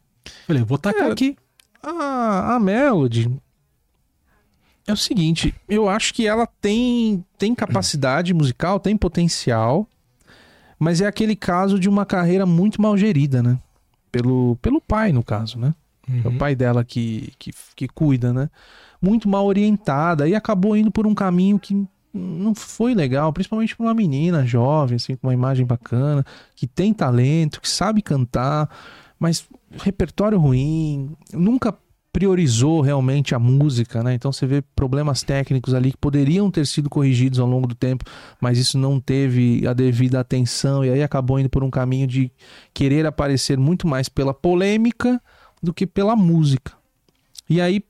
Falei, 0.48 0.64
vou 0.64 0.78
tacar 0.78 1.02
Cara, 1.02 1.14
aqui. 1.14 1.38
A, 1.82 2.56
a 2.56 2.60
Melody 2.60 3.32
é 4.88 4.94
o 4.94 4.98
seguinte, 4.98 5.54
eu 5.68 5.88
acho 5.88 6.14
que 6.14 6.26
ela 6.28 6.48
tem, 6.60 7.24
tem 7.38 7.54
capacidade 7.54 8.34
musical, 8.34 8.80
tem 8.80 8.98
potencial, 8.98 9.88
mas 10.80 11.00
é 11.00 11.06
aquele 11.06 11.36
caso 11.36 11.80
de 11.80 11.88
uma 11.88 12.06
carreira 12.06 12.46
muito 12.46 12.82
mal 12.82 12.98
gerida, 12.98 13.44
né? 13.44 13.58
Pelo, 14.12 14.56
pelo 14.62 14.82
pai, 14.82 15.12
no 15.12 15.24
caso, 15.24 15.60
né? 15.60 15.76
É 16.24 16.28
o 16.28 16.32
Uhum. 16.32 16.38
pai 16.40 16.56
dela 16.56 16.84
que, 16.84 17.32
que, 17.38 17.52
que 17.76 17.88
cuida, 17.88 18.34
né? 18.34 18.50
Muito 19.00 19.30
mal 19.30 19.46
orientada 19.46 20.28
e 20.28 20.34
acabou 20.34 20.76
indo 20.76 20.90
por 20.90 21.06
um 21.06 21.14
caminho 21.14 21.60
que 21.60 21.86
não 22.12 22.56
foi 22.56 22.96
legal, 22.96 23.32
principalmente 23.32 23.76
para 23.76 23.86
uma 23.86 23.94
menina 23.94 24.44
jovem, 24.44 24.96
assim, 24.96 25.16
com 25.16 25.28
uma 25.28 25.34
imagem 25.36 25.68
bacana, 25.68 26.26
que 26.56 26.66
tem 26.66 26.92
talento, 26.92 27.62
que 27.62 27.70
sabe 27.70 28.02
cantar, 28.02 28.68
mas 29.20 29.48
repertório 29.72 30.40
ruim, 30.40 31.12
nunca 31.34 31.78
priorizou 32.12 32.82
realmente 32.82 33.36
a 33.36 33.40
música, 33.40 34.02
né? 34.04 34.14
Então 34.14 34.32
você 34.32 34.48
vê 34.48 34.62
problemas 34.62 35.22
técnicos 35.22 35.74
ali 35.74 35.92
que 35.92 35.98
poderiam 35.98 36.50
ter 36.50 36.66
sido 36.66 36.90
corrigidos 36.90 37.40
ao 37.40 37.48
longo 37.48 37.68
do 37.68 37.76
tempo, 37.76 38.04
mas 38.42 38.58
isso 38.58 38.78
não 38.78 39.00
teve 39.00 39.66
a 39.68 39.74
devida 39.74 40.20
atenção 40.20 40.84
e 40.84 40.90
aí 40.90 41.04
acabou 41.04 41.40
indo 41.40 41.50
por 41.50 41.64
um 41.64 41.70
caminho 41.70 42.08
de 42.08 42.32
querer 42.74 43.06
aparecer 43.06 43.58
muito 43.58 43.88
mais 43.88 44.10
pela 44.10 44.34
polêmica 44.34 45.22
do 45.62 45.74
que 45.74 45.86
pela 45.86 46.16
música. 46.16 46.74
E 47.50 47.62
aí, 47.62 47.84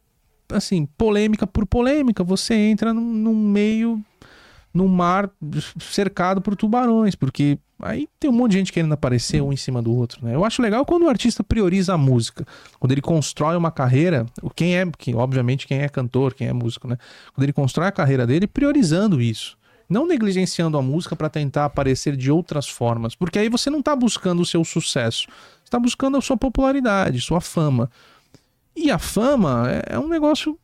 assim, 0.51 0.86
polêmica 0.86 1.47
por 1.47 1.65
polêmica, 1.65 2.23
você 2.23 2.53
entra 2.55 2.93
num, 2.93 3.01
num 3.01 3.36
meio, 3.36 4.03
num 4.74 4.88
mar 4.88 5.30
cercado 5.80 6.41
por 6.41 6.55
tubarões, 6.55 7.15
porque 7.15 7.57
aí 7.82 8.07
tem 8.20 8.30
um 8.30 8.34
monte 8.34 8.51
de 8.51 8.57
gente 8.57 8.74
querendo 8.74 8.93
aparecer 8.93 9.41
um 9.41 9.51
em 9.51 9.57
cima 9.57 9.82
do 9.82 9.93
outro, 9.93 10.24
né? 10.24 10.36
Eu 10.36 10.45
acho 10.45 10.61
legal 10.61 10.86
quando 10.86 11.03
o 11.03 11.09
artista 11.09 11.43
prioriza 11.43 11.93
a 11.93 11.97
música, 11.97 12.45
quando 12.80 12.91
ele 12.91 13.01
constrói 13.01 13.55
uma 13.55 13.72
carreira, 13.72 14.26
quem 14.55 14.78
é, 14.78 14.86
que, 14.97 15.15
obviamente 15.15 15.65
quem 15.65 15.80
é 15.80 15.89
cantor, 15.89 16.34
quem 16.34 16.47
é 16.47 16.53
músico, 16.53 16.88
né? 16.88 16.97
Quando 17.34 17.43
ele 17.43 17.53
constrói 17.53 17.88
a 17.88 17.91
carreira 17.91 18.28
dele 18.28 18.47
priorizando 18.47 19.22
isso. 19.22 19.57
Não 19.89 20.05
negligenciando 20.05 20.78
a 20.78 20.84
música 20.84 21.15
para 21.15 21.30
tentar 21.30 21.65
aparecer 21.65 22.15
de 22.15 22.30
outras 22.30 22.70
formas, 22.70 23.15
porque 23.15 23.39
aí 23.39 23.49
você 23.49 23.72
não 23.72 23.82
tá 23.82 23.95
buscando 23.95 24.39
o 24.39 24.45
seu 24.45 24.63
sucesso, 24.63 25.28
você 25.63 25.72
tá 25.72 25.80
buscando 25.80 26.15
a 26.15 26.22
sua 26.22 26.38
popularidade, 26.38 27.20
sua 27.20 27.41
fama. 27.41 27.89
E 28.76 28.91
a 28.91 28.99
fama 28.99 29.67
é, 29.67 29.95
é 29.95 29.99
um 29.99 30.07
negócio 30.07 30.59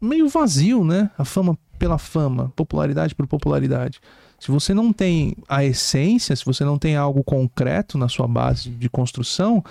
meio 0.00 0.28
vazio, 0.28 0.84
né? 0.84 1.10
A 1.18 1.24
fama 1.24 1.58
pela 1.78 1.98
fama, 1.98 2.52
popularidade 2.56 3.14
por 3.14 3.26
popularidade. 3.26 4.00
Se 4.38 4.50
você 4.50 4.74
não 4.74 4.92
tem 4.92 5.34
a 5.48 5.64
essência, 5.64 6.34
se 6.36 6.44
você 6.44 6.64
não 6.64 6.78
tem 6.78 6.96
algo 6.96 7.22
concreto 7.24 7.96
na 7.96 8.08
sua 8.08 8.28
base 8.28 8.70
de 8.70 8.88
construção, 8.88 9.64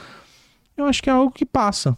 eu 0.76 0.86
acho 0.86 1.02
que 1.02 1.10
é 1.10 1.14
algo 1.14 1.32
que 1.32 1.46
passa. 1.46 1.98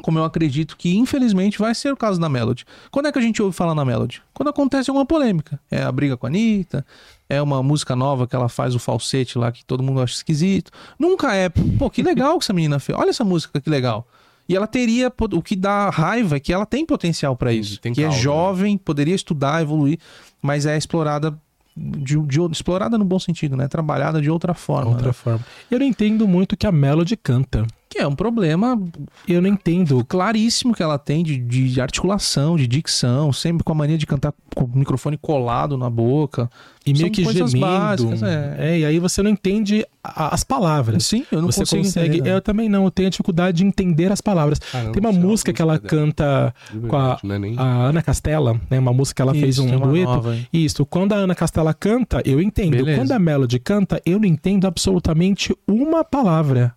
como 0.00 0.18
eu 0.18 0.24
acredito 0.24 0.76
que 0.76 0.96
infelizmente 0.96 1.58
vai 1.58 1.74
ser 1.74 1.92
o 1.92 1.96
caso 1.96 2.18
da 2.18 2.28
Melody. 2.28 2.64
Quando 2.90 3.06
é 3.06 3.12
que 3.12 3.18
a 3.18 3.22
gente 3.22 3.42
ouve 3.42 3.54
falar 3.54 3.74
na 3.74 3.84
Melody? 3.84 4.22
Quando 4.32 4.48
acontece 4.48 4.90
alguma 4.90 5.04
polêmica. 5.04 5.60
É 5.70 5.82
a 5.82 5.92
briga 5.92 6.16
com 6.16 6.26
a 6.26 6.28
Anitta, 6.28 6.86
é 7.28 7.40
uma 7.42 7.62
música 7.62 7.94
nova 7.94 8.26
que 8.26 8.34
ela 8.34 8.48
faz 8.48 8.74
o 8.74 8.78
falsete 8.78 9.38
lá 9.38 9.52
que 9.52 9.64
todo 9.64 9.82
mundo 9.82 10.00
acha 10.00 10.14
esquisito. 10.14 10.70
Nunca 10.98 11.34
é, 11.34 11.48
pô, 11.48 11.90
que 11.90 12.02
legal 12.02 12.38
que 12.38 12.44
essa 12.44 12.52
menina 12.52 12.78
fez. 12.78 12.98
Olha 12.98 13.10
essa 13.10 13.24
música 13.24 13.60
que 13.60 13.68
legal. 13.68 14.06
E 14.50 14.56
ela 14.56 14.66
teria, 14.66 15.12
o 15.32 15.40
que 15.40 15.54
dá 15.54 15.88
raiva 15.90 16.34
é 16.34 16.40
que 16.40 16.52
ela 16.52 16.66
tem 16.66 16.84
potencial 16.84 17.36
pra 17.36 17.52
isso. 17.52 17.80
tem 17.80 17.92
que 17.92 18.00
é 18.00 18.06
caldo, 18.06 18.16
né? 18.16 18.20
jovem, 18.20 18.76
poderia 18.76 19.14
estudar, 19.14 19.62
evoluir, 19.62 19.96
mas 20.42 20.66
é 20.66 20.76
explorada 20.76 21.38
de, 21.76 22.20
de, 22.26 22.40
explorada 22.50 22.98
no 22.98 23.04
bom 23.04 23.20
sentido, 23.20 23.56
né? 23.56 23.68
Trabalhada 23.68 24.20
de 24.20 24.28
outra 24.28 24.52
forma. 24.52 24.90
Outra 24.90 25.06
né? 25.06 25.12
forma. 25.12 25.46
Eu 25.70 25.78
não 25.78 25.86
entendo 25.86 26.26
muito 26.26 26.56
que 26.56 26.66
a 26.66 26.72
Melody 26.72 27.16
canta. 27.16 27.64
Que 27.92 27.98
é 27.98 28.06
um 28.06 28.14
problema 28.14 28.80
Eu 29.26 29.42
não 29.42 29.48
entendo. 29.48 30.04
claríssimo 30.04 30.72
que 30.72 30.80
ela 30.82 30.96
tem 30.96 31.24
de, 31.24 31.36
de 31.38 31.80
articulação, 31.80 32.56
de 32.56 32.68
dicção, 32.68 33.32
sempre 33.32 33.64
com 33.64 33.72
a 33.72 33.74
mania 33.74 33.98
de 33.98 34.06
cantar 34.06 34.32
com 34.54 34.64
o 34.64 34.70
microfone 34.78 35.18
colado 35.18 35.76
na 35.76 35.90
boca. 35.90 36.48
E 36.86 36.92
meio 36.92 37.06
São 37.06 37.10
que 37.10 37.24
gemendo. 37.24 37.58
básicas, 37.60 38.22
é. 38.22 38.56
é. 38.58 38.78
e 38.78 38.84
aí 38.86 38.98
você 39.00 39.22
não 39.22 39.30
entende 39.30 39.84
a- 40.04 40.32
as 40.32 40.44
palavras. 40.44 41.04
Sim, 41.04 41.26
eu 41.32 41.42
não 41.42 41.50
você 41.50 41.60
consigo 41.60 41.82
consegue. 41.82 42.06
entender, 42.14 42.28
não. 42.30 42.36
eu 42.36 42.40
também 42.40 42.68
não, 42.68 42.84
eu 42.84 42.90
tenho 42.92 43.10
dificuldade 43.10 43.58
de 43.58 43.64
entender 43.66 44.10
as 44.12 44.20
palavras. 44.20 44.60
Caramba, 44.60 44.92
tem 44.92 45.00
uma 45.00 45.08
é 45.10 45.12
uma 45.12 45.20
música 45.20 45.52
que 45.52 45.60
ela 45.60 45.78
canta 45.78 46.54
com 46.88 46.96
a, 46.96 47.18
é 47.22 47.38
nem- 47.40 47.54
a 47.58 47.64
Ana 47.64 48.02
Castela, 48.02 48.58
né? 48.70 48.78
Uma 48.78 48.92
música 48.92 49.16
que 49.16 49.22
ela 49.22 49.34
fez 49.34 49.56
Isso, 49.56 49.64
um 49.64 49.68
tem 49.68 49.76
uma 49.76 49.86
dueto. 49.88 50.10
nova. 50.10 50.38
Isso, 50.52 50.86
quando 50.86 51.12
a 51.12 51.16
Ana 51.16 51.34
Castela 51.34 51.74
canta, 51.74 52.22
eu 52.24 52.40
entendo. 52.40 52.70
Beleza. 52.76 52.98
Quando 53.00 53.12
a 53.12 53.18
Melody 53.18 53.58
canta, 53.58 54.00
eu 54.06 54.18
não 54.20 54.26
entendo 54.26 54.66
absolutamente 54.66 55.54
uma 55.68 56.02
palavra. 56.04 56.72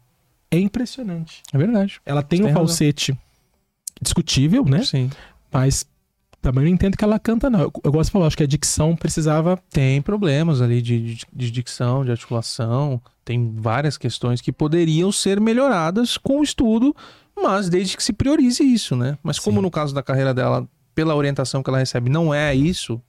É 0.56 0.60
impressionante. 0.60 1.42
É 1.52 1.58
verdade. 1.58 2.00
Ela 2.06 2.22
tem 2.22 2.38
Você 2.40 2.44
um 2.44 2.46
tem 2.48 2.54
razão. 2.54 2.68
falsete 2.68 3.18
discutível, 4.02 4.66
né? 4.66 4.84
Sim. 4.84 5.10
Mas 5.52 5.86
também 6.42 6.66
não 6.66 6.72
entendo 6.72 6.98
que 6.98 7.04
ela 7.04 7.18
canta, 7.20 7.50
não. 7.50 7.62
Eu, 7.62 7.72
eu 7.84 7.92
gosto 7.92 8.10
de 8.10 8.12
falar, 8.12 8.28
acho 8.28 8.38
que 8.38 8.44
a 8.44 8.48
dicção 8.48 8.96
precisava. 8.96 9.58
Tem 9.70 10.02
problemas 10.02 10.62
ali 10.62 10.82
de, 10.82 11.16
de, 11.16 11.26
de 11.32 11.52
dicção, 11.52 12.04
de 12.04 12.12
articulação. 12.12 13.02
Tem 13.24 13.54
várias 13.56 13.98
questões 13.98 14.42
que 14.42 14.52
poderiam 14.52 15.12
ser 15.12 15.40
melhoradas 15.40 16.18
com 16.18 16.40
o 16.42 16.44
estudo, 16.44 16.94
mas 17.36 17.70
desde 17.70 17.96
que 17.96 18.04
se 18.04 18.12
priorize 18.12 18.62
isso, 18.64 18.96
né? 18.96 19.18
Mas 19.24 19.40
como 19.40 19.58
Sim. 19.58 19.64
no 19.64 19.72
caso 19.72 19.96
da 19.96 20.04
carreira 20.04 20.34
dela, 20.34 20.68
pela 20.94 21.16
orientação 21.16 21.64
que 21.64 21.70
ela 21.70 21.80
recebe, 21.80 22.10
não 22.10 22.34
é 22.34 22.54
isso, 22.54 23.02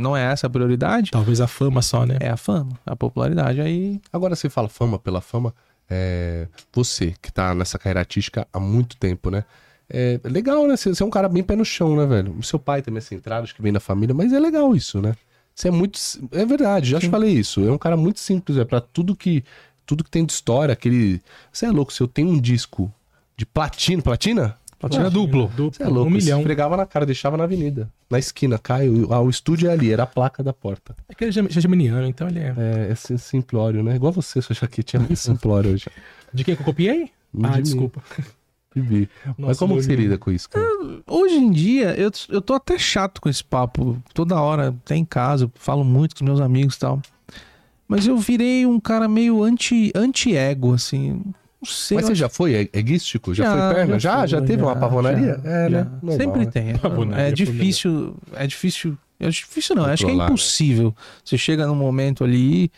não 0.00 0.16
é 0.16 0.32
essa 0.32 0.48
a 0.48 0.50
prioridade, 0.50 1.12
Talvez 1.12 1.40
a 1.40 1.46
fama 1.46 1.80
só, 1.80 2.04
né? 2.04 2.16
é 2.18 2.28
a 2.28 2.36
fama, 2.36 2.72
a 2.84 2.96
popularidade. 2.96 3.60
Aí 3.60 4.00
Agora 4.12 4.34
você 4.34 4.50
fala 4.50 4.68
fama 4.68 4.98
pela 4.98 5.20
fama. 5.20 5.54
É, 5.90 6.46
você 6.72 7.14
que 7.20 7.32
tá 7.32 7.54
nessa 7.54 7.78
carreira 7.78 8.00
artística 8.00 8.46
há 8.52 8.60
muito 8.60 8.96
tempo, 8.96 9.30
né? 9.30 9.44
É 9.92 10.20
legal, 10.24 10.68
né? 10.68 10.76
Você 10.76 11.02
é 11.02 11.06
um 11.06 11.10
cara 11.10 11.28
bem 11.28 11.42
pé 11.42 11.56
no 11.56 11.64
chão, 11.64 11.96
né, 11.96 12.06
velho? 12.06 12.36
O 12.38 12.44
seu 12.44 12.60
pai 12.60 12.80
também 12.80 12.98
é 12.98 13.00
centrado, 13.00 13.42
acho 13.42 13.54
que 13.54 13.60
vem 13.60 13.72
da 13.72 13.80
família, 13.80 14.14
mas 14.14 14.32
é 14.32 14.38
legal 14.38 14.74
isso, 14.76 15.02
né? 15.02 15.16
Você 15.52 15.66
é 15.66 15.70
muito. 15.70 15.98
É 16.30 16.46
verdade, 16.46 16.90
já 16.90 17.00
te 17.00 17.08
falei 17.08 17.32
isso. 17.32 17.60
É 17.66 17.72
um 17.72 17.78
cara 17.78 17.96
muito 17.96 18.20
simples, 18.20 18.56
é 18.56 18.64
pra 18.64 18.80
tudo 18.80 19.16
que. 19.16 19.44
Tudo 19.84 20.04
que 20.04 20.10
tem 20.10 20.24
de 20.24 20.32
história, 20.32 20.72
aquele. 20.72 21.20
Você 21.52 21.66
é 21.66 21.70
louco, 21.70 21.92
se 21.92 22.00
eu 22.00 22.06
tenho 22.06 22.28
um 22.28 22.40
disco 22.40 22.92
de 23.36 23.44
platina. 23.44 24.56
Platina? 24.80 25.10
duplo. 25.10 25.46
Duplo, 25.54 25.72
Você 25.76 25.82
é 25.82 25.86
louco, 25.86 26.08
um 26.08 26.12
milhão. 26.12 26.38
esfregava 26.38 26.76
na 26.76 26.86
cara, 26.86 27.04
deixava 27.06 27.36
na 27.36 27.44
avenida. 27.44 27.88
Na 28.10 28.18
esquina, 28.18 28.58
Caio. 28.58 29.12
Ah, 29.12 29.20
o 29.20 29.28
estúdio 29.28 29.68
é 29.68 29.72
ali, 29.72 29.92
era 29.92 30.02
a 30.04 30.06
placa 30.06 30.42
da 30.42 30.52
porta. 30.52 30.96
É 31.08 31.14
que 31.14 31.22
ele 31.24 31.28
é 31.28 31.32
gem- 31.32 31.50
geminiano, 31.50 32.06
então 32.06 32.26
ele 32.28 32.38
é. 32.40 32.54
É, 32.56 32.88
é 32.90 32.94
sim- 32.94 33.18
simplório, 33.18 33.82
né? 33.82 33.94
Igual 33.94 34.10
você, 34.12 34.40
sua 34.40 34.54
jaquetinha 34.56 34.98
é 35.02 35.06
muito 35.06 35.16
simplório 35.18 35.72
hoje. 35.72 35.86
De 36.32 36.42
quem 36.42 36.56
que 36.56 36.62
eu 36.62 36.66
copiei? 36.66 37.10
De 37.32 37.44
ah, 37.46 37.56
mim. 37.56 37.62
desculpa. 37.62 38.02
Vivi. 38.74 39.08
Mas 39.36 39.58
como 39.58 39.74
você 39.74 39.94
lida 39.94 40.16
com 40.16 40.30
isso, 40.30 40.48
cara? 40.48 40.64
Hoje 41.06 41.34
em 41.34 41.50
dia, 41.50 41.94
eu, 41.98 42.10
eu 42.28 42.40
tô 42.40 42.54
até 42.54 42.78
chato 42.78 43.20
com 43.20 43.28
esse 43.28 43.44
papo. 43.44 44.02
Toda 44.14 44.40
hora, 44.40 44.68
até 44.68 44.96
em 44.96 45.04
casa, 45.04 45.44
eu 45.44 45.52
falo 45.56 45.84
muito 45.84 46.14
com 46.16 46.22
os 46.24 46.28
meus 46.28 46.40
amigos 46.40 46.76
e 46.76 46.78
tal. 46.78 47.02
Mas 47.86 48.06
eu 48.06 48.16
virei 48.16 48.64
um 48.64 48.78
cara 48.78 49.08
meio 49.08 49.42
anti- 49.42 49.90
anti-ego, 49.94 50.72
assim. 50.72 51.22
Não 51.62 51.68
sei. 51.70 51.96
Mas 51.96 52.06
você 52.06 52.12
acho- 52.12 52.18
já 52.20 52.28
foi 52.28 52.52
e- 52.54 52.70
eguístico? 52.72 53.34
Já, 53.34 53.50
foi 53.68 53.74
perna? 53.74 53.98
Já? 53.98 54.18
fui, 54.20 54.28
Já, 54.28 54.40
teve 54.40 54.62
uma 54.62 54.76
pavonaria? 54.76 55.40
já, 55.44 55.50
é, 55.50 55.70
já. 55.70 55.84
né? 55.84 55.90
Normal, 56.02 56.16
Sempre 56.16 56.40
né? 56.46 56.50
tem. 56.50 56.70
É, 56.70 56.78
Pavonaria, 56.78 57.28
é 57.28 57.32
difícil. 57.32 58.14
É 58.34 58.46
difícil. 58.46 58.96
É 59.18 59.28
difícil 59.28 59.76
não, 59.76 59.84
acho 59.84 60.06
que 60.06 60.10
é 60.10 60.14
né? 60.14 60.24
impossível. 60.24 60.94
Você 61.22 61.36
chega 61.36 61.66
num 61.66 61.74
momento 61.74 62.24
ali 62.24 62.70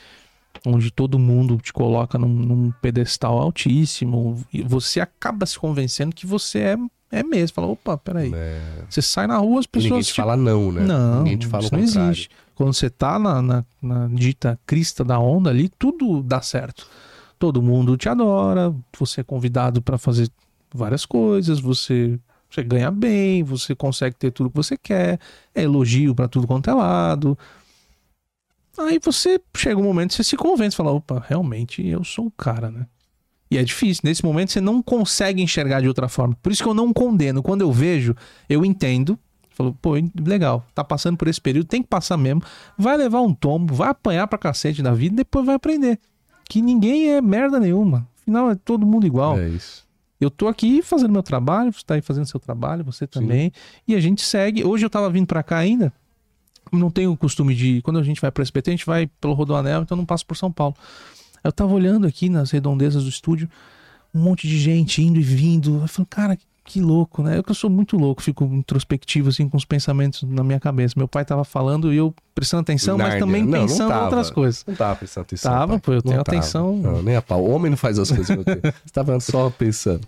onde 0.66 0.91
todo 0.91 1.18
mundo 1.18 1.57
te 1.62 1.72
coloca 1.72 2.18
num, 2.18 2.28
num 2.28 2.72
pedestal 2.83 3.39
altíssimo 3.39 4.45
e 4.53 4.62
você 4.62 5.01
acaba 5.01 5.47
se 5.47 5.59
convencendo 5.59 6.14
que 6.14 6.26
você 6.26 6.59
é, 6.59 6.76
é 7.12 7.22
mesmo. 7.22 7.55
Fala, 7.55 7.68
opa, 7.68 7.97
peraí. 7.97 8.33
É. 8.35 8.61
Você 8.91 9.01
sai 9.01 9.28
na 9.28 9.37
rua, 9.39 9.61
as 9.61 9.66
E 9.66 9.68
pessoas 9.68 9.91
ninguém 9.91 10.03
te 10.03 10.07
te 10.12 10.14
fala 10.20 10.37
não, 10.37 10.72
né? 10.72 10.83
não, 10.85 11.18
Ninguém 11.18 11.39
te 11.39 11.47
fala 11.47 11.62
isso 11.64 11.74
o 11.74 11.78
não 11.78 11.85
contrário. 11.85 12.11
existe. 12.11 12.30
Quando 12.55 12.72
você 12.74 12.91
tá 12.91 13.18
na, 13.18 13.41
na, 13.41 13.64
na 13.80 14.09
dita 14.09 14.59
crista 14.66 15.05
da 15.05 15.18
onda 15.18 15.49
ali, 15.51 15.68
tudo 15.78 16.22
dá 16.22 16.41
certo. 16.43 16.87
Todo 17.43 17.61
mundo 17.61 17.97
te 17.97 18.09
adora, 18.09 18.72
você 18.97 19.20
é 19.20 19.24
convidado 19.24 19.82
para 19.82 19.99
fazer 19.99 20.30
várias 20.72 21.05
coisas, 21.05 21.59
você, 21.59 22.16
você 22.49 22.62
ganha 22.62 22.88
bem, 22.88 23.43
você 23.43 23.74
consegue 23.74 24.14
ter 24.14 24.30
tudo 24.30 24.49
que 24.49 24.55
você 24.55 24.76
quer, 24.76 25.18
é 25.53 25.62
elogio 25.64 26.14
para 26.14 26.28
tudo 26.28 26.47
quanto 26.47 26.70
é 26.70 26.72
lado. 26.72 27.36
Aí 28.78 29.01
você 29.03 29.40
chega 29.57 29.80
um 29.80 29.82
momento, 29.82 30.14
você 30.14 30.22
se 30.22 30.36
convence, 30.36 30.76
fala, 30.76 30.93
opa, 30.93 31.20
realmente 31.26 31.84
eu 31.84 32.05
sou 32.05 32.26
o 32.26 32.30
cara, 32.30 32.70
né? 32.70 32.86
E 33.51 33.59
é 33.59 33.64
difícil. 33.64 34.03
Nesse 34.05 34.24
momento 34.24 34.53
você 34.53 34.61
não 34.61 34.80
consegue 34.80 35.43
enxergar 35.43 35.80
de 35.80 35.88
outra 35.88 36.09
forma. 36.09 36.38
Por 36.40 36.53
isso 36.53 36.62
que 36.62 36.68
eu 36.68 36.74
não 36.74 36.93
condeno. 36.93 37.43
Quando 37.43 37.62
eu 37.62 37.72
vejo, 37.72 38.14
eu 38.49 38.64
entendo. 38.64 39.18
Falo, 39.51 39.76
pô, 39.82 39.95
legal, 40.24 40.64
tá 40.76 40.84
passando 40.84 41.16
por 41.16 41.26
esse 41.26 41.40
período, 41.40 41.66
tem 41.66 41.82
que 41.82 41.88
passar 41.88 42.16
mesmo. 42.16 42.40
Vai 42.78 42.97
levar 42.97 43.20
um 43.20 43.34
tombo, 43.34 43.74
vai 43.74 43.88
apanhar 43.88 44.28
pra 44.28 44.38
cacete 44.38 44.80
da 44.80 44.95
vida, 44.95 45.16
depois 45.16 45.45
vai 45.45 45.57
aprender. 45.57 45.99
Que 46.53 46.61
ninguém 46.61 47.09
é 47.09 47.22
merda 47.22 47.59
nenhuma. 47.59 48.07
Afinal, 48.20 48.50
é 48.50 48.55
todo 48.55 48.84
mundo 48.84 49.07
igual. 49.07 49.38
É 49.38 49.48
isso. 49.48 49.88
Eu 50.20 50.30
tô 50.30 50.48
aqui 50.48 50.82
fazendo 50.82 51.11
meu 51.11 51.22
trabalho, 51.22 51.72
você 51.72 51.82
tá 51.82 51.94
aí 51.94 52.03
fazendo 52.03 52.26
seu 52.26 52.38
trabalho, 52.38 52.84
você 52.84 53.07
também. 53.07 53.50
E 53.88 53.94
a 53.94 54.00
gente 54.00 54.20
segue. 54.20 54.62
Hoje 54.62 54.84
eu 54.84 54.90
tava 54.90 55.09
vindo 55.09 55.26
pra 55.26 55.42
cá 55.42 55.57
ainda. 55.57 55.90
Não 56.70 56.90
tenho 56.90 57.11
o 57.11 57.16
costume 57.16 57.55
de. 57.55 57.80
Quando 57.80 57.98
a 57.98 58.03
gente 58.03 58.20
vai 58.20 58.30
pro 58.30 58.42
SBT, 58.42 58.68
a 58.68 58.74
gente 58.74 58.84
vai 58.84 59.07
pelo 59.18 59.32
Rodoanel, 59.32 59.80
então 59.80 59.96
não 59.96 60.05
passo 60.05 60.26
por 60.26 60.36
São 60.36 60.53
Paulo. 60.53 60.74
Eu 61.42 61.50
tava 61.50 61.72
olhando 61.72 62.07
aqui 62.07 62.28
nas 62.28 62.50
redondezas 62.50 63.05
do 63.05 63.09
estúdio, 63.09 63.48
um 64.14 64.20
monte 64.20 64.46
de 64.46 64.59
gente 64.59 65.00
indo 65.00 65.18
e 65.18 65.22
vindo. 65.22 65.80
Eu 65.80 65.88
falei, 65.88 66.07
cara, 66.11 66.38
que 66.72 66.80
louco, 66.80 67.22
né? 67.22 67.36
Eu 67.36 67.42
que 67.42 67.50
eu 67.50 67.54
sou 67.54 67.68
muito 67.68 67.98
louco, 67.98 68.22
fico 68.22 68.44
introspectivo, 68.44 69.28
assim, 69.28 69.46
com 69.46 69.58
os 69.58 69.64
pensamentos 69.66 70.22
na 70.22 70.42
minha 70.42 70.58
cabeça. 70.58 70.94
Meu 70.96 71.06
pai 71.06 71.22
tava 71.22 71.44
falando 71.44 71.92
e 71.92 71.98
eu 71.98 72.14
prestando 72.34 72.62
atenção, 72.62 72.96
mas 72.96 73.18
também 73.18 73.42
Não, 73.42 73.50
não 73.60 73.66
pensando 73.66 73.86
em 73.86 73.92
tava. 73.92 74.04
outras 74.06 74.30
coisas. 74.30 74.64
Não 74.66 74.74
tava 74.74 74.96
prestando 74.96 75.22
atenção. 75.24 75.52
Tava, 75.52 75.66
pai. 75.72 75.80
pô, 75.80 75.92
eu 75.92 75.96
Não 75.96 76.02
tenho 76.02 76.24
tava. 76.24 76.38
atenção. 76.38 76.76
Não, 76.78 77.02
nem 77.02 77.14
a 77.16 77.20
pau. 77.20 77.42
O 77.44 77.50
homem 77.50 77.68
não 77.68 77.76
faz 77.76 77.98
as 77.98 78.08
coisas 78.10 78.26
que 78.26 78.32
eu 78.32 78.44
tenho. 78.44 78.60
Você 78.84 78.92
tava 78.92 79.20
só 79.20 79.50
pensando. 79.50 80.00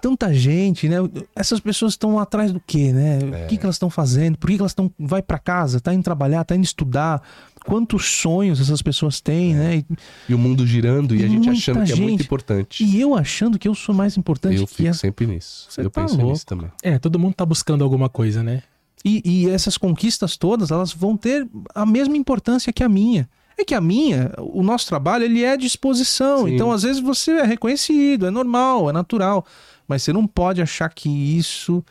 Tanta 0.00 0.32
gente, 0.34 0.88
né? 0.88 0.96
Essas 1.34 1.60
pessoas 1.60 1.92
estão 1.92 2.18
atrás 2.18 2.52
do 2.52 2.60
quê, 2.66 2.92
né? 2.92 3.18
O 3.44 3.46
que, 3.48 3.56
que 3.56 3.64
elas 3.64 3.76
estão 3.76 3.90
fazendo? 3.90 4.36
Por 4.38 4.48
que, 4.48 4.56
que 4.56 4.62
elas 4.62 4.72
estão. 4.72 4.90
Vai 4.98 5.22
pra 5.22 5.38
casa, 5.38 5.80
tá 5.80 5.92
indo 5.94 6.02
trabalhar, 6.02 6.44
tá 6.44 6.54
indo 6.56 6.64
estudar. 6.64 7.22
Quantos 7.64 8.06
sonhos 8.06 8.60
essas 8.60 8.80
pessoas 8.80 9.20
têm, 9.20 9.54
né? 9.54 9.76
E, 9.78 9.86
E 10.28 10.34
o 10.34 10.38
mundo 10.38 10.64
girando 10.66 11.16
e 11.16 11.24
a 11.24 11.28
gente 11.28 11.48
achando 11.50 11.84
que 11.84 11.92
é 11.92 11.96
muito 11.96 12.10
gente. 12.10 12.22
importante. 12.22 12.84
e 12.84 13.00
eu 13.00 13.14
achando 13.14 13.58
que 13.58 13.66
eu 13.66 13.74
sou 13.74 13.92
mais 13.94 14.16
importante 14.16 14.56
Eu 14.60 14.66
que 14.68 14.74
fico 14.74 14.88
essa. 14.88 15.00
sempre 15.00 15.26
nisso. 15.26 15.66
Você 15.68 15.80
eu 15.80 15.90
tá 15.90 16.02
penso 16.02 16.14
louco. 16.16 16.30
nisso 16.32 16.46
também. 16.46 16.70
É, 16.82 16.96
todo 16.98 17.18
mundo 17.18 17.34
tá 17.34 17.44
buscando 17.44 17.82
alguma 17.82 18.08
coisa, 18.08 18.40
né? 18.42 18.62
E, 19.04 19.20
e 19.24 19.50
essas 19.50 19.76
conquistas 19.76 20.36
todas, 20.36 20.70
elas 20.70 20.92
vão 20.92 21.16
ter 21.16 21.46
a 21.74 21.84
mesma 21.84 22.16
importância 22.16 22.72
que 22.72 22.82
a 22.84 22.88
minha. 22.88 23.28
É 23.58 23.64
que 23.64 23.74
a 23.74 23.80
minha, 23.80 24.32
o 24.38 24.62
nosso 24.62 24.86
trabalho, 24.86 25.24
ele 25.24 25.42
é 25.42 25.56
de 25.56 25.66
exposição. 25.66 26.44
Sim. 26.46 26.54
Então, 26.54 26.70
às 26.70 26.82
vezes, 26.82 27.00
você 27.00 27.32
é 27.32 27.44
reconhecido, 27.44 28.26
é 28.26 28.30
normal, 28.30 28.90
é 28.90 28.92
natural. 28.92 29.46
Mas 29.86 30.02
você 30.02 30.12
não 30.12 30.26
pode 30.26 30.60
achar 30.60 30.88
que 30.88 31.08
isso 31.08 31.84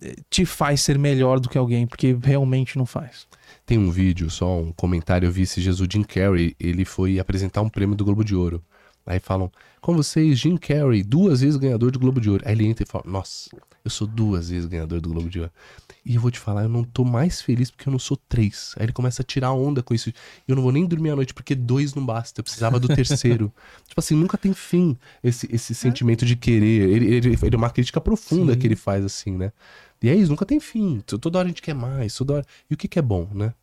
eh, 0.00 0.16
te 0.30 0.44
faz 0.44 0.80
ser 0.80 0.98
melhor 0.98 1.40
do 1.40 1.48
que 1.48 1.58
alguém, 1.58 1.86
porque 1.86 2.16
realmente 2.22 2.76
não 2.78 2.86
faz. 2.86 3.26
Tem 3.64 3.78
um 3.78 3.90
vídeo, 3.90 4.30
só 4.30 4.60
um 4.60 4.72
comentário, 4.72 5.26
eu 5.26 5.32
vi 5.32 5.42
esse 5.42 5.60
Jesus 5.60 5.88
Jim 5.90 6.02
Carrey, 6.02 6.56
ele 6.58 6.84
foi 6.84 7.18
apresentar 7.18 7.62
um 7.62 7.68
prêmio 7.68 7.94
do 7.94 8.04
Globo 8.04 8.24
de 8.24 8.34
Ouro. 8.34 8.62
Aí 9.04 9.18
falam, 9.18 9.50
com 9.80 9.96
vocês, 9.96 10.38
Jim 10.38 10.56
Carrey, 10.56 11.02
duas 11.02 11.40
vezes 11.40 11.56
ganhador 11.56 11.90
do 11.90 11.98
Globo 11.98 12.20
de 12.20 12.30
Ouro. 12.30 12.42
Aí 12.46 12.52
ele 12.52 12.66
entra 12.66 12.84
e 12.84 12.86
fala, 12.86 13.04
nossa, 13.06 13.50
eu 13.84 13.90
sou 13.90 14.06
duas 14.06 14.48
vezes 14.48 14.66
ganhador 14.66 15.00
do 15.00 15.08
Globo 15.08 15.28
de 15.28 15.40
Ouro. 15.40 15.52
E 16.04 16.16
eu 16.16 16.20
vou 16.20 16.30
te 16.30 16.38
falar, 16.38 16.64
eu 16.64 16.68
não 16.68 16.82
tô 16.82 17.04
mais 17.04 17.40
feliz 17.40 17.70
porque 17.70 17.88
eu 17.88 17.92
não 17.92 17.98
sou 17.98 18.16
três. 18.16 18.74
Aí 18.76 18.86
ele 18.86 18.92
começa 18.92 19.22
a 19.22 19.24
tirar 19.24 19.52
onda 19.52 19.82
com 19.82 19.94
isso. 19.94 20.12
Eu 20.48 20.56
não 20.56 20.62
vou 20.62 20.72
nem 20.72 20.84
dormir 20.84 21.10
à 21.10 21.16
noite 21.16 21.32
porque 21.32 21.54
dois 21.54 21.94
não 21.94 22.04
basta, 22.04 22.40
eu 22.40 22.44
precisava 22.44 22.80
do 22.80 22.88
terceiro. 22.88 23.52
tipo 23.86 24.00
assim, 24.00 24.16
nunca 24.16 24.36
tem 24.36 24.52
fim 24.52 24.96
esse, 25.22 25.48
esse 25.52 25.74
sentimento 25.74 26.26
de 26.26 26.34
querer. 26.34 26.90
Ele, 26.90 27.14
ele, 27.14 27.38
ele 27.40 27.54
é 27.54 27.58
uma 27.58 27.70
crítica 27.70 28.00
profunda 28.00 28.56
que 28.56 28.66
ele 28.66 28.76
faz 28.76 29.04
assim, 29.04 29.36
né? 29.36 29.52
E 30.02 30.08
é 30.08 30.14
isso, 30.14 30.30
nunca 30.30 30.44
tem 30.44 30.58
fim. 30.58 31.00
Toda 31.06 31.38
hora 31.38 31.46
a 31.46 31.48
gente 31.48 31.62
quer 31.62 31.74
mais, 31.74 32.14
toda 32.16 32.34
hora... 32.34 32.46
E 32.68 32.74
o 32.74 32.76
que 32.76 32.88
que 32.88 32.98
é 32.98 33.02
bom, 33.02 33.28
né? 33.32 33.54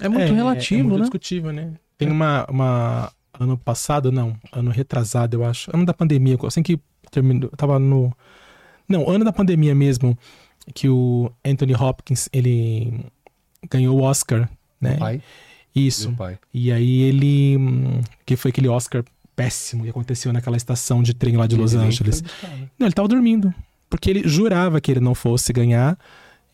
É 0.00 0.08
muito 0.08 0.32
é 0.32 0.34
relativo, 0.34 0.82
muito 0.82 0.98
né? 0.98 1.02
discutível, 1.02 1.52
né? 1.52 1.72
Tem 1.96 2.10
uma, 2.10 2.44
uma. 2.48 3.12
Ano 3.38 3.56
passado, 3.56 4.10
não. 4.10 4.36
Ano 4.52 4.70
retrasado, 4.70 5.36
eu 5.36 5.44
acho. 5.44 5.70
Ano 5.74 5.84
da 5.86 5.94
pandemia. 5.94 6.36
Assim 6.44 6.62
que 6.62 6.78
terminou. 7.10 7.50
Tava 7.50 7.78
no. 7.78 8.12
Não, 8.88 9.08
ano 9.08 9.24
da 9.24 9.32
pandemia 9.32 9.74
mesmo, 9.74 10.18
que 10.74 10.88
o 10.88 11.30
Anthony 11.44 11.74
Hopkins, 11.74 12.28
ele 12.32 13.04
ganhou 13.70 13.98
o 13.98 14.02
Oscar, 14.02 14.48
né? 14.80 14.96
Pai, 14.96 15.22
Isso. 15.74 16.12
pai. 16.12 16.38
E 16.52 16.70
aí 16.72 17.02
ele. 17.02 17.56
Que 18.26 18.36
foi 18.36 18.50
aquele 18.50 18.68
Oscar 18.68 19.04
péssimo 19.34 19.84
que 19.84 19.90
aconteceu 19.90 20.32
naquela 20.32 20.56
estação 20.56 21.02
de 21.02 21.14
trem 21.14 21.36
lá 21.36 21.46
de 21.46 21.56
Los 21.56 21.72
Ele 21.72 21.80
nem 21.80 21.88
Angeles. 21.88 22.22
né? 22.22 22.68
Não, 22.78 22.86
ele 22.86 22.94
tava 22.94 23.08
dormindo. 23.08 23.52
Porque 23.88 24.10
ele 24.10 24.28
jurava 24.28 24.80
que 24.80 24.90
ele 24.90 25.00
não 25.00 25.14
fosse 25.14 25.52
ganhar. 25.52 25.98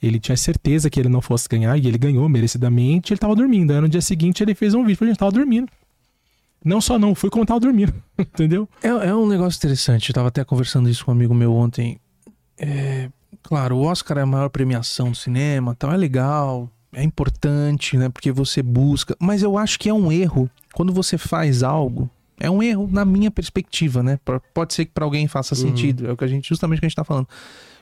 Ele 0.00 0.20
tinha 0.20 0.36
certeza 0.36 0.88
que 0.88 0.98
ele 1.00 1.08
não 1.08 1.20
fosse 1.20 1.48
ganhar. 1.48 1.76
E 1.76 1.86
ele 1.86 1.98
ganhou 1.98 2.28
merecidamente. 2.28 3.12
Ele 3.12 3.18
tava 3.18 3.34
dormindo. 3.34 3.72
Aí 3.72 3.80
no 3.80 3.88
dia 3.88 4.00
seguinte 4.00 4.42
ele 4.42 4.54
fez 4.54 4.74
um 4.74 4.84
vídeo. 4.84 5.06
Gente, 5.06 5.18
tava 5.18 5.32
dormindo. 5.32 5.68
Não 6.64 6.80
só 6.80 6.98
não, 6.98 7.14
fui 7.14 7.30
como 7.30 7.44
tava 7.46 7.60
dormindo. 7.60 7.94
Entendeu? 8.18 8.68
É, 8.82 8.88
é 8.88 9.14
um 9.14 9.26
negócio 9.28 9.58
interessante. 9.58 10.10
Eu 10.10 10.14
tava 10.14 10.28
até 10.28 10.44
conversando 10.44 10.88
isso 10.88 11.04
com 11.04 11.10
um 11.10 11.14
amigo 11.14 11.34
meu 11.34 11.52
ontem. 11.54 12.00
É, 12.56 13.08
claro, 13.42 13.76
o 13.76 13.82
Oscar 13.82 14.18
é 14.18 14.22
a 14.22 14.26
maior 14.26 14.48
premiação 14.48 15.10
do 15.10 15.16
cinema, 15.16 15.74
tal, 15.74 15.92
é 15.92 15.96
legal, 15.96 16.70
é 16.92 17.02
importante, 17.02 17.96
né? 17.96 18.08
Porque 18.08 18.32
você 18.32 18.62
busca. 18.62 19.16
Mas 19.20 19.42
eu 19.42 19.58
acho 19.58 19.78
que 19.78 19.88
é 19.88 19.94
um 19.94 20.10
erro 20.10 20.50
quando 20.72 20.92
você 20.92 21.18
faz 21.18 21.62
algo. 21.62 22.10
É 22.40 22.48
um 22.48 22.62
erro 22.62 22.88
na 22.90 23.04
minha 23.04 23.30
perspectiva, 23.30 24.02
né? 24.02 24.18
Pode 24.54 24.72
ser 24.72 24.84
que 24.84 24.92
para 24.92 25.04
alguém 25.04 25.26
faça 25.26 25.54
sentido. 25.54 26.06
É 26.06 26.12
o 26.12 26.16
que 26.16 26.24
a 26.24 26.28
gente 26.28 26.48
justamente 26.48 26.78
o 26.78 26.80
que 26.80 26.86
a 26.86 26.88
gente 26.88 26.96
tá 26.96 27.04
falando. 27.04 27.28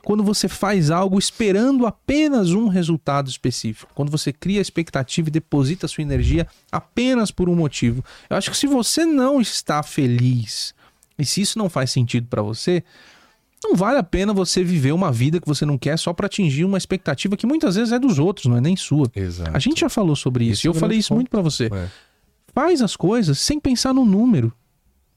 Quando 0.03 0.25
você 0.25 0.49
faz 0.49 0.91
algo 0.91 1.19
esperando 1.19 1.85
apenas 1.85 2.51
um 2.53 2.69
resultado 2.69 3.29
específico, 3.29 3.93
quando 3.95 4.11
você 4.11 4.33
cria 4.33 4.61
a 4.61 4.63
expectativa 4.63 5.29
e 5.29 5.33
deposita 5.33 5.89
sua 5.89 6.03
energia 6.03 6.47
apenas 6.73 7.31
por 7.31 7.49
um 7.49 7.55
motivo. 7.55 8.05
Eu 8.31 8.37
acho 8.37 8.51
que 8.51 8.57
se 8.57 8.67
você 8.67 9.05
não 9.05 9.41
está 9.41 9.83
feliz 9.83 10.75
e 11.19 11.25
se 11.25 11.43
isso 11.43 11.59
não 11.59 11.69
faz 11.69 11.91
sentido 11.91 12.29
pra 12.29 12.41
você, 12.41 12.83
não 13.65 13.75
vale 13.75 13.99
a 13.99 14.03
pena 14.03 14.33
você 14.33 14.63
viver 14.63 14.93
uma 14.93 15.11
vida 15.11 15.41
que 15.41 15.47
você 15.47 15.65
não 15.65 15.79
quer 15.79 15.99
só 15.99 16.13
pra 16.13 16.27
atingir 16.27 16.65
uma 16.65 16.79
expectativa 16.79 17.37
que 17.37 17.47
muitas 17.47 17.77
vezes 17.77 17.93
é 17.93 17.99
dos 17.99 18.19
outros, 18.19 18.47
não 18.47 18.57
é 18.57 18.61
nem 18.61 18.77
sua. 18.77 19.11
Exato. 19.15 19.51
A 19.55 19.59
gente 19.59 19.81
já 19.81 19.89
falou 19.89 20.15
sobre 20.15 20.45
isso. 20.45 20.67
E 20.67 20.69
é 20.69 20.69
eu 20.69 20.73
o 20.73 20.75
falei 20.75 20.99
isso 20.99 21.09
ponto. 21.09 21.17
muito 21.17 21.31
pra 21.31 21.41
você. 21.41 21.67
É. 21.73 21.89
Faz 22.55 22.81
as 22.83 22.97
coisas 22.97 23.39
sem 23.39 23.59
pensar 23.59 23.93
no 23.93 24.05
número. 24.05 24.53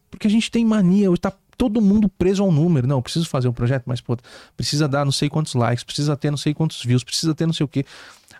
Porque 0.09 0.27
a 0.27 0.29
gente 0.29 0.49
tem 0.49 0.65
mania, 0.65 1.11
hoje 1.11 1.21
tá 1.21 1.33
todo 1.57 1.81
mundo 1.81 2.09
preso 2.09 2.41
ao 2.41 2.51
número. 2.51 2.87
Não, 2.87 2.97
eu 2.97 3.01
preciso 3.01 3.27
fazer 3.27 3.47
um 3.47 3.53
projeto, 3.53 3.83
mas 3.85 4.01
pô, 4.01 4.17
precisa 4.55 4.87
dar 4.87 5.05
não 5.05 5.11
sei 5.11 5.29
quantos 5.29 5.53
likes, 5.53 5.83
precisa 5.83 6.15
ter 6.15 6.31
não 6.31 6.37
sei 6.37 6.53
quantos 6.53 6.83
views, 6.83 7.03
precisa 7.03 7.35
ter 7.35 7.45
não 7.45 7.53
sei 7.53 7.65
o 7.65 7.67
quê. 7.67 7.85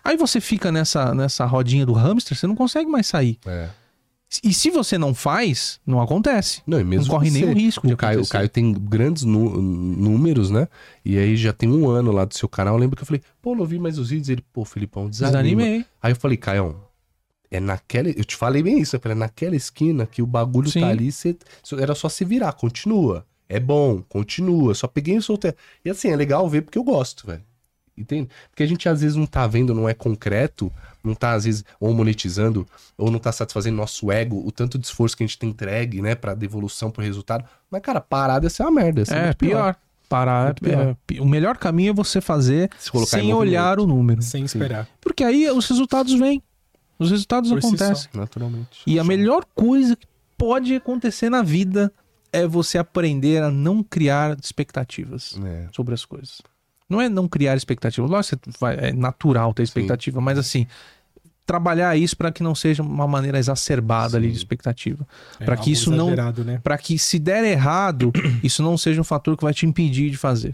Aí 0.02 0.16
você 0.16 0.40
fica 0.40 0.72
nessa, 0.72 1.14
nessa 1.14 1.44
rodinha 1.44 1.84
do 1.84 1.92
hamster, 1.92 2.36
você 2.36 2.46
não 2.46 2.56
consegue 2.56 2.90
mais 2.90 3.06
sair. 3.06 3.38
É. 3.46 3.68
E 4.44 4.54
se 4.54 4.70
você 4.70 4.96
não 4.96 5.12
faz, 5.12 5.80
não 5.84 6.00
acontece. 6.00 6.62
Não, 6.64 6.78
e 6.78 6.84
mesmo 6.84 7.06
Não 7.06 7.14
corre 7.14 7.30
você. 7.30 7.40
nenhum 7.40 7.52
risco 7.52 7.84
de 7.84 7.94
O 7.94 7.96
Caio, 7.96 8.22
o. 8.22 8.28
Caio 8.28 8.48
tem 8.48 8.72
grandes 8.72 9.24
números, 9.24 10.50
né? 10.50 10.68
E 11.04 11.18
aí 11.18 11.36
já 11.36 11.52
tem 11.52 11.68
um 11.68 11.90
ano 11.90 12.12
lá 12.12 12.24
do 12.24 12.34
seu 12.36 12.48
canal. 12.48 12.74
Eu 12.74 12.80
lembro 12.80 12.96
que 12.96 13.02
eu 13.02 13.06
falei, 13.06 13.22
pô, 13.42 13.56
não 13.56 13.64
vi 13.64 13.78
mais 13.80 13.98
os 13.98 14.10
vídeos. 14.10 14.28
Ele, 14.28 14.44
pô, 14.52 14.64
Filipão, 14.64 15.10
desanima. 15.10 15.42
Desanimei. 15.42 15.84
Aí 16.00 16.12
eu 16.12 16.16
falei, 16.16 16.36
Caião, 16.36 16.76
é 17.50 17.58
naquela. 17.58 18.08
Eu 18.08 18.24
te 18.24 18.36
falei 18.36 18.62
bem 18.62 18.78
isso. 18.78 18.94
Eu 18.94 19.00
falei, 19.00 19.16
é 19.16 19.18
naquela 19.18 19.56
esquina 19.56 20.06
que 20.06 20.22
o 20.22 20.26
bagulho 20.26 20.70
Sim. 20.70 20.80
tá 20.82 20.88
ali, 20.88 21.10
você... 21.10 21.36
era 21.78 21.94
só 21.96 22.08
se 22.08 22.24
virar, 22.24 22.52
continua. 22.52 23.26
É 23.48 23.58
bom, 23.58 24.00
continua. 24.08 24.74
Só 24.76 24.86
peguei 24.86 25.16
e 25.16 25.22
soltei. 25.22 25.54
E 25.84 25.90
assim, 25.90 26.08
é 26.08 26.14
legal 26.14 26.48
ver 26.48 26.62
porque 26.62 26.78
eu 26.78 26.84
gosto, 26.84 27.26
velho. 27.26 27.42
Entende? 27.96 28.28
Porque 28.50 28.62
a 28.62 28.66
gente 28.66 28.88
às 28.88 29.00
vezes 29.02 29.16
não 29.16 29.26
tá 29.26 29.46
vendo, 29.46 29.74
não 29.74 29.88
é 29.88 29.92
concreto, 29.94 30.72
não 31.04 31.14
tá 31.14 31.32
às 31.32 31.44
vezes 31.44 31.64
ou 31.78 31.92
monetizando, 31.92 32.66
ou 32.96 33.10
não 33.10 33.18
tá 33.18 33.30
satisfazendo 33.30 33.76
nosso 33.76 34.10
ego, 34.10 34.42
o 34.46 34.50
tanto 34.50 34.78
de 34.78 34.86
esforço 34.86 35.16
que 35.16 35.22
a 35.22 35.26
gente 35.26 35.38
tem 35.38 35.50
entregue, 35.50 36.00
né, 36.00 36.14
pra 36.14 36.34
devolução, 36.34 36.90
pro 36.90 37.02
resultado. 37.04 37.44
Mas, 37.70 37.82
cara, 37.82 38.00
parada 38.00 38.46
ia 38.46 38.50
ser 38.50 38.62
uma 38.62 38.70
merda. 38.70 39.02
É, 39.08 39.24
muito 39.24 39.36
pior. 39.36 39.76
Parar. 40.08 40.54
Pior. 40.54 40.88
é, 40.88 40.96
pi- 41.06 41.20
o 41.20 41.24
melhor 41.26 41.56
caminho 41.56 41.90
é 41.90 41.94
você 41.94 42.20
fazer 42.20 42.68
Se 42.78 42.90
sem 43.06 43.32
olhar 43.32 43.78
o 43.78 43.86
número. 43.86 44.20
Sem 44.22 44.44
esperar. 44.44 44.88
Porque 45.00 45.22
aí 45.22 45.48
os 45.50 45.68
resultados 45.68 46.12
vêm. 46.14 46.42
Os 46.98 47.10
resultados 47.10 47.50
Por 47.50 47.60
si 47.62 47.66
acontecem. 47.68 48.10
Naturalmente. 48.14 48.82
E 48.86 48.98
a 48.98 49.04
melhor 49.04 49.44
coisa 49.54 49.94
que 49.94 50.06
pode 50.36 50.74
acontecer 50.74 51.30
na 51.30 51.42
vida 51.42 51.92
é 52.32 52.46
você 52.46 52.76
aprender 52.78 53.42
a 53.42 53.50
não 53.50 53.82
criar 53.82 54.36
expectativas 54.42 55.38
É. 55.44 55.68
sobre 55.72 55.94
as 55.94 56.04
coisas. 56.04 56.40
Não 56.90 57.00
é 57.00 57.08
não 57.08 57.26
criar 57.28 57.56
expectativas. 57.56 58.10
Lógico 58.10 58.40
é 58.78 58.92
natural 58.92 59.54
ter 59.54 59.62
expectativa, 59.62 60.20
mas 60.20 60.36
assim, 60.38 60.66
trabalhar 61.46 61.96
isso 61.96 62.16
para 62.16 62.30
que 62.30 62.42
não 62.42 62.54
seja 62.54 62.82
uma 62.82 63.06
maneira 63.06 63.38
exacerbada 63.38 64.16
ali 64.16 64.30
de 64.30 64.36
expectativa. 64.36 65.06
É 65.38 65.44
Para 65.44 65.56
que 65.56 65.72
isso 65.72 65.90
não 65.90 66.10
né? 66.44 66.60
para 66.62 66.76
que 66.76 66.98
se 66.98 67.18
der 67.18 67.44
errado, 67.44 68.12
isso 68.42 68.62
não 68.62 68.76
seja 68.76 69.00
um 69.00 69.04
fator 69.04 69.36
que 69.36 69.42
vai 69.42 69.54
te 69.54 69.66
impedir 69.66 70.10
de 70.10 70.16
fazer. 70.16 70.52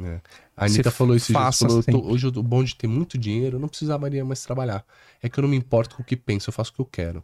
É. 0.00 0.20
A 0.56 0.64
Aniita 0.64 0.90
Você 0.90 0.96
falou 0.96 1.14
isso 1.16 1.32
faça 1.32 1.66
falou, 1.68 1.82
tô- 1.82 2.02
hoje 2.04 2.26
o 2.26 2.42
bom 2.42 2.64
de 2.64 2.74
ter 2.74 2.86
muito 2.86 3.16
dinheiro, 3.16 3.56
eu 3.56 3.60
não 3.60 3.68
precisaria 3.68 4.24
mais 4.24 4.42
trabalhar. 4.42 4.84
É 5.22 5.28
que 5.28 5.38
eu 5.38 5.42
não 5.42 5.48
me 5.48 5.56
importo 5.56 5.96
com 5.96 6.02
o 6.02 6.04
que 6.04 6.16
penso, 6.16 6.48
eu 6.50 6.52
faço 6.52 6.70
o 6.72 6.74
que 6.74 6.80
eu 6.80 6.84
quero. 6.86 7.22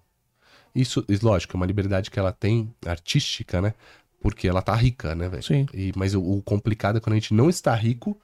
Isso, 0.75 1.05
lógico, 1.23 1.55
é 1.55 1.59
uma 1.59 1.67
liberdade 1.67 2.11
que 2.11 2.19
ela 2.19 2.33
tem, 2.33 2.73
artística, 2.87 3.61
né? 3.61 3.75
Porque 4.21 4.47
ela 4.47 4.63
tá 4.63 4.75
rica, 4.75 5.15
né, 5.15 5.29
velho? 5.29 5.43
Sim. 5.43 5.67
E- 5.75 5.93
Mas 5.97 6.15
o, 6.15 6.23
o 6.23 6.43
complicado 6.43 6.97
é 6.99 7.01
quando 7.01 7.15
a 7.15 7.17
gente 7.19 7.35
não 7.35 7.51
está 7.51 7.75
rico, 7.75 8.17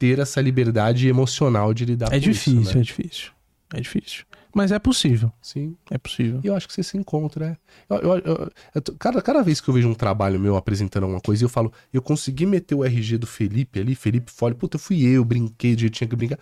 ter 0.00 0.18
essa 0.18 0.40
liberdade 0.40 1.06
emocional 1.06 1.72
de 1.74 1.84
lidar 1.84 2.06
É 2.06 2.12
com 2.12 2.18
difícil, 2.20 2.60
isso, 2.62 2.74
né? 2.74 2.80
é 2.80 2.82
difícil. 2.82 3.30
É 3.74 3.80
difícil. 3.80 4.24
Mas 4.52 4.72
é 4.72 4.78
possível. 4.80 5.30
Sim. 5.40 5.76
É 5.90 5.98
possível. 5.98 6.40
E 6.42 6.46
eu 6.48 6.56
acho 6.56 6.66
que 6.66 6.72
você 6.74 6.82
se 6.82 6.96
encontra. 6.96 7.56
é. 7.88 7.94
Eu, 7.94 7.98
eu- 7.98 8.18
eu- 8.24 8.50
eu 8.74 8.82
cada, 8.98 9.20
cada 9.22 9.42
vez 9.42 9.60
que 9.60 9.68
eu 9.68 9.74
vejo 9.74 9.88
um 9.88 9.94
trabalho 9.94 10.40
meu 10.40 10.56
apresentando 10.56 11.04
alguma 11.04 11.20
coisa, 11.20 11.44
eu 11.44 11.48
falo, 11.48 11.70
eu 11.92 12.00
consegui 12.02 12.46
meter 12.46 12.74
o 12.74 12.82
RG 12.84 13.18
do 13.18 13.26
Felipe 13.28 13.78
ali, 13.78 13.94
Felipe 13.94 14.32
Folha, 14.32 14.54
puta, 14.56 14.76
fui 14.78 15.02
eu, 15.02 15.24
brinquei 15.24 15.76
que 15.76 15.88
tinha 15.90 16.08
que 16.08 16.16
brincar. 16.16 16.38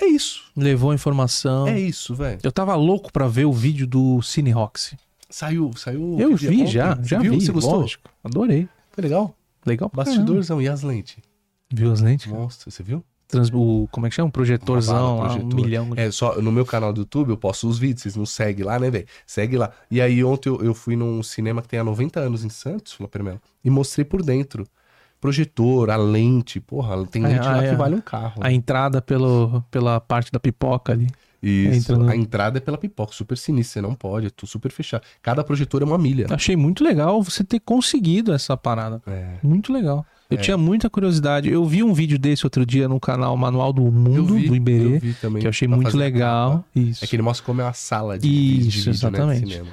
É 0.00 0.06
isso. 0.06 0.44
Levou 0.56 0.92
a 0.92 0.94
informação. 0.94 1.66
É 1.68 1.78
isso, 1.78 2.14
velho. 2.14 2.38
Eu 2.42 2.52
tava 2.52 2.74
louco 2.76 3.12
pra 3.12 3.26
ver 3.28 3.44
o 3.44 3.52
vídeo 3.52 3.86
do 3.86 4.22
Cine 4.22 4.52
Roxy. 4.52 4.96
Saiu, 5.28 5.70
saiu. 5.76 6.16
Eu 6.18 6.34
vi 6.36 6.64
já, 6.66 6.96
já 7.02 7.18
viu? 7.18 7.32
vi. 7.32 7.40
Você 7.44 7.52
gostou? 7.52 7.80
lógico. 7.80 8.08
Adorei. 8.24 8.68
Foi 8.92 9.02
legal? 9.02 9.36
Legal. 9.66 9.90
Bastidorzão. 9.94 10.62
E 10.62 10.68
as 10.68 10.82
lentes? 10.82 11.18
Viu 11.72 11.92
as 11.92 12.00
lentes? 12.00 12.26
Monstro, 12.26 12.70
você 12.70 12.82
viu? 12.82 13.04
Trans, 13.28 13.48
o, 13.52 13.86
como 13.92 14.06
é 14.06 14.10
que 14.10 14.16
chama? 14.16 14.26
Um 14.26 14.30
projetorzão, 14.32 15.18
bala, 15.18 15.28
lá, 15.28 15.34
um 15.34 15.38
projetor. 15.38 15.54
milhão. 15.54 15.90
de- 15.90 16.00
É, 16.00 16.10
só 16.10 16.40
no 16.42 16.50
meu 16.50 16.66
canal 16.66 16.92
do 16.92 17.02
YouTube 17.02 17.30
eu 17.30 17.36
posto 17.36 17.68
os 17.68 17.78
vídeos, 17.78 18.02
vocês 18.02 18.16
não 18.16 18.26
seguem 18.26 18.64
lá, 18.64 18.76
né, 18.78 18.90
velho? 18.90 19.06
Segue 19.24 19.56
lá. 19.56 19.70
E 19.88 20.00
aí 20.00 20.24
ontem 20.24 20.48
eu, 20.48 20.60
eu 20.64 20.74
fui 20.74 20.96
num 20.96 21.22
cinema 21.22 21.62
que 21.62 21.68
tem 21.68 21.78
há 21.78 21.84
90 21.84 22.18
anos 22.18 22.44
em 22.44 22.48
Santos, 22.48 22.92
Fala 22.94 23.08
Melo, 23.22 23.40
e 23.64 23.70
mostrei 23.70 24.04
por 24.04 24.20
dentro. 24.22 24.66
Projetor, 25.20 25.90
a 25.90 25.96
lente, 25.96 26.58
porra, 26.60 27.06
tem 27.06 27.24
Ah, 27.24 27.28
lente 27.28 27.46
lá 27.46 27.62
é. 27.64 27.70
que 27.70 27.76
vale 27.76 27.94
um 27.94 28.00
carro. 28.00 28.40
A 28.42 28.50
entrada 28.50 29.02
pelo, 29.02 29.62
pela 29.70 30.00
parte 30.00 30.32
da 30.32 30.40
pipoca 30.40 30.92
ali. 30.92 31.06
Isso, 31.42 31.96
no- 31.96 32.08
a 32.10 32.16
entrada 32.16 32.58
é 32.58 32.60
pela 32.60 32.76
pipoca, 32.78 33.12
super 33.12 33.36
sinistra, 33.36 33.80
você 33.80 33.86
não 33.86 33.94
pode, 33.94 34.26
é 34.26 34.30
tudo 34.30 34.48
super 34.48 34.72
fechado. 34.72 35.02
Cada 35.22 35.44
projetor 35.44 35.82
é 35.82 35.84
uma 35.84 35.96
milha. 35.98 36.26
Achei 36.30 36.56
muito 36.56 36.82
legal 36.82 37.22
você 37.22 37.44
ter 37.44 37.60
conseguido 37.60 38.32
essa 38.32 38.56
parada. 38.56 39.00
É. 39.06 39.34
Muito 39.42 39.72
legal. 39.72 40.04
Eu 40.30 40.38
É. 40.38 40.40
tinha 40.40 40.56
muita 40.56 40.88
curiosidade. 40.88 41.48
Eu 41.50 41.64
vi 41.66 41.82
um 41.82 41.92
vídeo 41.92 42.18
desse 42.18 42.46
outro 42.46 42.64
dia 42.64 42.88
no 42.88 43.00
canal 43.00 43.36
Manual 43.36 43.72
do 43.72 43.82
Mundo, 43.82 44.38
do 44.38 44.54
Iberê, 44.54 44.96
eu 44.96 45.00
vi 45.00 45.14
também. 45.14 45.40
que 45.40 45.46
eu 45.46 45.50
achei 45.50 45.66
muito 45.66 45.96
legal. 45.96 46.50
capa. 46.58 46.64
Isso. 46.76 47.04
É 47.04 47.08
que 47.08 47.16
ele 47.16 47.22
mostra 47.22 47.44
como 47.44 47.60
é 47.60 47.64
uma 47.64 47.72
sala 47.72 48.18
de, 48.18 48.28
Isso, 48.28 48.60
de 48.70 48.76
vídeo, 48.78 48.90
exatamente. 48.90 49.58
né. 49.62 49.66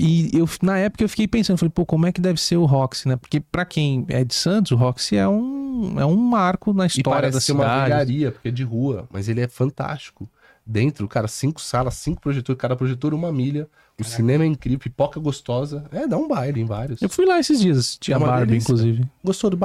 E 0.00 0.30
eu, 0.32 0.48
na 0.62 0.78
época 0.78 1.04
eu 1.04 1.08
fiquei 1.08 1.28
pensando, 1.28 1.58
falei, 1.58 1.70
pô, 1.74 1.84
como 1.84 2.06
é 2.06 2.12
que 2.12 2.20
deve 2.20 2.40
ser 2.40 2.56
o 2.56 2.64
Roxy, 2.64 3.06
né? 3.08 3.16
Porque 3.16 3.40
pra 3.40 3.64
quem 3.66 4.06
é 4.08 4.24
de 4.24 4.34
Santos, 4.34 4.72
o 4.72 4.76
Roxy 4.76 5.16
é 5.16 5.28
um, 5.28 6.00
é 6.00 6.06
um 6.06 6.16
marco 6.16 6.72
na 6.72 6.86
história 6.86 7.20
parece 7.20 7.34
da 7.34 7.40
ser 7.42 7.52
uma 7.52 7.64
cidade. 7.64 7.84
velharia, 7.90 8.32
porque 8.32 8.48
é 8.48 8.50
de 8.50 8.62
rua, 8.64 9.06
mas 9.12 9.28
ele 9.28 9.42
é 9.42 9.48
fantástico. 9.48 10.26
Dentro, 10.64 11.06
cara, 11.06 11.28
cinco 11.28 11.60
salas, 11.60 11.94
cinco 11.94 12.22
projetores, 12.22 12.58
cada 12.58 12.74
projetor 12.74 13.12
uma 13.12 13.30
milha. 13.30 13.68
O 14.00 14.04
cinema 14.04 14.44
é 14.44 14.46
incrível, 14.46 14.78
pipoca 14.78 15.20
gostosa. 15.20 15.84
É, 15.92 16.06
dá 16.06 16.16
um 16.16 16.26
baile 16.26 16.60
em 16.60 16.64
vários. 16.64 17.02
Eu 17.02 17.08
fui 17.10 17.26
lá 17.26 17.38
esses 17.38 17.60
dias 17.60 17.76
assistir 17.78 18.12
É 18.12 18.18
Barbie, 18.18 18.46
delícia. 18.46 18.72
inclusive. 18.72 19.04
Gostou 19.22 19.50
do 19.50 19.56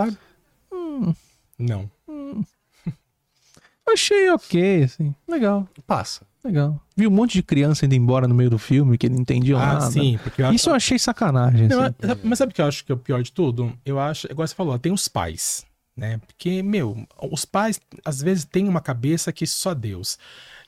Não. 1.57 1.89
Achei 3.89 4.29
ok, 4.31 4.83
assim. 4.83 5.15
Legal, 5.27 5.67
Passa. 5.85 6.25
legal. 6.43 6.79
Vi 6.95 7.07
um 7.07 7.11
monte 7.11 7.33
de 7.33 7.43
criança 7.43 7.85
indo 7.85 7.95
embora 7.95 8.27
no 8.27 8.35
meio 8.35 8.49
do 8.49 8.57
filme 8.59 8.97
que 8.97 9.07
não 9.07 9.17
entendiam 9.19 9.59
Ah, 9.59 9.73
nada. 9.75 9.91
sim, 9.91 10.19
porque 10.21 10.41
eu. 10.41 10.51
Isso 10.51 10.69
eu 10.69 10.75
achei 10.75 10.99
sacanagem. 10.99 11.67
Não, 11.69 11.81
assim. 11.83 11.93
é- 12.01 12.17
mas 12.23 12.37
sabe 12.37 12.51
o 12.51 12.55
que 12.55 12.61
eu 12.61 12.65
acho 12.65 12.83
que 12.83 12.91
é 12.91 12.95
o 12.95 12.97
pior 12.97 13.23
de 13.23 13.31
tudo? 13.31 13.71
Eu 13.85 13.97
acho, 13.99 14.27
igual 14.29 14.45
você 14.47 14.53
falou, 14.53 14.77
tem 14.77 14.91
os 14.91 15.07
pais, 15.07 15.65
né? 15.95 16.19
Porque, 16.27 16.61
meu, 16.61 16.97
os 17.31 17.45
pais 17.45 17.79
às 18.03 18.21
vezes 18.21 18.43
têm 18.43 18.67
uma 18.67 18.81
cabeça 18.81 19.31
que 19.31 19.47
só 19.47 19.73
Deus. 19.73 20.17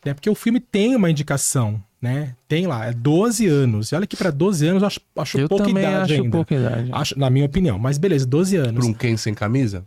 Né? 0.05 0.13
Porque 0.13 0.29
o 0.29 0.35
filme 0.35 0.61
tem 0.61 0.95
uma 0.95 1.11
indicação, 1.11 1.83
né? 2.01 2.33
Tem 2.47 2.65
lá, 2.67 2.85
é 2.85 2.93
12 2.93 3.45
anos. 3.47 3.91
E 3.91 3.95
olha 3.95 4.07
que 4.07 4.15
pra 4.15 4.31
12 4.31 4.65
anos 4.65 4.81
eu 4.81 4.87
acho, 4.87 5.01
acho 5.17 5.37
Eu 5.39 5.49
pouca 5.49 5.69
idade 5.69 6.13
acho 6.13 6.13
ainda. 6.13 6.29
pouca 6.37 6.55
idade. 6.55 6.89
Acho, 6.93 7.19
na 7.19 7.29
minha 7.29 7.45
opinião. 7.45 7.77
Mas 7.77 7.97
beleza, 7.97 8.25
12 8.25 8.55
anos. 8.55 8.75
Pra 8.75 8.85
um 8.85 8.93
Ken 8.93 9.17
sem 9.17 9.33
camisa? 9.33 9.85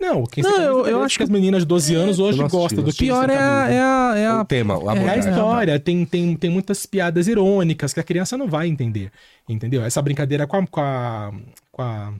Não, 0.00 0.24
quem 0.24 0.42
Não, 0.42 0.50
sabe, 0.50 0.64
eu- 0.64 0.86
eu 0.86 1.02
acho 1.02 1.16
que 1.18 1.22
as 1.22 1.28
meninas 1.28 1.62
de 1.62 1.66
12 1.66 1.94
anos 1.94 2.18
hoje 2.18 2.38
gostam 2.48 2.82
do. 2.82 2.90
Quem 2.92 3.08
Pior 3.08 3.28
é 3.28 3.36
a, 3.36 3.68
é 3.70 3.80
a, 3.80 4.14
é 4.16 4.26
a 4.26 4.40
o 4.40 4.44
tema, 4.44 4.74
a 4.90 4.96
É 4.96 5.08
a 5.10 5.16
história, 5.18 5.78
tem, 5.78 6.04
tem, 6.06 6.34
tem 6.34 6.48
muitas 6.50 6.86
piadas 6.86 7.28
irônicas 7.28 7.92
que 7.92 8.00
a 8.00 8.02
criança 8.02 8.38
não 8.38 8.48
vai 8.48 8.66
entender, 8.68 9.12
entendeu? 9.48 9.82
Essa 9.84 10.00
brincadeira 10.00 10.46
com 10.46 10.56
a, 10.56 10.66
com 10.66 10.80
a, 10.80 11.32
com 11.70 11.82
a, 11.82 12.12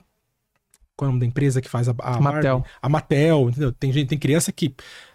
Qual 0.95 1.07
é 1.07 1.09
o 1.09 1.13
nome 1.13 1.21
da 1.21 1.27
empresa 1.27 1.63
que 1.63 1.69
faz 1.71 1.89
a, 1.89 1.95
a 1.99 2.21
Mattel. 2.21 2.59
Barbie? 2.59 2.71
A 2.83 2.89
Mattel, 2.91 3.49
entendeu? 3.49 3.73
Tem 3.73 3.91
gente, 3.93 4.09
tem 4.09 4.19
criança 4.19 4.53
que. 4.53 4.75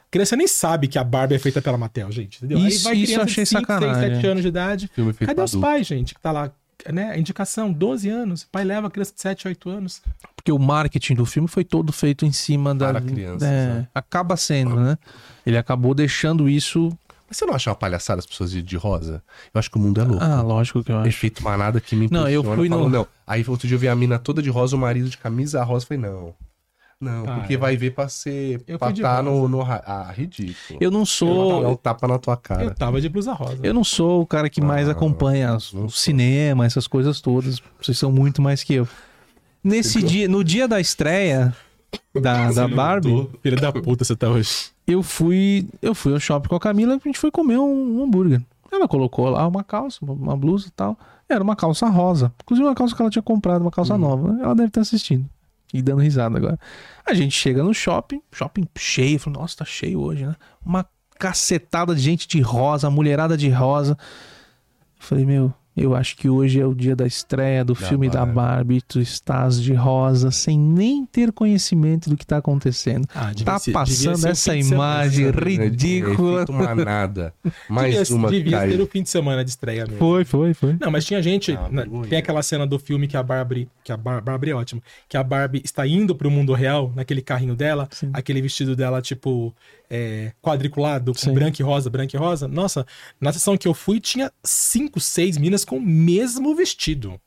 Criança 0.10 0.36
nem 0.36 0.48
sabe 0.48 0.88
que 0.88 0.98
a 0.98 1.04
Barbie 1.04 1.36
é 1.36 1.40
feita 1.40 1.62
pela 1.62 1.78
Mattel, 1.78 2.12
gente. 2.12 2.38
Entendeu? 2.38 2.58
Isso- 2.60 2.78
isso 2.78 2.88
eu 2.88 2.92
criança 3.06 3.22
achei 3.24 3.44
de 3.44 3.50
5, 3.50 3.66
6, 3.68 3.80
sacanagem. 3.80 4.16
7 4.16 4.28
anos 4.28 4.42
de 4.44 4.48
idade. 4.48 4.90
Cadê 5.26 5.42
os 5.42 5.56
pais, 5.56 5.86
gente? 5.86 6.16
Que 6.16 6.22
tá 6.22 6.32
lá, 6.32 6.52
né? 6.92 7.12
A 7.12 7.18
indicação, 7.18 7.72
12 7.72 8.10
anos. 8.10 8.42
O 8.44 8.50
pai 8.50 8.64
leva 8.64 8.88
a 8.88 8.90
criança 8.92 9.14
de 9.14 9.22
7, 9.22 9.48
8 9.48 9.70
anos. 9.70 10.02
Porque 10.36 10.52
o 10.52 10.60
marketing 10.60 11.16
do 11.16 11.26
filme 11.26 11.48
foi 11.48 11.64
todo 11.64 11.92
feito 11.92 12.26
em 12.26 12.32
cima 12.32 12.74
da. 12.76 12.88
Para 12.92 13.02
crianças, 13.02 13.48
é, 13.48 13.68
né? 13.68 13.88
Acaba 13.94 14.38
sendo, 14.38 14.76
né? 14.76 14.98
Ele 15.46 15.58
acabou 15.58 15.94
deixando 15.94 16.48
isso. 16.50 16.90
Mas 17.28 17.38
você 17.38 17.46
não 17.46 17.56
acha 17.56 17.70
uma 17.72 17.76
palhaçada 17.76 18.20
as 18.20 18.26
pessoas 18.26 18.52
de, 18.52 18.62
de 18.62 18.78
rosa? 18.78 19.24
Eu 19.54 19.58
acho 19.60 19.72
que 19.72 19.78
o 19.78 19.80
mundo 19.80 20.00
é 20.00 20.04
louco. 20.04 20.24
Ah, 20.24 20.42
lógico 20.42 20.84
que 20.84 20.92
eu 20.92 20.98
acho. 21.00 21.08
Efeito 21.10 21.44
manada 21.44 21.82
que 21.82 21.96
me 21.96 22.08
Não, 22.12 22.28
eu 22.30 22.44
fui 22.44 22.70
no- 22.70 22.88
não. 22.88 23.08
Aí 23.26 23.44
outro 23.48 23.68
dia 23.68 23.76
eu 23.76 23.80
vi 23.80 23.88
a 23.88 23.96
mina 23.96 24.20
toda 24.20 24.42
de 24.42 24.50
rosa, 24.52 24.76
o 24.76 24.80
marido 24.80 25.10
de 25.10 25.18
camisa 25.18 25.64
rosa. 25.64 25.86
Falei, 25.88 26.04
não. 26.04 26.36
Não, 27.06 27.24
Ah, 27.28 27.36
porque 27.36 27.54
é. 27.54 27.58
vai 27.58 27.78
ver 27.78 27.92
pra 27.92 28.10
ser. 28.10 28.62
Eu 28.68 28.78
pra 28.80 28.92
tá 28.92 29.22
no, 29.22 29.48
no. 29.48 29.62
Ah, 29.62 30.12
ridículo. 30.16 30.80
Eu 30.82 30.90
não 30.92 31.00
Dá 31.00 31.04
um 31.04 31.06
sou. 31.06 31.78
tapa 31.78 32.08
na 32.08 32.18
tua 32.18 32.36
cara. 32.36 32.64
Eu 32.64 32.74
tava 32.74 33.00
de 33.00 33.08
blusa 33.10 33.34
rosa. 33.34 33.60
Eu 33.64 33.74
não 33.74 33.84
sou 33.84 34.22
o 34.22 34.26
cara 34.26 34.50
que 34.50 34.60
mais 34.62 34.90
Ah, 34.90 34.94
acompanha 34.94 35.56
os- 35.56 35.72
não 35.74 35.86
o 35.86 35.90
sou. 35.90 35.98
cinema, 36.02 36.66
essas 36.66 36.88
coisas 36.88 37.22
todas. 37.22 37.62
Vocês 37.82 37.98
são 37.98 38.12
muito 38.12 38.42
mais 38.42 38.64
que 38.64 38.74
eu. 38.74 38.88
Nesse 39.64 40.02
dia, 40.04 40.28
no 40.28 40.44
dia 40.44 40.68
da 40.68 40.80
estreia 40.80 41.56
da, 42.14 42.52
da 42.52 42.68
Barbie, 42.68 43.30
Filha 43.42 43.58
da 43.58 43.72
puta, 43.72 44.04
você 44.04 44.16
tá 44.16 44.30
hoje. 44.30 44.68
eu 44.86 45.02
fui, 45.02 45.68
eu 45.82 45.96
fui 45.96 46.14
ao 46.14 46.20
shopping 46.20 46.50
com 46.50 46.56
a 46.56 46.60
Camila, 46.60 46.96
a 46.96 47.00
gente 47.08 47.18
foi 47.18 47.32
comer 47.32 47.58
um, 47.58 48.00
um 48.00 48.04
hambúrguer. 48.04 48.42
Ela 48.72 48.88
colocou 48.88 49.30
lá 49.30 49.48
uma 49.48 49.64
calça, 49.64 50.00
uma- 50.04 50.14
uma 50.14 50.36
blusa 50.38 50.68
e 50.68 50.72
tal. 50.72 50.98
Era 51.28 51.44
uma 51.44 51.56
calça 51.56 51.88
rosa. 51.88 52.32
Inclusive 52.44 52.68
uma 52.68 52.76
calça 52.76 52.96
que 52.96 53.02
ela 53.02 53.10
tinha 53.10 53.24
comprado, 53.24 53.62
uma 53.62 53.72
calça 53.72 53.98
nova. 53.98 54.38
Ela 54.42 54.54
deve 54.54 54.68
estar 54.68 54.82
assistindo. 54.82 55.26
Dando 55.82 56.02
risada 56.02 56.38
agora. 56.38 56.60
A 57.06 57.14
gente 57.14 57.36
chega 57.36 57.64
no 57.64 57.74
shopping, 57.74 58.22
shopping 58.32 58.68
cheio. 58.78 59.20
Falei, 59.20 59.40
nossa, 59.40 59.58
tá 59.58 59.66
cheio 59.66 60.00
hoje, 60.00 60.26
né? 60.26 60.36
Uma 60.66 60.86
cacetada 61.18 61.96
de 61.96 62.02
gente 62.02 62.28
de 62.28 62.42
rosa, 62.42 62.90
mulherada 62.90 63.38
de 63.38 63.50
rosa. 63.50 63.98
Falei, 64.98 65.26
meu, 65.26 65.54
eu 65.76 65.96
acho 65.96 66.16
que 66.16 66.30
hoje 66.30 66.60
é 66.60 66.66
o 66.66 66.74
dia 66.74 66.96
da 66.96 67.06
estreia 67.06 67.64
do 67.66 67.74
Da 67.74 67.88
filme 67.88 68.10
da 68.10 68.20
Barbie. 68.26 68.36
Barbie. 68.36 68.82
Tu 68.82 69.00
estás 69.00 69.62
de 69.62 69.74
rosa, 69.74 70.32
sem 70.32 70.58
nem 70.58 71.06
ter 71.06 71.32
conhecimento 71.32 72.10
do 72.10 72.16
que 72.18 72.26
tá 72.26 72.38
acontecendo. 72.38 73.08
Ah, 73.14 73.32
Tá 73.44 73.60
ser- 73.60 73.72
passando 73.72 74.24
o 74.24 74.28
essa 74.28 74.56
de 74.56 74.64
semana, 74.64 75.06
imagem 75.06 75.26
né? 75.26 75.32
ridícula. 75.32 76.44
Efeito 76.44 76.54
manada. 76.54 77.34
Mais 77.70 77.96
devia, 77.98 78.16
uma 78.16 78.30
devia 78.30 78.58
caiu. 78.60 78.72
ser 78.78 78.82
o 78.82 78.88
fim 78.88 79.04
de 79.04 79.10
semana 79.10 79.44
de 79.44 79.50
estreia 79.50 79.84
mesmo. 79.86 79.98
Foi, 80.00 80.24
foi, 80.26 80.54
foi. 80.54 80.78
Não, 80.80 80.90
mas 80.92 81.06
tinha 81.06 81.22
gente. 81.22 81.52
Ah, 81.54 81.68
na- 81.70 81.82
vergonha. 81.82 82.08
tem 82.10 82.18
aquela 82.20 82.42
cena 82.42 82.66
do 82.66 82.80
filme 82.80 83.08
que 83.08 83.18
a 83.18 83.24
Barbie. 83.24 83.68
Que 83.84 83.92
a 83.92 83.98
Bar- 83.98 84.22
Barbie 84.22 84.52
é 84.52 84.56
ótima. 84.56 84.82
Que 85.10 85.18
a 85.18 85.24
Barbie 85.24 85.62
está 85.64 85.86
indo 85.86 86.16
pro 86.16 86.32
mundo 86.32 86.54
real, 86.54 86.92
naquele 86.96 87.22
carrinho 87.22 87.56
dela, 87.56 87.88
Sim. 87.92 88.10
aquele 88.14 88.42
vestido 88.42 88.76
dela, 88.76 89.02
tipo, 89.02 89.54
é, 89.90 90.32
quadriculado, 90.42 91.12
com 91.14 91.20
Sim. 91.20 91.34
branco 91.34 91.62
e 91.62 91.64
rosa, 91.64 91.90
branco 91.90 92.16
e 92.16 92.20
rosa. 92.20 92.48
Nossa, 92.48 92.86
na 93.20 93.32
sessão 93.34 93.58
que 93.58 93.68
eu 93.68 93.74
fui, 93.74 94.00
tinha 94.00 94.32
cinco, 94.44 95.00
seis 95.00 95.38
minas 95.38 95.64
com 95.66 95.78
o 95.78 95.82
mesmo 95.82 96.56
vestido. 96.56 97.20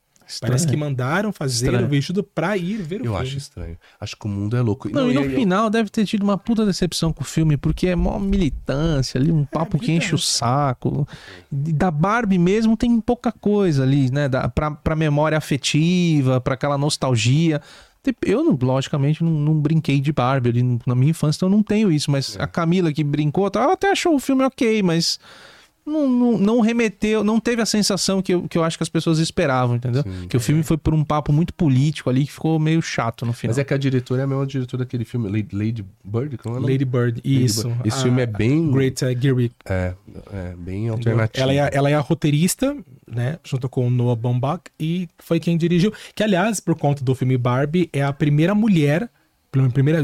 Parece 0.42 0.66
que 0.66 0.76
mandaram 0.76 1.32
fazer 1.32 1.64
Estranho. 1.68 1.86
o 1.86 1.88
vestido 1.88 2.22
pra 2.22 2.54
ir 2.54 2.76
ver 2.82 2.96
o 3.00 3.06
Eu 3.06 3.12
filme. 3.12 3.18
acho 3.26 3.38
estranho. 3.38 3.78
Acho 3.98 4.14
que 4.14 4.26
o 4.26 4.28
mundo 4.28 4.58
é 4.58 4.60
louco. 4.60 4.86
Não, 4.90 5.10
e 5.10 5.14
no 5.14 5.22
eu- 5.22 5.30
final 5.30 5.70
deve 5.70 5.88
ter 5.88 6.04
tido 6.04 6.22
uma 6.22 6.36
puta 6.36 6.66
decepção 6.66 7.14
com 7.14 7.22
o 7.22 7.26
filme, 7.26 7.56
porque 7.56 7.86
é 7.88 7.96
mó 7.96 8.18
militância 8.18 9.18
ali, 9.18 9.32
um 9.32 9.46
papo 9.46 9.78
que 9.78 9.90
enche 9.90 10.14
o 10.14 10.18
saco. 10.18 11.08
Da 11.50 11.90
Barbie 11.90 12.36
mesmo 12.36 12.76
tem 12.76 13.00
pouca 13.00 13.32
coisa 13.32 13.84
ali, 13.84 14.10
né? 14.10 14.28
Da, 14.28 14.50
pra, 14.50 14.70
pra 14.72 14.94
memória 14.94 15.38
afetiva, 15.38 16.42
pra 16.42 16.52
aquela 16.52 16.76
nostalgia. 16.76 17.62
Tem- 18.02 18.14
Eu, 18.24 18.56
logicamente, 18.62 19.22
não, 19.24 19.30
não 19.32 19.54
brinquei 19.54 20.00
de 20.00 20.12
Barbie 20.12 20.50
ali 20.50 20.78
na 20.86 20.94
minha 20.94 21.10
infância, 21.10 21.38
então 21.38 21.48
eu 21.48 21.52
não 21.56 21.62
tenho 21.62 21.90
isso. 21.90 22.10
Mas 22.10 22.36
É. 22.36 22.42
a 22.42 22.46
Camila 22.46 22.92
que 22.92 23.02
brincou, 23.04 23.50
tá, 23.50 23.62
ela 23.62 23.72
até 23.74 23.90
achou 23.90 24.14
o 24.14 24.20
filme 24.20 24.44
ok, 24.44 24.82
mas 24.82 25.18
não, 25.88 26.08
não, 26.08 26.38
não 26.38 26.60
remeteu, 26.60 27.24
não 27.24 27.40
teve 27.40 27.62
a 27.62 27.66
sensação 27.66 28.20
que 28.22 28.34
eu, 28.34 28.42
que 28.48 28.56
eu 28.58 28.62
acho 28.64 28.76
que 28.76 28.82
as 28.82 28.88
pessoas 28.88 29.18
esperavam, 29.18 29.76
entendeu? 29.76 30.02
Sim, 30.02 30.28
que 30.28 30.36
o 30.36 30.40
filme 30.40 30.62
foi 30.62 30.76
por 30.76 30.94
um 30.94 31.02
papo 31.02 31.32
muito 31.32 31.52
político 31.54 32.08
ali, 32.10 32.24
que 32.26 32.32
ficou 32.32 32.58
meio 32.58 32.80
chato 32.82 33.24
no 33.26 33.32
final. 33.32 33.50
Mas 33.50 33.58
é 33.58 33.64
que 33.64 33.72
a 33.74 33.78
diretora 33.78 34.20
é 34.20 34.24
a 34.24 34.26
mesma 34.26 34.46
diretora 34.46 34.84
daquele 34.84 35.04
filme, 35.04 35.28
Lady, 35.52 35.84
Bird? 36.04 36.36
Como 36.38 36.56
é? 36.56 36.60
Lady 36.60 36.84
Bird, 36.84 37.20
Lady 37.24 37.44
isso. 37.44 37.68
Bird. 37.68 37.88
Esse 37.88 37.98
A- 37.98 38.02
filme 38.02 38.22
é 38.22 38.26
bem. 38.26 38.70
Great 38.70 39.04
uh, 39.04 39.08
Geary. 39.20 39.50
É, 39.64 39.94
é 40.32 40.54
bem 40.56 40.88
alternativo. 40.88 41.42
Ela 41.42 41.52
é, 41.54 41.60
a- 41.60 41.70
ela 41.72 41.90
é 41.90 41.94
a 41.94 42.00
roteirista, 42.00 42.76
né? 43.06 43.38
Junto 43.44 43.68
com 43.68 43.86
o 43.86 43.90
Noah 43.90 44.14
Baumbach, 44.20 44.62
e 44.78 45.08
foi 45.18 45.40
quem 45.40 45.56
dirigiu. 45.56 45.92
Que, 46.14 46.22
aliás, 46.22 46.60
por 46.60 46.76
conta 46.76 47.02
do 47.02 47.14
filme 47.14 47.36
Barbie, 47.38 47.88
é 47.92 48.02
a 48.02 48.12
primeira 48.12 48.54
mulher, 48.54 49.08
primeira 49.72 50.02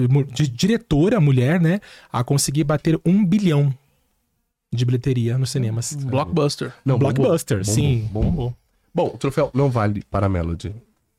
diretora 0.53 1.20
mulher, 1.20 1.61
né? 1.61 1.80
A 2.12 2.24
conseguir 2.24 2.64
bater 2.64 2.99
um 3.05 3.24
bilhão 3.24 3.72
de 4.75 4.85
bilheteria 4.85 5.39
nos 5.39 5.51
cinemas. 5.51 5.95
Blockbuster. 5.95 6.72
Não, 6.85 6.99
Blockbuster, 6.99 7.59
bombou, 7.59 7.75
sim. 7.75 8.09
bombou, 8.12 8.31
bombou. 8.31 8.57
Bom, 8.95 9.07
o 9.14 9.18
troféu 9.18 9.51
não 9.53 9.70
vale 9.70 10.03
para 10.11 10.27
a 10.27 10.29
Melody. 10.29 10.75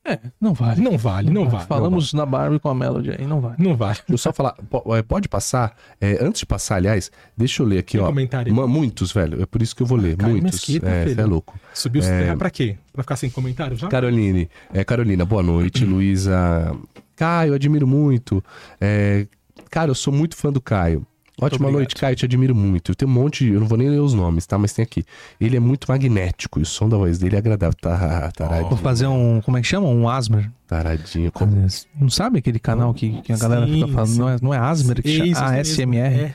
É, 0.06 0.20
não 0.40 0.54
vale. 0.54 0.80
Não 0.80 0.96
vale, 0.96 1.30
não 1.30 1.48
vale. 1.48 1.66
Falamos 1.66 2.12
na 2.12 2.24
Barbie 2.24 2.60
com 2.60 2.68
a 2.68 2.74
Melody 2.74 3.10
aí, 3.10 3.26
não 3.26 3.40
vale. 3.40 3.56
Não 3.58 3.76
vale. 3.76 3.98
Deixa 4.06 4.12
eu 4.12 4.18
só 4.18 4.32
falar, 4.32 4.54
é, 4.96 5.02
pode 5.02 5.28
passar? 5.28 5.76
É, 6.00 6.24
antes 6.24 6.40
de 6.40 6.46
passar, 6.46 6.76
aliás, 6.76 7.10
deixa 7.36 7.60
eu 7.60 7.66
ler 7.66 7.78
aqui, 7.78 7.98
Tem 7.98 8.00
ó. 8.00 8.06
comentário. 8.06 8.54
Muitos, 8.68 9.10
velho. 9.10 9.42
É 9.42 9.46
por 9.46 9.60
isso 9.60 9.74
que 9.74 9.82
eu 9.82 9.86
vou 9.86 9.98
ler. 9.98 10.16
Caio 10.16 10.32
muitos. 10.32 10.52
Mesquita, 10.52 10.88
é, 10.88 11.10
é 11.10 11.24
louco. 11.24 11.58
Subiu 11.74 12.04
é... 12.04 12.36
pra 12.36 12.50
quê? 12.50 12.76
Pra 12.92 13.02
ficar 13.02 13.16
sem 13.16 13.28
comentário 13.28 13.76
já? 13.76 13.88
Caroline, 13.88 14.48
é, 14.72 14.84
Carolina, 14.84 15.24
boa 15.24 15.42
noite. 15.42 15.84
Luísa. 15.84 16.72
Caio, 17.16 17.54
admiro 17.54 17.86
muito. 17.86 18.42
É, 18.80 19.26
cara, 19.68 19.90
eu 19.90 19.94
sou 19.94 20.12
muito 20.12 20.36
fã 20.36 20.52
do 20.52 20.60
Caio. 20.60 21.04
Ótima 21.40 21.70
noite, 21.70 21.94
Caio, 21.94 22.16
te 22.16 22.24
admiro 22.24 22.54
muito. 22.54 22.94
Tem 22.94 23.06
um 23.06 23.10
monte, 23.10 23.46
eu 23.46 23.60
não 23.60 23.66
vou 23.66 23.76
nem 23.76 23.90
ler 23.90 24.00
os 24.00 24.14
nomes, 24.14 24.46
tá? 24.46 24.56
Mas 24.56 24.72
tem 24.72 24.82
aqui. 24.82 25.04
Ele 25.38 25.56
é 25.56 25.60
muito 25.60 25.86
magnético 25.86 26.58
e 26.58 26.62
o 26.62 26.66
som 26.66 26.88
da 26.88 26.96
voz 26.96 27.18
dele 27.18 27.36
é 27.36 27.38
agradável. 27.38 27.76
Tá, 27.78 28.30
taradinho, 28.34 28.68
Vou 28.70 28.78
fazer 28.78 29.06
um. 29.06 29.40
Como 29.42 29.58
é 29.58 29.60
que 29.60 29.66
chama? 29.66 29.86
Um 29.86 30.08
Asmer. 30.08 30.50
taradinho. 30.66 31.30
Como... 31.30 31.66
Não 32.00 32.08
sabe 32.08 32.38
aquele 32.38 32.58
canal 32.58 32.94
que, 32.94 33.20
que 33.22 33.32
a 33.32 33.36
galera 33.36 33.66
Sim, 33.66 33.74
fica 33.74 33.88
falando? 33.88 34.08
sim. 34.08 34.18
Não 34.18 34.28
é, 34.30 34.36
não 34.40 34.54
é 34.54 34.58
Asmer 34.58 35.02
que 35.02 35.12
chama? 35.14 35.26
Isso, 35.28 35.40
Ah. 35.44 35.58
SMR. 35.62 36.14
É. 36.22 36.34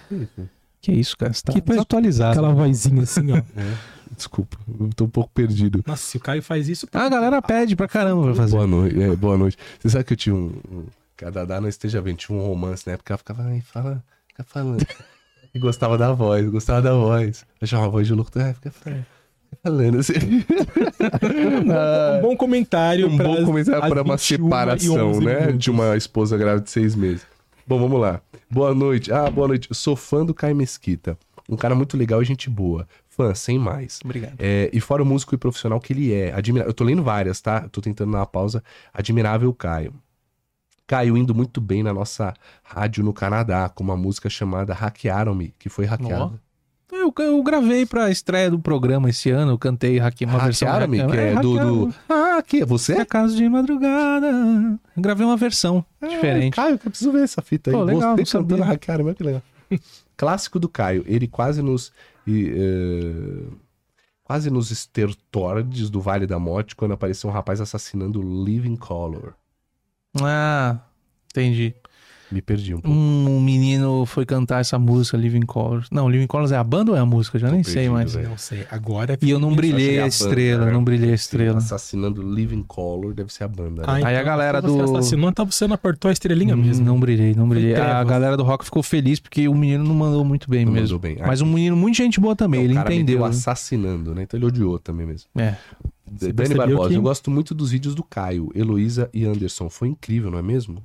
Que 0.82 0.92
isso, 0.92 1.18
cara? 1.18 1.34
Você 1.34 1.44
tá 1.44 1.54
Que 1.54 1.62
desatualizado. 1.62 2.32
Aquela 2.40 2.54
vozinha 2.54 3.04
assim, 3.04 3.32
ó. 3.32 3.42
Desculpa, 4.16 4.58
eu 4.80 4.90
tô 4.96 5.06
um 5.06 5.10
pouco 5.10 5.32
perdido. 5.34 5.84
Nossa, 5.88 6.04
se 6.04 6.18
o 6.18 6.20
Caio 6.20 6.44
faz 6.44 6.68
isso. 6.68 6.88
Ah, 6.94 7.06
a 7.06 7.10
galera 7.10 7.42
pede 7.42 7.76
pra 7.76 7.88
caramba 7.88 8.24
pra 8.24 8.36
fazer. 8.36 8.56
Boa 8.56 8.68
noite, 8.68 9.02
é, 9.02 9.16
boa 9.16 9.38
noite. 9.38 9.58
Você 9.80 9.90
sabe 9.90 10.04
que 10.04 10.14
eu 10.14 10.18
tinha 10.18 10.36
um. 10.36 10.52
um 10.72 10.84
que 11.18 11.24
a 11.26 11.30
Dadá 11.30 11.62
não 11.62 11.70
esteja 11.70 12.02
vendo, 12.02 12.18
tinha 12.18 12.38
um 12.38 12.46
romance 12.46 12.86
na 12.86 12.94
época, 12.94 13.14
ela 13.14 13.18
ficava, 13.20 13.44
ai, 13.44 13.62
fala, 13.62 14.04
fica 14.42 14.44
falando. 14.44 14.86
E 15.54 15.60
gostava 15.60 15.98
da 15.98 16.14
voz, 16.14 16.50
gostava 16.50 16.82
da 16.82 16.94
voz. 16.94 17.46
Achava 17.62 17.86
a 17.86 17.90
voz 17.90 18.08
de 18.08 18.14
louco, 18.14 18.32
ah, 18.40 18.54
fica 18.54 18.72
falando. 18.72 19.06
fica 19.06 19.22
Falando 19.64 20.00
assim. 20.00 20.14
Um 22.18 22.22
bom 22.22 22.38
comentário 22.38 23.08
um 23.08 23.18
bom 23.18 23.44
comentário 23.44 23.82
para 23.82 24.02
uma 24.02 24.16
21 24.16 24.18
separação, 24.18 25.10
11 25.10 25.26
né? 25.26 25.40
minutos. 25.40 25.60
De 25.60 25.72
uma 25.72 25.98
esposa 25.98 26.38
grávida 26.38 26.64
de 26.64 26.70
seis 26.70 26.96
meses. 26.96 27.26
Bom, 27.68 27.80
vamos 27.80 28.00
lá. 28.00 28.22
Boa 28.50 28.74
noite. 28.74 29.12
Ah, 29.12 29.30
boa 29.30 29.48
noite. 29.48 29.70
Eu 29.70 29.76
sou 29.76 29.96
fã 29.96 30.26
do 30.26 30.34
Caio 30.34 30.56
Mesquita. 30.56 31.18
Um 31.50 31.56
cara 31.56 31.76
muito 31.76 31.98
legal 31.98 32.22
e 32.22 32.26
gente 32.26 32.50
boa. 32.50 32.88
Fã, 33.10 33.36
sem 33.36 33.60
mais. 33.60 34.00
Obrigado. 34.04 34.36
É, 34.40 34.70
e 34.72 34.80
fora 34.80 35.04
o 35.04 35.06
músico 35.06 35.36
e 35.36 35.38
profissional 35.38 35.80
que 35.80 35.94
ele 35.94 36.14
é. 36.14 36.34
Admira... 36.34 36.66
Eu 36.66 36.74
tô 36.74 36.84
lendo 36.84 37.04
várias, 37.04 37.42
tá? 37.42 37.62
Eu 37.64 37.70
tô 37.70 37.82
tentando 37.82 38.12
dar 38.12 38.20
uma 38.20 38.26
pausa. 38.26 38.64
Admirável 38.94 39.54
Caio. 39.54 39.94
Caio 40.92 41.16
indo 41.16 41.34
muito 41.34 41.62
bem 41.62 41.82
na 41.82 41.94
nossa 41.94 42.34
rádio 42.64 43.02
no 43.02 43.14
Canadá, 43.14 43.70
com 43.70 43.82
uma 43.82 43.96
música 43.96 44.30
chamada 44.30 44.74
Hackearam-me, 44.74 45.56
que 45.58 45.70
foi 45.70 45.86
hackeada. 45.86 46.34
Eu, 46.92 47.14
eu 47.20 47.42
gravei 47.42 47.86
pra 47.86 48.12
estreia 48.12 48.52
do 48.52 48.60
programa 48.60 49.10
esse 49.10 49.30
ano, 49.32 49.54
eu 49.54 49.58
cantei 49.58 49.98
hacke- 50.00 50.26
uma 50.26 50.38
versão. 50.40 50.68
Hackearam-me, 50.68 50.98
que 51.08 51.18
é 51.18 51.36
do, 51.36 51.88
do... 51.88 51.96
Ah, 52.10 52.44
que 52.46 52.58
é 52.62 52.66
você? 52.66 52.94
É 53.00 53.06
caso 53.06 53.38
de 53.38 53.48
madrugada. 53.48 54.28
Eu 54.28 55.02
gravei 55.02 55.26
uma 55.26 55.38
versão 55.38 55.86
diferente. 56.02 56.54
Caio, 56.56 56.74
eu 56.74 56.78
preciso 56.90 57.14
ver 57.14 57.24
essa 57.24 57.42
fita 57.42 57.70
aí. 57.72 57.74
Pô, 57.78 57.84
legal, 57.86 58.18
cantando 58.18 58.26
sabia. 58.58 58.66
hackearam, 58.66 59.06
mas 59.06 59.16
que 59.16 59.24
legal. 59.24 59.42
Clássico 60.18 60.60
do 60.60 60.68
Caio. 60.68 61.06
Ele 61.08 61.26
quase 61.26 61.62
nos... 61.62 61.94
e, 62.28 62.52
eh, 62.54 63.54
quase 64.26 64.50
nos 64.52 64.70
estertordes 64.72 65.90
do 65.90 66.02
Vale 66.02 66.28
da 66.28 66.38
Morte 66.38 66.76
quando 66.76 66.92
apareceu 66.92 67.30
um 67.30 67.34
rapaz 67.34 67.62
assassinando 67.62 68.22
Living 68.22 68.76
Color. 68.76 69.34
Ah, 70.20 70.78
entendi. 71.32 71.74
Me 72.32 72.42
perdi 72.42 72.74
um 72.74 72.80
pouco. 72.80 72.98
Um 72.98 73.42
menino 73.42 74.06
foi 74.06 74.26
cantar 74.26 74.62
essa 74.62 74.80
música, 74.80 75.18
Living 75.18 75.42
Colors. 75.42 75.88
Não, 75.92 76.08
Living 76.10 76.28
Colors 76.28 76.54
é 76.54 76.56
a 76.56 76.64
banda 76.64 76.92
ou 76.92 76.98
é 76.98 77.02
a 77.02 77.06
música? 77.06 77.38
Já 77.38 77.48
Tô 77.50 77.54
nem 77.56 77.62
sei 77.62 77.74
perdido, 77.74 77.92
mais. 77.92 78.14
velho. 78.16 78.30
Não 78.30 78.38
sei. 78.38 78.66
Agora 78.72 79.18
E 79.22 79.30
eu 79.30 79.38
não 79.38 79.54
brilhei 79.54 80.00
a 80.00 80.04
é 80.04 80.08
estrela, 80.08 80.60
banda, 80.60 80.66
né? 80.68 80.72
não 80.78 80.82
brilhei 80.82 81.12
a 81.12 81.14
estrela. 81.14 81.58
Assassinando 81.58 82.22
Living 82.22 82.64
Color 82.64 83.14
deve 83.14 83.34
ser 83.34 83.44
a 83.44 83.50
banda. 83.50 83.82
né? 83.86 84.02
Aí 84.06 84.16
a 84.16 84.24
galera 84.24 84.62
se 84.62 84.68
você 84.68 84.78
do- 84.78 84.84
assassinou, 84.98 85.30
então 85.30 85.46
você 85.46 85.68
não 85.68 85.76
apertou 85.76 86.08
a 86.08 86.14
estrelinha 86.14 86.56
Hum, 86.56 86.62
mesmo. 86.62 86.86
Não 86.86 86.98
brilhei, 86.98 87.36
não 87.36 87.50
brilhei. 87.50 87.76
A 87.76 88.02
galera 88.06 88.38
do 88.38 88.44
rock 88.44 88.64
ficou 88.64 88.82
feliz 88.82 89.20
porque 89.20 89.50
o 89.50 89.54
menino 89.54 89.84
não 89.84 89.94
mandou 89.96 90.24
muito 90.24 90.50
bem 90.50 90.64
Não 90.64 90.72
mesmo. 90.72 90.98
mandou 90.98 91.00
bem. 91.00 91.18
Mas 91.28 91.42
um 91.42 91.48
menino 91.52 91.76
muito 91.76 91.98
gente 91.98 92.18
boa 92.18 92.34
também, 92.34 92.62
Então, 92.62 92.72
ele 92.72 92.80
o 92.80 92.82
cara 92.82 92.94
entendeu. 92.96 93.20
né? 93.20 93.28
assassinando, 93.28 94.16
né? 94.16 94.24
Então 94.24 94.38
ele 94.38 94.46
odiou 94.46 94.80
também 94.80 95.06
mesmo. 95.06 95.28
É. 95.38 95.56
Dani 96.12 96.56
Barbosa, 96.56 96.90
que- 96.90 96.96
eu 96.96 97.02
gosto 97.02 97.32
muito 97.32 97.54
dos 97.56 97.72
vídeos 97.72 97.96
do 97.96 98.04
Caio, 98.04 98.50
Heloísa 98.56 99.10
e 99.14 99.26
Anderson. 99.26 99.70
Foi 99.70 99.88
incrível, 99.88 100.30
não 100.32 100.40
é 100.40 100.42
mesmo? 100.42 100.84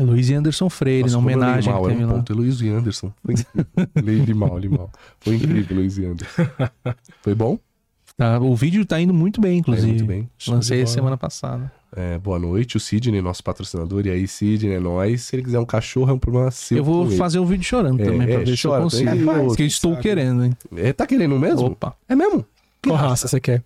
Luiz 0.00 0.28
e 0.30 0.34
Anderson 0.34 0.70
Freire, 0.70 1.02
Nossa, 1.02 1.12
na 1.14 1.18
homenagem 1.18 1.72
mal, 1.72 1.82
que 1.82 1.88
teve 1.88 2.04
um 2.04 2.06
lá. 2.06 2.12
ponto. 2.14 2.32
Luiz 2.34 2.60
e 2.60 2.68
Anderson. 2.68 3.12
Foi 3.24 3.34
incrível. 3.34 4.24
li, 4.24 4.34
mal, 4.34 4.56
li 4.58 4.68
mal. 4.68 4.90
Foi 5.20 5.34
incrível, 5.34 5.76
Luiz 5.76 5.98
e 5.98 6.04
Anderson. 6.06 6.42
Foi 7.22 7.34
bom? 7.34 7.58
Tá, 8.16 8.38
o 8.40 8.54
vídeo 8.54 8.84
tá 8.86 9.00
indo 9.00 9.12
muito 9.14 9.40
bem, 9.40 9.58
inclusive. 9.58 9.86
muito 9.88 10.04
bem. 10.04 10.28
Lancei 10.46 10.82
de 10.84 10.90
semana 10.90 11.16
passada. 11.16 11.70
É, 11.96 12.18
boa 12.18 12.38
noite, 12.38 12.76
o 12.76 12.80
Sidney, 12.80 13.20
nosso 13.22 13.42
patrocinador. 13.42 14.06
E 14.06 14.10
aí, 14.10 14.28
Sidney, 14.28 14.74
é 14.74 14.80
nóis. 14.80 15.22
Se 15.22 15.34
ele 15.36 15.42
quiser 15.42 15.58
um 15.58 15.64
cachorro, 15.64 16.10
é 16.10 16.12
um 16.12 16.18
problema 16.18 16.50
seu. 16.50 16.78
eu 16.78 16.84
vou 16.84 17.08
fazer 17.12 17.38
um 17.40 17.46
vídeo 17.46 17.64
chorando 17.64 18.00
É, 18.00 18.04
também, 18.04 18.26
pra 18.26 18.34
é, 18.34 18.44
ver 18.44 18.56
se 18.56 18.62
chora, 18.62 18.78
eu 18.80 18.82
consigo. 18.84 19.10
É, 19.10 19.38
Ô, 19.46 19.54
que 19.54 19.62
eu 19.62 19.66
estou 19.66 19.92
sabe. 19.92 20.02
querendo, 20.02 20.44
hein? 20.44 20.52
É, 20.76 20.92
tá 20.92 21.06
querendo 21.06 21.36
mesmo? 21.38 21.66
Opa, 21.66 21.96
É 22.08 22.14
mesmo? 22.14 22.44
Qual 22.84 22.96
raça 22.96 23.26
você 23.26 23.40
quer? 23.40 23.62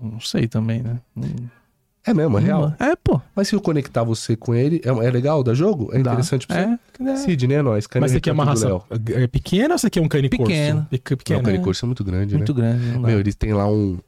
Não 0.00 0.20
sei 0.20 0.46
também, 0.48 0.82
né? 0.82 0.98
É 2.06 2.14
mesmo, 2.14 2.38
é 2.38 2.40
real. 2.40 2.74
É, 2.78 2.96
pô. 2.96 3.20
Mas 3.36 3.48
se 3.48 3.54
eu 3.54 3.60
conectar 3.60 4.02
você 4.02 4.34
com 4.34 4.54
ele, 4.54 4.80
é, 4.84 4.88
é 4.88 5.10
legal 5.10 5.44
da 5.44 5.52
jogo? 5.52 5.90
É 5.92 5.98
Dá. 5.98 6.12
interessante 6.12 6.46
pra 6.46 6.56
você? 6.56 7.04
É, 7.08 7.12
é. 7.12 7.16
Sidney, 7.16 7.56
é 7.58 7.62
nóis. 7.62 7.86
Mas 8.00 8.10
você 8.12 8.20
quer 8.20 8.32
uma 8.32 8.44
retrato 8.44 8.84
raça 8.90 9.12
é 9.22 9.26
pequena 9.26 9.74
ou 9.74 9.78
você 9.78 9.90
quer 9.90 10.00
um 10.00 10.08
cane 10.08 10.28
corso? 10.30 10.44
Pequeno. 10.44 10.86
Peque- 10.90 11.10
Não, 11.12 11.18
Pequeno. 11.18 11.40
o 11.40 11.42
canicorso 11.42 11.84
é 11.84 11.86
muito 11.86 12.02
grande, 12.02 12.36
muito 12.36 12.54
né? 12.54 12.60
grande. 12.72 12.86
Não 12.92 13.02
dá. 13.02 13.08
Meu, 13.08 13.20
eles 13.20 13.34
têm 13.34 13.52
lá 13.52 13.66
um 13.70 13.98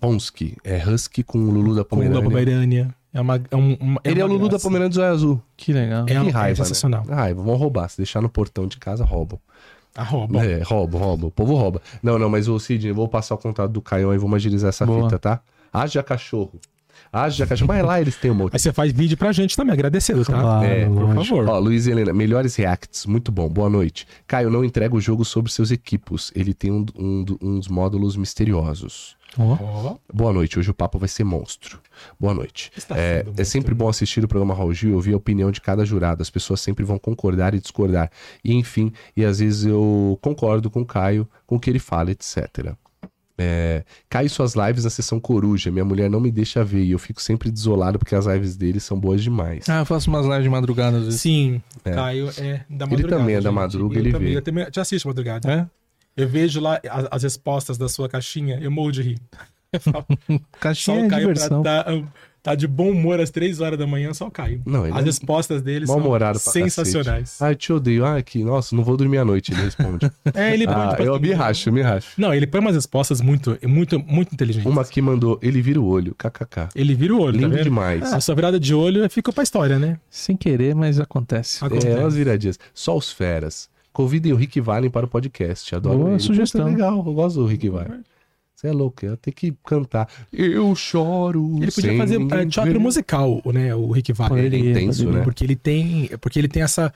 Ponsky. 0.00 0.56
É 0.64 0.78
Husky 0.88 1.22
com 1.24 1.38
o 1.38 1.50
Lulu 1.50 1.74
da 1.74 1.82
Com 1.84 1.96
o 1.96 1.98
Pomerânia. 1.98 2.20
da 2.22 2.24
Pomerânia. 2.28 2.94
É 3.12 3.20
uma, 3.20 3.42
é 3.50 3.56
um, 3.56 3.74
uma- 3.80 4.00
Ele 4.04 4.20
é 4.20 4.24
o 4.24 4.26
uma 4.28 4.32
Lulu 4.34 4.44
da 4.44 4.50
graça. 4.50 4.62
Pomerânia 4.62 4.88
do 4.88 4.94
Zóio 4.94 5.12
Azul. 5.12 5.42
Que 5.56 5.72
legal. 5.72 6.02
É, 6.04 6.06
que 6.06 6.12
é 6.12 6.30
raiva, 6.30 6.64
sensacional. 6.64 7.04
né? 7.04 7.14
Raiva, 7.16 7.42
vão 7.42 7.56
roubar. 7.56 7.88
Se 7.90 7.96
deixar 7.96 8.20
no 8.22 8.28
portão 8.28 8.68
de 8.68 8.78
casa, 8.78 9.04
roubam. 9.04 9.40
A 9.96 10.02
rouba. 10.02 10.44
É, 10.44 10.62
roubam, 10.62 11.00
roubam. 11.00 11.28
O 11.28 11.30
povo 11.30 11.54
rouba. 11.54 11.82
Não, 12.02 12.18
não, 12.18 12.28
mas 12.30 12.48
o 12.48 12.58
Sidney, 12.58 12.92
vou 12.92 13.08
passar 13.08 13.34
o 13.34 13.38
contato 13.38 13.70
do 13.70 13.80
Caio 13.82 14.10
aí, 14.10 14.18
vamos 14.18 14.36
agilizar 14.36 14.68
essa 14.68 14.86
Boa. 14.86 15.04
fita, 15.04 15.18
tá? 15.18 15.40
Haja 15.72 16.02
cachorro. 16.02 16.60
Haja 17.12 17.44
cachorro. 17.44 17.66
Mas 17.68 17.84
lá 17.84 18.00
eles 18.00 18.16
têm 18.16 18.30
um 18.30 18.34
monte. 18.34 18.52
Aí 18.54 18.58
você 18.60 18.72
faz 18.72 18.92
vídeo 18.92 19.16
pra 19.16 19.32
gente 19.32 19.56
também, 19.56 19.72
agradecendo, 19.72 20.24
tá? 20.24 20.32
Claro, 20.40 20.64
É, 20.64 20.86
por 20.86 21.14
favor. 21.14 21.48
Ó, 21.48 21.58
Luiz 21.58 21.86
e 21.86 21.90
Helena, 21.90 22.12
melhores 22.12 22.54
reacts, 22.54 23.04
muito 23.04 23.32
bom, 23.32 23.48
boa 23.48 23.68
noite. 23.68 24.06
Caio, 24.28 24.48
não 24.48 24.64
entrega 24.64 24.94
o 24.94 25.00
jogo 25.00 25.24
sobre 25.24 25.50
seus 25.50 25.72
equipos, 25.72 26.30
ele 26.36 26.54
tem 26.54 26.70
um, 26.70 26.86
um, 26.96 27.24
uns 27.42 27.66
módulos 27.66 28.16
misteriosos. 28.16 29.16
Ó, 29.38 29.96
Boa 30.12 30.32
noite, 30.32 30.58
hoje 30.58 30.70
o 30.70 30.74
papo 30.74 30.98
vai 30.98 31.08
ser 31.08 31.22
monstro. 31.24 31.78
Boa 32.18 32.34
noite. 32.34 32.70
É, 32.90 33.24
é 33.36 33.44
sempre 33.44 33.74
bom 33.74 33.88
assistir 33.88 34.24
o 34.24 34.28
programa 34.28 34.54
Raul 34.54 34.74
Gil 34.74 34.90
e 34.90 34.94
ouvir 34.94 35.14
a 35.14 35.16
opinião 35.16 35.50
de 35.50 35.60
cada 35.60 35.84
jurado. 35.84 36.20
As 36.22 36.30
pessoas 36.30 36.60
sempre 36.60 36.84
vão 36.84 36.98
concordar 36.98 37.54
e 37.54 37.60
discordar. 37.60 38.10
E 38.44 38.52
enfim, 38.54 38.92
e 39.16 39.24
às 39.24 39.38
vezes 39.38 39.64
eu 39.66 40.18
concordo 40.20 40.68
com 40.68 40.80
o 40.80 40.86
Caio, 40.86 41.28
com 41.46 41.56
o 41.56 41.60
que 41.60 41.70
ele 41.70 41.78
fala, 41.78 42.10
etc. 42.10 42.74
É, 43.42 43.84
Caio 44.08 44.26
e 44.26 44.28
suas 44.28 44.54
lives 44.54 44.84
na 44.84 44.90
sessão 44.90 45.18
coruja. 45.18 45.70
Minha 45.70 45.84
mulher 45.84 46.10
não 46.10 46.20
me 46.20 46.30
deixa 46.30 46.62
ver 46.62 46.82
e 46.82 46.90
eu 46.90 46.98
fico 46.98 47.22
sempre 47.22 47.50
desolado 47.50 47.98
porque 47.98 48.14
as 48.14 48.26
lives 48.26 48.54
dele 48.56 48.78
são 48.80 48.98
boas 49.00 49.22
demais. 49.22 49.66
Ah, 49.68 49.78
eu 49.78 49.86
faço 49.86 50.10
umas 50.10 50.26
lives 50.26 50.42
de 50.42 50.50
madrugada 50.50 50.98
às 50.98 51.04
vezes. 51.04 51.20
Sim, 51.22 51.62
É. 51.84 51.92
Caio 51.92 52.28
é 52.36 52.64
da 52.68 52.84
Ele 52.84 52.90
madrugada. 52.90 53.16
também 53.16 53.34
é 53.36 53.40
da 53.40 53.48
gente. 53.48 53.54
madruga, 53.54 53.94
Eu 53.94 54.00
ele 54.00 54.12
também, 54.12 54.28
vê. 54.32 54.36
Eu 54.36 54.42
também 54.42 54.66
já 54.74 54.82
assisto 54.82 55.08
madrugada. 55.08 55.50
É? 55.50 55.66
Eu 56.16 56.28
vejo 56.28 56.60
lá 56.60 56.80
as, 56.88 57.06
as 57.10 57.22
respostas 57.22 57.78
da 57.78 57.88
sua 57.88 58.08
caixinha, 58.08 58.58
eu 58.60 58.70
morro 58.70 58.92
de 58.92 59.02
rir. 59.02 59.18
Falo, 59.80 60.04
só 60.28 60.40
Caixinha 60.58 61.02
o 61.02 61.14
é 61.14 61.18
diversão. 61.20 61.62
pra 61.62 61.84
tá, 61.84 62.02
tá 62.42 62.54
de 62.56 62.66
bom 62.66 62.90
humor 62.90 63.20
às 63.20 63.30
três 63.30 63.60
horas 63.60 63.78
da 63.78 63.86
manhã, 63.86 64.12
só 64.12 64.26
o 64.26 64.30
Caio. 64.30 64.60
Não, 64.66 64.84
As 64.84 65.02
é 65.02 65.04
respostas 65.04 65.62
dele 65.62 65.86
são 65.86 66.00
sensacionais. 66.34 67.40
Ai, 67.40 67.54
te 67.54 67.72
odeio. 67.72 68.04
Ai, 68.04 68.20
que, 68.22 68.42
nossa, 68.42 68.74
não 68.74 68.82
vou 68.82 68.96
dormir 68.96 69.18
à 69.18 69.24
noite, 69.24 69.52
ele 69.52 69.62
responde. 69.62 70.10
É, 70.34 70.52
ele 70.52 70.66
põe, 70.66 70.74
ah, 70.74 70.90
tipo 70.90 71.02
eu 71.02 71.14
assim, 71.14 71.22
me 71.22 71.32
racho, 71.32 71.68
eu 71.68 71.72
me 71.72 71.82
racho. 71.82 72.08
Não, 72.18 72.34
ele 72.34 72.46
põe 72.48 72.60
umas 72.60 72.74
respostas 72.74 73.20
muito, 73.20 73.56
muito, 73.62 73.98
muito 74.00 74.32
inteligentes. 74.34 74.70
Uma 74.70 74.84
que 74.84 75.00
mandou, 75.00 75.38
ele 75.40 75.62
vira 75.62 75.80
o 75.80 75.86
olho, 75.86 76.14
kkk. 76.14 76.68
Ele 76.74 76.94
vira 76.94 77.14
o 77.14 77.20
olho, 77.20 77.34
tá 77.34 77.42
Lindo 77.44 77.54
vendo? 77.54 77.64
demais. 77.64 78.12
A 78.12 78.20
sua 78.20 78.34
virada 78.34 78.58
de 78.58 78.74
olho 78.74 79.08
ficou 79.08 79.32
pra 79.32 79.44
história, 79.44 79.78
né? 79.78 79.98
Sem 80.10 80.36
querer, 80.36 80.74
mas 80.74 80.98
acontece. 80.98 81.64
Acontece. 81.64 81.88
É, 81.88 82.00
umas 82.00 82.16
viradinhas. 82.16 82.58
Só 82.74 82.96
os 82.96 83.12
feras. 83.12 83.69
Convidem 83.92 84.32
o 84.32 84.36
Rick 84.36 84.60
Valen 84.60 84.90
para 84.90 85.06
o 85.06 85.08
podcast. 85.08 85.74
Adoro 85.74 85.98
Boa 85.98 86.10
ele. 86.10 86.20
sugestão. 86.20 86.62
Puta, 86.62 86.72
legal, 86.72 86.96
eu 87.04 87.12
gosto 87.12 87.40
do 87.40 87.46
Rick 87.46 87.68
Valen. 87.68 88.02
Você 88.60 88.68
é 88.68 88.72
louco, 88.72 89.06
eu 89.06 89.16
tenho 89.16 89.34
que 89.34 89.54
cantar. 89.64 90.06
Eu 90.30 90.74
choro. 90.74 91.56
Ele 91.62 91.72
podia 91.72 91.90
sem 91.92 91.96
fazer 91.96 92.20
é, 92.20 92.44
teatro 92.46 92.78
musical, 92.78 93.40
né? 93.46 93.74
O 93.74 93.90
Rick 93.90 94.12
Wagner. 94.12 94.44
Ele 94.44 94.56
é 94.56 94.70
intenso, 94.72 95.10
né? 95.10 95.22
Porque 95.22 95.42
ele 95.42 95.56
tem, 95.56 96.10
porque 96.20 96.38
ele 96.38 96.46
tem 96.46 96.62
essa, 96.62 96.92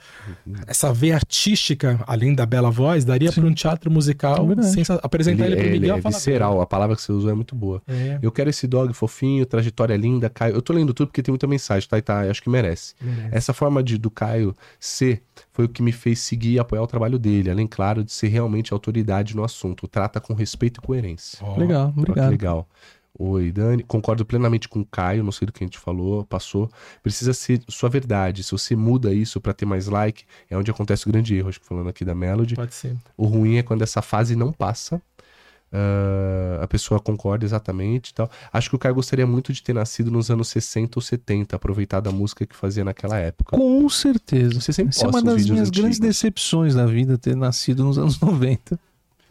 essa 0.67 0.93
veia 0.93 1.15
artística, 1.15 1.99
além 2.05 2.35
da 2.35 2.45
bela 2.45 2.69
voz, 2.69 3.03
daria 3.03 3.31
para 3.31 3.43
um 3.43 3.51
teatro 3.51 3.89
musical 3.89 4.47
É 4.51 4.61
sensa- 4.61 4.99
apresentar 5.01 5.45
ele, 5.47 5.55
Ele, 5.55 5.61
ele 5.61 5.71
Miguel 5.79 5.97
é 5.97 6.01
Falabella. 6.01 6.11
visceral, 6.19 6.61
a 6.61 6.67
palavra 6.67 6.95
que 6.95 7.01
você 7.01 7.11
usou 7.11 7.31
é 7.31 7.33
muito 7.33 7.55
boa. 7.55 7.81
É, 7.87 8.19
Eu 8.21 8.31
quero 8.31 8.51
esse 8.51 8.67
dog 8.67 8.93
fofinho, 8.93 9.43
trajetória 9.43 9.95
linda, 9.97 10.29
Caio. 10.29 10.53
Eu 10.53 10.61
tô 10.61 10.71
lendo 10.71 10.93
tudo 10.93 11.07
porque 11.07 11.23
tem 11.23 11.31
muita 11.31 11.47
mensagem, 11.47 11.89
tá? 11.89 11.97
E 11.97 12.01
tá 12.03 12.19
acho 12.29 12.43
que 12.43 12.49
merece. 12.49 12.93
merece. 13.01 13.29
Essa 13.35 13.53
forma 13.53 13.81
de, 13.81 13.97
do 13.97 14.11
Caio 14.11 14.55
ser 14.79 15.23
foi 15.51 15.65
o 15.65 15.69
que 15.69 15.81
me 15.81 15.91
fez 15.91 16.19
seguir 16.19 16.51
e 16.53 16.59
apoiar 16.59 16.83
o 16.83 16.87
trabalho 16.87 17.17
dele, 17.17 17.49
além, 17.49 17.65
claro, 17.65 18.03
de 18.03 18.11
ser 18.11 18.27
realmente 18.27 18.71
autoridade 18.71 19.35
no 19.35 19.43
assunto. 19.43 19.87
Trata 19.87 20.19
com 20.19 20.33
respeito 20.35 20.79
e 20.79 20.85
coerência. 20.85 21.39
Legal, 21.59 21.93
obrigado. 21.95 22.29
legal. 22.31 22.67
Oi, 23.17 23.49
Dani. 23.49 23.81
Concordo 23.83 24.25
plenamente 24.25 24.67
com 24.67 24.81
o 24.81 24.85
Caio, 24.85 25.23
não 25.23 25.31
sei 25.31 25.45
do 25.45 25.53
que 25.53 25.63
a 25.63 25.67
gente 25.67 25.79
falou, 25.79 26.25
passou. 26.25 26.69
Precisa 27.01 27.33
ser 27.33 27.61
sua 27.69 27.87
verdade. 27.89 28.43
Se 28.43 28.51
você 28.51 28.75
muda 28.75 29.13
isso 29.13 29.39
pra 29.39 29.53
ter 29.53 29.65
mais 29.65 29.87
like, 29.87 30.25
é 30.49 30.57
onde 30.57 30.69
acontece 30.69 31.07
o 31.07 31.11
grande 31.11 31.33
erro, 31.33 31.47
acho 31.47 31.61
que 31.61 31.65
falando 31.65 31.87
aqui 31.87 32.03
da 32.03 32.13
Melody. 32.13 32.55
Pode 32.55 32.73
ser. 32.73 32.93
O 33.15 33.25
ruim 33.25 33.55
é 33.55 33.63
quando 33.63 33.83
essa 33.83 34.01
fase 34.01 34.35
não 34.35 34.51
passa. 34.51 35.01
ah, 35.71 36.59
a 36.63 36.67
pessoa 36.67 36.99
concorda 36.99 37.45
exatamente 37.45 38.09
e 38.09 38.13
tal. 38.13 38.29
Acho 38.51 38.69
que 38.69 38.75
o 38.75 38.79
Caio 38.79 38.95
gostaria 38.95 39.25
muito 39.25 39.53
de 39.53 39.63
ter 39.63 39.73
nascido 39.73 40.11
nos 40.11 40.29
anos 40.29 40.49
60 40.49 40.97
ou 40.97 41.01
70, 41.01 41.55
aproveitado 41.55 42.07
a 42.07 42.11
música 42.11 42.45
que 42.45 42.55
fazia 42.55 42.83
naquela 42.83 43.17
época. 43.17 43.55
Com 43.57 43.87
certeza. 43.89 44.59
Você 44.59 44.73
sempre 44.73 44.89
Essa 44.95 45.05
é 45.05 45.07
uma 45.09 45.21
das 45.21 45.45
minhas 45.45 45.69
grandes 45.69 45.99
antigos. 45.99 45.99
decepções 45.99 46.75
da 46.75 46.85
vida, 46.85 47.17
ter 47.17 47.35
nascido 47.35 47.83
nos 47.85 47.97
anos 47.97 48.19
90. 48.19 48.77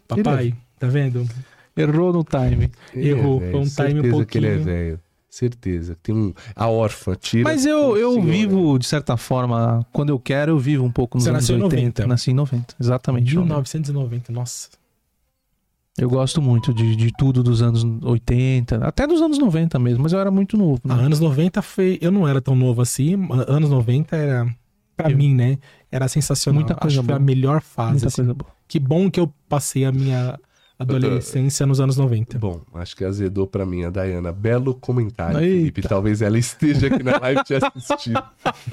Papai, 0.07 0.55
tá 0.79 0.87
vendo? 0.87 1.27
Errou 1.75 2.13
no 2.13 2.23
time. 2.23 2.71
Ele 2.93 3.09
Errou, 3.09 3.39
velho, 3.39 3.51
foi 3.51 3.59
um 3.61 3.63
time 3.63 3.99
um 3.99 4.03
Certeza 4.03 4.25
que 4.25 4.37
ele 4.37 4.47
é 4.47 4.49
pouquinho- 4.51 4.65
velho. 4.65 4.99
Certeza. 5.29 5.97
Tem 6.01 6.15
um. 6.15 6.33
A 6.55 6.69
órfã, 6.69 7.13
tira. 7.13 7.43
Mas 7.43 7.65
eu, 7.65 7.97
eu 7.97 8.13
Senhora. 8.13 8.31
vivo, 8.31 8.79
de 8.79 8.85
certa 8.85 9.17
forma, 9.17 9.85
quando 9.91 10.09
eu 10.09 10.17
quero, 10.17 10.53
eu 10.53 10.57
vivo 10.57 10.85
um 10.85 10.91
pouco 10.91 11.17
nos 11.17 11.25
Você 11.25 11.29
anos 11.29 11.41
nasceu 11.41 11.57
em 11.57 11.63
80. 11.63 11.81
90. 12.03 12.07
Nasci 12.07 12.31
em 12.31 12.33
90, 12.33 12.75
exatamente. 12.79 13.35
1990, 13.35 14.31
nossa. 14.31 14.69
Eu 15.97 16.09
gosto 16.09 16.41
muito 16.41 16.73
de, 16.73 16.95
de 16.95 17.11
tudo 17.17 17.41
dos 17.41 17.61
anos 17.61 17.83
80, 18.03 18.77
até 18.85 19.07
dos 19.07 19.21
anos 19.21 19.37
90 19.37 19.79
mesmo, 19.79 20.03
mas 20.03 20.11
eu 20.13 20.19
era 20.19 20.29
muito 20.29 20.57
novo. 20.57 20.79
né? 20.85 20.93
Ah, 20.93 20.97
anos 21.05 21.19
90 21.21 21.61
foi. 21.61 21.97
Eu 22.01 22.11
não 22.11 22.27
era 22.27 22.41
tão 22.41 22.55
novo 22.55 22.81
assim. 22.81 23.15
Anos 23.47 23.69
90 23.69 24.15
era. 24.15 24.45
Pra 24.97 25.11
Eu- 25.11 25.17
mim, 25.17 25.33
né? 25.35 25.57
Era 25.91 26.07
sensacional. 26.07 26.61
Muita 26.61 26.75
coisa 26.75 26.95
Acho 26.95 27.01
que 27.01 27.05
foi 27.07 27.15
a 27.15 27.19
boa. 27.19 27.25
melhor 27.25 27.61
fase. 27.61 27.91
Muita 27.91 28.07
assim. 28.07 28.15
coisa 28.15 28.33
boa. 28.33 28.51
Que 28.67 28.79
bom 28.79 29.11
que 29.11 29.19
eu 29.19 29.31
passei 29.49 29.83
a 29.85 29.91
minha 29.91 30.39
adolescência 30.77 31.65
nos 31.65 31.79
anos 31.79 31.95
90. 31.97 32.37
Bom, 32.37 32.61
acho 32.73 32.95
que 32.95 33.05
azedou 33.05 33.47
pra 33.47 33.65
mim 33.65 33.83
a 33.85 33.89
Dayana. 33.89 34.31
Belo 34.31 34.73
comentário, 34.75 35.39
Eita. 35.39 35.57
Felipe. 35.57 35.81
Talvez 35.83 36.21
ela 36.21 36.37
esteja 36.37 36.87
aqui 36.87 37.01
na 37.03 37.17
live 37.17 37.43
te 37.43 37.53
assistindo. 37.55 38.21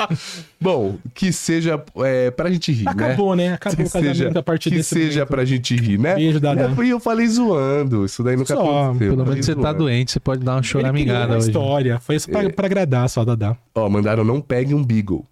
Bom, 0.60 0.98
que 1.14 1.32
seja 1.32 1.82
é, 1.98 2.30
pra 2.30 2.50
gente 2.50 2.72
rir, 2.72 2.84
né? 2.84 2.90
Acabou, 2.90 3.36
né? 3.36 3.52
Acabou 3.54 3.76
Que 3.76 3.82
o 3.82 3.86
casamento 3.90 4.16
seja, 4.16 4.38
a 4.38 4.42
partir 4.42 4.70
que 4.70 4.76
desse 4.76 4.94
seja 4.94 5.20
momento. 5.20 5.28
pra 5.28 5.44
gente 5.44 5.76
rir, 5.76 5.98
né? 5.98 6.14
Beijo, 6.14 6.40
Dada. 6.40 6.72
É, 6.76 6.84
E 6.84 6.90
eu 6.90 7.00
falei 7.00 7.26
zoando. 7.28 8.04
Isso 8.04 8.22
daí 8.22 8.36
nunca 8.36 8.54
Só, 8.54 8.60
aconteceu. 8.60 9.16
Pelo 9.16 9.26
menos 9.28 9.46
você 9.46 9.54
tá 9.54 9.60
zoando. 9.62 9.78
doente, 9.78 10.12
você 10.12 10.20
pode 10.20 10.44
dar 10.44 10.54
uma 10.56 10.62
choramingada 10.62 11.36
hoje. 11.36 11.46
história. 11.48 12.00
Foi 12.00 12.16
isso 12.16 12.28
pra, 12.30 12.50
pra 12.50 12.66
agradar 12.66 13.08
só, 13.08 13.24
Dadá. 13.24 13.56
Ó, 13.74 13.88
mandaram 13.88 14.24
não 14.24 14.40
pegue 14.40 14.74
um 14.74 14.84
Beagle. 14.84 15.24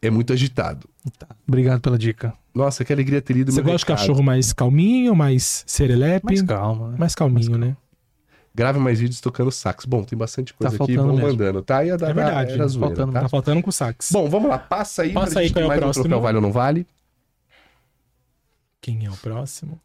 É 0.00 0.10
muito 0.10 0.32
agitado. 0.32 0.88
Obrigado 1.46 1.80
pela 1.80 1.98
dica. 1.98 2.32
Nossa, 2.54 2.84
que 2.84 2.92
alegria 2.92 3.22
ter 3.22 3.32
lido 3.32 3.50
Você 3.50 3.62
meu 3.62 3.72
gosta 3.72 3.78
de 3.86 3.92
recado. 3.92 3.98
cachorro 3.98 4.22
mais 4.22 4.52
calminho, 4.52 5.14
mais 5.16 5.64
serelepe? 5.66 6.26
Mais, 6.26 6.42
calma. 6.42 6.90
né? 6.98 7.06
calminho, 7.16 7.56
né? 7.56 7.76
Grave 8.54 8.78
mais 8.78 9.00
vídeos 9.00 9.20
tocando 9.20 9.50
sax. 9.50 9.86
Bom, 9.86 10.04
tem 10.04 10.18
bastante 10.18 10.52
coisa 10.52 10.76
Tá 10.76 10.84
aqui. 10.84 10.92
mesmo. 10.94 11.16
mandando, 11.16 11.62
tá? 11.62 11.82
E 11.82 11.90
a 11.90 11.94
É 11.94 11.96
Dada 11.96 12.12
verdade. 12.12 12.52
era 12.52 12.68
zoeira, 12.68 12.88
faltando, 12.94 13.12
tá? 13.14 13.20
Tá 13.22 13.28
faltando 13.30 13.62
com 13.62 13.72
sax. 13.72 14.10
Bom, 14.12 14.28
vamos 14.28 14.50
lá. 14.50 14.58
Passa 14.58 15.02
aí 15.02 15.12
Passa 15.14 15.32
pra 15.32 15.40
aí 15.40 15.50
qual 15.50 15.62
é 15.62 15.64
o 15.64 15.68
mais 15.68 15.78
um 15.78 15.82
próximo. 15.84 16.04
troféu 16.04 16.20
vale 16.20 16.36
ou 16.36 16.42
não 16.42 16.52
vale. 16.52 16.86
Quem 18.82 19.06
é 19.06 19.10
o 19.10 19.16
próximo? 19.16 19.80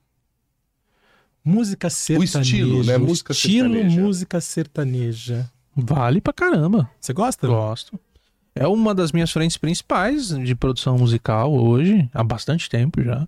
Música 1.45 1.89
sertaneja. 1.89 2.41
estilo, 2.41 2.83
né? 2.83 2.97
Música 2.97 3.31
estilo 3.31 3.69
sertaneja. 3.73 4.01
música 4.01 4.41
sertaneja. 4.41 5.49
Vale 5.73 6.19
pra 6.19 6.33
caramba. 6.33 6.89
Você 6.99 7.13
gosta? 7.13 7.47
Gosto. 7.47 7.97
É 8.59 8.67
uma 8.67 8.93
das 8.93 9.11
minhas 9.11 9.31
frentes 9.31 9.57
principais 9.57 10.29
de 10.29 10.55
produção 10.55 10.97
musical 10.97 11.53
hoje, 11.53 12.09
há 12.13 12.23
bastante 12.23 12.69
tempo 12.69 13.03
já. 13.03 13.27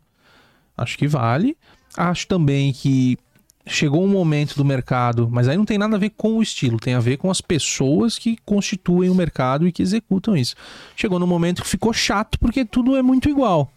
Acho 0.77 0.97
que 0.97 1.07
vale. 1.07 1.57
Acho 1.95 2.27
também 2.27 2.71
que 2.71 3.17
chegou 3.65 4.03
um 4.03 4.07
momento 4.07 4.55
do 4.55 4.65
mercado, 4.65 5.29
mas 5.31 5.47
aí 5.47 5.55
não 5.55 5.65
tem 5.65 5.77
nada 5.77 5.95
a 5.95 5.99
ver 5.99 6.11
com 6.11 6.37
o 6.37 6.41
estilo, 6.41 6.79
tem 6.79 6.93
a 6.93 6.99
ver 6.99 7.17
com 7.17 7.29
as 7.29 7.41
pessoas 7.41 8.17
que 8.17 8.37
constituem 8.45 9.09
o 9.09 9.15
mercado 9.15 9.67
e 9.67 9.71
que 9.71 9.81
executam 9.81 10.35
isso. 10.35 10.55
Chegou 10.95 11.19
no 11.19 11.27
momento 11.27 11.61
que 11.61 11.67
ficou 11.67 11.93
chato 11.93 12.39
porque 12.39 12.65
tudo 12.65 12.95
é 12.95 13.01
muito 13.01 13.29
igual. 13.29 13.71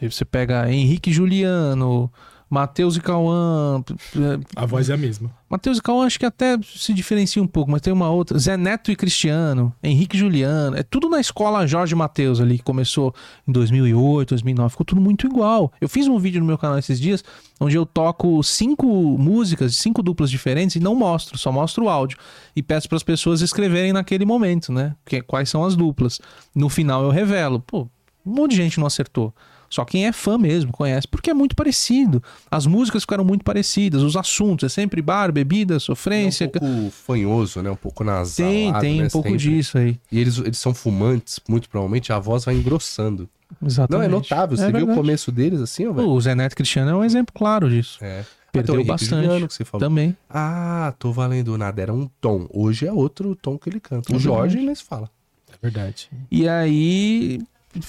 Você 0.00 0.24
pega 0.24 0.70
Henrique 0.72 1.12
Juliano, 1.12 2.10
Matheus 2.50 2.96
e 2.96 3.00
Cauã. 3.00 3.80
é, 4.16 4.40
A 4.56 4.66
voz 4.66 4.90
é 4.90 4.94
a 4.94 4.96
mesma. 4.96 5.30
Matheus 5.48 5.78
e 5.78 5.82
Cauã 5.82 6.04
acho 6.04 6.18
que 6.18 6.26
até 6.26 6.58
se 6.64 6.92
diferencia 6.92 7.40
um 7.40 7.46
pouco, 7.46 7.70
mas 7.70 7.80
tem 7.80 7.92
uma 7.92 8.10
outra. 8.10 8.36
Zé 8.38 8.56
Neto 8.56 8.90
e 8.90 8.96
Cristiano, 8.96 9.72
Henrique 9.80 10.16
e 10.16 10.18
Juliano. 10.18 10.76
É 10.76 10.82
tudo 10.82 11.08
na 11.08 11.20
escola 11.20 11.64
Jorge 11.66 11.94
Matheus 11.94 12.40
ali, 12.40 12.58
que 12.58 12.64
começou 12.64 13.14
em 13.46 13.52
2008, 13.52 14.30
2009. 14.30 14.70
Ficou 14.70 14.84
tudo 14.84 15.00
muito 15.00 15.28
igual. 15.28 15.72
Eu 15.80 15.88
fiz 15.88 16.08
um 16.08 16.18
vídeo 16.18 16.40
no 16.40 16.46
meu 16.46 16.58
canal 16.58 16.76
esses 16.76 17.00
dias, 17.00 17.22
onde 17.60 17.76
eu 17.76 17.86
toco 17.86 18.42
cinco 18.42 18.86
músicas, 18.86 19.76
cinco 19.76 20.02
duplas 20.02 20.28
diferentes 20.28 20.74
e 20.74 20.80
não 20.80 20.96
mostro, 20.96 21.38
só 21.38 21.52
mostro 21.52 21.84
o 21.84 21.88
áudio. 21.88 22.18
E 22.56 22.62
peço 22.64 22.88
para 22.88 22.96
as 22.96 23.04
pessoas 23.04 23.40
escreverem 23.42 23.92
naquele 23.92 24.24
momento, 24.24 24.72
né? 24.72 24.96
Que, 25.06 25.22
quais 25.22 25.48
são 25.48 25.64
as 25.64 25.76
duplas. 25.76 26.20
No 26.52 26.68
final 26.68 27.04
eu 27.04 27.10
revelo. 27.10 27.60
Pô, 27.60 27.88
um 28.26 28.34
monte 28.34 28.52
de 28.52 28.56
gente 28.56 28.78
não 28.80 28.86
acertou. 28.88 29.32
Só 29.70 29.84
quem 29.84 30.04
é 30.06 30.12
fã 30.12 30.36
mesmo 30.36 30.72
conhece, 30.72 31.06
porque 31.06 31.30
é 31.30 31.34
muito 31.34 31.54
parecido. 31.54 32.20
As 32.50 32.66
músicas 32.66 33.04
ficaram 33.04 33.24
muito 33.24 33.44
parecidas, 33.44 34.02
os 34.02 34.16
assuntos, 34.16 34.64
é 34.66 34.68
sempre 34.68 35.00
bar, 35.00 35.30
bebida, 35.30 35.76
É 35.76 35.78
sofrência. 35.78 36.46
um 36.48 36.50
pouco 36.50 36.90
fanhoso, 36.90 37.62
né? 37.62 37.70
Um 37.70 37.76
pouco 37.76 38.02
nasal. 38.02 38.46
Tem, 38.48 38.72
tem 38.80 39.04
um 39.04 39.08
pouco 39.08 39.36
disso 39.36 39.78
aí. 39.78 39.96
E 40.10 40.18
eles, 40.18 40.38
eles 40.38 40.58
são 40.58 40.74
fumantes, 40.74 41.38
muito 41.48 41.68
provavelmente 41.70 42.12
a 42.12 42.18
voz 42.18 42.44
vai 42.44 42.56
engrossando. 42.56 43.28
Exatamente. 43.64 44.08
Não, 44.10 44.16
é 44.16 44.20
notável. 44.20 44.56
Você 44.56 44.64
É 44.64 44.66
viu 44.66 44.74
o 44.74 44.78
verdade. 44.80 44.98
começo 44.98 45.30
deles 45.32 45.60
assim, 45.60 45.86
ó? 45.86 45.92
O 45.92 46.20
Zé 46.20 46.34
Neto 46.34 46.56
Cristiano 46.56 46.90
é 46.90 46.94
um 46.94 47.04
exemplo 47.04 47.32
claro 47.32 47.70
disso. 47.70 47.98
É. 48.02 48.24
Perdeu 48.52 48.74
Então, 48.74 48.74
Henrique 48.74 48.88
bastante. 48.90 49.46
Que 49.48 49.54
você 49.54 49.64
falou. 49.64 49.88
Também. 49.88 50.16
Ah, 50.28 50.92
tô 50.98 51.12
valendo 51.12 51.56
nada. 51.56 51.80
Era 51.80 51.92
um 51.94 52.08
tom. 52.20 52.48
Hoje 52.52 52.86
é 52.88 52.92
outro 52.92 53.36
tom 53.36 53.56
que 53.56 53.68
ele 53.70 53.78
canta. 53.78 54.12
O 54.12 54.16
É 54.16 54.18
Jorge 54.18 54.74
se 54.74 54.82
fala. 54.82 55.08
É 55.52 55.54
verdade. 55.62 56.10
E 56.30 56.48
aí 56.48 57.40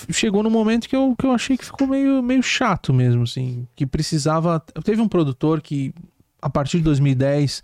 chegou 0.10 0.44
no 0.44 0.50
momento 0.50 0.88
que 0.88 0.96
eu, 0.96 1.16
que 1.18 1.26
eu 1.26 1.32
achei 1.32 1.58
que 1.58 1.66
ficou 1.66 1.88
meio, 1.88 2.22
meio 2.22 2.44
chato 2.44 2.94
mesmo, 2.94 3.24
assim. 3.24 3.68
Que 3.76 3.86
precisava. 3.86 4.60
Teve 4.84 5.02
um 5.02 5.08
produtor 5.08 5.62
que, 5.62 5.94
a 6.42 6.50
partir 6.50 6.78
de 6.78 6.84
2010, 6.84 7.64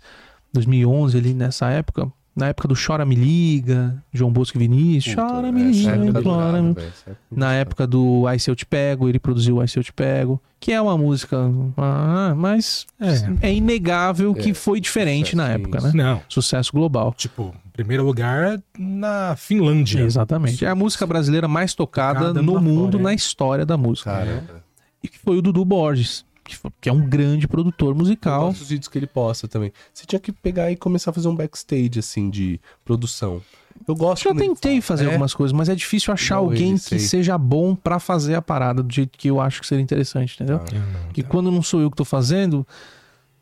2011, 0.52 1.18
ali 1.18 1.34
nessa 1.34 1.70
época, 1.70 2.10
na 2.38 2.48
época 2.48 2.68
do 2.68 2.74
Chora 2.74 3.04
Me 3.04 3.14
Liga, 3.14 4.02
João 4.12 4.32
Bosco 4.32 4.56
e 4.56 4.60
Vinícius, 4.60 5.14
Puta, 5.14 5.26
Chora 5.28 5.52
Me 5.52 5.70
essa 5.70 5.70
Liga, 5.78 5.90
época 5.90 6.22
Chora 6.22 6.22
durava, 6.22 6.62
Me 6.62 6.68
época 6.70 6.92
Na 7.30 7.52
época 7.54 7.86
do 7.86 8.26
Ai 8.26 8.38
Se 8.38 8.50
Eu 8.50 8.56
Te 8.56 8.64
Pego, 8.66 9.08
ele 9.08 9.18
produziu 9.18 9.60
Ai 9.60 9.68
Se 9.68 9.78
Eu 9.78 9.82
Te 9.84 9.92
Pego, 9.92 10.40
que 10.60 10.72
é 10.72 10.80
uma 10.80 10.96
música, 10.96 11.36
ah, 11.76 12.34
mas 12.36 12.86
É. 13.00 13.48
é 13.48 13.54
inegável 13.54 14.34
que 14.34 14.50
É, 14.50 14.54
foi 14.54 14.80
diferente 14.80 15.36
na 15.36 15.44
sucesso, 15.46 15.60
época, 15.60 15.78
isso. 15.78 15.86
né? 15.96 16.04
Não. 16.04 16.22
Sucesso 16.28 16.72
global. 16.72 17.14
Tipo, 17.16 17.54
primeiro 17.72 18.04
lugar 18.04 18.60
na 18.78 19.34
Finlândia. 19.36 20.00
Exatamente. 20.00 20.64
É 20.64 20.68
a 20.68 20.74
música 20.74 21.06
brasileira 21.06 21.46
mais 21.46 21.74
tocada 21.74 22.20
Tocada 22.20 22.42
no 22.42 22.60
mundo, 22.60 22.92
fora, 22.92 23.02
é. 23.02 23.04
na 23.04 23.14
história 23.14 23.64
da 23.66 23.76
música. 23.76 24.10
Caramba. 24.10 24.68
E 25.02 25.06
que 25.06 25.16
foi 25.18 25.38
o 25.38 25.42
Dudu 25.42 25.64
Borges, 25.64 26.24
que, 26.48 26.58
que 26.80 26.88
é 26.88 26.92
um 26.92 27.06
grande 27.08 27.46
produtor 27.46 27.90
Eu 27.90 27.94
musical. 27.94 28.46
gosto 28.46 28.58
dos 28.60 28.68
vídeos 28.70 28.88
que 28.88 28.98
ele 28.98 29.06
posta 29.06 29.46
também. 29.46 29.72
Você 29.94 30.04
tinha 30.06 30.18
que 30.18 30.32
pegar 30.32 30.70
e 30.72 30.76
começar 30.76 31.10
a 31.10 31.14
fazer 31.14 31.28
um 31.28 31.36
backstage, 31.36 31.98
assim, 31.98 32.28
de 32.30 32.60
produção. 32.84 33.40
Eu 33.86 33.94
gosto 33.94 34.24
Já 34.24 34.34
tentei 34.34 34.80
fazer 34.80 35.04
É? 35.04 35.06
algumas 35.06 35.32
coisas, 35.32 35.52
mas 35.56 35.68
é 35.68 35.74
difícil 35.74 36.12
achar 36.12 36.34
Igual 36.36 36.50
alguém 36.50 36.72
que 36.74 36.80
sei. 36.80 36.98
seja 36.98 37.38
bom 37.38 37.76
pra 37.76 38.00
fazer 38.00 38.34
a 38.34 38.42
parada 38.42 38.82
do 38.82 38.92
jeito 38.92 39.16
que 39.16 39.28
eu 39.28 39.40
acho 39.40 39.60
que 39.60 39.66
seria 39.68 39.82
interessante, 39.84 40.34
entendeu? 40.34 40.56
Ah, 40.60 40.74
Eu 40.74 40.80
não, 40.80 41.00
Porque 41.04 41.22
tá. 41.22 41.28
quando 41.28 41.50
não 41.52 41.62
sou 41.62 41.80
eu 41.80 41.88
que 41.90 41.96
tô 41.96 42.04
fazendo, 42.04 42.66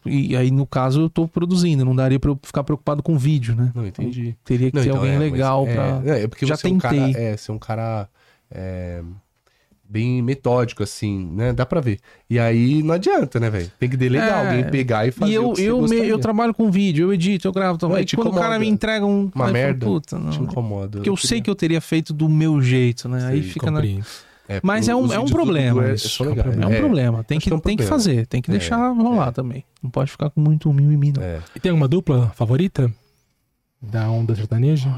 e 0.05 0.37
aí 0.37 0.51
no 0.51 0.67
caso 0.67 1.01
eu 1.01 1.09
tô 1.11 1.27
produzindo, 1.27 1.85
não 1.87 1.97
daria 1.97 2.21
pra 2.21 2.31
eu 2.31 2.39
ficar 2.43 2.63
preocupado 2.63 3.03
com 3.03 3.15
o 3.15 3.19
vídeo, 3.19 3.55
né? 3.57 3.73
Não, 3.75 3.87
entendi. 3.87 4.37
Teria 4.45 4.71
que 4.71 4.77
Não, 4.77 4.83
ter 4.83 4.91
então, 4.91 5.01
alguém 5.01 5.17
é, 5.17 5.19
legal 5.19 5.67
é, 5.67 5.75
pra. 5.75 6.03
É, 6.15 6.23
é 6.25 6.29
porque 6.29 6.45
Já 6.47 6.55
você 6.57 6.69
é 6.69 6.71
um 6.71 6.79
cara, 6.79 6.95
tentei. 6.95 7.23
é, 7.25 7.37
você 7.37 7.51
é 7.51 7.55
um 7.55 7.59
cara 7.59 8.09
é, 8.51 9.03
bem 9.89 10.21
metódico, 10.23 10.83
assim, 10.83 11.29
né? 11.33 11.53
Dá 11.53 11.65
pra 11.67 11.81
ver. 11.81 11.99
E 12.29 12.39
aí 12.39 12.83
não 12.83 12.95
adianta, 12.95 13.39
né, 13.41 13.49
velho? 13.51 13.71
Tem 13.79 13.89
que 13.89 13.97
delegar, 13.97 14.45
É. 14.45 14.49
alguém 14.49 14.71
pegar 14.71 15.07
e 15.07 15.11
fazer 15.11 15.31
E 15.33 15.35
eu, 15.35 15.51
o 15.51 15.53
que 15.55 15.63
você 15.63 15.71
eu, 15.71 15.83
me- 16.03 16.09
eu 16.09 16.19
trabalho 16.19 16.53
com 16.55 16.71
vídeo, 16.71 17.07
eu 17.09 17.13
edito, 17.15 17.47
eu 17.49 17.53
gravo 17.53 17.79
também. 17.79 17.93
Não, 17.95 17.99
Aí 17.99 18.05
te 18.05 18.17
quando 18.17 18.29
o 18.33 18.35
cara 18.35 18.59
me 18.59 18.69
entrega 18.69 19.05
um. 19.07 19.09
Uma 19.09 19.21
aí 19.25 19.31
eu 19.33 19.37
falo, 19.37 19.53
merda. 19.53 19.87
Puta, 19.87 20.17
Te 20.19 20.23
não. 20.39 20.45
incomoda. 20.45 20.99
Porque 20.99 21.11
eu 21.11 21.17
sei 21.17 21.41
que 21.41 21.49
eu 21.49 21.55
teria 21.55 21.81
feito 21.81 22.13
do 22.13 22.29
meu 22.29 22.61
jeito, 22.61 23.09
né? 23.09 23.27
Aí 23.27 23.43
Sei, 23.43 23.53
fica 23.53 23.71
na. 23.71 23.81
É, 24.49 24.61
Mas 24.63 24.89
é 24.89 24.95
um, 24.95 25.01
os 25.03 25.11
é 25.11 25.15
um 25.19 25.25
vídeos 25.25 25.31
do 25.31 25.35
problema. 25.37 25.89
É- 25.89 25.95
isso. 25.95 26.23
É 26.25 26.29
um 26.29 26.35
problema. 26.35 26.63
É 26.63 26.67
um 26.67 26.81
problema. 26.81 27.25
Tem 27.25 27.39
que, 27.41 27.51
é 27.53 27.55
um 27.55 27.59
tem 27.59 27.77
que 27.77 27.83
fazer, 27.83 28.27
tem 28.27 28.41
que 28.41 28.49
É, 28.51 28.53
deixar 28.53 28.91
rolar 28.93 29.29
é. 29.29 29.33
também. 29.33 29.65
Não 29.83 29.91
pode 29.91 30.11
ficar 30.11 30.31
com 30.31 30.41
muito 30.41 30.73
mimimi, 30.73 31.13
não. 31.13 31.23
É. 31.23 31.41
E 31.55 31.59
tem 31.59 31.71
alguma 31.71 31.89
dupla 31.89 32.31
favorita 32.37 32.89
da 33.83 34.09
onda 34.09 34.35
sertaneja? 34.37 34.89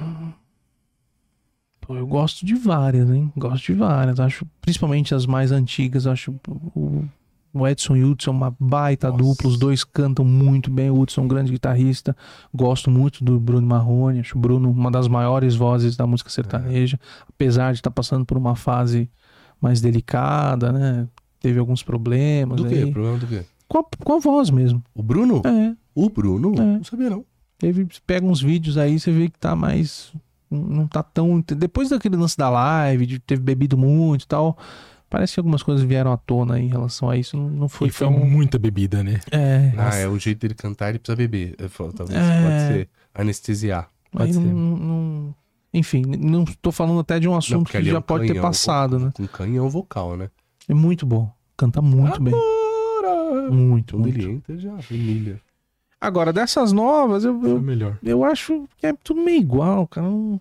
Pô, 1.88 1.96
eu 1.96 2.06
gosto 2.06 2.44
de 2.44 2.54
várias, 2.54 3.08
hein? 3.08 3.32
Gosto 3.34 3.64
de 3.64 3.72
várias. 3.72 4.20
Acho, 4.20 4.46
principalmente 4.60 5.14
as 5.14 5.24
mais 5.24 5.50
antigas. 5.50 6.06
Acho 6.06 6.34
o, 6.76 7.02
o 7.50 7.66
Edson 7.66 7.96
e 7.96 8.04
o 8.04 8.10
Hudson 8.10 8.30
uma 8.30 8.54
baita 8.60 9.08
Nossa. 9.08 9.22
dupla. 9.22 9.48
Os 9.48 9.58
dois 9.58 9.84
cantam 9.84 10.22
muito 10.22 10.70
bem. 10.70 10.90
O 10.90 11.00
Hudson 11.00 11.22
é 11.22 11.24
um 11.24 11.28
grande 11.28 11.50
guitarrista. 11.50 12.14
Gosto 12.54 12.90
muito 12.90 13.24
do 13.24 13.40
Bruno 13.40 13.66
Marrone. 13.66 14.20
Acho 14.20 14.36
o 14.36 14.40
Bruno 14.40 14.70
uma 14.70 14.90
das 14.90 15.08
maiores 15.08 15.56
vozes 15.56 15.96
da 15.96 16.06
música 16.06 16.28
sertaneja. 16.28 17.00
Apesar 17.26 17.72
de 17.72 17.78
estar 17.78 17.90
passando 17.90 18.26
por 18.26 18.36
uma 18.36 18.54
fase 18.54 19.10
mais 19.58 19.80
delicada, 19.80 20.70
né? 20.70 21.08
Teve 21.40 21.58
alguns 21.58 21.82
problemas. 21.82 22.60
Do 22.60 22.68
quê? 22.68 22.74
aí. 22.74 22.92
Problema 22.92 23.16
do 23.16 23.26
quê? 23.26 23.44
Com, 23.66 23.78
a, 23.78 23.84
com 24.04 24.12
a 24.12 24.18
voz 24.18 24.50
mesmo. 24.50 24.84
O 24.94 25.02
Bruno? 25.02 25.40
É. 25.42 25.74
O 25.94 26.10
Bruno? 26.10 26.52
É. 26.52 26.60
Não 26.60 26.84
sabia, 26.84 27.08
não. 27.08 27.24
Pega 28.06 28.26
uns 28.26 28.42
vídeos 28.42 28.76
aí, 28.76 29.00
você 29.00 29.10
vê 29.10 29.30
que 29.30 29.38
tá 29.38 29.56
mais. 29.56 30.12
Não 30.50 30.86
tá 30.86 31.02
tão. 31.02 31.40
Depois 31.56 31.90
daquele 31.90 32.16
lance 32.16 32.36
da 32.36 32.48
live, 32.48 33.04
de 33.06 33.18
ter 33.18 33.38
bebido 33.38 33.76
muito 33.76 34.22
e 34.24 34.26
tal, 34.26 34.56
parece 35.10 35.34
que 35.34 35.40
algumas 35.40 35.62
coisas 35.62 35.84
vieram 35.84 36.12
à 36.12 36.16
tona 36.16 36.54
aí 36.54 36.64
em 36.64 36.68
relação 36.68 37.10
a 37.10 37.16
isso. 37.16 37.36
Não, 37.36 37.48
não 37.50 37.68
foi 37.68 37.88
e 37.88 37.90
foi 37.90 38.06
tão. 38.08 38.18
muita 38.18 38.58
bebida, 38.58 39.02
né? 39.04 39.20
É. 39.30 39.72
Ah, 39.76 39.94
é 39.96 40.06
o 40.08 40.18
jeito 40.18 40.40
dele 40.40 40.54
cantar, 40.54 40.88
ele 40.90 40.98
precisa 40.98 41.16
beber. 41.16 41.54
Falo, 41.68 41.92
Talvez 41.92 42.18
É. 42.18 42.42
pode 42.42 42.60
ser 42.72 42.88
anestesiar. 43.14 43.88
Pode 44.10 44.32
não, 44.32 44.42
ser. 44.42 44.48
não- 44.52 45.34
Enfim, 45.74 46.02
não 46.18 46.44
tô 46.46 46.72
falando 46.72 47.00
até 47.00 47.20
de 47.20 47.28
um 47.28 47.32
Não, 47.32 47.38
assunto 47.38 47.70
que 47.70 47.76
é 47.76 47.82
já 47.82 47.98
um 47.98 48.02
pode 48.02 48.26
ter 48.26 48.40
passado, 48.40 48.92
vocal, 48.98 49.06
né? 49.06 49.12
Com 49.14 49.26
canhão 49.28 49.68
vocal, 49.68 50.16
né? 50.16 50.30
É 50.66 50.72
muito 50.72 51.04
bom. 51.04 51.30
Canta 51.58 51.82
muito 51.82 52.22
bem. 52.22 52.32
Agora! 52.32 53.50
Muito, 53.50 53.94
Quando 53.96 54.04
muito. 54.04 54.18
ele 54.18 54.30
entra, 54.32 54.58
já 54.58 54.72
humilha. 54.90 55.40
Agora, 56.00 56.32
dessas 56.32 56.70
novas, 56.72 57.24
eu, 57.24 57.32
eu, 57.44 57.60
melhor. 57.60 57.98
eu 58.02 58.24
acho 58.24 58.68
que 58.76 58.86
é 58.86 58.92
tudo 58.92 59.20
meio 59.20 59.40
igual, 59.40 59.86
cara. 59.86 60.06
Não- 60.06 60.40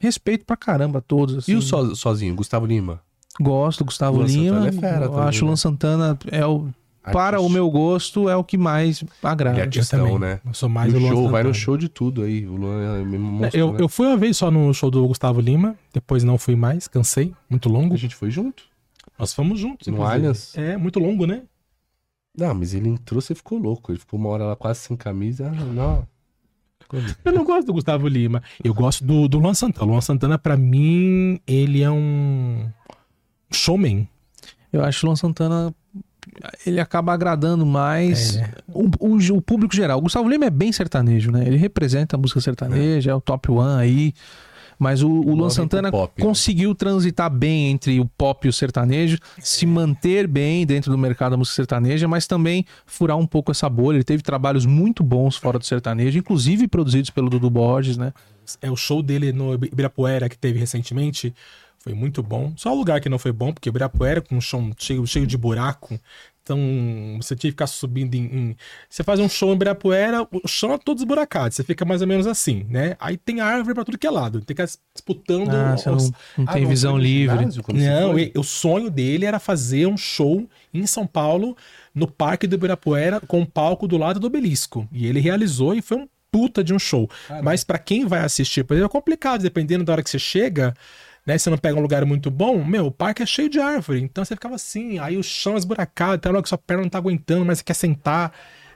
Respeito 0.00 0.44
pra 0.44 0.56
caramba 0.56 1.00
todos. 1.00 1.36
Assim. 1.36 1.52
E 1.52 1.54
o 1.56 1.62
so- 1.62 1.94
sozinho, 1.94 2.34
Gustavo 2.34 2.66
Lima? 2.66 3.00
Gosto 3.40 3.84
Gustavo 3.84 4.18
Luan 4.18 4.26
Lima. 4.26 4.56
Santana 4.56 4.68
é 4.68 4.72
fera 4.72 5.04
eu 5.06 5.10
também, 5.10 5.28
acho 5.28 5.38
o 5.38 5.42
né? 5.44 5.46
Luan 5.48 5.56
Santana 5.56 6.18
é 6.30 6.46
o 6.46 6.68
para 7.12 7.38
o 7.40 7.48
meu 7.50 7.70
gosto 7.70 8.28
é 8.30 8.36
o 8.36 8.42
que 8.42 8.56
mais 8.56 9.04
agrada. 9.22 9.60
É 9.60 9.66
Eu 9.66 9.86
também. 9.86 10.18
né? 10.18 10.40
Eu 10.44 10.54
sou 10.54 10.68
mais 10.70 10.92
o 10.92 10.98
Luan 10.98 11.10
show, 11.10 11.28
vai 11.28 11.42
no 11.42 11.52
show 11.54 11.76
de 11.76 11.88
tudo 11.88 12.22
aí. 12.22 12.46
O 12.46 12.56
Luan 12.56 13.00
é 13.00 13.04
mesmo 13.04 13.26
monstro, 13.26 13.58
Eu, 13.60 13.72
né? 13.72 13.78
eu 13.80 13.88
fui 13.90 14.06
uma 14.06 14.16
vez 14.16 14.36
só 14.38 14.50
no 14.50 14.72
show 14.72 14.90
do 14.90 15.06
Gustavo 15.06 15.40
Lima, 15.40 15.74
depois 15.92 16.24
não 16.24 16.38
fui 16.38 16.56
mais, 16.56 16.88
cansei, 16.88 17.34
muito 17.48 17.68
longo. 17.68 17.92
A 17.94 17.98
gente 17.98 18.14
foi 18.14 18.30
junto. 18.30 18.62
Nós 19.18 19.34
fomos 19.34 19.58
juntos. 19.60 19.86
No 19.86 19.94
inclusive. 19.94 20.16
Allianz? 20.16 20.52
É, 20.56 20.76
muito 20.78 20.98
longo, 20.98 21.26
né? 21.26 21.42
Não, 22.36 22.54
mas 22.54 22.74
ele 22.74 22.88
entrou, 22.88 23.20
você 23.20 23.34
ficou 23.34 23.58
louco. 23.58 23.92
Ele 23.92 23.98
ficou 23.98 24.18
uma 24.18 24.28
hora 24.30 24.44
lá 24.44 24.56
quase 24.56 24.80
sem 24.80 24.96
camisa. 24.96 25.46
Ah, 25.54 25.64
não. 25.64 26.06
Eu 27.24 27.32
não 27.32 27.44
gosto 27.44 27.66
do 27.66 27.72
Gustavo 27.72 28.06
Lima. 28.06 28.42
Eu 28.62 28.74
gosto 28.74 29.04
do, 29.04 29.26
do 29.26 29.38
Luan 29.38 29.54
Santana. 29.54 29.86
O 29.86 29.90
Luan 29.90 30.00
Santana, 30.00 30.38
pra 30.38 30.56
mim, 30.56 31.40
ele 31.46 31.82
é 31.82 31.90
um 31.90 32.68
showman. 33.52 34.08
Eu 34.72 34.84
acho 34.84 35.00
que 35.00 35.06
o 35.06 35.08
Luan 35.08 35.16
Santana 35.16 35.74
ele 36.66 36.80
acaba 36.80 37.12
agradando 37.12 37.64
mais 37.66 38.36
É. 38.36 38.50
o, 38.68 38.88
o, 38.98 39.16
o 39.36 39.42
público 39.42 39.74
geral. 39.74 39.98
O 39.98 40.02
Gustavo 40.02 40.28
Lima 40.28 40.46
é 40.46 40.50
bem 40.50 40.72
sertanejo, 40.72 41.30
né? 41.30 41.46
Ele 41.46 41.56
representa 41.56 42.16
a 42.16 42.18
música 42.18 42.40
sertaneja, 42.40 43.10
é, 43.10 43.14
o 43.14 43.20
top 43.20 43.50
one 43.50 43.80
aí. 43.80 44.12
Mas 44.78 45.02
o, 45.02 45.08
o 45.08 45.34
Luan 45.34 45.50
Santana 45.50 45.90
pop, 45.90 46.12
né? 46.16 46.24
conseguiu 46.26 46.74
transitar 46.74 47.30
bem 47.30 47.70
entre 47.70 48.00
o 48.00 48.06
pop 48.06 48.46
e 48.46 48.50
o 48.50 48.52
sertanejo, 48.52 49.18
se 49.38 49.66
manter 49.66 50.26
bem 50.26 50.66
dentro 50.66 50.90
do 50.90 50.98
mercado 50.98 51.32
da 51.32 51.36
música 51.36 51.56
sertaneja, 51.56 52.08
mas 52.08 52.26
também 52.26 52.64
furar 52.86 53.16
um 53.16 53.26
pouco 53.26 53.50
essa 53.50 53.68
bolha. 53.68 53.96
Ele 53.96 54.04
teve 54.04 54.22
trabalhos 54.22 54.66
muito 54.66 55.02
bons 55.02 55.36
fora 55.36 55.58
do 55.58 55.64
sertanejo, 55.64 56.18
inclusive 56.18 56.68
produzidos 56.68 57.10
pelo 57.10 57.30
Dudu 57.30 57.50
Borges, 57.50 57.96
né? 57.96 58.12
É 58.60 58.70
o 58.70 58.76
show 58.76 59.02
dele 59.02 59.32
no 59.32 59.54
Ibirapuera 59.54 60.28
que 60.28 60.36
teve 60.36 60.58
recentemente. 60.58 61.34
Foi 61.78 61.92
muito 61.92 62.22
bom. 62.22 62.50
Só 62.56 62.72
o 62.72 62.78
lugar 62.78 62.98
que 62.98 63.10
não 63.10 63.18
foi 63.18 63.30
bom, 63.30 63.52
porque 63.52 63.68
Ibirapuera 63.68 64.22
com 64.22 64.36
um 64.36 64.40
chão 64.40 64.72
cheio, 64.78 65.06
cheio 65.06 65.26
de 65.26 65.36
buraco. 65.36 66.00
Então, 66.44 66.58
você 67.22 67.34
tinha 67.34 67.48
que 67.50 67.54
ficar 67.54 67.66
subindo 67.66 68.14
em, 68.14 68.24
em- 68.24 68.56
Você 68.86 69.02
faz 69.02 69.18
um 69.18 69.30
show 69.30 69.50
em 69.50 69.54
Ibirapuera, 69.54 70.28
o 70.30 70.46
chão 70.46 70.74
é 70.74 70.78
todo 70.78 70.98
esburacado. 70.98 71.54
Você 71.54 71.64
fica 71.64 71.86
mais 71.86 72.02
ou 72.02 72.06
menos 72.06 72.26
assim, 72.26 72.66
né? 72.68 72.96
Aí 73.00 73.16
tem 73.16 73.40
árvore 73.40 73.74
pra 73.74 73.82
tudo 73.82 73.96
que 73.96 74.06
é 74.06 74.10
lado. 74.10 74.42
Tem 74.42 74.54
que 74.54 74.62
ficar 74.62 74.78
disputando. 74.94 75.48
Ah, 75.50 75.74
os- 75.74 75.84
não, 75.86 75.94
não 76.36 76.44
Ah, 76.46 76.52
tem 76.52 76.62
não 76.64 76.68
visão 76.68 76.98
livre. 76.98 77.38
ginásio 77.38 77.62
Não, 77.72 78.18
e- 78.18 78.32
o 78.36 78.42
sonho 78.44 78.90
dele 78.90 79.24
era 79.24 79.38
fazer 79.38 79.86
um 79.86 79.96
show 79.96 80.46
em 80.72 80.86
São 80.86 81.06
Paulo, 81.06 81.56
no 81.94 82.06
Parque 82.06 82.46
do 82.46 82.56
Ibirapuera, 82.56 83.20
com 83.20 83.40
um 83.40 83.46
palco 83.46 83.88
do 83.88 83.96
lado 83.96 84.20
do 84.20 84.26
obelisco. 84.26 84.86
E 84.92 85.06
ele 85.06 85.20
realizou 85.20 85.74
e 85.74 85.80
foi 85.80 85.96
um 85.96 86.08
puta 86.30 86.62
de 86.62 86.74
um 86.74 86.78
show. 86.78 87.08
Mas 87.42 87.64
pra 87.64 87.78
quem 87.78 88.04
vai 88.06 88.20
assistir, 88.20 88.64
por 88.64 88.74
exemplo, 88.74 88.90
é 88.90 88.92
complicado, 88.92 89.40
dependendo 89.40 89.82
da 89.84 89.92
hora 89.94 90.02
que 90.02 90.10
você 90.10 90.18
chega. 90.18 90.74
Né? 91.26 91.38
Você 91.38 91.48
não 91.50 91.58
pega 91.58 91.78
um 91.78 91.82
lugar 91.82 92.04
muito 92.04 92.30
bom, 92.30 92.64
meu, 92.64 92.86
o 92.86 92.90
parque 92.90 93.22
é 93.22 93.26
cheio 93.26 93.48
de 93.48 93.58
árvore. 93.60 94.00
Então 94.02 94.24
você 94.24 94.34
ficava 94.34 94.54
assim, 94.54 94.98
aí 94.98 95.16
o 95.16 95.22
chão 95.22 95.54
é 95.54 95.58
esburacado, 95.58 96.18
tem 96.20 96.30
hora 96.32 96.42
que 96.42 96.48
sua 96.48 96.58
perna 96.58 96.82
não 96.82 96.90
tá 96.90 96.98
aguentando, 96.98 97.44
mas 97.44 97.58
você 97.58 97.64
quer 97.64 97.74
sentar. 97.74 98.32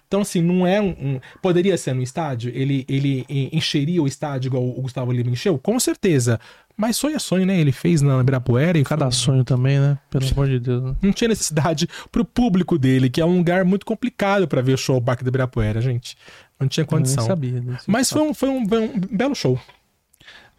Então, 0.06 0.22
assim, 0.22 0.40
não 0.40 0.66
é 0.66 0.80
um. 0.80 0.88
um- 0.88 1.20
Poderia 1.42 1.76
ser 1.76 1.94
no 1.94 2.02
estádio? 2.02 2.50
Ele, 2.54 2.82
ele 2.88 3.26
en- 3.28 3.50
encheria 3.52 4.02
o 4.02 4.06
estádio 4.06 4.48
igual 4.48 4.64
o 4.66 4.80
Gustavo 4.80 5.12
Lima 5.12 5.28
encheu? 5.30 5.58
Com 5.58 5.78
certeza. 5.78 6.40
Mas 6.74 6.96
sonho 6.96 7.16
é 7.16 7.18
sonho, 7.18 7.44
né? 7.44 7.60
Ele 7.60 7.72
fez 7.72 8.00
na 8.00 8.18
Ibirapuera 8.20 8.78
e 8.78 8.84
Cada 8.84 9.06
foi- 9.06 9.12
sonho 9.12 9.44
também, 9.44 9.78
né? 9.78 9.98
Pelo 10.08 10.24
amor 10.32 10.48
de 10.48 10.58
Deus. 10.60 10.82
né? 10.82 10.96
não 11.02 11.12
tinha 11.12 11.28
necessidade 11.28 11.86
pro 12.10 12.24
público 12.24 12.78
dele, 12.78 13.10
que 13.10 13.20
é 13.20 13.24
um 13.26 13.36
lugar 13.36 13.66
muito 13.66 13.84
complicado 13.84 14.48
pra 14.48 14.62
ver 14.62 14.72
o 14.72 14.78
show 14.78 14.96
o 14.96 15.02
Parque 15.02 15.22
do 15.22 15.28
Ibirapuera, 15.28 15.82
gente. 15.82 16.16
Não 16.58 16.66
tinha 16.66 16.84
Eu 16.84 16.88
nem 16.90 16.98
condição. 17.00 17.26
sabia. 17.26 17.60
desse 17.60 17.90
Mas 17.90 18.08
foi 18.08 18.22
um, 18.22 18.32
foi, 18.32 18.48
um, 18.48 18.66
foi 18.66 18.80
um 18.80 18.98
belo 19.12 19.34
show. 19.34 19.60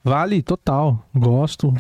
Vale, 0.04 0.42
total. 0.42 1.06
Gosto 1.14 1.74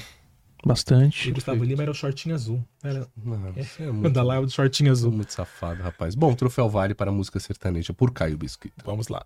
E 0.63 0.67
bastante. 0.67 1.29
o 1.29 1.33
Gustavo 1.33 1.63
Lima 1.63 1.83
era 1.83 1.91
o 1.91 1.93
shortinho 1.95 2.35
azul. 2.35 2.63
Era 2.83 3.07
Não, 3.15 3.53
é 3.79 3.89
o 3.89 3.93
muito, 3.93 4.13
da 4.13 4.21
live 4.23 4.45
do 4.45 4.51
shortinho 4.51 4.91
azul. 4.91 5.11
muito 5.11 5.31
safado, 5.33 5.81
rapaz. 5.81 6.15
Bom, 6.15 6.33
troféu 6.33 6.69
vale 6.69 6.93
para 6.93 7.09
a 7.09 7.13
música 7.13 7.39
sertaneja 7.39 7.93
por 7.93 8.11
Caio 8.11 8.37
Biscuit. 8.37 8.73
Vamos 8.85 9.07
lá. 9.07 9.25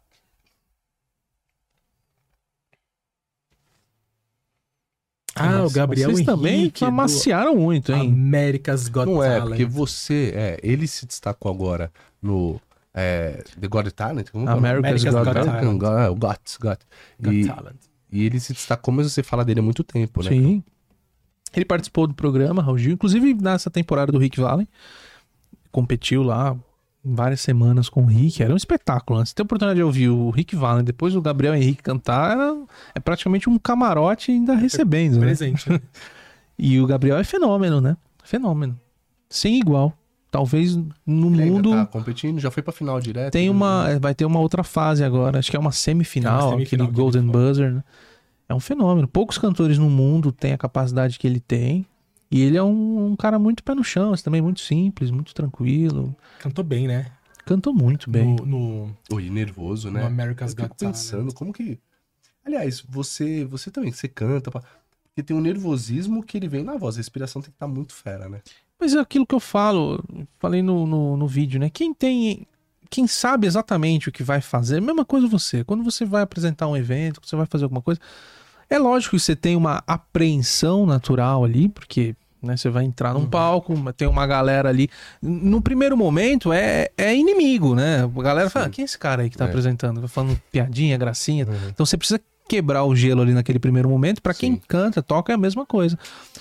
Ah, 5.36 5.64
o 5.64 5.70
Gabriel 5.72 6.12
Vocês 6.12 6.26
também 6.26 6.54
Henrique 6.62 6.82
do 6.82 6.86
amaciaram 6.86 7.56
muito, 7.56 7.92
hein? 7.92 8.12
America's 8.12 8.88
Got 8.88 9.06
Não 9.08 9.24
é, 9.24 9.30
Talent. 9.40 9.48
porque 9.48 9.66
você. 9.66 10.32
É, 10.36 10.60
ele 10.62 10.88
se 10.88 11.06
destacou 11.08 11.52
agora 11.52 11.92
no. 12.22 12.62
É, 12.94 13.44
The 13.60 13.68
God 13.68 13.88
Talent? 13.90 14.30
Como 14.30 14.48
é 14.48 14.54
o? 14.54 14.58
America's 14.58 15.04
America's 15.04 15.14
Got 15.16 15.26
Got 15.26 15.38
American 15.50 15.80
Talent. 15.80 16.20
Got, 16.20 16.20
Got, 16.20 16.58
Got. 16.60 16.80
Got 17.20 17.34
E, 17.34 17.48
Talent. 17.48 17.76
E 18.14 18.26
ele 18.26 18.40
se 18.40 18.54
destacou, 18.54 18.94
mas 18.94 19.12
você 19.12 19.24
fala 19.24 19.44
dele 19.44 19.60
há 19.60 19.64
muito 19.64 19.84
tempo, 19.84 20.22
né? 20.24 20.30
Sim. 20.30 20.64
Ele 21.56 21.66
participou 21.66 22.08
do 22.08 22.14
programa, 22.14 22.62
Raul 22.62 22.78
Gil, 22.78 22.94
inclusive 22.94 23.34
nessa 23.34 23.70
temporada 23.70 24.12
do 24.12 24.18
Rick 24.18 24.40
Valley. 24.40 24.68
Competiu 25.72 26.24
lá 26.24 26.56
várias 27.04 27.42
semanas 27.42 27.90
com 27.90 28.04
o 28.04 28.06
Rick. 28.06 28.42
Era 28.42 28.54
um 28.54 28.58
espetáculo. 28.58 29.20
né? 29.20 29.26
Você 29.26 29.34
tem 29.36 29.44
a 29.44 29.46
oportunidade 29.46 29.78
de 29.78 29.84
ouvir 29.84 30.10
o 30.10 30.30
Rick 30.30 30.56
Valley, 30.56 30.84
depois 30.84 31.16
o 31.16 31.22
Gabriel 31.22 31.56
Henrique 31.56 31.84
cantar, 31.84 32.38
é 32.96 33.00
praticamente 33.00 33.50
um 33.50 33.58
camarote 33.58 34.32
ainda 34.32 34.56
recebendo, 34.56 35.16
né? 35.16 35.26
Presente. 35.26 35.70
né? 35.70 35.80
E 36.56 36.80
o 36.80 36.86
Gabriel 36.86 37.18
é 37.18 37.24
fenômeno, 37.24 37.82
né? 37.82 37.98
Fenômeno. 38.24 38.80
Sem 39.28 39.60
igual. 39.60 39.92
Talvez 40.34 40.76
no 41.06 41.32
Ele 41.32 41.52
mundo 41.52 41.70
tá 41.70 41.86
competindo, 41.86 42.40
já 42.40 42.50
foi 42.50 42.64
pra 42.64 42.74
final 42.74 43.00
direto. 43.00 43.32
tem 43.34 43.46
né? 43.46 43.52
uma, 43.52 44.00
vai 44.00 44.16
ter 44.16 44.26
uma 44.26 44.40
outra 44.40 44.64
fase 44.64 45.04
agora. 45.04 45.38
Acho 45.38 45.52
que 45.52 45.56
é 45.56 45.60
uma 45.60 45.72
semifinal, 45.72 46.32
É 46.32 46.44
uma 46.46 46.52
semifinal 46.54 46.88
aquele 46.88 46.92
que 46.92 47.00
ele 47.00 47.22
Golden. 47.22 47.28
Buzzer, 47.28 47.72
né? 47.72 47.84
É 48.50 48.56
um 48.56 48.60
fenômeno. 48.60 49.08
Poucos 49.08 49.38
cantores 49.38 49.78
no 49.78 49.92
mundo 49.92 50.32
têm 50.32 50.52
a 50.52 50.58
capacidade 50.58 51.20
que 51.20 51.28
ele 51.28 51.40
tem. 51.40 51.86
E 52.32 52.42
ele 52.42 52.58
é 52.58 52.64
um, 52.64 53.12
um 53.12 53.16
cara 53.16 53.38
muito 53.38 53.64
pé 53.64 53.76
no 53.76 53.84
chão, 53.84 54.12
assim, 54.12 54.24
também 54.24 54.42
muito 54.42 54.60
simples, 54.62 55.12
muito 55.12 55.36
tranquilo. 55.36 56.16
Cantou 56.40 56.64
bem, 56.66 56.88
né? 56.88 57.12
Cantou 57.46 57.72
muito 57.72 58.10
bem. 58.10 58.36
No, 58.38 58.44
no, 58.44 58.98
Oi, 59.12 59.30
nervoso, 59.30 59.90
no 59.92 60.00
né? 60.00 60.04
America's 60.08 60.50
Eu 60.54 60.56
fico 60.56 60.68
Got 60.68 60.78
Talent. 60.80 60.96
pensando, 60.96 61.32
como 61.36 61.54
que. 61.54 61.78
Aliás, 62.44 62.84
você, 62.90 63.46
você 63.46 63.70
também, 63.70 63.92
você 63.92 64.08
canta. 64.08 64.50
pá, 64.50 64.64
Porque 65.04 65.22
tem 65.22 65.38
um 65.38 65.42
nervosismo 65.42 66.24
que 66.24 66.38
ele 66.38 66.48
vem 66.48 66.64
na 66.64 66.76
voz. 66.76 66.96
A 66.96 66.98
respiração 66.98 67.40
tem 67.40 67.52
que 67.52 67.56
estar 67.56 67.68
muito 67.68 67.94
fera, 67.94 68.28
né? 68.28 68.42
Mas 68.80 68.94
é 68.94 69.00
aquilo 69.00 69.26
que 69.26 69.36
eu 69.36 69.40
falo, 69.40 70.04
falei 70.40 70.62
no, 70.62 70.86
no, 70.86 71.18
no 71.18 71.28
vídeo, 71.28 71.60
né? 71.60 71.70
Quem 71.70 71.94
tem. 71.94 72.48
Quem 72.90 73.08
sabe 73.08 73.48
exatamente 73.48 74.10
o 74.10 74.12
que 74.12 74.22
vai 74.22 74.40
fazer, 74.40 74.80
mesma 74.80 75.04
coisa 75.04 75.28
você. 75.28 75.64
Quando 75.64 75.84
você 75.84 76.06
vai 76.06 76.22
apresentar 76.22 76.68
um 76.68 76.78
evento, 76.78 77.20
você 77.24 77.36
vai 77.36 77.48
fazer 77.48 77.64
alguma 77.64 77.82
coisa, 77.82 78.00
é 78.70 78.78
lógico 78.78 79.16
que 79.16 79.20
você 79.24 79.36
tem 79.36 79.56
uma 79.56 79.84
apreensão 79.88 80.86
natural 80.86 81.44
ali, 81.44 81.70
porque 81.70 82.16
né, 82.44 82.58
você 82.58 82.70
vai 82.70 82.84
entrar 82.84 83.14
num 83.14 83.22
Uhum. 83.22 83.26
palco, 83.30 83.94
tem 83.94 84.08
uma 84.08 84.28
galera 84.28 84.70
ali. 84.70 84.90
No 85.22 85.62
primeiro 85.62 85.96
momento 85.98 86.52
é, 86.54 86.90
é 86.98 87.16
inimigo, 87.16 87.74
né? 87.76 88.04
A 88.04 88.22
galera 88.22 88.50
fala, 88.50 88.66
Sim. 88.66 88.72
quem 88.72 88.82
é 88.84 88.86
esse 88.86 88.98
cara 89.00 89.22
aí 89.24 89.30
que 89.30 89.38
tá 89.38 89.46
É. 89.46 89.48
apresentando? 89.48 90.00
Vai 90.02 90.10
falando 90.10 90.40
piadinha, 90.52 90.98
gracinha. 90.98 91.46
Uhum. 91.48 91.70
Então 91.70 91.86
você 91.86 91.98
precisa 91.98 92.20
quebrar 92.46 92.84
o 92.84 92.94
gelo 92.94 93.22
ali 93.22 93.34
naquele 93.34 93.58
primeiro 93.58 93.90
momento. 93.90 94.22
Pra 94.22 94.34
quem 94.34 94.58
canta, 94.68 95.02
toca 95.02 95.32
é 95.32 95.36
a 95.36 95.38
mesma 95.38 95.66
coisa. 95.66 95.98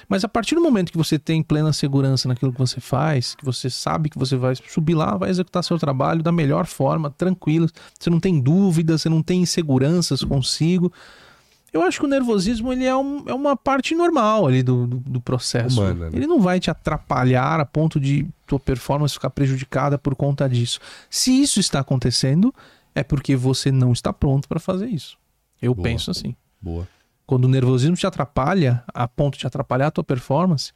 Mas 0.09 0.24
a 0.24 0.29
partir 0.29 0.57
do 0.57 0.61
momento 0.61 0.91
que 0.91 0.99
você 0.99 1.16
tem 1.16 1.43
plena 1.45 1.73
segurança 1.73 2.27
naquilo 2.27 2.53
que 2.53 2.59
você 2.59 2.81
faz, 2.81 3.37
que 3.37 3.45
você 3.45 3.70
sabe 3.70 4.11
que 4.11 4.19
você 4.19 4.37
vai 4.37 4.55
subir 4.57 4.95
lá, 4.95 5.16
vai 5.16 5.31
executar 5.31 5.62
seu 5.62 5.79
trabalho 5.79 6.20
da 6.23 6.33
melhor 6.33 6.66
forma, 6.66 7.09
tranquilo, 7.09 7.69
você 7.99 8.11
não 8.11 8.19
tem 8.19 8.41
dúvidas, 8.41 9.03
você 9.03 9.09
não 9.09 9.23
tem 9.23 9.43
inseguranças 9.43 10.24
consigo. 10.24 10.93
Eu 11.73 11.82
acho 11.82 11.99
que 12.01 12.05
o 12.05 12.09
nervosismo 12.09 12.73
ele 12.73 12.85
é, 12.85 12.94
um- 12.94 13.24
é 13.27 13.32
uma 13.32 13.57
parte 13.57 13.94
normal 13.94 14.47
ali 14.47 14.62
do, 14.62 14.86
do, 14.86 14.97
do 14.99 15.20
processo. 15.20 15.81
Humana, 15.81 16.11
né? 16.11 16.16
Ele 16.16 16.27
não 16.27 16.39
vai 16.40 16.61
te 16.61 16.70
atrapalhar 16.70 17.59
a 17.61 17.65
ponto 17.65 17.99
de 17.99 18.27
tua 18.47 18.61
performance 18.61 19.15
ficar 19.15 19.31
prejudicada 19.31 19.97
por 19.97 20.15
conta 20.15 20.47
disso. 20.49 20.78
Se 21.09 21.31
isso 21.43 21.59
está 21.61 21.81
acontecendo, 21.81 22.55
é 22.94 23.03
porque 23.03 23.35
você 23.35 23.73
não 23.73 23.93
está 23.93 24.12
pronto 24.12 24.47
para 24.47 24.61
fazer 24.61 24.86
isso. 24.89 25.16
Eu 25.62 25.74
Boa. 25.74 25.85
penso 25.85 26.11
assim. 26.11 26.36
Boa. 26.61 26.86
Quando 27.27 27.47
o 27.47 27.49
nervosismo 27.49 27.97
te 27.97 28.07
atrapalha, 28.07 28.85
a 28.93 29.09
ponto 29.09 29.39
de 29.39 29.47
atrapalhar 29.47 29.86
a 29.86 29.90
tua 29.90 30.05
performance, 30.05 30.73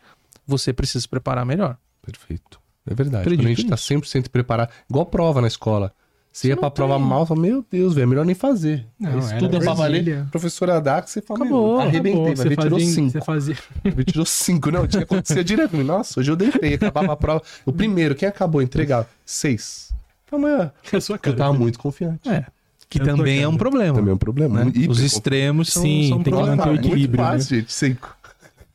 você 0.47 0.73
precisa 0.73 1.01
se 1.03 1.09
preparar 1.09 1.45
melhor. 1.45 1.77
Perfeito. 2.01 2.59
É 2.89 2.95
verdade. 2.95 3.23
Acredito 3.23 3.43
Quando 3.45 3.53
a 3.53 3.55
gente 3.55 3.69
tá 3.69 3.77
100% 3.77 4.29
preparado, 4.31 4.71
igual 4.89 5.05
prova 5.05 5.41
na 5.43 5.49
escola. 5.49 5.93
Você 6.37 6.49
ia 6.49 6.57
pra 6.57 6.71
prova 6.71 6.99
mal, 6.99 7.25
fala, 7.25 7.41
meu 7.41 7.65
Deus, 7.73 7.95
velho, 7.95 8.03
é 8.03 8.07
melhor 8.07 8.27
nem 8.27 8.35
fazer. 8.35 8.85
Não, 9.01 9.09
Aí 9.09 9.17
era 9.17 9.25
estuda 9.25 9.59
pra 9.59 9.73
valer. 9.73 10.27
Professora 10.31 10.79
dá 10.83 11.01
que 11.01 11.09
você 11.11 11.23
fala, 11.23 11.41
Acabou, 11.41 11.81
arrebentei, 11.81 12.33
Acabou, 12.35 12.45
ver, 12.45 12.57
tirou 12.59 12.79
fazia, 12.79 12.95
cinco. 12.95 13.11
você 13.11 13.21
fazia. 13.23 13.57
Ele 13.83 14.05
tirou 14.05 14.27
cinco, 14.27 14.71
não, 14.71 14.87
tinha 14.87 15.03
acontecia 15.03 15.43
direto. 15.43 15.79
Nossa, 15.79 16.21
hoje 16.21 16.31
eu 16.31 16.37
deitei, 16.37 16.75
acabava 16.75 17.15
a 17.15 17.17
prova. 17.17 17.43
O 17.65 17.73
primeiro, 17.73 18.15
quem 18.15 18.29
acabou, 18.29 18.61
entregava, 18.61 19.09
seis. 19.25 19.91
Amanhã, 20.31 20.71
A 20.93 21.01
sua 21.01 21.15
eu 21.15 21.21
cara. 21.21 21.37
tava 21.39 21.55
muito 21.55 21.79
confiante. 21.79 22.29
É. 22.29 22.45
Que 22.87 23.01
Eu 23.01 23.05
tô 23.07 23.17
também 23.17 23.41
é 23.43 23.49
um 23.49 23.57
problema. 23.57 23.95
Também 23.95 24.11
é 24.13 24.15
um 24.15 24.19
problema. 24.19 24.63
né? 24.63 24.73
Hiper 24.75 24.91
Os 24.91 25.01
extremos 25.01 25.73
são, 25.73 25.83
Sim, 25.85 26.09
são 26.11 26.23
tem 26.23 26.35
que 26.35 26.39
manter 26.39 26.63
o 26.63 26.67
Muito 26.67 26.87
equilíbrio, 26.87 27.23
né? 27.25 27.31
fácil, 27.31 27.57
gente, 27.61 27.73
cinco. 27.73 28.15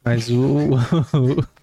Mas 0.04 0.32
o, 0.32 0.70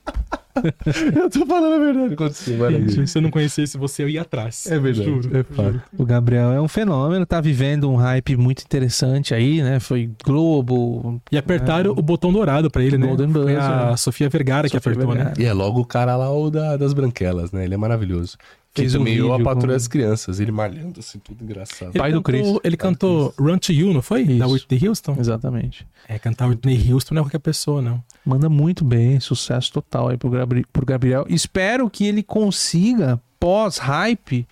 Eu 1.14 1.30
tô 1.30 1.46
falando 1.46 1.74
a 1.74 1.78
verdade, 1.78 2.14
aconteceu. 2.14 2.70
Gente, 2.70 3.06
se 3.06 3.16
eu 3.18 3.22
não 3.22 3.30
conhecesse 3.30 3.78
você, 3.78 4.02
eu 4.02 4.08
ia 4.08 4.22
atrás. 4.22 4.66
É 4.66 4.78
verdade, 4.78 5.08
Juro, 5.08 5.30
é 5.36 5.44
juro. 5.54 5.82
o 5.96 6.04
Gabriel 6.04 6.50
é 6.52 6.60
um 6.60 6.66
fenômeno, 6.68 7.24
tá 7.24 7.40
vivendo 7.40 7.88
um 7.88 7.94
hype 7.96 8.36
muito 8.36 8.62
interessante 8.62 9.34
aí, 9.34 9.62
né? 9.62 9.78
Foi 9.78 10.10
Globo, 10.24 11.20
E 11.30 11.38
apertaram 11.38 11.92
o 11.92 12.02
botão 12.02 12.32
dourado 12.32 12.70
pra 12.70 12.82
ele, 12.82 12.98
né? 12.98 13.06
Golden 13.06 13.30
Foi 13.30 13.42
Buzzer, 13.42 13.60
a 13.62 13.90
né? 13.90 13.96
Sofia 13.96 14.28
Vergara 14.28 14.68
que 14.68 14.76
Sofia 14.76 14.92
apertou, 14.92 15.14
né? 15.14 15.24
Vergara. 15.24 15.40
E 15.40 15.44
é 15.46 15.52
logo 15.52 15.80
o 15.80 15.84
cara 15.84 16.16
lá, 16.16 16.32
o 16.32 16.50
da, 16.50 16.76
das 16.76 16.92
branquelas, 16.92 17.52
né? 17.52 17.64
Ele 17.64 17.74
é 17.74 17.78
maravilhoso. 17.78 18.36
Que 18.82 18.88
Fez 18.88 18.94
um 18.94 18.98
também 18.98 19.14
eu 19.16 19.32
a 19.32 19.36
vídeo 19.36 19.44
patrulha 19.44 19.66
com- 19.68 19.72
das 19.74 19.88
crianças, 19.88 20.40
ele 20.40 20.52
malhando 20.52 21.00
assim, 21.00 21.18
tudo 21.18 21.42
engraçado. 21.44 21.92
Pai 21.92 22.12
do 22.12 22.22
cantou- 22.22 22.22
Chris. 22.52 22.60
Ele 22.64 22.76
cantou 22.76 23.34
Run 23.38 23.58
to 23.58 23.72
You, 23.72 23.92
não 23.92 24.02
foi? 24.02 24.24
Da 24.24 24.46
Isso. 24.46 24.54
Whitney 24.54 24.88
Houston? 24.88 25.16
Exatamente. 25.18 25.86
É, 26.08 26.18
cantar 26.18 26.48
Whitney 26.48 26.92
Houston 26.92 27.14
não 27.14 27.20
é 27.20 27.24
qualquer 27.24 27.38
pessoa, 27.40 27.80
não. 27.82 28.02
Manda 28.24 28.48
muito 28.48 28.84
bem, 28.84 29.18
sucesso 29.20 29.72
total 29.72 30.08
aí 30.08 30.16
pro, 30.16 30.30
Gabri 30.30 30.64
pro 30.72 30.84
Gabriel. 30.86 31.26
Espero 31.28 31.88
que 31.90 32.04
ele 32.06 32.22
consiga, 32.22 33.20
pós-hype, 33.40 34.46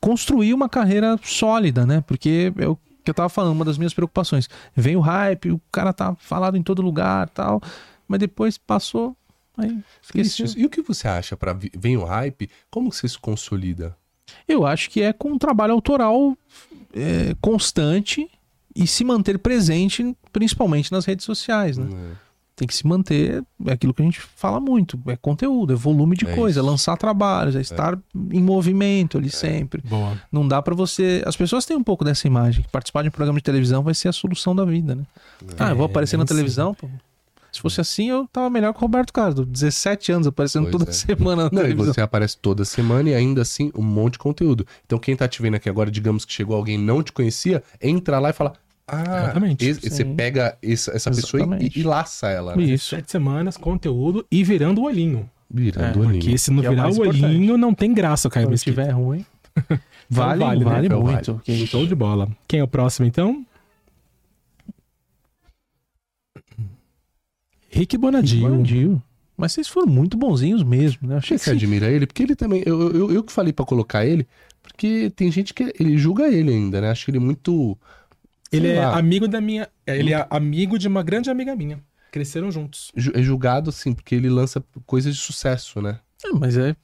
construir 0.00 0.54
uma 0.54 0.68
carreira 0.68 1.18
sólida, 1.22 1.84
né? 1.86 2.02
Porque 2.06 2.52
é 2.58 2.66
o 2.68 2.76
que 3.04 3.10
eu 3.10 3.14
tava 3.14 3.28
falando, 3.28 3.52
uma 3.52 3.64
das 3.64 3.78
minhas 3.78 3.94
preocupações. 3.94 4.48
Vem 4.76 4.96
o 4.96 5.00
hype, 5.00 5.50
o 5.52 5.60
cara 5.72 5.92
tá 5.92 6.14
falado 6.18 6.56
em 6.56 6.62
todo 6.62 6.82
lugar 6.82 7.28
tal, 7.30 7.60
mas 8.06 8.20
depois 8.20 8.56
passou, 8.58 9.16
aí 9.62 9.78
esqueci. 10.02 10.42
Isso. 10.42 10.58
E 10.58 10.64
o 10.64 10.70
que 10.70 10.82
você 10.82 11.08
acha 11.08 11.36
para 11.36 11.56
vem 11.76 11.96
o 11.96 12.04
hype? 12.04 12.48
Como 12.70 12.92
você 12.92 13.08
se 13.08 13.18
consolida? 13.18 13.96
Eu 14.46 14.64
acho 14.66 14.90
que 14.90 15.02
é 15.02 15.12
com 15.12 15.30
um 15.32 15.38
trabalho 15.38 15.72
autoral 15.72 16.36
é, 16.94 17.34
constante 17.40 18.28
e 18.74 18.86
se 18.86 19.04
manter 19.04 19.38
presente, 19.38 20.16
principalmente 20.32 20.92
nas 20.92 21.04
redes 21.04 21.24
sociais, 21.24 21.76
né? 21.76 21.88
É. 21.92 22.30
tem 22.54 22.68
que 22.68 22.74
se 22.74 22.86
manter, 22.86 23.42
é 23.66 23.72
aquilo 23.72 23.92
que 23.94 24.02
a 24.02 24.04
gente 24.04 24.20
fala 24.20 24.60
muito, 24.60 25.00
é 25.06 25.16
conteúdo, 25.16 25.72
é 25.72 25.76
volume 25.76 26.14
de 26.16 26.26
É 26.26 26.34
coisa, 26.36 26.60
é 26.60 26.62
isso. 26.62 26.70
lançar 26.70 26.96
trabalhos, 26.96 27.56
é 27.56 27.60
estar 27.60 27.98
em 28.30 28.40
movimento 28.42 29.18
ali 29.18 29.30
sempre. 29.30 29.82
Boa. 29.82 30.20
Não 30.30 30.46
dá 30.46 30.60
pra 30.62 30.74
você, 30.74 31.22
as 31.26 31.36
pessoas 31.36 31.64
têm 31.64 31.76
um 31.76 31.82
pouco 31.82 32.04
dessa 32.04 32.26
imagem, 32.26 32.62
que 32.62 32.68
participar 32.68 33.02
de 33.02 33.08
um 33.08 33.12
programa 33.12 33.38
de 33.38 33.44
televisão 33.44 33.82
vai 33.82 33.94
ser 33.94 34.08
a 34.08 34.12
solução 34.12 34.54
da 34.54 34.64
vida, 34.64 34.94
né? 34.94 35.04
ah, 35.58 35.70
eu 35.70 35.76
vou 35.76 35.86
aparecer 35.86 36.16
na 36.16 36.24
televisão, 36.24 36.74
pô. 36.74 36.88
Se 37.52 37.60
fosse 37.60 37.80
assim, 37.80 38.08
eu 38.10 38.26
tava 38.32 38.48
melhor 38.50 38.72
que 38.72 38.78
o 38.78 38.82
Roberto 38.82 39.12
Carlos, 39.12 39.46
17 39.46 40.12
anos 40.12 40.26
aparecendo 40.26 40.64
Pois 40.64 40.72
toda 40.72 40.90
é. 40.90 40.92
semana 40.92 41.44
na 41.44 41.62
Não, 41.62 41.68
e 41.68 41.74
você 41.74 42.00
aparece 42.00 42.36
toda 42.38 42.64
semana 42.64 43.10
e 43.10 43.14
ainda 43.14 43.42
assim 43.42 43.70
um 43.74 43.82
monte 43.82 44.12
de 44.14 44.18
conteúdo. 44.20 44.66
Então 44.86 44.98
quem 44.98 45.16
tá 45.16 45.26
te 45.28 45.40
vendo 45.42 45.54
aqui 45.56 45.68
agora, 45.68 45.90
digamos 45.90 46.24
que 46.24 46.32
chegou 46.32 46.56
alguém 46.56 46.76
e 46.76 46.78
não 46.82 47.02
te 47.02 47.12
conhecia, 47.12 47.62
entra 47.82 48.18
lá 48.18 48.30
e 48.30 48.32
fala: 48.32 48.52
Ah, 48.86 49.22
Exatamente. 49.24 49.64
esse- 49.66 49.88
você 49.90 50.04
pega 50.04 50.56
essa, 50.62 50.92
essa 50.96 51.10
pessoa 51.10 51.58
e, 51.60 51.70
e 51.80 51.82
laça 51.82 52.28
ela, 52.28 52.54
né? 52.56 52.62
Isso. 52.62 52.90
Sete 52.94 53.10
semanas, 53.10 53.56
conteúdo 53.56 54.24
e 54.30 54.42
virando 54.44 54.80
o 54.80 54.84
olhinho. 54.84 55.28
Virando 55.52 55.84
É, 55.84 55.90
o 55.90 55.92
Porque 55.94 56.08
olhinho. 56.18 56.38
se 56.38 56.50
não 56.52 56.60
Que 56.60 56.66
é 56.66 56.70
o 56.70 56.72
virar 56.72 56.88
o 56.88 56.98
olhinho, 57.00 57.26
importante. 57.44 57.56
não 57.60 57.74
tem 57.74 57.92
graça, 57.92 58.30
Caio 58.30 58.46
Quando 58.46 58.52
Mesquita. 58.52 58.82
tiver 58.82 58.92
ruim, 58.92 59.26
vale, 60.08 60.44
vale, 60.44 60.64
vale, 60.64 60.80
né? 60.80 60.86
Então 60.86 61.02
muito. 61.02 61.32
vale. 61.32 61.42
Que 61.44 61.66
Show 61.66 61.86
de 61.86 61.94
bola. 61.94 62.28
Quem 62.46 62.60
é 62.60 62.64
o 62.64 62.68
próximo, 62.68 63.06
então? 63.06 63.44
Rick 67.70 67.96
Bonadio. 67.96 68.40
Bonadio. 68.48 69.02
Mas 69.36 69.52
vocês 69.52 69.68
foram 69.68 69.86
muito 69.90 70.18
bonzinhos 70.18 70.62
mesmo, 70.62 71.08
né? 71.08 71.16
Achei 71.16 71.38
que 71.38 71.44
você 71.44 71.50
admira 71.52 71.88
ele, 71.90 72.06
porque 72.06 72.22
ele 72.22 72.36
também. 72.36 72.62
Eu, 72.66 72.92
eu, 72.92 73.10
eu 73.12 73.22
que 73.24 73.32
falei 73.32 73.52
pra 73.52 73.64
colocar 73.64 74.04
ele, 74.04 74.26
porque 74.62 75.10
tem 75.16 75.32
gente 75.32 75.54
que 75.54 75.72
ele 75.80 75.96
julga 75.96 76.28
ele 76.28 76.50
ainda, 76.52 76.80
né? 76.80 76.90
Acho 76.90 77.06
que 77.06 77.10
ele 77.10 77.18
é 77.18 77.20
muito. 77.20 77.78
Ele 78.52 78.68
é 78.68 78.80
lá, 78.80 78.98
amigo 78.98 79.26
da 79.28 79.40
minha. 79.40 79.68
é, 79.86 79.98
Ele 79.98 80.12
é 80.12 80.26
amigo 80.28 80.78
de 80.78 80.88
uma 80.88 81.02
grande 81.02 81.30
amiga 81.30 81.54
minha. 81.56 81.80
Cresceram 82.12 82.50
juntos. 82.50 82.90
ju- 82.96 83.12
é 83.14 83.22
julgado, 83.22 83.70
assim, 83.70 83.94
porque 83.94 84.14
ele 84.14 84.28
lança 84.28 84.62
coisas 84.84 85.14
de 85.14 85.20
sucesso, 85.20 85.80
né? 85.80 86.00
É, 86.24 86.32
mas 86.32 86.56
é. 86.58 86.74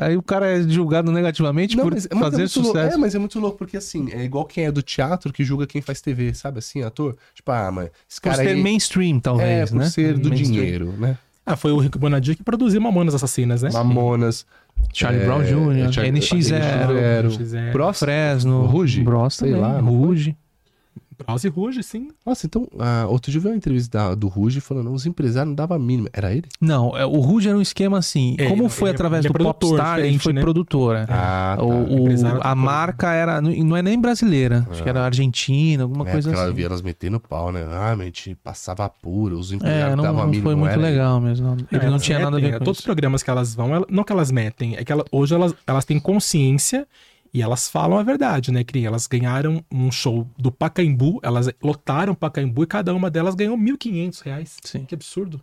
Aí 0.00 0.16
o 0.16 0.22
cara 0.22 0.46
é 0.48 0.62
julgado 0.62 1.12
negativamente 1.12 1.76
por 1.76 1.92
mas- 1.92 2.08
mas 2.10 2.18
é 2.18 2.24
fazer 2.24 2.36
muito 2.38 2.60
louco. 2.60 2.78
sucesso. 2.78 2.94
É, 2.94 2.98
mas 2.98 3.14
é 3.14 3.18
muito 3.18 3.40
louco, 3.40 3.58
porque 3.58 3.76
assim, 3.76 4.10
é 4.12 4.22
igual 4.24 4.44
quem 4.44 4.64
é 4.64 4.72
do 4.72 4.82
teatro 4.82 5.32
que 5.32 5.44
julga 5.44 5.66
quem 5.66 5.82
faz 5.82 6.00
TV, 6.00 6.32
sabe 6.34 6.60
assim, 6.60 6.82
ator? 6.82 7.16
Tipo, 7.34 7.50
ah, 7.52 7.70
mas 7.70 7.90
esse 8.08 8.20
por 8.20 8.30
cara 8.30 8.36
ser 8.42 8.48
aí. 8.48 8.62
mainstream, 8.62 9.20
talvez, 9.20 9.48
é, 9.48 9.66
por 9.66 9.78
né? 9.78 9.90
ser 9.90 10.16
do 10.18 10.28
Mainstream. 10.30 10.52
dinheiro, 10.62 10.92
né? 10.98 11.18
Ah, 11.44 11.56
foi 11.56 11.72
o 11.72 11.78
Rick 11.78 11.98
Bonadio 11.98 12.36
que 12.36 12.42
produziu 12.44 12.80
Mamonas 12.80 13.14
Assassinas, 13.14 13.62
né? 13.62 13.70
Mamonas. 13.72 14.46
Charlie 14.92 15.22
é, 15.22 15.24
Brown 15.26 15.42
Jr., 15.42 15.88
é, 15.88 15.92
Charlie- 15.92 16.12
NX0, 16.20 16.58
NX0, 16.58 17.38
NX0. 17.38 17.72
Bros. 17.72 17.98
Fresno, 17.98 18.64
Ruge? 18.66 19.02
Bros 19.02 19.34
Sei 19.34 19.50
também, 19.50 19.60
lá, 19.62 19.82
não 19.82 19.92
Ruge. 21.12 21.24
Brause 21.26 21.48
Ruge, 21.48 21.82
sim. 21.82 22.08
Nossa, 22.24 22.46
então, 22.46 22.66
ah, 22.78 23.06
outro 23.08 23.30
dia 23.30 23.38
eu 23.38 23.42
vi 23.42 23.48
uma 23.48 23.56
entrevista 23.56 23.98
da- 23.98 24.14
do 24.14 24.28
Ruge 24.28 24.60
falando, 24.60 24.92
os 24.92 25.06
empresários 25.06 25.48
não 25.48 25.54
davam 25.54 25.76
a 25.76 25.80
mínima. 25.80 26.08
Era 26.12 26.32
ele? 26.32 26.44
Não, 26.60 26.96
é, 26.96 27.04
o 27.04 27.20
Ruge 27.20 27.48
era 27.48 27.56
um 27.56 27.62
esquema 27.62 27.98
assim. 27.98 28.34
É, 28.38 28.48
como 28.48 28.62
ele- 28.64 28.68
foi 28.70 28.88
ele 28.88 28.92
é- 28.92 28.96
através 28.96 29.24
ele 29.24 29.28
é 29.28 29.32
do 29.32 29.34
produtor, 29.34 29.70
Popstar, 29.70 29.98
ele 30.00 30.18
foi 30.18 30.32
né? 30.32 30.40
produtora. 30.40 31.06
Ah, 31.08 31.54
tá. 31.58 31.62
O- 31.64 31.68
o- 31.94 32.00
Empresário 32.02 32.38
a 32.40 32.42
tá 32.42 32.54
marca 32.54 33.12
era. 33.12 33.40
Não 33.40 33.76
é 33.76 33.82
nem 33.82 34.00
brasileira. 34.00 34.66
Acho 34.70 34.82
que 34.82 34.88
era 34.88 35.04
argentina, 35.04 35.82
alguma 35.82 36.08
É, 36.08 36.12
coisa 36.12 36.32
assim. 36.32 36.52
via 36.54 36.66
elas 36.66 36.82
metendo 36.82 37.18
pau, 37.20 37.52
né? 37.52 37.62
Ah, 37.70 37.94
mas 37.96 38.00
a 38.00 38.04
gente 38.04 38.34
passava 38.42 38.88
puro, 38.88 39.38
os 39.38 39.52
É, 39.52 39.56
empresários 39.56 39.96
não, 39.96 40.04
davam 40.04 40.20
a 40.20 40.24
não 40.24 40.30
mínima. 40.30 40.44
foi 40.48 40.54
muito 40.54 40.78
legal 40.80 41.20
mesmo. 41.20 41.46
Não, 41.48 41.56
ele 41.80 41.90
não 41.90 41.98
tinha 41.98 42.18
nada 42.18 42.28
a 42.28 42.30
metem, 42.32 42.50
ver 42.50 42.56
é, 42.56 42.58
com 42.58 42.64
Todos 42.64 42.78
os 42.78 42.84
programas 42.84 43.22
que 43.22 43.30
elas 43.30 43.54
vão, 43.54 43.74
ela- 43.74 43.86
não 43.90 44.04
que 44.04 44.12
elas 44.12 44.30
metem, 44.30 44.76
é 44.76 44.84
que 44.84 44.92
ela- 44.92 45.04
hoje 45.10 45.34
elas, 45.34 45.54
elas 45.66 45.84
têm 45.84 45.98
consciência 45.98 46.86
e 47.34 47.40
elas 47.42 47.68
falam 47.68 47.98
a 47.98 48.02
verdade, 48.02 48.52
né, 48.52 48.62
Cri? 48.62 48.84
Elas 48.84 49.06
ganharam 49.06 49.64
um 49.70 49.90
show 49.90 50.28
do 50.38 50.52
Pacaembu, 50.52 51.18
elas 51.22 51.48
lotaram 51.62 52.12
o 52.12 52.16
Pacaembu 52.16 52.62
e 52.62 52.66
cada 52.66 52.94
uma 52.94 53.10
delas 53.10 53.34
ganhou 53.34 53.56
1.500 53.56 54.22
reais. 54.22 54.56
Sim. 54.62 54.84
Que 54.84 54.94
absurdo. 54.94 55.40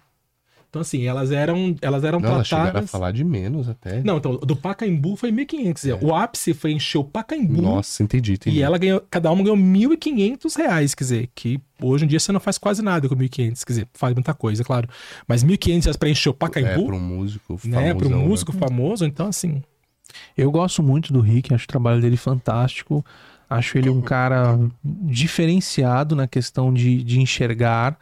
Então, 0.69 0.83
assim, 0.83 1.07
elas 1.07 1.31
eram, 1.31 1.75
elas 1.81 2.03
eram 2.03 2.19
Não, 2.19 2.29
elas 2.29 2.47
chegaram 2.47 2.67
a 2.67 2.71
tratadas... 2.73 2.91
falar 2.91 3.11
de 3.11 3.23
menos 3.23 3.67
até. 3.67 4.03
Não, 4.03 4.17
então, 4.17 4.37
do 4.37 4.55
Pacaembu 4.55 5.15
foi 5.15 5.31
1.500. 5.31 5.89
É. 5.99 6.05
O 6.05 6.13
ápice 6.13 6.53
foi 6.53 6.71
encher 6.73 6.99
o 6.99 7.03
Pacaembu 7.03 7.59
Nossa, 7.59 8.03
entendi, 8.03 8.33
entendi. 8.33 8.57
e 8.57 8.61
ela 8.61 8.77
ganhou, 8.77 9.01
cada 9.09 9.31
uma 9.31 9.41
ganhou 9.43 9.57
1.500 9.57 10.55
reais, 10.57 10.93
quer 10.93 11.03
dizer, 11.03 11.29
que 11.33 11.59
hoje 11.81 12.05
em 12.05 12.07
dia 12.07 12.19
você 12.19 12.31
não 12.31 12.39
faz 12.39 12.59
quase 12.59 12.83
nada 12.83 13.09
com 13.09 13.15
1.500, 13.15 13.63
quer 13.65 13.73
dizer, 13.73 13.87
faz 13.95 14.13
muita 14.13 14.31
coisa, 14.35 14.63
claro. 14.63 14.87
Mas 15.27 15.43
1.500 15.43 15.83
reais 15.85 15.97
pra 15.97 16.07
encher 16.09 16.29
o 16.29 16.33
É, 16.33 16.35
Pacaembu, 16.35 16.85
pra 16.85 16.95
um 16.95 16.99
músico 16.99 17.59
né, 17.65 17.93
para 17.95 18.05
um 18.05 18.09
famosão, 18.11 18.27
músico 18.27 18.51
famoso, 18.51 19.05
então 19.05 19.25
assim, 19.27 19.63
Eu 20.37 20.51
gosto 20.51 20.81
muito 20.81 21.11
do 21.13 21.21
Rick, 21.21 21.53
acho 21.53 21.65
o 21.65 21.67
trabalho 21.67 22.01
dele 22.01 22.17
fantástico. 22.17 23.05
Acho 23.49 23.77
ele 23.77 23.89
um 23.89 24.01
cara 24.01 24.59
diferenciado 24.83 26.15
na 26.15 26.27
questão 26.27 26.71
de, 26.71 27.03
de 27.03 27.19
enxergar 27.19 27.97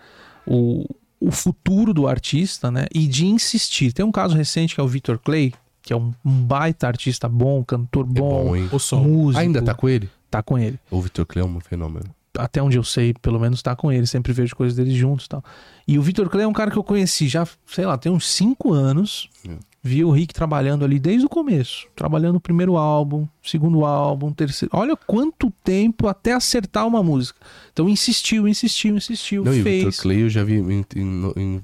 o, 0.45 0.85
o 1.19 1.31
futuro 1.31 1.93
do 1.93 2.07
artista, 2.07 2.69
né? 2.69 2.85
E 2.93 3.07
de 3.07 3.25
insistir. 3.25 3.93
Tem 3.93 4.05
um 4.05 4.11
caso 4.11 4.35
recente 4.35 4.75
que 4.75 4.81
é 4.81 4.83
o 4.83 4.87
Victor 4.87 5.17
Clay, 5.17 5.53
que 5.81 5.93
é 5.93 5.95
um, 5.95 6.13
um 6.23 6.43
baita 6.43 6.85
artista 6.85 7.29
bom, 7.29 7.63
cantor 7.63 8.05
É 8.09 8.19
bom, 8.19 8.45
bom, 8.45 8.75
o 8.75 8.79
sol. 8.79 9.03
músico. 9.03 9.39
Ainda 9.41 9.61
tá 9.61 9.73
com 9.73 9.87
ele? 9.87 10.09
Tá 10.29 10.43
com 10.43 10.59
ele. 10.59 10.77
O 10.91 11.01
Vitor 11.01 11.25
Clay 11.25 11.43
é 11.43 11.47
um 11.47 11.59
fenômeno. 11.61 12.05
Até 12.37 12.61
onde 12.61 12.77
eu 12.77 12.83
sei, 12.83 13.13
pelo 13.13 13.39
menos 13.39 13.61
tá 13.61 13.73
com 13.73 13.89
ele. 13.89 14.05
Sempre 14.05 14.33
vejo 14.33 14.53
coisas 14.53 14.75
deles 14.75 14.93
juntos 14.93 15.25
e 15.25 15.29
tal. 15.29 15.43
E 15.87 15.97
o 15.97 16.01
Victor 16.01 16.29
Clay 16.29 16.43
é 16.43 16.47
um 16.47 16.53
cara 16.53 16.69
que 16.69 16.77
eu 16.77 16.83
conheci 16.83 17.27
já, 17.29 17.47
sei 17.65 17.85
lá, 17.85 17.97
tem 17.97 18.11
uns 18.11 18.27
cinco 18.27 18.73
anos. 18.73 19.29
É. 19.47 19.55
Vi 19.87 20.03
o 20.03 20.11
Rick 20.11 20.33
trabalhando 20.33 20.83
ali 20.83 20.99
desde 20.99 21.25
o 21.25 21.29
começo. 21.29 21.87
Trabalhando 21.95 22.35
o 22.35 22.39
primeiro 22.41 22.75
álbum, 22.77 23.27
segundo 23.43 23.85
álbum, 23.85 24.31
terceiro. 24.33 24.75
Olha 24.75 24.95
quanto 24.95 25.51
tempo 25.63 26.07
até 26.07 26.33
acertar 26.33 26.85
uma 26.85 27.01
música. 27.01 27.39
Então 27.71 27.87
insistiu, 27.87 28.47
insistiu, 28.47 28.97
insistiu, 28.97 29.43
Não, 29.45 29.53
e 29.55 29.61
o 29.61 29.63
fez. 29.63 29.83
Vitor 29.85 30.01
Clay 30.03 30.21
eu 30.23 30.29
já 30.29 30.43
vi 30.43 30.55
em, 30.55 30.85
em- 30.95 31.33
em, 31.37 31.63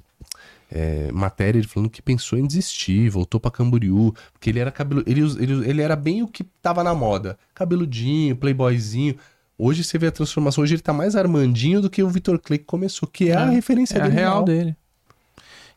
é, 0.71 1.11
matéria 1.11 1.59
ele 1.59 1.67
falando 1.67 1.89
que 1.89 2.01
pensou 2.01 2.39
em 2.39 2.47
desistir, 2.47 3.09
voltou 3.09 3.39
pra 3.39 3.51
Camboriú, 3.51 4.13
porque 4.31 4.49
ele 4.49 4.59
era 4.59 4.71
cabelo. 4.71 5.03
Ele, 5.05 5.21
ele, 5.39 5.69
ele 5.69 5.81
era 5.81 5.95
bem 5.95 6.23
o 6.23 6.27
que 6.27 6.43
tava 6.61 6.83
na 6.83 6.95
moda. 6.95 7.37
Cabeludinho, 7.53 8.35
playboyzinho. 8.35 9.15
Hoje 9.57 9.83
você 9.83 9.97
vê 9.99 10.07
a 10.07 10.11
transformação, 10.11 10.63
hoje 10.63 10.73
ele 10.73 10.81
tá 10.81 10.91
mais 10.91 11.15
Armandinho 11.15 11.79
do 11.81 11.89
que 11.89 12.01
o 12.01 12.09
Vitor 12.09 12.39
Clay 12.39 12.57
que 12.57 12.65
começou, 12.65 13.07
que 13.07 13.29
é, 13.29 13.35
a 13.35 13.45
referência 13.45 13.97
É 13.97 14.01
a 14.01 14.03
dele. 14.05 14.15
real 14.15 14.43
dele. 14.43 14.75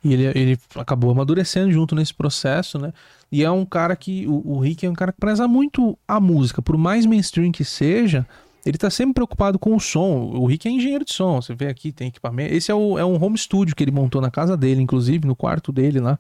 E 0.07 0.13
ele, 0.13 0.39
ele 0.39 0.59
acabou 0.77 1.11
amadurecendo 1.11 1.73
junto 1.73 1.95
nesse 1.95 2.15
processo, 2.15 2.79
né? 2.79 2.93
E 3.31 3.43
é 3.43 3.51
um 3.51 3.65
cara 3.65 3.97
que. 3.97 4.27
O, 4.27 4.53
o 4.55 4.59
Rick 4.61 4.87
é 4.87 4.91
um 4.91 4.95
cara 4.95 5.13
que 5.13 5.19
preza 5.19 5.49
muito 5.49 5.99
a 6.07 6.21
música. 6.21 6.63
Por 6.63 6.77
mais 6.77 7.05
mainstream 7.05 7.51
que 7.51 7.65
seja, 7.65 8.27
ele 8.65 8.79
tá 8.79 8.89
sempre 8.89 9.15
preocupado 9.15 9.59
com 9.59 9.75
o 9.75 9.81
som. 9.81 10.31
O 10.35 10.47
Rick 10.47 10.69
é 10.69 10.71
engenheiro 10.71 11.05
de 11.05 11.13
som. 11.13 11.41
Você 11.41 11.55
vê 11.55 11.67
aqui, 11.67 11.91
tem 11.91 12.09
equipamento. 12.09 12.55
Esse 12.55 12.71
é, 12.71 12.75
o, 12.75 12.97
é 12.99 13.05
um 13.05 13.23
home 13.23 13.37
studio 13.37 13.75
que 13.75 13.83
ele 13.83 13.91
montou 13.91 14.21
na 14.21 14.31
casa 14.31 14.57
dele, 14.57 14.81
inclusive, 14.81 15.27
no 15.27 15.35
quarto 15.35 15.73
dele 15.73 15.99
lá. 15.99 16.19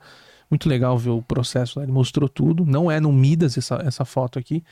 Muito 0.50 0.68
legal 0.68 0.98
ver 0.98 1.10
o 1.10 1.22
processo 1.22 1.78
lá. 1.78 1.84
Ele 1.84 1.92
mostrou 1.92 2.28
tudo. 2.28 2.66
Não 2.66 2.90
é 2.90 2.98
no 2.98 3.12
Midas 3.12 3.56
essa, 3.56 3.82
essa 3.84 4.04
foto 4.04 4.38
aqui. 4.38 4.64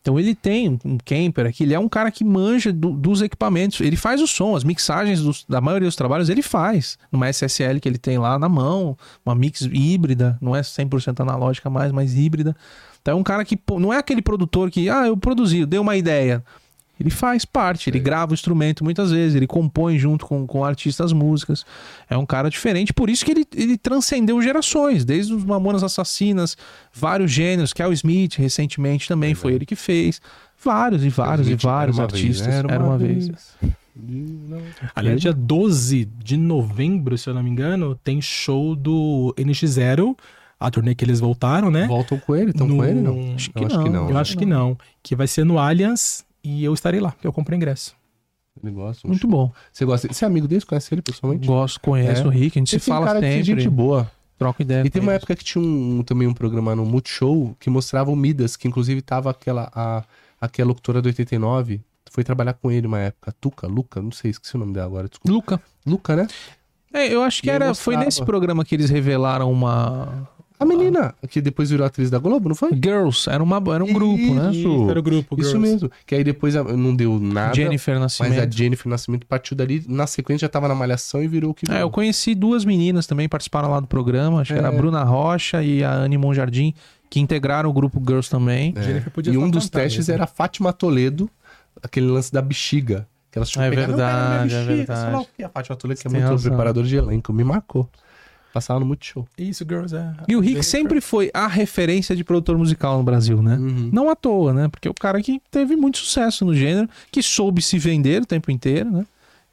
Então 0.00 0.18
ele 0.18 0.34
tem 0.34 0.68
um- 0.84 0.98
camper 1.04 1.46
aqui, 1.46 1.64
ele 1.64 1.74
é 1.74 1.78
um 1.78 1.88
cara 1.88 2.10
que 2.10 2.24
manja 2.24 2.72
do- 2.72 2.92
dos 2.92 3.20
equipamentos, 3.20 3.80
ele 3.80 3.96
faz 3.96 4.22
o 4.22 4.26
som, 4.26 4.56
as 4.56 4.64
mixagens 4.64 5.20
dos- 5.20 5.44
da 5.48 5.60
maioria 5.60 5.88
dos 5.88 5.96
trabalhos 5.96 6.28
ele 6.28 6.40
faz, 6.42 6.96
numa 7.12 7.28
SSL 7.28 7.80
que 7.80 7.88
ele 7.88 7.98
tem 7.98 8.16
lá 8.18 8.38
na 8.38 8.48
mão, 8.48 8.96
uma 9.26 9.34
mix 9.34 9.62
híbrida, 9.62 10.38
não 10.40 10.54
é 10.56 10.62
100% 10.62 11.20
analógica 11.20 11.68
mais, 11.68 11.92
mas 11.92 12.14
híbrida. 12.14 12.56
Então 13.02 13.16
é 13.16 13.20
um 13.20 13.22
cara 13.24 13.44
que 13.44 13.58
não 13.78 13.92
é 13.92 13.98
aquele 13.98 14.22
produtor 14.22 14.70
que, 14.70 14.88
ah, 14.88 15.06
eu 15.06 15.16
produzi, 15.16 15.60
eu 15.60 15.66
dei 15.66 15.78
uma 15.80 15.96
ideia. 15.96 16.42
Ele 17.00 17.10
faz 17.10 17.44
parte, 17.44 17.88
ele 17.88 17.98
grava 18.00 18.32
o 18.32 18.34
instrumento 18.34 18.82
muitas 18.82 19.10
vezes, 19.12 19.34
ele 19.36 19.46
compõe 19.46 19.98
junto 19.98 20.26
com, 20.26 20.46
com 20.46 20.64
artistas 20.64 21.12
músicas. 21.12 21.64
É 22.10 22.16
um 22.16 22.26
cara 22.26 22.48
diferente, 22.50 22.92
por 22.92 23.08
isso 23.08 23.24
que 23.24 23.30
ele, 23.30 23.44
ele 23.54 23.78
transcendeu 23.78 24.40
gerações, 24.42 25.04
desde 25.04 25.32
os 25.32 25.44
Mamonas 25.44 25.84
Assassinas, 25.84 26.56
vários 26.92 27.30
gêneros, 27.30 27.72
Kel 27.72 27.92
Smith 27.92 28.34
recentemente 28.34 29.06
também 29.06 29.34
foi 29.34 29.54
ele 29.54 29.64
que 29.66 29.76
fez. 29.76 30.20
Vários 30.64 31.04
e 31.04 31.08
vários 31.08 31.46
e 31.46 31.52
Smith, 31.52 31.64
era 31.64 31.72
vários 31.72 31.98
uma 31.98 32.06
vez, 32.08 32.22
artistas. 32.24 32.46
né? 32.48 32.58
Era 32.74 32.84
uma, 32.84 32.98
vez. 32.98 33.30
Aliás, 34.94 35.20
dia 35.20 35.32
12 35.32 36.04
de 36.04 36.36
novembro, 36.36 37.16
se 37.18 37.28
eu 37.28 37.34
não 37.34 37.42
me 37.42 37.50
engano, 37.50 37.94
tem 38.02 38.20
show 38.20 38.74
do 38.76 39.34
NX0, 39.36 40.16
a 40.58 40.70
turnê 40.70 40.94
que 40.94 41.04
eles 41.04 41.20
voltaram, 41.20 41.70
né? 41.70 41.86
Voltam 41.86 42.18
com 42.18 42.34
ele? 42.34 42.50
Estão 42.50 42.66
com 42.68 42.74
No- 42.74 42.84
ele? 42.84 43.00
Não. 43.00 43.34
Acho 43.34 43.50
que 43.50 43.58
eu 43.58 43.66
acho 43.66 43.82
que 43.82 43.88
não. 43.90 44.04
não. 44.04 44.10
Eu 44.10 44.18
acho 44.18 44.36
que 44.36 44.46
não. 44.46 44.78
Que 45.02 45.14
vai 45.16 45.26
ser 45.26 45.44
no 45.44 45.58
Allianz 45.58 46.24
e 46.42 46.64
eu 46.64 46.72
estarei 46.74 47.00
lá, 47.00 47.12
que 47.12 47.26
eu 47.26 47.32
comprei 47.32 47.56
ingresso. 47.56 47.94
Ele 48.62 48.72
gosta. 48.72 49.06
um 49.06 49.10
Muito 49.10 49.20
show. 49.22 49.30
bom. 49.30 49.52
Você 49.72 49.84
gosta? 49.84 50.12
Você 50.12 50.24
é 50.24 50.28
amigo 50.28 50.48
dele? 50.48 50.64
Conhece 50.64 50.92
ele 50.92 51.02
pessoalmente? 51.02 51.46
Gosto, 51.46 51.80
conheço 51.80 52.22
É. 52.22 52.26
o 52.26 52.28
Rick, 52.28 52.58
a 52.58 52.60
gente 52.60 52.74
Ele 52.74 52.80
se 52.80 52.86
tem 52.86 52.94
fala 52.94 53.06
cara 53.06 53.20
sempre. 53.20 53.44
gente 53.44 53.68
boa. 53.68 54.10
Troca 54.36 54.62
ideia. 54.62 54.80
E 54.80 54.90
teve 54.90 55.00
com 55.00 55.06
uma 55.06 55.12
ele. 55.12 55.16
época 55.16 55.34
que 55.36 55.44
tinha 55.44 55.62
um, 55.64 56.02
também 56.02 56.26
um 56.28 56.34
programa 56.34 56.74
no 56.74 56.84
Multishow 56.84 57.56
que 57.60 57.68
mostrava 57.70 58.10
o 58.10 58.16
Midas, 58.16 58.56
que 58.56 58.66
inclusive 58.68 59.00
tava 59.02 59.30
aquela, 59.30 59.70
a, 59.74 60.04
aquela 60.40 60.68
locutora 60.68 61.00
do 61.02 61.06
89, 61.06 61.80
foi 62.10 62.24
trabalhar 62.24 62.54
com 62.54 62.70
ele 62.70 62.86
uma 62.86 62.98
época. 63.00 63.32
Tuca, 63.40 63.66
Luca, 63.66 64.00
não 64.02 64.10
sei, 64.12 64.30
esqueci 64.32 64.54
o 64.56 64.58
nome 64.58 64.72
dela 64.72 64.86
agora, 64.86 65.08
desculpa. 65.08 65.32
Luca. 65.32 65.62
Luca, 65.86 66.16
né? 66.16 66.26
É, 66.92 67.12
eu 67.12 67.22
acho 67.22 67.42
que 67.42 67.48
E 67.48 67.50
era, 67.50 67.74
foi 67.74 67.96
nesse 67.96 68.24
programa 68.24 68.64
que 68.64 68.74
eles 68.74 68.90
revelaram 68.90 69.52
uma. 69.52 70.28
A 70.60 70.64
menina, 70.64 71.14
que 71.28 71.40
depois 71.40 71.70
virou 71.70 71.86
atriz 71.86 72.10
da 72.10 72.18
Globo, 72.18 72.48
não 72.48 72.54
foi? 72.56 72.70
Girls, 72.74 73.30
era, 73.30 73.42
uma, 73.42 73.62
era 73.72 73.84
um 73.84 73.92
grupo, 73.92 74.34
né? 74.34 74.50
Isso. 74.52 74.90
Era 74.90 74.98
o 74.98 75.02
grupo, 75.02 75.36
Isso 75.40 75.50
Girls. 75.50 75.72
mesmo. 75.72 75.90
Que 76.04 76.16
aí 76.16 76.24
depois 76.24 76.54
não 76.54 76.94
deu 76.96 77.18
nada. 77.20 77.54
Jennifer 77.54 77.98
Nascimento. 78.00 78.34
Mas 78.34 78.42
a 78.42 78.50
Jennifer 78.50 78.88
Nascimento 78.90 79.24
partiu 79.26 79.56
dali, 79.56 79.84
na 79.86 80.06
sequência 80.06 80.46
já 80.46 80.48
tava 80.48 80.66
na 80.66 80.74
malhação 80.74 81.22
e 81.22 81.28
virou 81.28 81.52
o 81.52 81.54
que 81.54 81.70
É, 81.70 81.82
eu 81.82 81.90
conheci 81.90 82.34
duas 82.34 82.64
meninas 82.64 83.06
também, 83.06 83.28
participaram 83.28 83.70
lá 83.70 83.78
do 83.78 83.86
programa. 83.86 84.40
Acho 84.40 84.52
que 84.52 84.58
era 84.58 84.68
a 84.68 84.72
É. 84.72 84.76
Bruna 84.76 85.04
Rocha 85.04 85.62
e 85.62 85.84
a 85.84 85.92
Anne 85.92 86.18
Monjardim, 86.18 86.74
que 87.08 87.20
integraram 87.20 87.70
o 87.70 87.72
grupo 87.72 88.02
Girls 88.04 88.28
também. 88.28 88.74
É. 88.76 88.82
Jennifer 88.82 89.12
podia 89.12 89.32
E 89.32 89.38
um 89.38 89.48
dos 89.48 89.66
cantar 89.66 89.80
testes 89.82 90.08
mesmo. 90.08 90.14
era 90.14 90.24
a 90.24 90.26
Fátima 90.26 90.72
Toledo, 90.72 91.30
aquele 91.82 92.06
lance 92.06 92.32
da 92.32 92.42
bexiga. 92.42 93.06
Que 93.30 93.38
elas 93.38 93.50
tinham 93.50 93.64
É 93.66 93.70
que 93.70 93.76
pegar, 93.76 93.88
"Não, 93.88 93.96
pega 93.96 94.06
minha 94.08 94.18
verdade, 94.38 94.54
é 94.54 94.58
bexiga", 94.58 94.76
verdade. 94.76 95.00
sei 95.02 95.12
lá 95.12 95.20
o 95.20 95.26
quê. 95.36 95.44
A 95.44 95.48
Fátima 95.50 95.76
Toledo, 95.76 96.00
que 96.00 96.06
é 96.06 96.10
muito 96.10 96.24
razão. 96.24 96.48
preparador 96.50 96.82
de 96.84 96.96
elenco, 96.96 97.32
me 97.32 97.44
marcou. 97.44 97.88
Passava 98.52 98.80
no 98.80 98.86
Multishow. 98.86 99.26
Isso, 99.36 99.64
Girls, 99.68 99.94
é. 99.94 100.10
E 100.26 100.34
o 100.34 100.40
Rick 100.40 100.62
sempre 100.64 101.00
foi 101.00 101.30
a 101.34 101.46
referência 101.46 102.16
de 102.16 102.24
produtor 102.24 102.56
musical 102.58 102.96
no 102.98 103.04
Brasil, 103.04 103.42
né? 103.42 103.56
Uhum. 103.56 103.90
Não 103.92 104.08
à 104.10 104.16
toa, 104.16 104.52
né? 104.52 104.68
Porque 104.68 104.88
é 104.88 104.90
o 104.90 104.94
cara 104.94 105.20
que 105.22 105.40
teve 105.50 105.76
muito 105.76 105.98
sucesso 105.98 106.44
no 106.44 106.54
gênero, 106.54 106.88
que 107.12 107.22
soube 107.22 107.60
se 107.62 107.78
vender 107.78 108.22
o 108.22 108.26
tempo 108.26 108.50
inteiro, 108.50 108.90
né? 108.90 109.04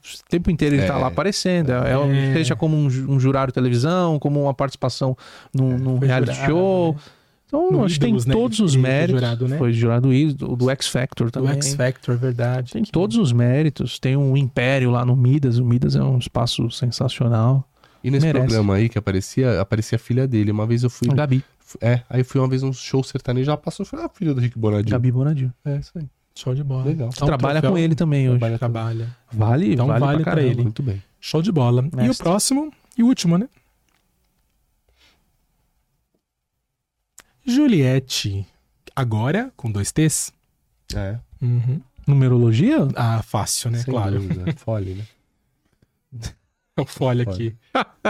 O 0.03 0.29
tempo 0.29 0.49
inteiro 0.51 0.75
ele 0.75 0.83
É. 0.83 0.87
tá 0.87 0.97
lá 0.97 1.07
aparecendo. 1.07 1.71
É, 1.71 1.91
é- 1.91 2.29
É. 2.29 2.33
Seja 2.33 2.55
como 2.55 2.77
um, 2.77 2.85
um 2.85 3.19
jurado 3.19 3.47
de 3.47 3.53
televisão, 3.53 4.17
como 4.19 4.41
uma 4.43 4.53
participação 4.53 5.17
num, 5.53 5.77
num 5.77 5.97
Foi 5.97 6.07
reality 6.07 6.33
jurado, 6.33 6.51
show. 6.53 6.93
né? 6.93 6.99
Então, 7.47 7.71
No 7.71 7.85
acho 7.85 7.93
que 7.95 7.99
tem 7.99 8.13
né? 8.13 8.19
todos 8.31 8.59
os 8.59 8.73
Ele 8.73 8.81
foi 8.81 8.91
méritos. 8.91 9.21
jurado, 9.21 9.47
né? 9.47 9.57
Foi 9.57 9.73
jurado 9.73 10.09
do, 10.33 10.55
do 10.55 10.69
X 10.71 10.87
Factor 10.87 11.27
Do 11.27 11.31
também. 11.31 11.53
X 11.53 11.73
Factor, 11.75 12.17
verdade. 12.17 12.71
Tem 12.73 12.83
todos 12.83 13.17
os 13.17 13.31
méritos. 13.31 13.99
Tem 13.99 14.17
um 14.17 14.35
império 14.35 14.89
lá 14.91 15.05
no 15.05 15.15
Midas. 15.15 15.57
O 15.59 15.65
Midas 15.65 15.95
é 15.95 16.03
um 16.03 16.17
espaço 16.17 16.69
sensacional. 16.71 17.67
E 18.05 18.11
nesse 18.11 18.25
Merece. 18.25 18.45
programa 18.45 18.75
aí 18.75 18.87
que 18.87 18.97
aparecia, 18.97 19.59
aparecia 19.59 19.95
a 19.95 19.99
filha 19.99 20.27
dele. 20.27 20.51
Uma 20.51 20.65
vez 20.67 20.83
eu 20.83 20.89
fui. 20.89 21.07
Gabi. 21.07 21.43
É, 21.81 22.01
aí 22.09 22.23
fui 22.23 22.39
uma 22.39 22.47
vez 22.47 22.61
num 22.61 22.71
show 22.71 23.03
sertanejo, 23.03 23.47
já 23.47 23.57
passou, 23.57 23.85
foi 23.85 24.03
a 24.03 24.07
filha 24.09 24.33
do 24.33 24.39
Rick 24.39 24.57
Bonadinho. 24.59 24.91
Gabi 24.91 25.11
Bonadinho. 25.11 25.51
É, 25.65 25.77
isso 25.77 25.91
aí. 25.97 26.07
Show 26.35 26.53
de 26.53 26.63
bola. 26.63 26.85
Legal. 26.85 27.09
Então, 27.13 27.25
Trabalha 27.27 27.61
troféu- 27.61 27.71
com 27.71 27.77
ele 27.77 27.95
também 27.95 28.29
hoje. 28.29 28.37
Trabalha- 28.39 28.59
Trabalha. 28.59 29.17
Vale, 29.31 29.73
Então 29.73 29.87
vale, 29.87 29.99
vale 29.99 30.23
pra, 30.23 30.33
pra 30.33 30.41
ele. 30.43 30.61
Muito 30.61 30.83
bem. 30.83 31.01
Show 31.19 31.41
de 31.41 31.51
bola. 31.51 31.81
E 31.83 31.95
o 31.95 31.97
Mestre. 31.97 32.23
próximo 32.23 32.71
e 32.97 33.01
o 33.03 33.07
último, 33.07 33.37
né? 33.37 33.47
Juliette. 37.45 38.45
Agora 38.95 39.51
com 39.55 39.71
dois 39.71 39.91
T's. 39.91 40.31
É, 40.95 41.17
Uhum. 41.41 41.81
Numerologia? 42.07 42.77
Ah, 42.95 43.21
fácil, 43.23 43.71
né? 43.71 43.79
sem 43.79 43.91
claro. 43.93 44.19
dúvida. 44.19 44.53
Fole, 44.57 44.93
né? 44.95 45.05
É 46.77 46.81
o 46.81 46.85
Fole 46.85 47.21
aqui. 47.21 47.55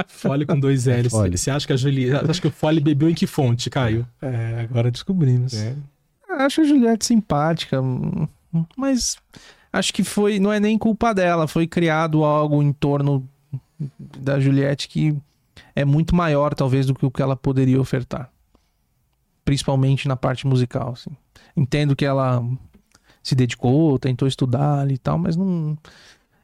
Fole 0.07 0.45
com 0.47 0.59
dois 0.59 0.85
L's. 0.85 1.11
Fole. 1.11 1.37
Você 1.37 1.51
acha 1.51 1.67
que 1.67 1.73
a 1.73 1.77
Juliette. 1.77 2.29
Acho 2.29 2.41
que 2.41 2.47
o 2.47 2.51
Fole 2.51 2.79
bebeu 2.79 3.09
em 3.09 3.13
que 3.13 3.27
fonte, 3.27 3.69
Caio? 3.69 4.07
É, 4.21 4.61
agora 4.61 4.91
descobrimos. 4.91 5.53
É. 5.53 5.75
Acho 6.29 6.61
a 6.61 6.63
Juliette 6.65 7.05
simpática, 7.05 7.79
mas 8.75 9.17
acho 9.71 9.93
que 9.93 10.03
foi, 10.03 10.39
não 10.39 10.51
é 10.51 10.59
nem 10.59 10.77
culpa 10.77 11.13
dela, 11.13 11.47
foi 11.47 11.65
criado 11.67 12.23
algo 12.23 12.61
em 12.61 12.73
torno 12.73 13.27
da 13.99 14.39
Juliette 14.39 14.87
que 14.87 15.15
é 15.75 15.85
muito 15.85 16.15
maior 16.15 16.53
talvez 16.53 16.85
do 16.85 16.93
que 16.93 17.05
o 17.05 17.11
que 17.11 17.21
ela 17.21 17.35
poderia 17.35 17.79
ofertar. 17.79 18.29
Principalmente 19.45 20.07
na 20.07 20.15
parte 20.15 20.47
musical, 20.47 20.93
assim. 20.93 21.15
Entendo 21.55 21.95
que 21.95 22.05
ela 22.05 22.43
se 23.21 23.35
dedicou, 23.35 23.97
tentou 23.99 24.27
estudar 24.27 24.79
ali 24.79 24.95
e 24.95 24.97
tal, 24.97 25.17
mas 25.17 25.35
não 25.35 25.77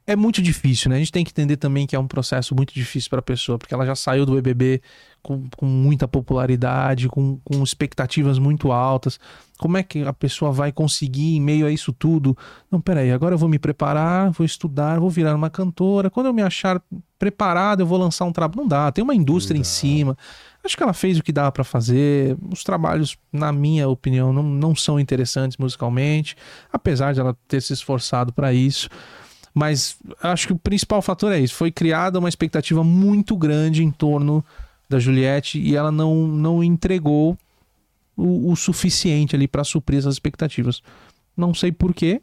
é 0.06 0.16
muito 0.16 0.42
difícil, 0.42 0.90
né? 0.90 0.96
A 0.96 1.00
gente 1.00 1.12
tem 1.12 1.24
que 1.24 1.32
entender 1.32 1.58
também 1.58 1.86
que 1.86 1.96
é 1.96 2.00
um 2.00 2.08
processo 2.08 2.56
muito 2.56 2.74
difícil 2.74 3.10
para 3.10 3.20
a 3.20 3.24
pessoa, 3.24 3.58
porque 3.58 3.74
ela 3.74 3.86
já 3.86 3.96
saiu 3.96 4.26
do 4.26 4.34
BBB 4.34 4.82
com, 5.22 5.48
com 5.56 5.66
muita 5.66 6.08
popularidade, 6.08 7.08
com, 7.08 7.40
com 7.44 7.64
expectativas 7.64 8.40
muito 8.40 8.72
altas. 8.72 9.20
Como 9.60 9.78
é 9.78 9.84
que 9.84 10.02
a 10.02 10.12
pessoa 10.12 10.52
vai 10.52 10.72
conseguir, 10.72 11.36
em 11.36 11.42
meio 11.42 11.68
a 11.68 11.72
isso 11.72 11.94
tudo? 11.94 12.36
Não, 12.70 12.82
peraí, 12.82 13.12
agora 13.12 13.36
eu 13.36 13.38
vou 13.38 13.48
me 13.48 13.60
preparar, 13.60 14.32
vou 14.32 14.44
estudar, 14.44 15.00
vou 15.00 15.10
virar 15.10 15.36
uma 15.36 15.52
cantora. 15.52 16.10
Quando 16.10 16.26
eu 16.26 16.34
me 16.34 16.42
achar 16.42 16.82
preparado, 17.20 17.82
eu 17.82 17.86
vou 17.86 18.00
lançar 18.00 18.26
um 18.26 18.32
trabalho. 18.32 18.62
Não 18.62 18.68
dá, 18.68 18.92
tem 18.92 19.04
uma 19.04 19.14
indústria 19.14 19.60
em 19.60 19.64
cima. 19.64 20.18
Acho 20.64 20.76
que 20.76 20.82
ela 20.82 20.94
fez 20.94 21.20
o 21.20 21.24
que 21.24 21.32
dava 21.32 21.52
para 21.52 21.64
fazer. 21.64 22.36
Os 22.52 22.64
trabalhos, 22.64 23.16
na 23.32 23.52
minha 23.52 23.88
opinião, 23.88 24.34
não, 24.34 24.42
não 24.42 24.76
são 24.76 25.00
interessantes 25.00 25.58
musicalmente, 25.58 26.36
apesar 26.74 27.14
de 27.14 27.20
ela 27.20 27.38
ter 27.48 27.62
se 27.62 27.72
esforçado 27.72 28.34
para 28.34 28.52
isso. 28.52 28.90
Mas 29.54 29.98
acho 30.22 30.48
que 30.48 30.54
o 30.54 30.58
principal 30.58 31.02
fator 31.02 31.32
é 31.32 31.40
isso. 31.40 31.56
Foi 31.56 31.72
criada 31.72 32.20
uma 32.20 32.30
expectativa 32.30 32.84
muito 32.84 33.36
grande 33.36 33.84
em 33.84 33.92
torno 33.92 34.44
da 34.90 35.00
Juliette 35.00 35.60
e 35.60 35.76
ela 35.76 35.92
não, 35.92 36.28
não 36.28 36.64
entregou 36.64 37.38
o, 38.16 38.52
o 38.52 38.56
suficiente 38.56 39.36
ali 39.36 39.48
para 39.48 39.64
suprir 39.64 40.00
essas 40.00 40.16
expectativas. 40.16 40.82
Não 41.36 41.54
sei 41.54 41.72
porquê. 41.72 42.22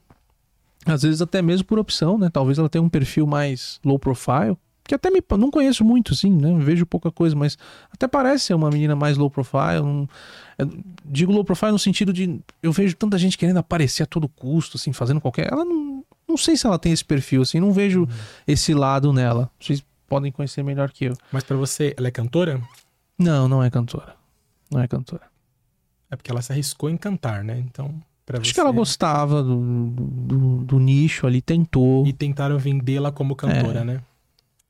Às 0.87 1.03
vezes 1.03 1.21
até 1.21 1.43
mesmo 1.43 1.67
por 1.67 1.79
opção, 1.79 2.17
né? 2.17 2.31
Talvez 2.33 2.59
ela 2.59 2.69
tenha 2.69 2.83
um 2.83 2.89
perfil 2.89 3.27
mais 3.27 3.79
low 3.85 3.99
profile. 3.99 4.57
Que 4.85 4.95
até 4.95 5.11
me, 5.11 5.23
não 5.39 5.51
conheço 5.51 5.85
muito, 5.85 6.15
sim, 6.15 6.33
né? 6.33 6.57
Vejo 6.61 6.87
pouca 6.87 7.11
coisa, 7.11 7.37
mas 7.37 7.59
até 7.93 8.09
parece 8.09 8.45
ser 8.47 8.55
uma 8.55 8.71
menina 8.71 8.97
mais 8.97 9.19
low 9.19 9.29
profile. 9.31 9.83
não- 9.83 10.09
é, 10.59 10.65
digo 11.05 11.31
low 11.31 11.45
profile 11.45 11.73
no 11.73 11.79
sentido 11.79 12.11
de 12.13 12.41
eu 12.63 12.73
vejo 12.73 12.97
tanta 12.97 13.19
gente 13.19 13.37
querendo 13.37 13.59
aparecer 13.59 14.05
a 14.05 14.07
todo 14.07 14.27
custo, 14.29 14.79
assim, 14.79 14.93
fazendo 14.93 15.21
qualquer. 15.21 15.53
Ela 15.53 15.63
não, 15.65 15.88
não 16.29 16.37
sei 16.37 16.57
se 16.57 16.67
ela 16.67 16.79
tem 16.79 16.93
esse 16.93 17.05
perfil, 17.05 17.43
assim, 17.43 17.59
não 17.59 17.73
vejo 17.73 18.07
esse 18.47 18.75
lado 18.75 19.13
nela. 19.13 19.51
Vocês 19.59 19.83
podem 20.07 20.31
conhecer 20.31 20.63
melhor 20.63 20.91
que 20.91 21.07
eu. 21.07 21.15
Mas 21.33 21.45
pra 21.45 21.57
você, 21.57 21.95
ela 21.97 22.09
é 22.09 22.11
cantora? 22.11 22.61
Não, 23.19 23.49
não 23.49 23.63
é 23.63 23.71
cantora. 23.71 24.15
Não 24.71 24.81
é 24.81 24.87
cantora. 24.87 25.23
É 26.11 26.17
porque 26.17 26.31
ela 26.31 26.43
se 26.43 26.53
arriscou 26.53 26.89
em 26.89 26.97
cantar, 26.97 27.43
né? 27.43 27.59
Então, 27.59 27.95
pra 28.25 28.39
Acho 28.39 28.49
você. 28.49 28.55
que 28.55 28.61
ela 28.61 28.71
gostava 28.73 29.43
do, 29.43 29.91
do, 29.91 30.57
do 30.65 30.79
nicho 30.79 31.27
ali, 31.27 31.41
tentou. 31.43 32.07
E 32.07 32.13
tentaram 32.13 32.59
vendê-la 32.59 33.11
como 33.11 33.35
cantora, 33.35 33.85
né? 33.85 34.01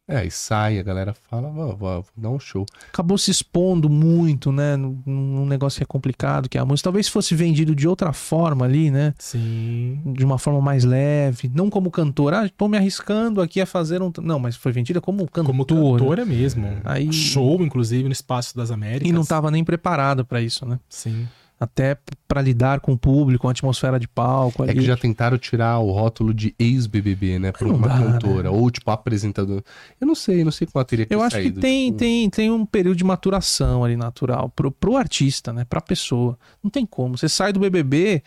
É, 0.09 0.25
e 0.25 0.31
sai, 0.31 0.79
a 0.79 0.83
galera 0.83 1.15
fala, 1.29 1.51
vou, 1.51 1.77
vou, 1.77 2.05
dar 2.17 2.31
um 2.31 2.41
show. 2.41 2.65
Acabou 2.91 3.19
se 3.19 3.31
expondo 3.31 3.91
muito, 3.91 4.51
né? 4.51 4.75
Num, 4.75 4.99
num 5.05 5.47
negócio 5.47 5.79
que 5.79 5.83
é 5.83 5.87
complicado, 5.87 6.49
que 6.49 6.57
é 6.57 6.61
a 6.61 6.65
música. 6.65 6.85
Talvez 6.85 7.09
fosse 7.09 7.35
vendido 7.35 7.75
de 7.75 7.87
outra 7.87 8.15
forma 8.15 8.65
ali, 8.65 8.91
né? 8.91 9.13
Sim. 9.19 10.01
De 10.07 10.25
uma 10.25 10.39
forma 10.39 10.63
mais 10.63 10.83
leve. 10.83 11.51
Não 11.55 11.69
como 11.69 11.91
cantora. 11.91 12.45
Ah, 12.45 12.49
tô 12.49 12.69
me 12.69 12.79
arriscando 12.79 13.43
aqui 13.43 13.61
a 13.61 13.67
fazer 13.67 14.01
um. 14.01 14.11
Não, 14.23 14.39
mas 14.39 14.57
foi 14.57 14.73
vendida 14.73 14.99
como 14.99 15.27
cantora. 15.27 15.47
Como 15.47 15.67
cantora 15.67 16.25
mesmo. 16.25 16.67
Aí- 16.85 17.13
Show, 17.13 17.63
inclusive, 17.63 18.05
no 18.05 18.13
Espaço 18.13 18.57
das 18.57 18.71
Américas. 18.71 19.09
E 19.09 19.13
não 19.13 19.25
tava 19.27 19.51
nem 19.51 19.63
preparada 19.63 20.25
pra 20.25 20.41
isso, 20.41 20.65
né? 20.65 20.81
Sim. 20.89 21.29
Até 21.61 21.99
pra 22.29 22.41
lidar 22.41 22.79
com 22.79 22.93
o 22.93 22.99
público, 22.99 23.49
a 23.49 23.51
atmosfera 23.51 23.99
de 23.99 24.07
palco 24.07 24.63
ali. 24.63 24.71
É 24.71 24.75
que 24.75 24.81
já 24.81 24.97
tentaram 24.97 25.37
tirar 25.37 25.79
o 25.81 25.91
rótulo 25.91 26.33
de 26.33 26.55
ex-BBB, 26.57 27.39
né? 27.41 27.51
Pra 27.51 27.67
Não 27.67 27.75
uma 27.75 27.89
dá, 27.89 27.99
cantora. 27.99 28.51
Ou, 28.51 28.71
tipo, 28.71 28.89
apresentador. 28.91 29.63
Eu 30.01 30.07
não 30.07 30.15
sei, 30.15 30.45
não 30.45 30.53
sei 30.53 30.69
ela 30.73 30.85
teria 30.85 31.07
que 31.07 31.13
Eu 31.13 31.21
acho 31.21 31.37
que 31.37 31.43
saído, 31.43 31.61
tem, 31.61 31.87
tipo, 31.87 31.99
tem, 31.99 32.31
tem 32.31 32.51
um 32.51 32.65
período 32.65 32.97
de 32.97 33.03
maturação 33.03 33.83
ali 33.83 33.97
natural 33.97 34.49
pro, 34.51 34.71
pro 34.71 34.97
artista, 34.97 35.53
né? 35.53 35.65
Pra 35.65 35.81
pessoa. 35.81 36.39
Não 36.63 36.71
tem 36.71 36.87
como. 36.87 37.19
Você 37.19 37.29
sai 37.29 37.53
do 37.53 37.59
BBB, 37.59 38.23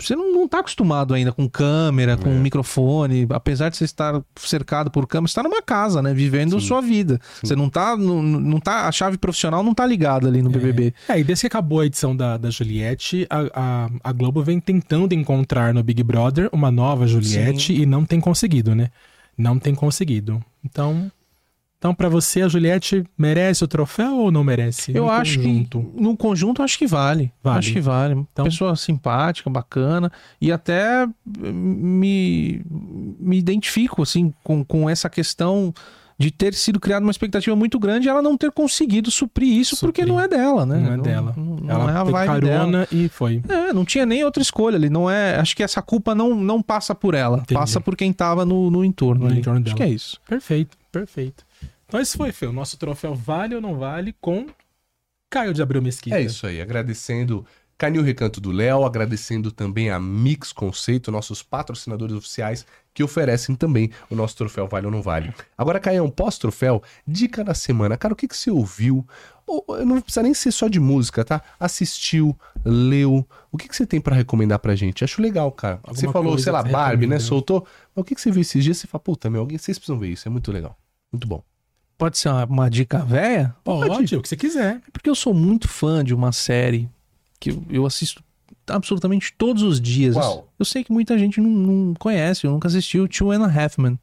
você 0.00 0.14
não, 0.14 0.32
não 0.32 0.48
tá 0.48 0.60
acostumado 0.60 1.14
ainda 1.14 1.32
com 1.32 1.48
câmera, 1.48 2.16
com 2.16 2.30
É. 2.30 2.34
microfone. 2.34 3.26
Apesar 3.30 3.68
de 3.68 3.76
você 3.76 3.84
estar 3.84 4.22
cercado 4.36 4.90
por 4.90 5.06
câmera, 5.06 5.28
você 5.28 5.34
tá 5.34 5.42
numa 5.42 5.60
casa, 5.62 6.00
né? 6.00 6.14
Vivendo 6.14 6.60
Sim. 6.60 6.66
sua 6.66 6.80
vida. 6.80 7.20
Você 7.42 7.56
não 7.56 7.68
tá, 7.68 7.96
não, 7.96 8.22
não 8.22 8.60
tá. 8.60 8.86
A 8.86 8.92
chave 8.92 9.18
profissional 9.18 9.62
não 9.62 9.74
tá 9.74 9.84
ligada 9.86 10.28
ali 10.28 10.40
no 10.42 10.50
BBB. 10.50 10.94
É, 11.08 11.18
e 11.18 11.24
desde 11.24 11.42
que 11.42 11.46
acabou 11.48 11.80
a 11.80 11.86
edição 11.86 12.14
da, 12.16 12.36
da 12.36 12.50
Juliette, 12.50 13.26
a, 13.28 13.40
a, 13.54 13.90
a 14.04 14.12
Globo 14.12 14.42
vem 14.42 14.60
tentando 14.60 15.14
encontrar 15.14 15.74
no 15.74 15.82
Big 15.82 16.02
Brother 16.02 16.48
uma 16.52 16.70
nova 16.70 17.06
Juliette 17.06 17.72
e 17.72 17.84
não 17.84 18.04
tem 18.04 18.20
conseguido, 18.20 18.74
né? 18.74 18.90
Não 19.36 19.58
tem 19.58 19.74
conseguido. 19.74 20.42
Então, 20.64 21.10
então 21.78 21.94
para 21.94 22.08
você, 22.08 22.42
a 22.42 22.48
Juliette 22.48 23.04
merece 23.16 23.62
o 23.64 23.68
troféu 23.68 24.16
ou 24.16 24.30
não 24.32 24.42
merece? 24.44 24.92
Eu 24.94 25.04
No 25.04 25.10
acho 25.10 25.38
conjunto. 25.38 25.80
que 25.94 26.02
no 26.02 26.16
conjunto 26.16 26.62
acho 26.62 26.76
que 26.78 26.86
vale. 26.86 27.32
Vale. 27.42 27.58
Acho 27.60 27.72
que 27.72 27.80
vale. 27.80 28.14
Então- 28.32 28.44
Pessoa 28.44 28.74
simpática, 28.76 29.48
bacana 29.48 30.10
e 30.40 30.50
até 30.52 31.06
me, 31.62 32.62
me 33.20 33.38
identifico 33.38 34.02
assim 34.02 34.32
com, 34.42 34.64
com 34.64 34.88
essa 34.90 35.08
questão 35.08 35.72
de 36.20 36.32
ter 36.32 36.52
sido 36.52 36.80
criada 36.80 37.04
uma 37.06 37.12
expectativa 37.12 37.54
muito 37.54 37.78
grande 37.78 38.08
e 38.08 38.10
ela 38.10 38.20
não 38.20 38.36
ter 38.36 38.50
conseguido 38.50 39.08
suprir 39.08 39.56
isso 39.56 39.76
porque 39.78 40.00
Suprir. 40.00 40.12
não 40.12 40.20
é 40.20 40.26
dela, 40.26 40.66
né? 40.66 40.76
Não 40.80 40.92
é 40.94 40.98
dela. 40.98 41.32
Não, 41.36 41.44
não 41.58 41.70
Ela 41.70 41.92
é 41.92 41.96
a 41.96 42.02
vibe 42.02 42.40
dela. 42.44 42.58
carona 42.58 42.88
e 42.90 43.08
foi. 43.08 43.40
É, 43.48 43.72
não 43.72 43.84
tinha 43.84 44.04
nem 44.04 44.24
outra 44.24 44.42
escolha 44.42 44.74
ali. 44.76 44.90
Não 44.90 45.08
é, 45.08 45.36
acho 45.38 45.54
que 45.54 45.62
essa 45.62 45.80
culpa 45.80 46.16
não, 46.16 46.34
não 46.34 46.60
passa 46.60 46.92
por 46.92 47.14
ela, 47.14 47.36
Entendi. 47.38 47.54
passa 47.54 47.80
por 47.80 47.94
quem 47.96 48.12
tava 48.12 48.44
no, 48.44 48.68
no 48.68 48.84
entorno 48.84 49.26
No 49.26 49.30
ali. 49.30 49.38
entorno 49.38 49.60
acho 49.60 49.66
dela. 49.66 49.76
que 49.76 49.82
é 49.84 49.88
isso. 49.94 50.20
Perfeito, 50.28 50.76
perfeito. 50.90 51.44
Então 51.88 51.98
esse 52.00 52.16
foi, 52.16 52.30
Fê. 52.32 52.46
O 52.46 52.52
nosso 52.52 52.76
troféu 52.76 53.14
vale 53.14 53.54
ou 53.54 53.60
não 53.60 53.76
vale 53.76 54.14
com 54.20 54.46
Caio 55.30 55.54
de 55.54 55.62
Abreu 55.62 55.80
Mesquita. 55.80 56.16
É 56.16 56.22
isso 56.22 56.46
aí, 56.46 56.60
agradecendo 56.60 57.46
Canil 57.78 58.02
Recanto 58.02 58.40
do 58.40 58.50
Léo, 58.50 58.84
agradecendo 58.84 59.50
também 59.50 59.88
a 59.88 59.98
Mix 59.98 60.52
Conceito, 60.52 61.12
nossos 61.12 61.42
patrocinadores 61.42 62.14
oficiais, 62.14 62.66
que 62.92 63.04
oferecem 63.04 63.54
também 63.54 63.90
o 64.10 64.16
nosso 64.16 64.36
troféu 64.36 64.66
Vale 64.66 64.86
ou 64.86 64.92
Não 64.92 65.00
Vale. 65.00 65.32
Agora, 65.56 65.78
Caião, 65.78 66.10
pós-troféu, 66.10 66.82
dica 67.06 67.44
da 67.44 67.54
semana. 67.54 67.96
Cara, 67.96 68.12
o 68.12 68.16
que, 68.16 68.26
que 68.26 68.36
você 68.36 68.50
ouviu? 68.50 69.06
Ou, 69.46 69.64
não 69.86 70.00
precisa 70.00 70.22
nem 70.22 70.34
ser 70.34 70.50
só 70.50 70.68
de 70.68 70.80
música, 70.80 71.24
tá? 71.24 71.40
Assistiu, 71.58 72.36
leu. 72.64 73.26
O 73.50 73.56
que, 73.56 73.68
que 73.68 73.76
você 73.76 73.86
tem 73.86 74.00
pra 74.00 74.14
recomendar 74.14 74.58
pra 74.58 74.74
gente? 74.74 75.04
Acho 75.04 75.22
legal, 75.22 75.50
cara. 75.52 75.76
Alguma 75.84 75.94
você 75.94 76.12
falou, 76.12 76.38
sei 76.38 76.52
lá, 76.52 76.62
Barbie, 76.62 77.06
né? 77.06 77.18
Soltou. 77.18 77.66
Mas 77.94 78.02
o 78.02 78.04
que, 78.04 78.14
que 78.14 78.20
você 78.20 78.30
viu 78.30 78.42
esses 78.42 78.62
dias? 78.62 78.76
Você 78.76 78.86
fala, 78.86 79.00
puta, 79.00 79.30
meu, 79.30 79.40
alguém, 79.40 79.56
vocês 79.56 79.78
precisam 79.78 79.98
ver 79.98 80.08
isso. 80.08 80.26
É 80.26 80.30
muito 80.30 80.50
legal. 80.50 80.76
Muito 81.12 81.26
bom. 81.26 81.42
Pode 81.98 82.16
ser 82.16 82.28
uma, 82.28 82.44
uma 82.44 82.70
dica 82.70 82.98
velha? 83.00 83.54
Pode, 83.64 84.14
o 84.16 84.22
que 84.22 84.28
você 84.28 84.36
quiser. 84.36 84.76
É 84.76 84.90
porque 84.92 85.10
eu 85.10 85.16
sou 85.16 85.34
muito 85.34 85.66
fã 85.68 86.04
de 86.04 86.14
uma 86.14 86.30
série 86.30 86.88
que 87.40 87.50
eu, 87.50 87.62
eu 87.68 87.84
assisto 87.86 88.22
absolutamente 88.68 89.34
todos 89.36 89.62
os 89.64 89.80
dias. 89.80 90.14
Qual? 90.14 90.48
Eu 90.58 90.64
sei 90.64 90.84
que 90.84 90.92
muita 90.92 91.18
gente 91.18 91.40
não, 91.40 91.50
não 91.50 91.94
conhece, 91.94 92.46
eu 92.46 92.52
nunca 92.52 92.68
assisti 92.68 92.98
o 93.00 93.08
Two 93.08 93.32
and 93.32 93.44
a 93.44 93.50
Half 93.50 93.78
Men. 93.78 93.98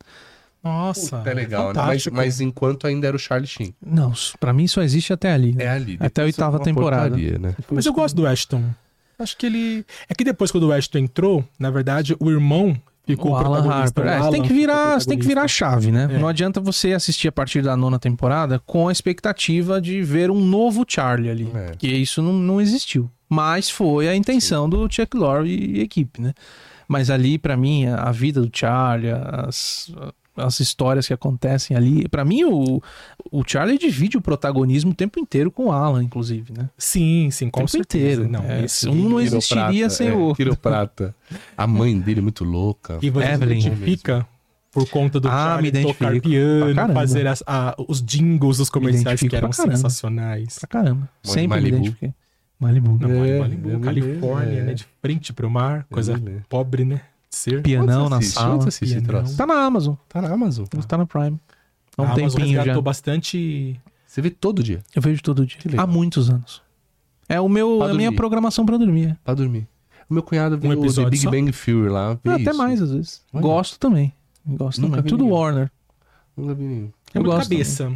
Nossa, 0.63 1.19
Puta, 1.19 1.29
é 1.29 1.33
legal, 1.35 1.73
né? 1.73 1.81
Mas, 1.85 2.07
mas 2.07 2.41
enquanto 2.41 2.87
ainda 2.87 3.07
era 3.07 3.15
o 3.15 3.19
Charlie 3.19 3.47
Sheen. 3.47 3.73
Não, 3.85 4.11
pra 4.39 4.51
mim 4.51 4.67
só 4.67 4.81
existe 4.81 5.13
até 5.13 5.31
ali. 5.31 5.53
né? 5.53 5.63
É 5.65 5.69
ali. 5.69 5.95
Até 5.99 6.23
a 6.23 6.25
oitava 6.25 6.57
é 6.57 6.59
temporada. 6.59 7.09
porcaria, 7.11 7.37
né? 7.37 7.55
Mas 7.71 7.85
eu 7.85 7.93
gosto 7.93 8.15
do 8.15 8.25
Ashton. 8.25 8.63
Acho 9.19 9.37
que 9.37 9.45
ele. 9.45 9.85
É 10.09 10.15
que 10.15 10.23
depois, 10.23 10.51
quando 10.51 10.63
o 10.63 10.73
Ashton 10.73 10.97
entrou, 10.97 11.45
na 11.59 11.69
verdade, 11.69 12.15
o 12.19 12.31
irmão 12.31 12.75
ficou 13.05 13.31
O 13.31 13.35
Alan. 13.35 13.69
Harper. 13.69 14.05
É, 14.05 14.17
você 14.17 14.21
Alan 14.21 14.31
tem 14.31 14.41
que 14.41 14.53
virar, 14.53 15.03
tem 15.03 15.17
que 15.17 15.25
virar 15.25 15.43
a 15.43 15.47
chave, 15.47 15.91
né? 15.91 16.07
É. 16.11 16.17
Não 16.17 16.27
adianta 16.27 16.59
você 16.59 16.93
assistir 16.93 17.27
a 17.27 17.31
partir 17.31 17.61
da 17.61 17.75
nona 17.75 17.99
temporada 17.99 18.61
com 18.65 18.87
a 18.87 18.91
expectativa 18.91 19.79
de 19.79 20.01
ver 20.01 20.31
um 20.31 20.39
novo 20.39 20.85
Charlie 20.87 21.29
ali. 21.29 21.51
É. 21.53 21.71
Que 21.77 21.87
isso 21.87 22.21
não, 22.21 22.33
não 22.33 22.61
existiu. 22.61 23.09
Mas 23.29 23.69
foi 23.69 24.07
a 24.07 24.15
intenção 24.15 24.69
do 24.69 24.87
Chuck 24.89 25.15
Lorre 25.17 25.49
e 25.49 25.81
equipe, 25.81 26.21
né? 26.21 26.33
Mas 26.87 27.09
ali, 27.09 27.37
pra 27.37 27.57
mim, 27.57 27.87
a 27.87 28.11
vida 28.11 28.39
do 28.41 28.49
Charlie, 28.53 29.11
as, 29.11 29.91
as 30.37 30.59
histórias 30.59 31.07
que 31.07 31.13
acontecem 31.13 31.75
ali, 31.77 32.07
pra 32.09 32.25
mim, 32.25 32.43
o, 32.43 32.81
o 33.31 33.43
Charlie 33.45 33.77
divide 33.77 34.17
o 34.17 34.21
protagonismo 34.21 34.91
o 34.91 34.93
tempo 34.95 35.19
inteiro 35.19 35.49
com 35.51 35.65
o 35.67 35.71
Alan, 35.71 36.03
inclusive, 36.03 36.53
né? 36.57 36.69
Sim, 36.77 37.29
sim, 37.31 37.49
com 37.49 37.59
tempo 37.61 37.71
certeza. 37.71 38.23
inteiro. 38.23 38.31
Não, 38.31 38.43
É, 38.43 38.65
esse- 38.65 38.87
um 38.89 39.09
não 39.09 39.19
existiria 39.19 39.89
sem 39.89 40.09
é, 40.09 40.13
o 40.13 40.19
outro. 40.19 40.35
Quiroprata. 40.37 41.15
A 41.57 41.65
mãe 41.65 41.99
dele 41.99 42.19
é 42.19 42.23
muito 42.23 42.43
louca. 42.43 42.99
E 43.01 43.09
você 43.09 43.27
Evelyn. 43.31 43.59
identifica 43.59 44.27
por 44.71 44.89
conta 44.89 45.19
do 45.21 45.29
Ah, 45.29 45.31
Charlie 45.61 45.71
tocar 45.83 46.19
piano, 46.19 46.93
fazer 46.93 47.27
as- 47.27 47.43
a- 47.47 47.75
os 47.87 48.01
jingles 48.01 48.57
dos 48.57 48.69
comerciais 48.69 49.19
que 49.21 49.33
eram 49.35 49.49
pra 49.49 49.65
sensacionais. 49.65 50.59
Pra 50.59 50.67
caramba. 50.67 51.09
Sempre 51.23 51.47
Malibu. 51.47 51.71
me 51.77 51.77
identifiquei. 51.83 52.13
Malibu. 52.59 52.97
Não, 52.99 53.23
É, 53.23 53.39
Malibu, 53.39 53.69
me 53.69 53.79
Califórnia, 53.79 54.59
é. 54.59 54.63
né? 54.63 54.73
De 54.73 54.85
frente 55.01 55.33
pro 55.33 55.49
mar, 55.49 55.85
coisa 55.89 56.13
lembro. 56.13 56.43
pobre, 56.49 56.83
né? 56.85 57.01
Ser. 57.35 57.61
Pianão 57.61 58.09
na 58.09 58.17
assiste? 58.17 58.33
sala. 58.35 58.55
Onde 58.55 58.63
você 58.63 58.69
assiste 58.69 58.83
esse 58.97 59.01
Pianão. 59.05 59.21
troço? 59.23 59.37
Tá 59.37 59.45
na 59.45 59.53
Amazon. 59.65 59.95
Tá 60.07 60.21
na 60.21 60.29
Amazon. 60.29 60.65
Tá 60.65 60.97
na 60.97 61.05
Prime. 61.05 61.39
Há 61.97 62.01
um 62.01 62.05
a 62.05 62.11
Amazon 62.11 62.29
tempinho 62.31 62.55
já. 62.55 62.61
resgatou 62.61 62.81
bastante. 62.81 63.79
Você 64.07 64.21
vê 64.21 64.29
todo 64.29 64.63
dia 64.63 64.81
Eu 64.95 65.01
vejo 65.01 65.21
todo 65.21 65.45
dia. 65.45 65.57
Que 65.57 65.67
legal. 65.67 65.83
Há 65.83 65.87
muitos 65.87 66.29
anos. 66.29 66.61
É 67.27 67.39
o 67.41 67.49
meu, 67.49 67.77
Pra 67.79 67.87
a 67.87 67.93
minha 67.93 68.09
dormir. 68.09 68.15
programação 68.17 68.65
pra 68.65 68.77
dormir. 68.77 69.17
pra 69.23 69.33
dormir. 69.33 69.67
O 70.09 70.13
meu 70.13 70.21
cunhado 70.23 70.57
vê 70.57 70.67
o 70.67 70.71
The 70.71 70.79
episódio 70.79 71.09
Big 71.11 71.23
só? 71.23 71.31
Bang 71.31 71.51
Theory 71.51 71.89
lá. 71.89 72.13
Vê 72.23 72.29
Ah, 72.29 72.35
Até 72.35 72.41
isso. 72.51 72.57
mais, 72.57 72.81
às 72.81 72.91
vezes. 72.91 73.21
Olha. 73.33 73.41
Gosto 73.41 73.79
também. 73.79 74.13
Gosto 74.45 74.79
Nunca 74.81 74.97
também. 74.97 75.03
vi 75.03 75.09
Tudo 75.09 75.23
ninguém. 75.23 75.37
Warner. 75.39 75.71
Nunca 76.37 76.53
vi 76.53 76.63
nenhum. 76.63 76.85
É 77.13 77.17
Eu 77.17 77.21
muito 77.23 77.35
gosto 77.35 77.49
cabeça. 77.49 77.91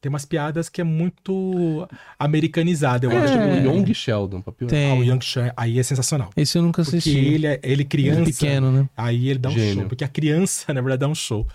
Tem 0.00 0.08
umas 0.08 0.24
piadas 0.24 0.68
que 0.70 0.80
é 0.80 0.84
muito 0.84 1.86
americanizada, 2.18 3.06
eu 3.06 3.10
É. 3.12 3.16
acho. 3.18 3.38
O 3.38 3.56
Young 3.76 3.92
Sheldon, 3.94 4.40
pra 4.40 4.52
piorar. 4.52 4.74
Ah, 4.74 4.94
o 4.94 4.98
Tem. 5.00 5.08
Young 5.08 5.20
Share, 5.20 5.52
aí 5.56 5.78
é 5.78 5.82
sensacional. 5.82 6.30
Esse 6.36 6.56
eu 6.56 6.62
nunca 6.62 6.82
Porque 6.82 6.96
assisti. 6.98 7.18
ele, 7.18 7.46
é- 7.46 7.60
ele 7.62 7.84
criança, 7.84 8.24
pequeno, 8.24 8.72
né? 8.72 8.88
aí 8.96 9.28
ele 9.28 9.38
dá 9.38 9.48
um 9.48 9.52
Gênio. 9.52 9.74
show. 9.80 9.84
Porque 9.88 10.04
a 10.04 10.08
criança, 10.08 10.72
na 10.72 10.80
verdade, 10.80 11.00
dá 11.00 11.08
um 11.08 11.14
show. 11.14 11.46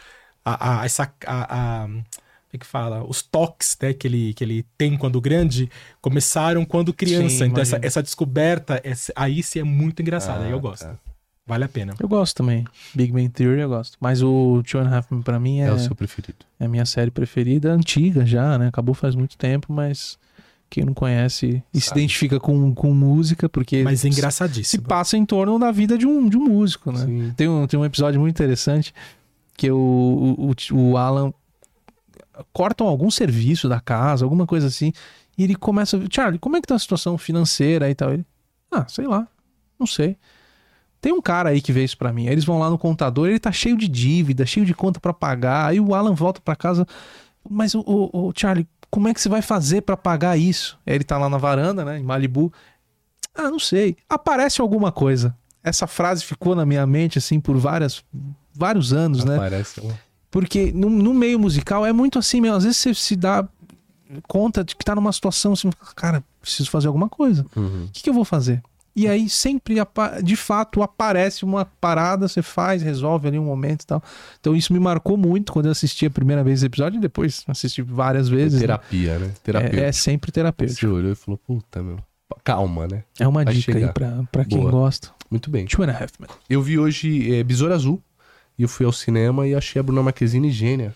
A, 0.44 0.82
a, 0.82 0.86
essa, 0.86 1.12
a, 1.26 1.84
a- 1.84 1.88
como 1.88 2.04
é 2.54 2.58
que 2.60 2.66
fala? 2.68 3.04
Os 3.04 3.22
toques 3.24 3.76
né, 3.82 3.94
que, 3.94 4.08
ele, 4.08 4.34
que 4.34 4.44
ele 4.44 4.64
tem 4.78 4.96
quando 4.96 5.20
grande 5.20 5.70
começaram 6.00 6.64
quando 6.64 6.94
criança. 6.94 7.30
Sim, 7.44 7.46
então, 7.46 7.62
essa, 7.62 7.80
essa 7.82 8.04
descoberta, 8.04 8.80
essa- 8.84 9.12
aí 9.16 9.42
sim 9.42 9.60
é 9.60 9.64
muito 9.64 10.02
engraçado. 10.04 10.44
aí 10.44 10.52
eu 10.52 10.58
Ah, 10.58 10.62
gosto. 10.62 10.84
tá. 10.86 10.96
Vale 11.48 11.64
a 11.64 11.70
pena. 11.70 11.94
Eu 12.00 12.08
gosto 12.08 12.36
também. 12.38 12.66
Big 12.94 13.12
Bang 13.14 13.30
Theory 13.30 13.62
eu 13.62 13.70
gosto. 13.70 13.98
Mas 14.02 14.24
o 14.24 14.64
Two 14.64 14.82
and 14.82 14.88
a 14.90 14.98
Half 14.98 15.12
Men 15.12 15.22
pra 15.22 15.40
mim 15.40 15.60
é, 15.60 15.68
É 15.68 15.72
o 15.72 15.78
seu 15.78 15.96
preferido. 15.96 16.40
é 16.60 16.66
a 16.66 16.68
minha 16.68 16.86
série 16.86 17.12
preferida. 17.12 17.72
Antiga 17.72 18.26
já, 18.26 18.58
né? 18.58 18.68
Acabou 18.68 18.96
faz 18.96 19.14
muito 19.14 19.38
tempo, 19.38 19.72
mas 19.72 20.18
quem 20.72 20.84
não 20.84 20.94
conhece 20.96 21.64
e 21.72 21.80
se 21.80 21.90
Sabe. 21.90 22.02
identifica 22.02 22.40
com, 22.40 22.74
com 22.74 22.92
música, 22.94 23.48
porque 23.48 23.84
Mas 23.84 24.00
é 24.00 24.02
se 24.02 24.08
engraçadíssimo. 24.08 24.84
passa 24.88 25.16
em 25.18 25.24
torno 25.26 25.60
da 25.60 25.72
vida 25.72 25.96
de 25.98 26.08
um, 26.08 26.28
de 26.28 26.36
um 26.36 26.46
músico, 26.46 26.92
né? 26.92 27.06
Sim. 27.06 27.34
Tem 27.38 27.48
um, 27.48 27.68
tem 27.68 27.80
um 27.80 27.86
episódio 27.86 28.20
muito 28.20 28.36
interessante 28.36 28.92
que 29.56 29.70
o, 29.70 29.78
o, 29.78 30.52
o- 30.74 30.92
o 30.92 30.98
Alan 30.98 31.32
cortam 32.52 32.88
algum 32.88 33.10
serviço 33.12 33.70
da 33.70 33.80
casa, 33.80 34.26
alguma 34.26 34.46
coisa 34.46 34.68
assim, 34.68 34.92
e 35.38 35.44
ele 35.44 35.56
começa, 35.56 36.02
Charlie, 36.12 36.40
como 36.40 36.58
é 36.58 36.62
que 36.62 36.68
tá 36.68 36.76
a 36.76 36.80
situação 36.80 37.18
financeira 37.18 37.90
e 37.90 37.96
tal? 37.96 38.14
Ele, 38.14 38.26
ah, 38.72 38.86
sei 38.88 39.06
lá, 39.08 39.28
não 39.80 39.86
sei. 39.88 40.18
Tem 41.06 41.14
um 41.14 41.22
cara 41.22 41.50
aí 41.50 41.62
que 41.62 41.72
vê 41.72 41.84
isso 41.84 41.96
pra 41.96 42.12
mim. 42.12 42.26
Aí 42.26 42.34
eles 42.34 42.44
vão 42.46 42.58
lá 42.58 42.68
no 42.68 42.80
contador, 42.80 43.28
ele 43.28 43.38
tá 43.38 43.52
cheio 43.52 43.78
de 43.78 43.88
dívida, 43.88 44.44
cheio 44.44 44.66
de 44.66 44.74
conta 44.74 45.00
pra 45.00 45.14
pagar. 45.14 45.68
Aí 45.68 45.80
o 45.80 45.94
Alan 45.94 46.16
volta 46.16 46.42
pra 46.42 46.56
casa, 46.56 46.84
mas 47.48 47.76
o, 47.76 47.82
o- 47.86 48.30
o 48.30 48.34
Charlie, 48.36 48.68
como 48.90 49.08
é 49.08 49.14
que 49.14 49.22
você 49.22 49.30
vai 49.30 49.44
fazer 49.44 49.82
pra 49.82 49.96
pagar 49.96 50.36
isso? 50.36 50.80
Aí 50.84 50.96
ele 50.96 51.04
tá 51.04 51.16
lá 51.20 51.30
na 51.30 51.38
varanda, 51.38 51.86
né, 51.86 52.00
em 52.00 52.04
Malibu. 52.04 52.52
Ah, 53.36 53.52
não 53.52 53.60
sei. 53.60 53.96
Aparece 54.10 54.62
alguma 54.62 54.92
coisa. 54.92 55.36
Essa 55.64 55.86
frase 55.86 56.24
ficou 56.26 56.56
na 56.56 56.66
minha 56.66 56.88
mente 56.88 57.20
assim 57.20 57.40
por 57.40 57.56
várias 57.56 58.04
vários 58.52 58.92
anos, 58.92 59.24
né? 59.24 59.38
Parece 59.38 59.82
um... 59.82 59.92
Porque 60.32 60.72
no, 60.74 60.90
no 60.90 61.14
meio 61.14 61.38
musical 61.38 61.86
é 61.86 61.94
muito 61.94 62.18
assim 62.18 62.42
mesmo. 62.42 62.58
Às 62.58 62.64
vezes 62.64 62.78
você 62.80 62.96
se 62.96 63.16
dá 63.16 63.48
conta 64.28 64.64
de 64.64 64.76
que 64.76 64.84
tá 64.84 64.96
numa 64.96 65.12
situação 65.14 65.54
assim, 65.54 65.70
cara, 65.96 66.24
preciso 66.42 66.70
fazer 66.72 66.88
alguma 66.88 67.08
coisa. 67.10 67.46
Uhum. 67.56 67.86
O 67.86 67.92
que, 67.92 68.02
que 68.02 68.10
eu 68.10 68.14
vou 68.16 68.26
fazer? 68.26 68.64
E 68.96 69.08
aí 69.10 69.28
sempre, 69.30 69.76
de 70.24 70.36
fato, 70.38 70.82
aparece 70.82 71.44
uma 71.44 71.66
parada, 71.66 72.28
você 72.30 72.42
faz, 72.42 72.82
resolve 72.82 73.28
ali 73.28 73.38
um 73.38 73.44
momento 73.44 73.82
e 73.84 73.86
tal. 73.86 74.02
Então 74.40 74.56
isso 74.56 74.72
me 74.72 74.80
marcou 74.80 75.18
muito 75.18 75.52
quando 75.52 75.66
eu 75.66 75.72
assisti 75.74 76.06
a 76.06 76.10
primeira 76.10 76.44
vez 76.46 76.60
esse 76.60 76.66
episódio 76.68 76.98
e 76.98 77.02
depois 77.02 77.44
assisti 77.48 77.82
várias 77.82 78.30
vezes. 78.30 78.54
né? 78.54 78.68
Terapia, 78.68 79.20
né? 79.20 79.32
Terapia. 79.44 79.80
É, 79.82 79.86
é 79.88 79.92
sempre 79.92 80.32
terapêutico. 80.32 80.80
Você 80.80 80.88
olhou 80.88 81.12
e 81.12 81.16
falou, 81.16 81.38
puta, 81.38 81.84
meu. 81.84 81.98
Calma, 82.44 82.88
né? 82.88 83.04
É 83.20 83.28
uma 83.28 83.44
Vai 83.44 83.54
dica 83.54 83.72
aí 83.74 83.80
chegar. 83.82 83.94
pra, 83.94 84.24
pra 84.32 84.46
quem 84.46 84.60
Boa. 84.60 84.72
gosta. 84.72 85.10
Muito 85.30 85.50
bem. 85.50 85.66
Two 85.66 85.84
and 85.84 85.90
a 85.90 85.94
Half 86.04 86.12
Men. 86.20 86.30
Eu 86.50 86.62
vi 86.62 86.80
hoje 86.80 87.36
é, 87.36 87.44
Besouro 87.44 87.74
Azul. 87.74 88.02
E 88.58 88.64
eu 88.64 88.70
fui 88.70 88.86
ao 88.86 88.92
cinema 88.94 89.46
e 89.46 89.54
achei 89.54 89.80
a 89.80 89.84
Bruna 89.84 90.02
Marquezine 90.02 90.50
gênia. 90.50 90.96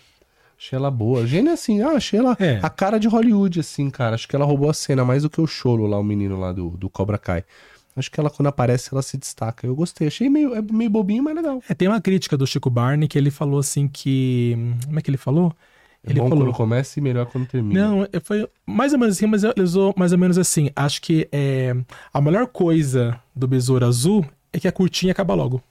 Achei 0.58 0.76
ela 0.78 0.90
boa. 0.90 1.26
Gênia, 1.26 1.52
assim, 1.52 1.82
ah, 1.82 1.90
achei 1.90 2.18
ela 2.18 2.34
É. 2.40 2.58
a 2.62 2.70
cara 2.70 2.98
de 2.98 3.06
Hollywood, 3.08 3.60
assim, 3.60 3.90
cara. 3.90 4.14
Acho 4.14 4.26
que 4.26 4.34
ela 4.34 4.46
roubou 4.46 4.70
a 4.70 4.74
cena 4.74 5.04
mais 5.04 5.22
do 5.22 5.28
que 5.30 5.40
o 5.40 5.46
Cholo 5.46 5.86
lá, 5.86 5.98
o 5.98 6.02
menino 6.04 6.38
lá 6.40 6.52
do, 6.52 6.70
do 6.70 6.88
Cobra 6.88 7.18
Kai. 7.18 7.44
Acho 8.00 8.10
que 8.10 8.18
ela, 8.18 8.28
quando 8.30 8.48
aparece, 8.48 8.88
ela 8.92 9.02
se 9.02 9.16
destaca. 9.16 9.66
Eu 9.66 9.74
gostei. 9.76 10.08
Achei 10.08 10.28
meio, 10.28 10.54
é 10.54 10.60
meio 10.60 10.90
bobinho, 10.90 11.22
mas 11.22 11.34
legal. 11.36 11.62
É, 11.68 11.74
tem 11.74 11.86
uma 11.86 12.00
crítica 12.00 12.36
do 12.36 12.46
Chico 12.46 12.68
Barney 12.68 13.06
que 13.06 13.16
ele 13.16 13.30
falou 13.30 13.60
assim 13.60 13.86
que. 13.86 14.56
Como 14.84 14.98
é 14.98 15.02
que 15.02 15.10
ele 15.10 15.16
falou? 15.16 15.54
É 16.02 16.10
Ele 16.10 16.20
bom 16.20 16.28
falou. 16.30 16.44
quando 16.46 16.56
começa 16.56 16.98
e 16.98 17.02
melhor 17.02 17.26
quando 17.26 17.46
termina. 17.46 17.78
Não, 17.88 18.04
é- 18.04 18.20
foi 18.24 18.48
mais 18.66 18.92
ou 18.92 18.98
menos 18.98 19.16
assim, 19.16 19.26
mas 19.26 19.44
ele 19.44 19.62
usou 19.62 19.94
mais 19.96 20.12
ou 20.12 20.18
menos 20.18 20.38
assim. 20.38 20.70
Acho 20.74 21.00
que 21.02 21.28
é, 21.30 21.76
a 22.12 22.20
melhor 22.20 22.46
coisa 22.46 23.20
do 23.36 23.46
Besouro 23.46 23.84
Azul 23.86 24.24
é 24.52 24.58
que 24.58 24.66
a 24.66 24.72
curtinha 24.72 25.12
acaba 25.12 25.34
logo. 25.34 25.62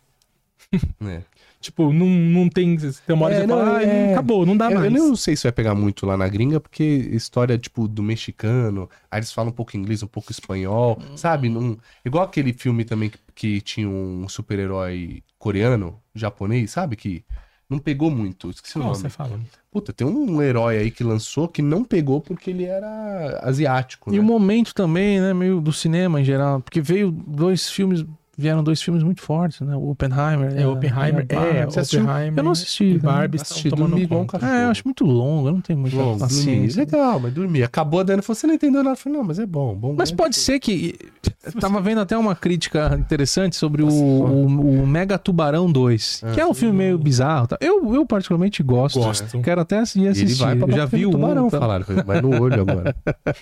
É. 1.02 1.22
Tipo, 1.62 1.92
não, 1.92 2.06
não 2.08 2.48
tem. 2.48 2.78
Tem 2.78 2.90
uma 3.10 3.26
hora 3.26 3.36
É, 3.36 3.42
que 3.42 3.42
você 3.44 3.48
não, 3.48 3.58
fala, 3.58 3.78
"Ah, 3.80 3.84
é- 3.84 4.12
acabou, 4.14 4.46
não 4.46 4.56
dá 4.56 4.66
Eu, 4.72 4.72
eu 4.72 4.80
mais. 4.80 4.94
não 4.94 5.16
sei 5.16 5.36
se 5.36 5.44
vai 5.44 5.52
pegar 5.52 5.76
muito 5.76 6.06
lá 6.06 6.16
na 6.16 6.28
gringa, 6.28 6.58
porque 6.60 6.84
história, 6.84 7.58
tipo, 7.58 7.86
do 7.88 8.02
mexicano, 8.02 8.90
aí 9.12 9.20
eles 9.20 9.32
falam 9.34 9.52
um 9.52 9.54
pouco 9.54 9.76
inglês, 9.76 10.02
um 10.02 10.08
pouco 10.08 10.32
espanhol, 10.32 10.98
sabe? 11.18 11.50
Não, 11.50 11.78
igual 12.06 12.24
aquele 12.24 12.54
filme 12.54 12.86
também 12.86 13.10
que, 13.10 13.18
que 13.36 13.62
tinha 13.62 13.90
um 13.90 14.26
super-herói 14.30 15.22
coreano, 15.38 16.00
japonês, 16.16 16.72
sabe? 16.72 16.96
Que 16.96 17.24
não 17.70 17.78
pegou 17.78 18.10
muito, 18.10 18.50
esqueci 18.50 18.78
o 18.78 18.82
Qual 18.82 18.92
nome. 18.92 19.02
você 19.02 19.10
fala? 19.10 19.40
Puta, 19.72 19.92
tem 19.94 20.08
um 20.08 20.42
herói 20.42 20.78
aí 20.78 20.90
que 20.90 21.04
lançou 21.04 21.48
que 21.48 21.62
não 21.62 21.84
pegou 21.84 22.20
porque 22.22 22.50
ele 22.52 22.64
era 22.64 23.42
asiático, 23.44 24.10
né? 24.10 24.18
E 24.18 24.20
o 24.20 24.24
momento 24.24 24.74
também, 24.74 25.20
né, 25.20 25.34
meio 25.34 25.60
do 25.62 25.72
cinema 25.74 26.20
em 26.22 26.24
geral, 26.24 26.62
porque 26.62 26.82
veio 26.82 27.12
dois 27.12 27.70
filmes, 27.70 28.04
vieram 28.40 28.64
dois 28.64 28.82
filmes 28.82 29.04
muito 29.04 29.22
fortes, 29.22 29.62
né, 29.62 29.76
o 29.76 29.90
Oppenheimer. 29.92 30.58
É, 30.58 30.64
a- 30.64 30.70
Oppenheimer. 30.70 31.26
Barbie. 31.28 31.58
É, 31.58 31.64
assistiu? 31.64 32.02
Oppenheimer. 32.04 32.40
Eu 32.40 32.44
não 32.44 32.52
assisti. 32.52 32.84
E 32.86 32.94
né? 32.94 33.00
Barbie 33.00 33.38
Assisti, 33.42 33.68
estão 33.68 33.78
tomando 33.78 33.90
dormi 33.92 34.04
igual 34.06 34.22
um 34.22 34.26
cachorro. 34.28 34.52
É, 34.52 34.66
eu 34.66 34.70
acho 34.70 34.82
muito 34.86 35.04
longo, 35.06 35.48
eu 35.50 35.54
não 35.54 35.62
tenho 35.62 35.80
Bom, 35.80 35.90
dormi. 35.90 36.20
paciência. 36.20 36.80
Legal, 36.84 37.20
mas 37.20 37.34
dormi. 37.34 37.62
Acabou 37.64 38.00
a 38.00 38.04
Dani 38.04 38.22
falou, 38.22 38.36
você 38.36 38.48
não 38.48 38.54
entendeu 38.54 38.84
nada. 38.84 38.94
Eu 38.94 38.98
falei, 38.98 39.18
não, 39.18 39.26
mas 39.26 39.40
é 39.40 39.46
bom, 39.46 39.76
bom. 39.76 39.94
Mas 39.98 40.12
pode 40.12 40.36
ser 40.36 40.60
que. 40.60 40.96
Tava 41.60 41.82
vendo 41.82 42.00
até 42.02 42.18
uma 42.18 42.36
crítica 42.36 42.96
interessante 43.00 43.56
sobre 43.56 43.82
o, 43.84 43.88
o, 43.88 44.46
o 44.84 44.88
Mega 44.88 45.18
Tubarão 45.18 45.72
2, 45.72 46.24
que 46.34 46.40
é 46.42 46.46
um 46.48 46.54
filme 46.54 46.78
meio 46.78 46.98
bizarro. 46.98 47.48
tá? 47.48 47.58
Eu, 47.62 47.94
eu 47.94 48.06
particularmente 48.06 48.62
gosto. 48.64 49.00
Gosto. 49.00 49.40
Quero 49.42 49.62
até 49.62 49.80
assistir. 49.80 50.06
Ele 50.26 50.34
vai 50.36 50.56
pra 50.56 50.68
Eu 50.68 50.76
já 50.76 50.86
vi 50.86 51.06
o 51.06 51.12
tubarão, 51.12 51.48
um, 51.48 51.50
tá? 51.50 51.60
falaram. 51.60 51.86
Vai 52.06 52.22
no 52.22 52.42
olho 52.42 52.62
agora. 52.62 52.96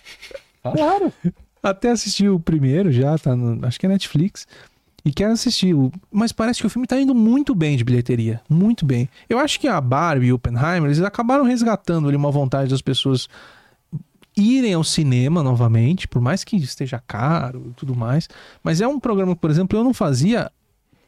falaram. 0.63 1.11
Até 1.61 1.91
assisti 1.91 2.27
o 2.29 2.39
primeiro 2.39 2.91
já, 2.91 3.17
tá 3.17 3.35
no- 3.35 3.65
acho 3.65 3.79
que 3.79 3.85
é 3.85 3.89
Netflix. 3.89 4.47
E 5.07 5.11
quero 5.13 5.31
assistir. 5.31 5.73
o- 5.73 5.91
Mas 6.11 6.31
parece 6.31 6.59
que 6.59 6.67
o 6.67 6.69
filme 6.69 6.85
tá 6.85 6.99
indo 6.99 7.15
muito 7.15 7.55
bem 7.55 7.77
de 7.77 7.83
bilheteria. 7.83 8.41
Muito 8.49 8.85
bem. 8.85 9.07
Eu 9.29 9.39
acho 9.39 9.59
que 9.59 9.67
a 9.67 9.79
Barbie 9.79 10.27
e 10.27 10.31
o 10.31 10.35
Oppenheimer, 10.35 10.85
eles 10.85 11.01
acabaram 11.01 11.45
resgatando 11.45 12.07
ali 12.07 12.17
uma 12.17 12.31
vontade 12.31 12.69
das 12.69 12.81
pessoas 12.81 13.27
irem 14.35 14.73
ao 14.73 14.83
cinema 14.83 15.41
novamente, 15.41 16.07
por 16.07 16.21
mais 16.21 16.43
que 16.43 16.55
esteja 16.57 17.01
caro 17.07 17.67
e 17.69 17.73
tudo 17.73 17.95
mais. 17.95 18.27
Mas 18.63 18.81
é 18.81 18.87
um 18.87 18.99
programa 18.99 19.33
que, 19.33 19.41
por 19.41 19.49
exemplo, 19.49 19.77
eu 19.79 19.83
não 19.83 19.93
fazia 19.93 20.51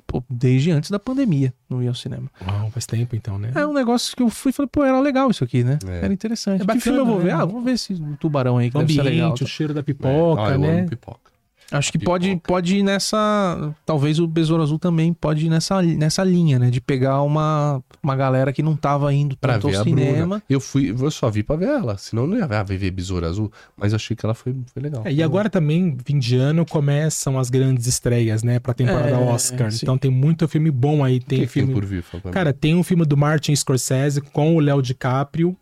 pô, 0.07 0.23
desde 0.27 0.71
antes 0.71 0.89
da 0.89 0.97
pandemia, 0.97 1.53
não 1.69 1.83
ia 1.83 1.89
ao 1.89 1.93
cinema. 1.95 2.31
Uau, 2.47 2.71
faz 2.71 2.87
tempo 2.87 3.15
então, 3.15 3.37
né? 3.37 3.51
É 3.53 3.67
um 3.67 3.73
negócio 3.73 4.15
que 4.17 4.23
eu 4.23 4.29
fui 4.29 4.49
e 4.49 4.53
falei, 4.53 4.67
pô, 4.71 4.83
era 4.83 4.99
legal 4.99 5.29
isso 5.29 5.43
aqui, 5.43 5.63
né? 5.63 5.77
É. 5.87 6.05
Era 6.05 6.11
interessante. 6.13 6.55
É 6.55 6.59
que 6.61 6.65
bacana, 6.65 6.81
filme 6.81 6.97
eu 6.99 7.05
vou 7.05 7.19
ver? 7.19 7.27
né? 7.27 7.33
Ah, 7.33 7.45
vamos 7.45 7.63
ver 7.63 7.73
esse 7.73 7.93
tubarão 8.19 8.57
aí 8.57 8.71
que 8.71 8.77
o 8.77 8.79
deve 8.79 8.93
ser 8.93 9.01
ambiente, 9.01 9.15
legal. 9.21 9.33
o 9.33 9.45
cheiro 9.47 9.71
da 9.73 9.83
pipoca, 9.83 10.41
Ah, 10.41 10.49
eu 10.53 10.59
né? 10.59 10.79
amo 10.79 10.89
pipoca. 10.89 11.28
Acho 11.71 11.91
que 11.91 11.99
pode, 11.99 12.35
pode 12.47 12.77
ir 12.77 12.83
nessa. 12.83 13.73
Talvez 13.85 14.19
o 14.19 14.25
Besouro 14.27 14.63
Azul 14.63 14.79
também 14.79 15.13
pode 15.13 15.45
ir 15.45 15.49
nessa, 15.49 15.81
nessa 15.81 16.23
linha, 16.23 16.57
né? 16.57 16.69
De 16.71 16.81
pegar 16.81 17.21
uma, 17.21 17.83
uma 18.01 18.15
galera 18.15 18.51
que 18.51 18.63
não 18.63 18.75
tava 18.75 19.13
indo 19.13 19.37
Pra 19.37 19.53
tanto 19.53 19.67
ver 19.69 19.75
ao 19.75 19.81
a 19.81 19.83
cinema. 19.83 20.17
Bruna. 20.17 20.43
Eu 20.49 20.59
fui, 20.59 20.89
eu 20.97 21.11
só 21.11 21.29
vi 21.29 21.43
pra 21.43 21.55
ver 21.55 21.67
ela. 21.67 21.97
Senão 21.97 22.23
eu 22.23 22.27
não 22.29 22.37
ia 22.37 22.47
ver, 22.47 22.55
ah, 22.55 22.63
ver 22.63 22.89
Besouro 22.91 23.25
Azul. 23.25 23.51
Mas 23.77 23.91
eu 23.91 23.97
achei 23.97 24.15
que 24.15 24.25
ela 24.25 24.33
foi, 24.33 24.55
foi 24.73 24.81
legal. 24.81 25.03
É, 25.05 25.11
e 25.13 25.21
agora 25.21 25.49
também, 25.49 25.95
fim 26.03 26.17
de 26.17 26.35
ano, 26.37 26.65
começam 26.65 27.37
as 27.37 27.49
grandes 27.49 27.85
estreias, 27.85 28.41
né? 28.41 28.59
Pra 28.59 28.73
temporada 28.73 29.09
É, 29.11 29.15
Oscar. 29.15 29.71
sim. 29.71 29.79
Então 29.83 29.97
tem 29.97 30.09
muito 30.09 30.47
filme 30.47 30.71
bom 30.71 31.03
aí. 31.03 31.17
O 31.17 31.19
que 31.19 31.25
Tem 31.27 31.39
que 31.39 31.45
tem 31.45 31.47
filme. 31.65 31.73
por 31.73 31.85
vir? 31.85 32.03
Cara, 32.31 32.51
tem 32.51 32.73
um 32.75 32.83
filme 32.83 33.05
do 33.05 33.15
Martin 33.15 33.55
Scorsese 33.55 34.21
com 34.21 34.55
o 34.55 34.59
Léo 34.59 34.81
DiCaprio, 34.81 35.55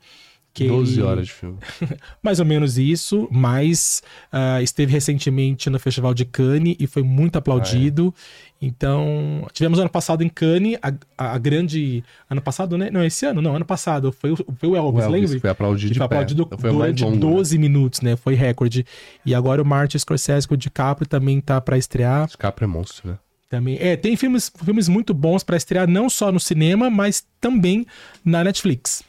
Que 0.57 0.67
12 0.67 0.93
ele- 0.93 1.01
horas 1.03 1.27
de 1.27 1.33
filme. 1.33 1.57
Mais 2.23 2.39
ou 2.39 2.45
menos 2.45 2.77
isso, 2.77 3.27
mas 3.31 4.01
ah, 4.31 4.61
esteve 4.61 4.91
recentemente 4.91 5.69
no 5.69 5.79
Festival 5.79 6.13
de 6.13 6.25
Cannes 6.25 6.75
e 6.79 6.87
foi 6.87 7.03
muito 7.03 7.35
aplaudido. 7.37 8.13
Então, 8.61 9.45
tivemos 9.53 9.77
ano 9.77 9.89
passado 9.89 10.23
em 10.23 10.29
Cannes, 10.29 10.77
a, 10.81 10.91
a- 11.33 11.37
grande. 11.37 12.03
Ano 12.29 12.41
passado, 12.41 12.77
né? 12.77 12.89
Não, 12.89 13.03
esse 13.05 13.25
ano, 13.25 13.41
não, 13.41 13.55
ano 13.55 13.65
passado. 13.65 14.11
Foi 14.11 14.31
o, 14.31 14.35
foi 14.35 14.69
o 14.69 14.75
Elvis, 14.75 15.03
O 15.03 15.05
Elvis 15.05 15.21
lembra? 15.29 15.39
foi 15.41 15.49
aplaudido 15.49 15.93
de 15.93 15.99
foi 15.99 16.05
aplaudido 16.05 16.49
Foi 16.57 16.69
o 16.71 16.73
mais 16.73 16.95
durante 16.95 17.03
longo, 17.03 17.15
né? 17.15 17.35
12 17.35 17.57
minutos, 17.59 18.01
né? 18.01 18.15
Foi 18.15 18.33
recorde. 18.33 18.85
E 19.25 19.35
agora 19.35 19.61
o 19.61 19.65
Martin 19.65 19.97
Scorsese 19.99 20.47
com 20.47 20.55
o 20.55 20.57
DiCaprio 20.57 21.07
também 21.07 21.39
tá 21.39 21.61
pra 21.61 21.77
estrear. 21.77 22.27
DiCaprio 22.27 22.65
é 22.65 22.67
monstro, 22.67 23.11
né? 23.11 23.17
Também. 23.49 23.77
É, 23.79 23.95
tem 23.95 24.17
filmes, 24.17 24.51
filmes 24.65 24.89
muito 24.89 25.13
bons 25.13 25.43
pra 25.43 25.55
estrear, 25.55 25.87
não 25.87 26.09
só 26.09 26.31
no 26.31 26.39
cinema, 26.39 26.89
mas 26.89 27.23
também 27.39 27.85
na 28.25 28.43
Netflix. 28.43 29.03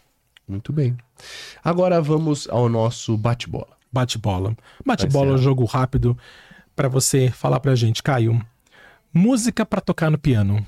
Muito 0.46 0.72
bem. 0.72 0.96
Agora 1.62 2.00
vamos 2.00 2.48
ao 2.48 2.68
nosso 2.68 3.16
bate-bola. 3.16 3.76
Bate-bola. 3.92 4.56
Bate-bola 4.84 5.30
é 5.30 5.34
um 5.34 5.38
jogo 5.38 5.64
rápido 5.64 6.16
pra 6.76 6.88
você 6.88 7.30
falar 7.30 7.60
pra 7.60 7.74
gente, 7.74 8.02
Caio. 8.02 8.40
Música 9.12 9.64
pra 9.64 9.80
tocar 9.80 10.10
no 10.10 10.18
piano. 10.18 10.64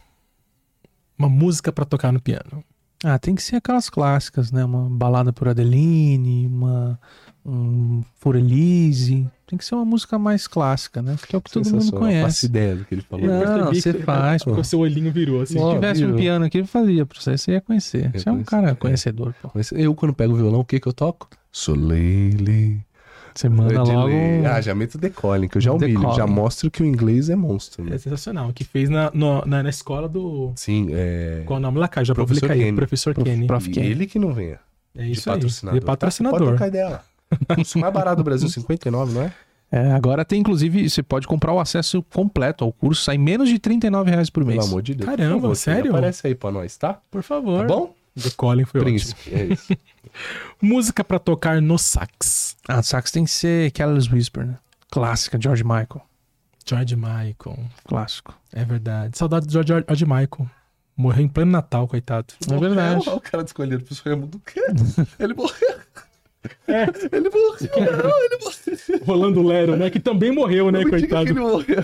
Uma 1.19 1.29
música 1.29 1.71
pra 1.71 1.85
tocar 1.85 2.13
no 2.13 2.21
piano. 2.21 2.65
Ah, 3.03 3.19
tem 3.19 3.35
que 3.35 3.43
ser 3.43 3.57
aquelas 3.57 3.89
clássicas, 3.89 4.53
né? 4.53 4.65
Uma 4.65 4.89
balada 4.91 5.33
por 5.33 5.49
Adeline, 5.49 6.47
uma 6.47 6.99
um 7.45 8.03
For 8.17 8.37
Elise. 8.37 9.27
Tem 9.47 9.59
que 9.59 9.65
ser 9.65 9.75
uma 9.75 9.85
música 9.85 10.19
mais 10.19 10.47
clássica, 10.47 11.03
né? 11.03 11.17
Que 11.27 11.35
é 11.35 11.39
o 11.39 11.43
que 11.43 11.51
todo 11.51 11.65
mundo. 11.65 11.81
Faço 11.81 11.93
conhece. 11.93 12.47
ideia 12.47 12.77
do 12.77 12.85
que 12.85 12.95
ele 12.95 13.03
falou. 13.03 13.27
Não, 13.27 13.73
você 13.73 13.93
que- 13.93 14.03
faz, 14.03 14.45
pô. 14.45 14.53
O 14.53 14.65
seu 14.65 14.81
olhinho 14.81 15.11
virou 15.13 15.43
assim. 15.43 15.59
Se 15.59 15.75
tivesse 15.75 16.05
um 16.05 16.15
piano 16.15 16.45
aqui, 16.45 16.59
eu 16.59 16.67
fazia 16.67 17.05
pra 17.07 17.21
você, 17.21 17.37
você 17.37 17.53
ia 17.53 17.61
conhecer. 17.61 18.13
Você 18.13 18.29
é 18.29 18.33
um 18.33 18.45
cara 18.45 18.71
é. 18.71 18.75
conhecedor, 18.75 19.35
pô. 19.43 19.51
Eu, 19.73 19.95
quando 19.95 20.15
pego 20.15 20.35
o 20.35 20.37
violão, 20.37 20.61
o 20.61 20.65
que 20.65 20.79
que 20.79 20.87
eu 20.87 20.93
toco? 20.93 21.29
Solele. 21.51 22.81
Você 23.41 23.49
manda 23.49 23.83
de 23.83 23.93
logo. 23.93 24.07
lei. 24.09 24.45
Ah, 24.47 24.61
já 24.61 24.75
meto 24.75 24.99
decoling, 24.99 25.49
que 25.49 25.57
eu 25.57 25.61
já 25.61 25.73
humilho. 25.73 26.15
Já 26.15 26.27
mostro 26.27 26.71
que 26.71 26.83
o 26.83 26.87
inglês 26.87 27.31
é 27.31 27.37
monstro. 27.37 27.87
É 27.87 27.91
Né? 27.91 27.99
sensacional. 27.99 28.53
Que 28.53 28.65
fez 28.65 28.89
na, 28.89 29.11
no- 29.15 29.45
na, 29.47 29.63
na 29.63 29.71
escola 29.71 30.09
do. 30.09 30.53
Sim, 30.57 30.89
é... 30.93 31.43
Qual 31.47 31.57
é 31.57 31.61
o 31.61 31.63
nome 31.63 31.79
lá, 31.79 31.89
Caio? 31.89 32.05
Já 32.05 32.15
Professor 32.15 32.49
publica 32.49 32.65
aí. 32.67 32.73
Professor 32.73 33.15
Kenny. 33.15 33.47
Prof. 33.47 33.71
Kenny. 33.71 33.87
ele 33.87 34.07
que 34.07 34.19
não 34.19 34.33
venha. 34.33 34.59
É 34.97 35.05
De 35.05 35.13
isso 35.13 35.31
aí. 35.31 35.37
patrocinador. 35.37 35.81
De 35.81 35.87
patrocinador. 35.87 36.39
Tá, 36.39 36.45
pode 36.45 36.57
trocar 36.57 36.69
ideia 36.69 36.89
lá. 36.89 37.03
O 37.51 37.55
curso 37.55 37.79
mais 37.79 37.95
barato 37.95 38.17
do 38.17 38.25
Brasil, 38.25 38.49
59, 38.49 39.13
não 39.15 39.23
é? 39.23 39.33
É, 39.73 39.93
agora 39.93 40.25
tem, 40.25 40.41
inclusive, 40.41 40.91
você 40.91 41.01
pode 41.01 41.29
comprar 41.29 41.53
o 41.53 41.61
acesso 41.61 42.03
completo 42.13 42.65
ao 42.65 42.73
curso, 42.73 43.03
sai 43.05 43.17
menos 43.17 43.49
de 43.49 43.57
39 43.61 44.11
reais 44.11 44.29
por 44.29 44.45
mês. 44.45 44.59
Pelo 44.59 44.69
amor 44.69 44.83
de 44.83 44.95
Deus. 44.97 45.09
Caramba, 45.09 45.41
favor, 45.43 45.55
sério? 45.55 45.91
Aparece 45.93 46.27
aí 46.27 46.35
pra 46.35 46.51
nós, 46.51 46.77
tá? 46.77 46.99
Por 47.09 47.23
favor. 47.23 47.61
Tá 47.61 47.67
bom? 47.73 47.95
The 48.21 48.31
Colin 48.37 48.65
foi 48.65 48.81
ótimo. 48.81 48.97
Príncipe, 48.97 49.35
é 49.35 49.45
isso. 49.45 49.77
Música 50.61 51.03
pra 51.05 51.19
tocar 51.19 51.61
no 51.61 51.79
sax. 51.79 52.57
Ah, 52.69 52.83
sax 52.83 53.11
tem 53.11 53.25
que 53.25 53.31
ser 53.31 53.71
Careless 53.73 54.13
Whisper, 54.13 54.47
né? 54.47 54.59
Clássica, 54.91 55.39
George 55.41 55.63
Michael. 55.65 56.03
George 56.67 56.97
Michael. 56.97 57.59
Clássico. 57.85 58.35
É 58.53 58.65
verdade. 58.65 59.17
Saudade 59.17 59.47
do 59.47 59.53
George, 59.53 59.85
George 59.87 60.05
Michael. 60.05 60.51
Morreu 60.97 61.25
em 61.25 61.29
pleno 61.29 61.51
Natal, 61.51 61.89
coitado. 61.89 62.35
É 62.51 62.57
verdade. 62.59 63.09
Olha 63.09 63.17
o 63.17 63.21
cara 63.21 63.43
escolhido 63.43 63.83
pro 63.85 63.95
sonho 63.95 64.27
do 64.27 64.39
quê? 64.41 64.61
Ele 65.19 65.35
morreu. 65.35 65.81
É. 66.69 66.83
Ele 67.13 67.29
morreu. 67.31 68.03
Não, 68.03 68.25
ele 68.25 68.39
morreu. 68.39 69.05
Rolando 69.07 69.43
Lero, 69.43 69.77
né? 69.77 69.91
Que 69.91 70.01
também 70.01 70.33
morreu, 70.33 70.71
né, 70.71 70.83
coitado. 70.85 71.27
que 71.27 71.33
ele 71.33 71.41
morreu. 71.41 71.83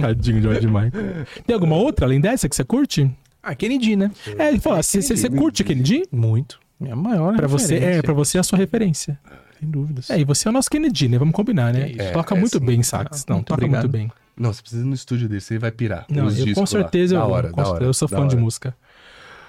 Tadinho, 0.00 0.42
George 0.42 0.66
Michael. 0.66 1.26
Tem 1.46 1.54
alguma 1.54 1.76
outra 1.76 2.04
além 2.04 2.20
dessa 2.20 2.46
que 2.48 2.54
você 2.54 2.64
curte? 2.64 3.10
Ah, 3.44 3.54
Kennedy, 3.54 3.96
né? 3.96 4.10
É, 4.38 4.48
ele 4.48 4.58
fala, 4.60 4.82
você 4.82 5.00
você 5.02 5.28
curte 5.30 5.62
Kennedy? 5.64 6.02
Muito. 6.10 6.58
Minha 6.80 6.96
maior 6.96 7.36
Pra 7.36 7.46
você, 7.46 7.76
é, 7.76 8.02
pra 8.02 8.12
você 8.12 8.36
é 8.38 8.40
a 8.40 8.44
sua 8.44 8.58
referência. 8.58 9.18
Sem 9.60 9.70
dúvidas. 9.70 10.10
É, 10.10 10.18
e 10.18 10.24
você 10.24 10.48
é 10.48 10.50
o 10.50 10.52
nosso 10.52 10.68
Kennedy, 10.70 11.08
né? 11.08 11.18
Vamos 11.18 11.34
combinar, 11.34 11.72
né? 11.72 11.90
isso. 11.90 12.12
toca 12.12 12.34
É, 12.34 12.38
muito 12.40 12.58
sim. 12.58 12.64
bem 12.64 12.82
sax. 12.82 13.24
Não, 13.28 13.36
Muito 13.36 13.46
toca 13.48 13.60
obrigado. 13.60 13.82
muito 13.82 13.92
bem. 13.92 14.10
Não, 14.36 14.52
você 14.52 14.60
precisa 14.62 14.82
ir 14.82 14.86
no 14.86 14.94
estúdio 14.94 15.28
dele, 15.28 15.40
você 15.40 15.58
vai 15.58 15.70
pirar. 15.70 16.04
Não, 16.10 16.26
Os 16.26 16.38
eu, 16.38 16.52
com 16.54 16.60
lá. 16.62 16.66
certeza 16.66 17.14
Da 17.14 17.20
eu, 17.22 17.28
hora, 17.30 17.50
com 17.50 17.62
da 17.62 17.68
hora, 17.68 17.84
eu 17.84 17.94
sou 17.94 18.08
fã 18.08 18.26
de 18.26 18.34
hora. 18.34 18.42
música. 18.44 18.76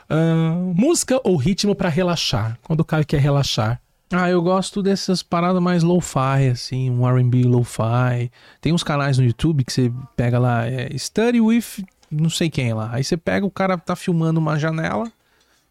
Ah, 0.08 0.54
música 0.76 1.20
ou 1.24 1.36
ritmo 1.36 1.74
pra 1.76 1.90
relaxar? 1.90 2.58
Quando 2.64 2.82
o 2.82 2.86
Caio 2.86 3.06
quer 3.06 3.20
relaxar. 3.20 3.82
Ah, 4.14 4.30
eu 4.30 4.40
gosto 4.42 4.84
dessas 4.84 5.24
paradas 5.24 5.60
mais 5.62 5.82
lo-fi, 5.82 6.48
assim, 6.52 6.92
um 6.92 7.08
R&B 7.10 7.42
lo-fi. 7.44 8.32
Tem 8.62 8.72
uns 8.72 8.84
canais 8.84 9.18
no 9.18 9.26
YouTube 9.26 9.64
que 9.64 9.74
você 9.74 9.92
pega 10.16 10.38
lá, 10.38 10.68
é, 10.68 10.96
Study 10.96 11.42
with 11.42 11.84
não 12.12 12.30
sei 12.30 12.50
quem 12.50 12.74
lá. 12.74 12.90
Aí 12.92 13.04
você 13.04 13.18
pega, 13.18 13.46
o 13.46 13.52
cara 13.52 13.78
tá 13.78 13.96
filmando 13.96 14.40
uma 14.40 14.58
janela, 14.58 15.12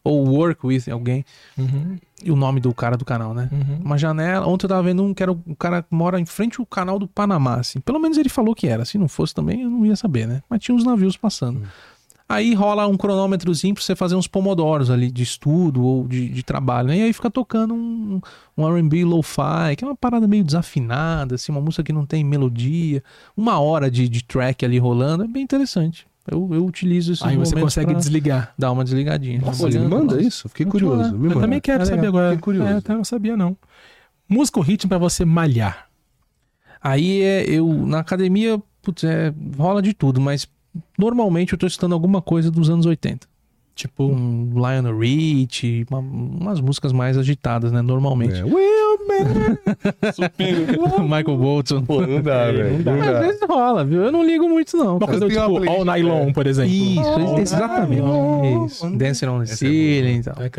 ou 0.02 0.28
work 0.28 0.66
with 0.66 0.84
alguém, 0.90 1.24
Uhum, 1.56 1.96
e 2.22 2.30
o 2.30 2.36
nome 2.36 2.60
do 2.60 2.72
cara 2.74 2.96
do 2.96 3.04
canal, 3.06 3.32
né? 3.32 3.48
uhum. 3.50 3.80
Uma 3.82 3.96
janela. 3.96 4.46
Ontem 4.46 4.66
eu 4.66 4.68
tava 4.68 4.82
vendo 4.82 5.02
um 5.02 5.14
que 5.14 5.22
era 5.22 5.32
o 5.32 5.56
cara 5.58 5.82
que 5.82 5.94
mora 5.94 6.20
em 6.20 6.26
frente 6.26 6.60
ao 6.60 6.66
canal 6.66 6.98
do 6.98 7.08
Panamá, 7.08 7.56
assim. 7.56 7.80
Pelo 7.80 7.98
menos 7.98 8.18
ele 8.18 8.28
falou 8.28 8.54
que 8.54 8.66
era. 8.68 8.84
Se 8.84 8.98
não 8.98 9.08
fosse 9.08 9.34
também, 9.34 9.62
eu 9.62 9.70
não 9.70 9.86
ia 9.86 9.96
saber, 9.96 10.26
né? 10.26 10.42
Mas 10.48 10.60
tinha 10.60 10.74
uns 10.74 10.84
navios 10.84 11.16
passando. 11.16 11.62
Aí 12.26 12.54
rola 12.54 12.86
um 12.86 12.96
cronômetrozinho 12.96 13.74
pra 13.74 13.82
você 13.82 13.94
fazer 13.94 14.14
uns 14.14 14.26
pomodoros 14.26 14.90
ali 14.90 15.10
de 15.10 15.22
estudo 15.22 15.82
ou 15.84 16.08
de, 16.08 16.28
de 16.28 16.42
trabalho, 16.42 16.88
né? 16.88 16.98
E 16.98 17.02
aí 17.02 17.12
fica 17.12 17.30
tocando 17.30 17.74
um, 17.74 18.20
um 18.56 18.66
R&B 18.66 19.04
lo-fi, 19.04 19.76
que 19.76 19.84
é 19.84 19.86
uma 19.86 19.94
parada 19.94 20.26
meio 20.26 20.42
desafinada, 20.42 21.34
assim, 21.34 21.52
uma 21.52 21.60
música 21.60 21.82
que 21.82 21.92
não 21.92 22.06
tem 22.06 22.24
melodia. 22.24 23.02
Uma 23.36 23.58
hora 23.60 23.90
de, 23.90 24.08
de 24.08 24.24
track 24.24 24.64
ali 24.64 24.78
rolando, 24.78 25.24
é 25.24 25.28
bem 25.28 25.42
interessante. 25.42 26.06
Eu, 26.26 26.48
eu 26.54 26.64
utilizo 26.64 27.12
esses 27.12 27.24
Aí 27.24 27.36
você 27.36 27.54
consegue 27.54 27.94
desligar. 27.94 28.54
dar 28.58 28.72
uma 28.72 28.82
desligadinha. 28.82 29.40
Pô, 29.40 29.66
me 29.68 29.78
manda 29.80 30.14
nossa. 30.14 30.22
isso? 30.22 30.48
Fiquei 30.48 30.64
curioso. 30.66 31.10
Eu 31.14 31.18
manda. 31.18 31.40
também 31.40 31.60
quero 31.60 31.82
É 31.82 31.86
saber 31.86 31.96
legal, 31.96 32.08
agora. 32.10 32.28
fiquei 32.30 32.42
curioso. 32.42 32.68
É, 32.68 32.72
eu 32.72 32.78
até 32.78 32.94
não 32.94 33.04
sabia, 33.04 33.36
não. 33.36 33.56
Música 34.28 34.58
ou 34.58 34.64
ritmo 34.64 34.88
pra 34.88 34.96
você 34.98 35.24
malhar? 35.24 35.86
Aí 36.82 37.20
é, 37.22 37.44
eu, 37.48 37.66
na 37.86 37.98
academia, 38.00 38.60
putz, 38.82 39.04
é, 39.04 39.34
rola 39.56 39.82
de 39.82 39.92
tudo, 39.92 40.20
mas 40.20 40.48
normalmente 40.98 41.52
eu 41.52 41.58
tô 41.58 41.66
estudando 41.66 41.92
alguma 41.92 42.22
coisa 42.22 42.50
dos 42.50 42.70
anos 42.70 42.86
80. 42.86 43.26
Tipo, 43.74 44.04
Um 44.04 44.52
Lionel 44.54 44.96
Rich, 44.98 45.84
uma- 45.90 45.98
umas 45.98 46.60
músicas 46.60 46.92
mais 46.92 47.18
agitadas, 47.18 47.72
né? 47.72 47.82
Normalmente. 47.82 48.38
É, 48.38 48.44
Will 48.44 48.98
Man. 49.08 49.58
Michael 51.02 51.36
Bolton. 51.36 51.82
Pô, 51.82 52.00
não 52.06 52.22
dá, 52.22 52.52
velho. 52.52 52.82
Não 52.84 53.02
Às 53.02 53.26
vezes 53.26 53.40
rola, 53.48 53.84
viu? 53.84 54.04
Eu 54.04 54.12
não 54.12 54.24
ligo 54.24 54.48
muito, 54.48 54.76
não. 54.76 54.96
uma 54.98 55.06
coisa 55.06 55.26
tipo 55.28 55.44
playlist, 55.56 55.68
All 55.76 55.84
Nylon, 55.84 56.32
por 56.32 56.46
exemplo. 56.46 56.72
Isso, 56.72 57.00
All 57.00 57.38
exatamente. 57.40 58.00
Nylon. 58.00 58.66
Isso. 58.66 58.90
Dancing 58.90 59.26
on 59.26 59.38
the 59.38 59.44
é 59.44 59.46
ceiling 59.56 60.18
e 60.18 60.22
tal. 60.22 60.34
É, 60.40 60.50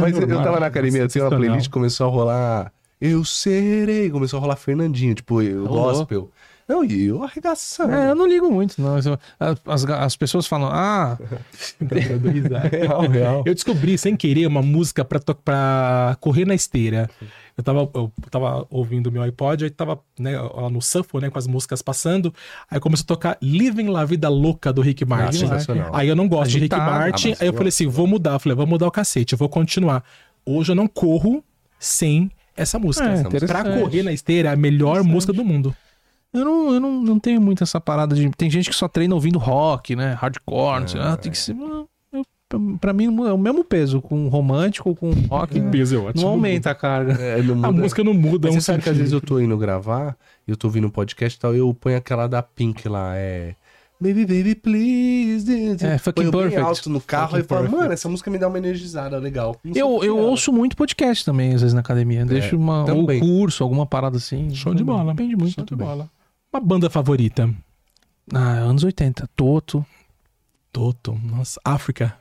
Mas 0.00 0.18
eu, 0.18 0.26
tava 0.42 0.58
na 0.60 0.66
academia, 0.66 1.06
tenho 1.08 1.24
uma 1.28 1.36
playlist, 1.36 1.70
começou 1.70 2.08
a 2.08 2.10
rolar. 2.10 2.72
Eu 3.00 3.24
serei. 3.24 4.10
Começou 4.10 4.38
a 4.38 4.40
rolar 4.40 4.56
Fernandinho, 4.56 5.14
tipo, 5.14 5.40
o 5.40 5.68
gospel. 5.68 6.28
Não, 6.68 6.84
e 6.84 7.06
eu 7.06 7.22
arregaçando. 7.22 7.92
É, 7.94 8.10
eu 8.10 8.14
não 8.14 8.26
ligo 8.26 8.50
muito, 8.50 8.80
não. 8.80 8.96
As, 8.96 9.84
as 9.84 10.16
pessoas 10.16 10.46
falam, 10.46 10.68
ah, 10.72 11.18
risada. 11.80 12.68
Real, 12.68 13.00
real. 13.02 13.42
Eu 13.46 13.54
descobri 13.54 13.98
sem 13.98 14.16
querer 14.16 14.46
uma 14.46 14.62
música 14.62 15.04
pra, 15.04 15.20
pra 15.20 16.16
correr 16.20 16.44
na 16.46 16.54
esteira. 16.54 17.08
Eu 17.56 17.62
tava, 17.62 17.88
eu 17.94 18.12
tava 18.30 18.66
ouvindo 18.68 19.12
meu 19.12 19.22
iPod, 19.22 19.64
aí 19.64 19.70
tava 19.70 20.00
né, 20.18 20.32
no 20.72 20.82
shuffle, 20.82 21.20
né, 21.20 21.30
com 21.30 21.38
as 21.38 21.46
músicas 21.46 21.82
passando. 21.82 22.34
Aí 22.68 22.80
começou 22.80 23.04
a 23.04 23.06
tocar 23.06 23.38
Living 23.40 23.88
La 23.88 24.04
Vida 24.04 24.28
Louca 24.28 24.72
do 24.72 24.80
Rick 24.82 25.04
Ah, 25.04 25.06
Martin. 25.06 25.38
sensacional. 25.40 25.90
Aí 25.94 26.08
eu 26.08 26.16
não 26.16 26.26
gosto 26.28 26.50
de 26.50 26.58
Rick 26.58 26.74
Agitado. 26.74 26.98
Martin. 26.98 27.32
Ah, 27.32 27.36
aí 27.40 27.46
eu 27.46 27.52
falei 27.52 27.68
assim: 27.68 27.86
vou 27.86 28.06
mudar. 28.06 28.32
Eu 28.32 28.40
falei, 28.40 28.56
vou 28.56 28.66
mudar 28.66 28.86
o 28.86 28.90
cacete, 28.90 29.34
eu 29.34 29.38
vou 29.38 29.48
continuar. 29.48 30.02
Hoje 30.44 30.72
eu 30.72 30.76
não 30.76 30.88
corro 30.88 31.44
sem 31.78 32.30
essa 32.56 32.78
música. 32.78 33.04
É, 33.06 33.46
pra 33.46 33.62
correr 33.62 34.02
na 34.02 34.12
esteira 34.12 34.48
é 34.48 34.52
a 34.52 34.56
melhor 34.56 35.04
música 35.04 35.32
do 35.32 35.44
mundo. 35.44 35.74
Eu 36.34 36.44
não, 36.44 36.74
eu 36.74 36.80
não, 36.80 37.00
não 37.00 37.18
tenho 37.18 37.40
muito 37.40 37.62
essa 37.62 37.80
parada 37.80 38.14
de. 38.14 38.28
Tem 38.30 38.50
gente 38.50 38.68
que 38.68 38.74
só 38.76 38.88
treina 38.88 39.14
ouvindo 39.14 39.38
rock, 39.38 39.94
né? 39.94 40.12
Hardcore, 40.20 40.80
não 40.80 40.88
sei. 40.88 41.00
Ah, 41.00 41.16
tem 41.16 41.30
que 41.30 41.38
ser. 41.38 41.54
não, 41.54 41.86
Eu, 42.12 42.24
pra 42.80 42.92
mim 42.92 43.06
é 43.26 43.32
o 43.32 43.38
mesmo 43.38 43.64
peso, 43.64 44.00
com 44.02 44.28
romântico, 44.28 44.94
com 44.94 45.12
rock. 45.30 45.60
Peso 45.70 45.94
é 45.94 45.98
ótimo. 45.98 46.22
Não 46.24 46.30
aumenta 46.32 46.70
a 46.70 46.74
carga. 46.74 47.12
É, 47.14 47.40
não 47.42 47.54
A 47.64 47.68
muda. 47.68 47.82
música 47.82 48.02
não 48.04 48.12
muda. 48.14 48.48
Mas 48.48 48.56
um 48.56 48.60
você 48.60 48.66
sabe 48.66 48.82
que 48.82 48.88
às 48.90 48.96
vezes 48.96 49.12
eu 49.12 49.20
tô 49.20 49.38
indo 49.40 49.56
gravar, 49.56 50.16
e 50.46 50.50
eu 50.50 50.56
tô 50.56 50.66
ouvindo 50.66 50.86
um 50.86 50.90
podcast 50.90 51.36
e 51.38 51.40
tal, 51.40 51.54
eu 51.54 51.72
ponho 51.72 51.96
aquela 51.96 52.26
da 52.26 52.42
Pink 52.42 52.88
lá, 52.88 53.12
é. 53.16 53.54
Baby, 54.00 54.26
baby, 54.26 54.54
please. 54.56 55.46
É, 55.86 55.96
Fucking 55.98 56.14
Ponho 56.24 56.32
bem 56.32 56.40
Perfect. 56.50 56.60
alto 56.68 56.90
no 56.90 57.00
carro 57.00 57.28
Fucking 57.30 57.44
e 57.44 57.46
falo, 57.46 57.60
Perfect. 57.62 57.80
mano, 57.80 57.92
essa 57.94 58.08
música 58.08 58.28
me 58.30 58.38
dá 58.38 58.48
uma 58.48 58.58
energizada 58.58 59.16
legal. 59.18 59.56
Não 59.64 59.72
Eu, 59.74 60.02
eu 60.04 60.18
ela. 60.18 60.26
ouço 60.26 60.52
muito 60.52 60.76
podcast 60.76 61.24
também, 61.24 61.54
às 61.54 61.60
vezes, 61.62 61.72
na 61.72 61.80
academia. 61.80 62.24
Deixo 62.26 62.56
uma. 62.56 62.80
Ou 62.80 62.86
também. 62.86 63.20
curso, 63.20 63.62
alguma 63.62 63.86
parada 63.86 64.16
assim. 64.16 64.50
Show 64.52 64.74
de 64.74 64.82
bola. 64.84 65.14
Depende 65.14 65.36
muito. 65.36 65.54
Show 65.54 65.64
de 65.64 65.76
bola. 65.76 66.10
Uma 66.54 66.60
banda 66.60 66.88
favorita? 66.88 67.52
Ah, 68.32 68.58
anos 68.58 68.84
80. 68.84 69.28
Toto, 69.34 69.84
Toto. 70.72 71.12
Nossa, 71.20 71.60
África. 71.64 72.16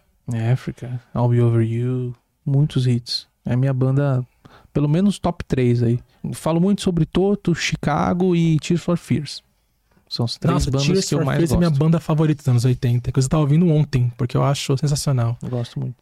Africa, 0.51 0.99
I'll 1.13 1.27
Be 1.27 1.39
Over 1.39 1.61
You. 1.61 2.15
Muitos 2.43 2.87
hits. 2.87 3.27
É 3.45 3.53
a 3.53 3.55
minha 3.55 3.71
banda, 3.71 4.25
pelo 4.73 4.89
menos 4.89 5.19
top 5.19 5.43
3 5.45 5.83
aí. 5.83 5.99
Falo 6.33 6.59
muito 6.59 6.81
sobre 6.81 7.05
Toto, 7.05 7.53
Chicago 7.53 8.35
e 8.35 8.57
Tears 8.57 8.81
for 8.81 8.97
Fears. 8.97 9.43
São 10.09 10.25
as 10.25 10.35
três 10.35 10.51
Nossa, 10.51 10.71
bandas 10.71 10.87
Tears 10.87 11.09
que 11.09 11.13
eu 11.13 11.23
mais 11.23 11.37
Fears 11.37 11.51
é 11.51 11.55
gosto. 11.55 11.59
minha 11.59 11.69
banda 11.69 11.99
favorita 11.99 12.41
dos 12.41 12.47
anos 12.47 12.65
80. 12.65 13.11
Que 13.11 13.19
eu 13.19 13.29
tava 13.29 13.43
ouvindo 13.43 13.67
ontem, 13.67 14.11
porque 14.17 14.35
eu 14.35 14.43
acho 14.43 14.75
sensacional. 14.79 15.37
Eu 15.43 15.49
gosto 15.49 15.79
muito. 15.79 15.95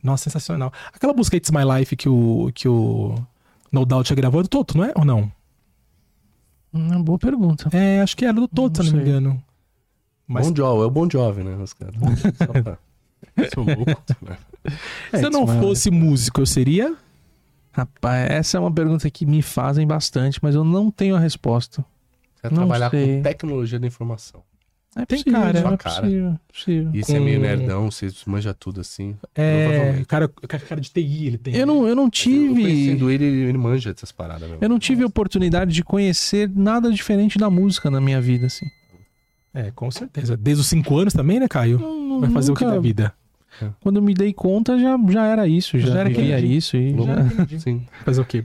Nossa, 0.00 0.22
sensacional. 0.30 0.72
Aquela 0.92 1.12
música 1.12 1.36
It's 1.36 1.50
My 1.50 1.64
Life 1.64 1.96
que 1.96 2.08
o, 2.08 2.52
que 2.54 2.68
o 2.68 3.16
No 3.72 3.84
Doubt 3.84 4.08
já 4.08 4.14
gravou 4.14 4.40
do 4.40 4.48
Toto, 4.48 4.78
não 4.78 4.84
é? 4.84 4.92
Ou 4.94 5.04
não? 5.04 5.32
Uma 6.72 7.02
boa 7.02 7.18
pergunta. 7.18 7.68
É, 7.76 8.00
acho 8.00 8.16
que 8.16 8.24
era 8.24 8.32
do 8.34 8.48
Toto, 8.48 8.82
se 8.82 8.88
eu 8.88 8.92
não 8.92 8.98
me 9.00 9.04
sei. 9.04 9.12
engano. 9.12 9.42
Mas 10.26 10.48
Bom 10.48 10.56
Jovi, 10.56 10.82
é 10.82 10.86
o 10.86 10.90
Bom 10.90 11.10
Jovem, 11.10 11.44
né? 11.44 11.56
Os 11.56 11.72
caras. 11.74 11.94
Só 12.38 12.62
pra- 12.62 12.78
Sou 13.54 13.64
louco. 13.64 14.02
se 15.14 15.24
eu 15.24 15.30
não 15.30 15.46
fosse 15.46 15.90
músico, 15.90 16.40
eu 16.40 16.46
seria. 16.46 16.94
Rapaz, 17.72 18.30
essa 18.30 18.56
é 18.56 18.60
uma 18.60 18.72
pergunta 18.72 19.08
que 19.10 19.24
me 19.26 19.40
fazem 19.42 19.86
bastante, 19.86 20.38
mas 20.42 20.54
eu 20.54 20.64
não 20.64 20.90
tenho 20.90 21.16
a 21.16 21.18
resposta. 21.18 21.84
É 22.42 22.48
Não 22.50 22.56
trabalhar 22.56 22.90
sei. 22.90 23.16
com 23.18 23.22
tecnologia 23.22 23.78
da 23.78 23.86
informação. 23.86 24.42
É 24.94 25.06
Tem 25.06 25.18
possível, 25.18 25.40
cara, 25.40 25.58
é 25.58 25.62
sua 25.62 25.76
cara. 25.78 26.00
possível, 26.02 26.38
possível. 26.52 26.90
E 26.92 27.02
você 27.02 27.16
é 27.16 27.20
meio 27.20 27.40
Com- 27.40 27.46
nerdão, 27.46 27.90
você 27.90 28.08
manja 28.26 28.52
tudo 28.52 28.80
assim. 28.82 29.16
É, 29.34 30.02
cara, 30.06 30.28
cara 30.28 30.80
de 30.82 30.90
TI 30.90 31.26
ele 31.28 31.38
tem. 31.38 31.56
Eu 31.56 31.66
não, 31.66 31.88
eu 31.88 31.96
não 31.96 32.04
Eu 32.04 32.10
tive. 32.10 32.62
conhecendo 32.62 33.10
ele, 33.10 33.24
ele 33.24 33.56
manja 33.56 33.90
dessas 33.92 34.12
paradas 34.12 34.42
mesmo. 34.42 34.58
Eu 34.62 34.68
não 34.68 34.78
tive 34.78 35.02
oportunidade 35.02 35.72
de 35.72 35.82
conhecer 35.82 36.50
nada 36.54 36.90
diferente 36.92 37.38
da 37.38 37.48
música 37.48 37.90
na 37.90 38.02
minha 38.02 38.20
vida, 38.20 38.46
assim. 38.46 38.66
É, 39.54 39.70
com 39.70 39.90
certeza. 39.90 40.36
Desde 40.36 40.60
os 40.60 40.66
5 40.68 40.94
anos 40.98 41.14
também, 41.14 41.40
né, 41.40 41.48
Caio? 41.48 41.78
Não- 41.78 42.20
Vai 42.20 42.30
fazer 42.30 42.52
o 42.52 42.54
que 42.54 42.62
nunca- 42.64 42.76
da 42.76 42.80
vida? 42.80 43.14
Quando 43.80 43.96
eu 43.96 44.02
me 44.02 44.12
dei 44.14 44.32
conta, 44.32 44.78
já, 44.78 44.98
já 45.10 45.26
era 45.26 45.46
isso, 45.48 45.78
já, 45.78 45.88
Já 45.92 46.00
era 46.00 46.08
vivia 46.08 46.38
isso. 46.40 46.76
E 46.76 46.94
já... 47.02 47.58
Sim. 47.60 47.86
Fazer 48.04 48.20
o 48.20 48.24
quê? 48.24 48.44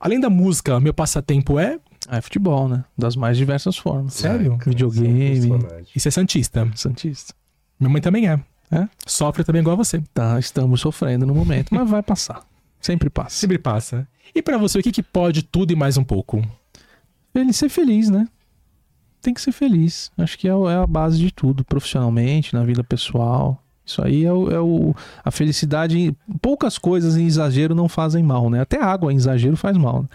Além 0.00 0.20
da 0.20 0.30
música, 0.30 0.78
meu 0.80 0.94
passatempo 0.94 1.58
é. 1.58 1.78
É 2.10 2.20
futebol, 2.20 2.68
né? 2.68 2.84
Das 2.96 3.16
mais 3.16 3.36
diversas 3.36 3.76
formas. 3.76 4.14
Sério? 4.14 4.52
Ai, 4.52 4.58
cara, 4.58 4.70
Videogame. 4.70 5.40
você 5.40 5.74
é. 5.74 5.82
Isso 5.94 6.08
é 6.08 6.10
Santista. 6.10 6.70
Santista. 6.74 7.34
Minha 7.78 7.90
mãe 7.90 8.00
também 8.00 8.28
é. 8.28 8.40
É? 8.70 8.88
Sofre 9.06 9.44
também 9.44 9.60
igual 9.60 9.74
a 9.74 9.76
você. 9.76 10.02
Tá, 10.12 10.38
estamos 10.38 10.80
sofrendo 10.80 11.26
no 11.26 11.34
momento, 11.34 11.74
mas 11.74 11.88
vai 11.88 12.02
passar. 12.02 12.42
Sempre 12.80 13.08
passa. 13.10 13.36
Sempre 13.36 13.58
passa. 13.58 14.06
E 14.34 14.42
pra 14.42 14.58
você, 14.58 14.78
o 14.78 14.82
que, 14.82 14.92
que 14.92 15.02
pode 15.02 15.42
tudo 15.42 15.72
e 15.72 15.76
mais 15.76 15.96
um 15.96 16.04
pouco? 16.04 16.42
Feliz, 17.32 17.56
ser 17.56 17.68
feliz, 17.68 18.10
né? 18.10 18.28
Tem 19.20 19.34
que 19.34 19.40
ser 19.40 19.52
feliz. 19.52 20.10
Acho 20.16 20.38
que 20.38 20.48
é, 20.48 20.52
é 20.52 20.74
a 20.76 20.86
base 20.86 21.18
de 21.18 21.32
tudo, 21.32 21.64
profissionalmente, 21.64 22.54
na 22.54 22.62
vida 22.62 22.84
pessoal. 22.84 23.62
Isso 23.88 24.02
aí 24.04 24.24
é, 24.26 24.32
o, 24.32 24.50
é 24.50 24.60
o- 24.60 24.94
a 25.24 25.30
felicidade. 25.30 26.14
Poucas 26.42 26.76
coisas 26.76 27.16
em 27.16 27.26
exagero 27.26 27.74
não 27.74 27.88
fazem 27.88 28.22
mal, 28.22 28.50
né? 28.50 28.60
Até 28.60 28.80
água 28.82 29.10
em 29.12 29.16
exagero 29.16 29.56
faz 29.56 29.76
mal. 29.78 30.02
né? 30.02 30.08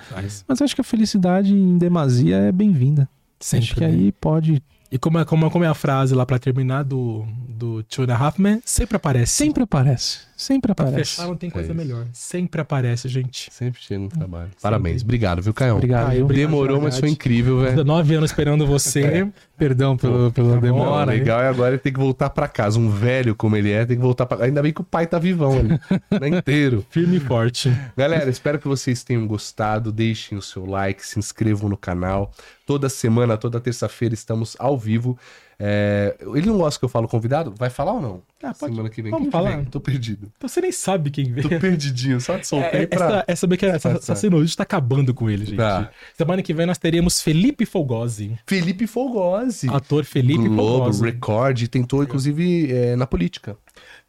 Mas 0.47 0.61
acho 0.61 0.75
que 0.75 0.81
a 0.81 0.83
felicidade 0.83 1.53
em 1.53 1.77
demasia 1.77 2.37
é 2.37 2.51
bem-vinda. 2.51 3.09
Sempre. 3.39 3.65
Acho 3.65 3.73
que 3.75 3.81
né? 3.81 3.87
aí 3.87 4.11
pode. 4.11 4.61
E 4.91 4.97
como 4.99 5.17
é, 5.17 5.25
como, 5.25 5.47
é- 5.47 5.49
como 5.49 5.65
é 5.65 5.67
a 5.67 5.73
frase 5.73 6.13
lá 6.13 6.23
pra 6.23 6.37
terminar 6.37 6.83
do, 6.83 7.25
do 7.49 7.81
Two 7.83 8.05
and 8.05 8.13
a 8.13 8.15
Half 8.17 8.37
Men? 8.37 8.61
Sempre 8.63 8.95
aparece. 8.97 9.31
Sempre 9.33 9.63
aparece. 9.63 10.19
Sempre 10.44 10.74
Pra 10.74 10.86
aparece. 10.86 11.11
fechar 11.11 11.28
não 11.28 11.36
tem 11.36 11.49
coisa 11.49 11.72
É 11.72 11.74
melhor. 11.74 12.06
Sempre 12.11 12.60
aparece, 12.61 13.07
gente. 13.07 13.49
Sempre 13.52 13.82
chega 13.82 13.99
no 14.02 14.10
trabalho. 14.10 14.49
Parabéns. 14.61 15.02
Obrigado, 15.02 15.41
viu, 15.41 15.53
Caião? 15.53 15.78
Obrigado. 15.78 16.07
Obrigado. 16.07 16.34
Demorou, 16.34 16.82
mas 16.82 16.99
foi 16.99 17.10
incrível, 17.10 17.60
velho. 17.61 17.72
19 17.72 18.15
anos 18.15 18.32
esperando 18.32 18.68
você. 18.68 19.28
Perdão 19.57 19.95
pelo, 19.95 20.32
pela 20.32 20.56
Não, 20.56 20.61
demora. 20.61 21.06
o 21.11 21.14
legal 21.14 21.40
é 21.41 21.48
agora 21.48 21.70
ele 21.72 21.78
ter 21.78 21.91
que 21.91 21.99
voltar 21.99 22.30
pra 22.30 22.48
casa. 22.48 22.78
Um 22.78 22.90
velho 22.90 23.34
como 23.36 23.56
ele 23.56 23.72
é, 23.72 23.86
tem 23.86 23.95
que 23.95 24.02
voltar 24.03 24.26
pra 24.26 24.44
Ainda 24.44 24.61
bem 24.61 24.74
que 24.74 24.82
o 24.82 24.84
pai 24.84 25.07
tá 25.07 25.18
vivão 25.18 25.57
ali. 25.57 25.80
né, 26.20 26.28
inteiro. 26.40 26.86
Firme 26.90 27.18
e 27.18 27.20
forte. 27.20 27.72
Galera, 27.95 28.30
espero 28.30 28.60
que 28.60 28.68
vocês 28.68 29.03
tenham 29.03 29.26
gostado. 29.26 29.91
Deixem 29.91 30.38
o 30.38 30.41
seu 30.41 30.65
like, 30.65 31.06
se 31.06 31.18
inscrevam 31.20 31.70
no 31.70 31.78
canal. 31.78 32.32
Toda 32.65 32.90
semana, 32.90 33.38
toda 33.38 33.60
terça-feira, 33.60 34.14
estamos 34.14 34.56
ao 34.60 34.78
vivo. 34.78 35.18
É, 35.59 36.15
Ele 36.35 36.47
não 36.47 36.57
gosta 36.57 36.80
que 36.80 36.85
eu 36.85 36.89
falo 36.89 37.07
convidado? 37.07 37.53
Vai 37.57 37.69
falar 37.69 37.93
ou 37.93 38.01
não? 38.01 38.21
Ah, 38.41 38.53
pode. 38.53 38.73
Semana 38.73 38.89
que 38.89 39.01
vem. 39.01 39.11
Vamos 39.11 39.25
Quem 39.25 39.31
falar. 39.31 39.55
vem? 39.57 39.65
Tô 39.65 39.80
perdido. 39.80 40.30
Então 40.38 40.49
você 40.49 40.59
nem 40.59 40.71
sabe 40.71 41.09
quem 41.09 41.31
vem. 41.31 41.43
Tô 41.43 41.49
perdidinho. 41.59 42.19
Só 42.19 42.38
te 42.38 42.45
soltei 42.47 42.81
É, 42.81 42.88
pra. 42.88 43.05
essa, 43.27 43.45
essa, 43.45 43.45
essa, 43.47 43.65
essa, 43.67 43.89
Tá, 43.89 43.95
essa 43.95 44.07
tá. 44.07 44.15
sinusite 44.15 44.57
tá 44.57 44.63
acabando 44.63 45.13
com 45.13 45.30
ele, 45.30 45.45
gente. 45.45 45.57
Tá. 45.57 45.89
Semana 46.17 46.41
que 46.41 46.53
vem 46.53 46.65
nós 46.65 46.77
teremos 46.77 47.21
Felipe 47.21 47.65
Fogosi. 47.65 48.38
Felipe 48.45 48.85
Folgose. 48.88 49.69
Ator 49.69 50.03
Felipe 50.03 50.47
Globo, 50.49 50.85
Fogosi. 50.85 51.03
Record, 51.03 51.67
tentou 51.67 52.03
inclusive 52.03 52.71
é, 52.73 52.95
na 52.95 53.07
política. 53.07 53.55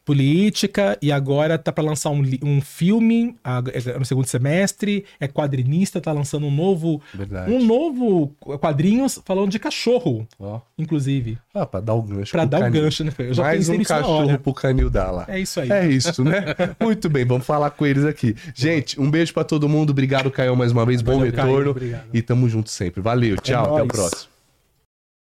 Política 0.05 0.99
e 1.01 1.11
agora 1.11 1.57
tá 1.59 1.73
pra 1.73 1.83
lançar 1.83 2.11
um, 2.11 2.23
um 2.43 2.61
filme 2.61 3.35
ah, 3.43 3.63
é 3.73 3.99
no 3.99 4.05
segundo 4.05 4.27
semestre, 4.27 5.05
é 5.19 5.27
quadrinista, 5.27 6.01
tá 6.01 6.13
lançando 6.13 6.47
um 6.47 6.51
novo 6.51 7.01
Verdade. 7.15 7.51
um 7.53 7.65
novo 7.65 8.29
quadrinhos 8.61 9.21
falando 9.25 9.51
de 9.51 9.59
cachorro, 9.59 10.27
Ó. 10.39 10.61
inclusive, 10.79 11.39
Ah, 11.55 11.67
pra 11.67 11.81
dar 11.81 11.95
o 11.95 12.03
gancho. 12.03 12.33
Pra 12.33 12.43
pro 12.43 12.51
dar 12.51 12.59
o 12.59 12.61
canil. 12.63 12.83
gancho, 12.83 13.05
né? 13.05 13.13
Eu 13.19 13.35
já 13.35 13.43
Mais 13.45 13.69
um 13.69 13.83
cachorro 13.83 14.39
pro 14.39 14.55
canil 14.55 14.91
dar 14.91 15.11
lá. 15.11 15.25
É 15.29 15.39
isso 15.41 15.61
aí. 15.61 15.71
É 15.71 15.87
isso, 15.87 16.23
né? 16.25 16.45
Muito 16.81 17.09
bem, 17.09 17.25
vamos 17.25 17.47
falar 17.47 17.71
com 17.71 17.87
eles 17.87 18.05
aqui. 18.05 18.35
Gente, 18.55 19.01
um 19.01 19.11
beijo 19.11 19.33
pra 19.33 19.45
todo 19.45 19.69
mundo. 19.69 19.91
Obrigado, 19.91 20.31
Caio, 20.31 20.57
mais 20.57 20.73
uma 20.73 20.85
vez. 20.85 21.01
Bom 21.03 21.19
Valeu, 21.19 21.33
Caio, 21.33 21.47
retorno. 21.49 21.71
obrigado. 21.71 22.05
E 22.13 22.21
tamo 22.23 22.49
junto 22.49 22.71
sempre. 22.71 23.01
Valeu, 23.01 23.37
tchau. 23.37 23.75
até 23.75 23.83
o 23.83 23.87
próximo. 23.89 24.34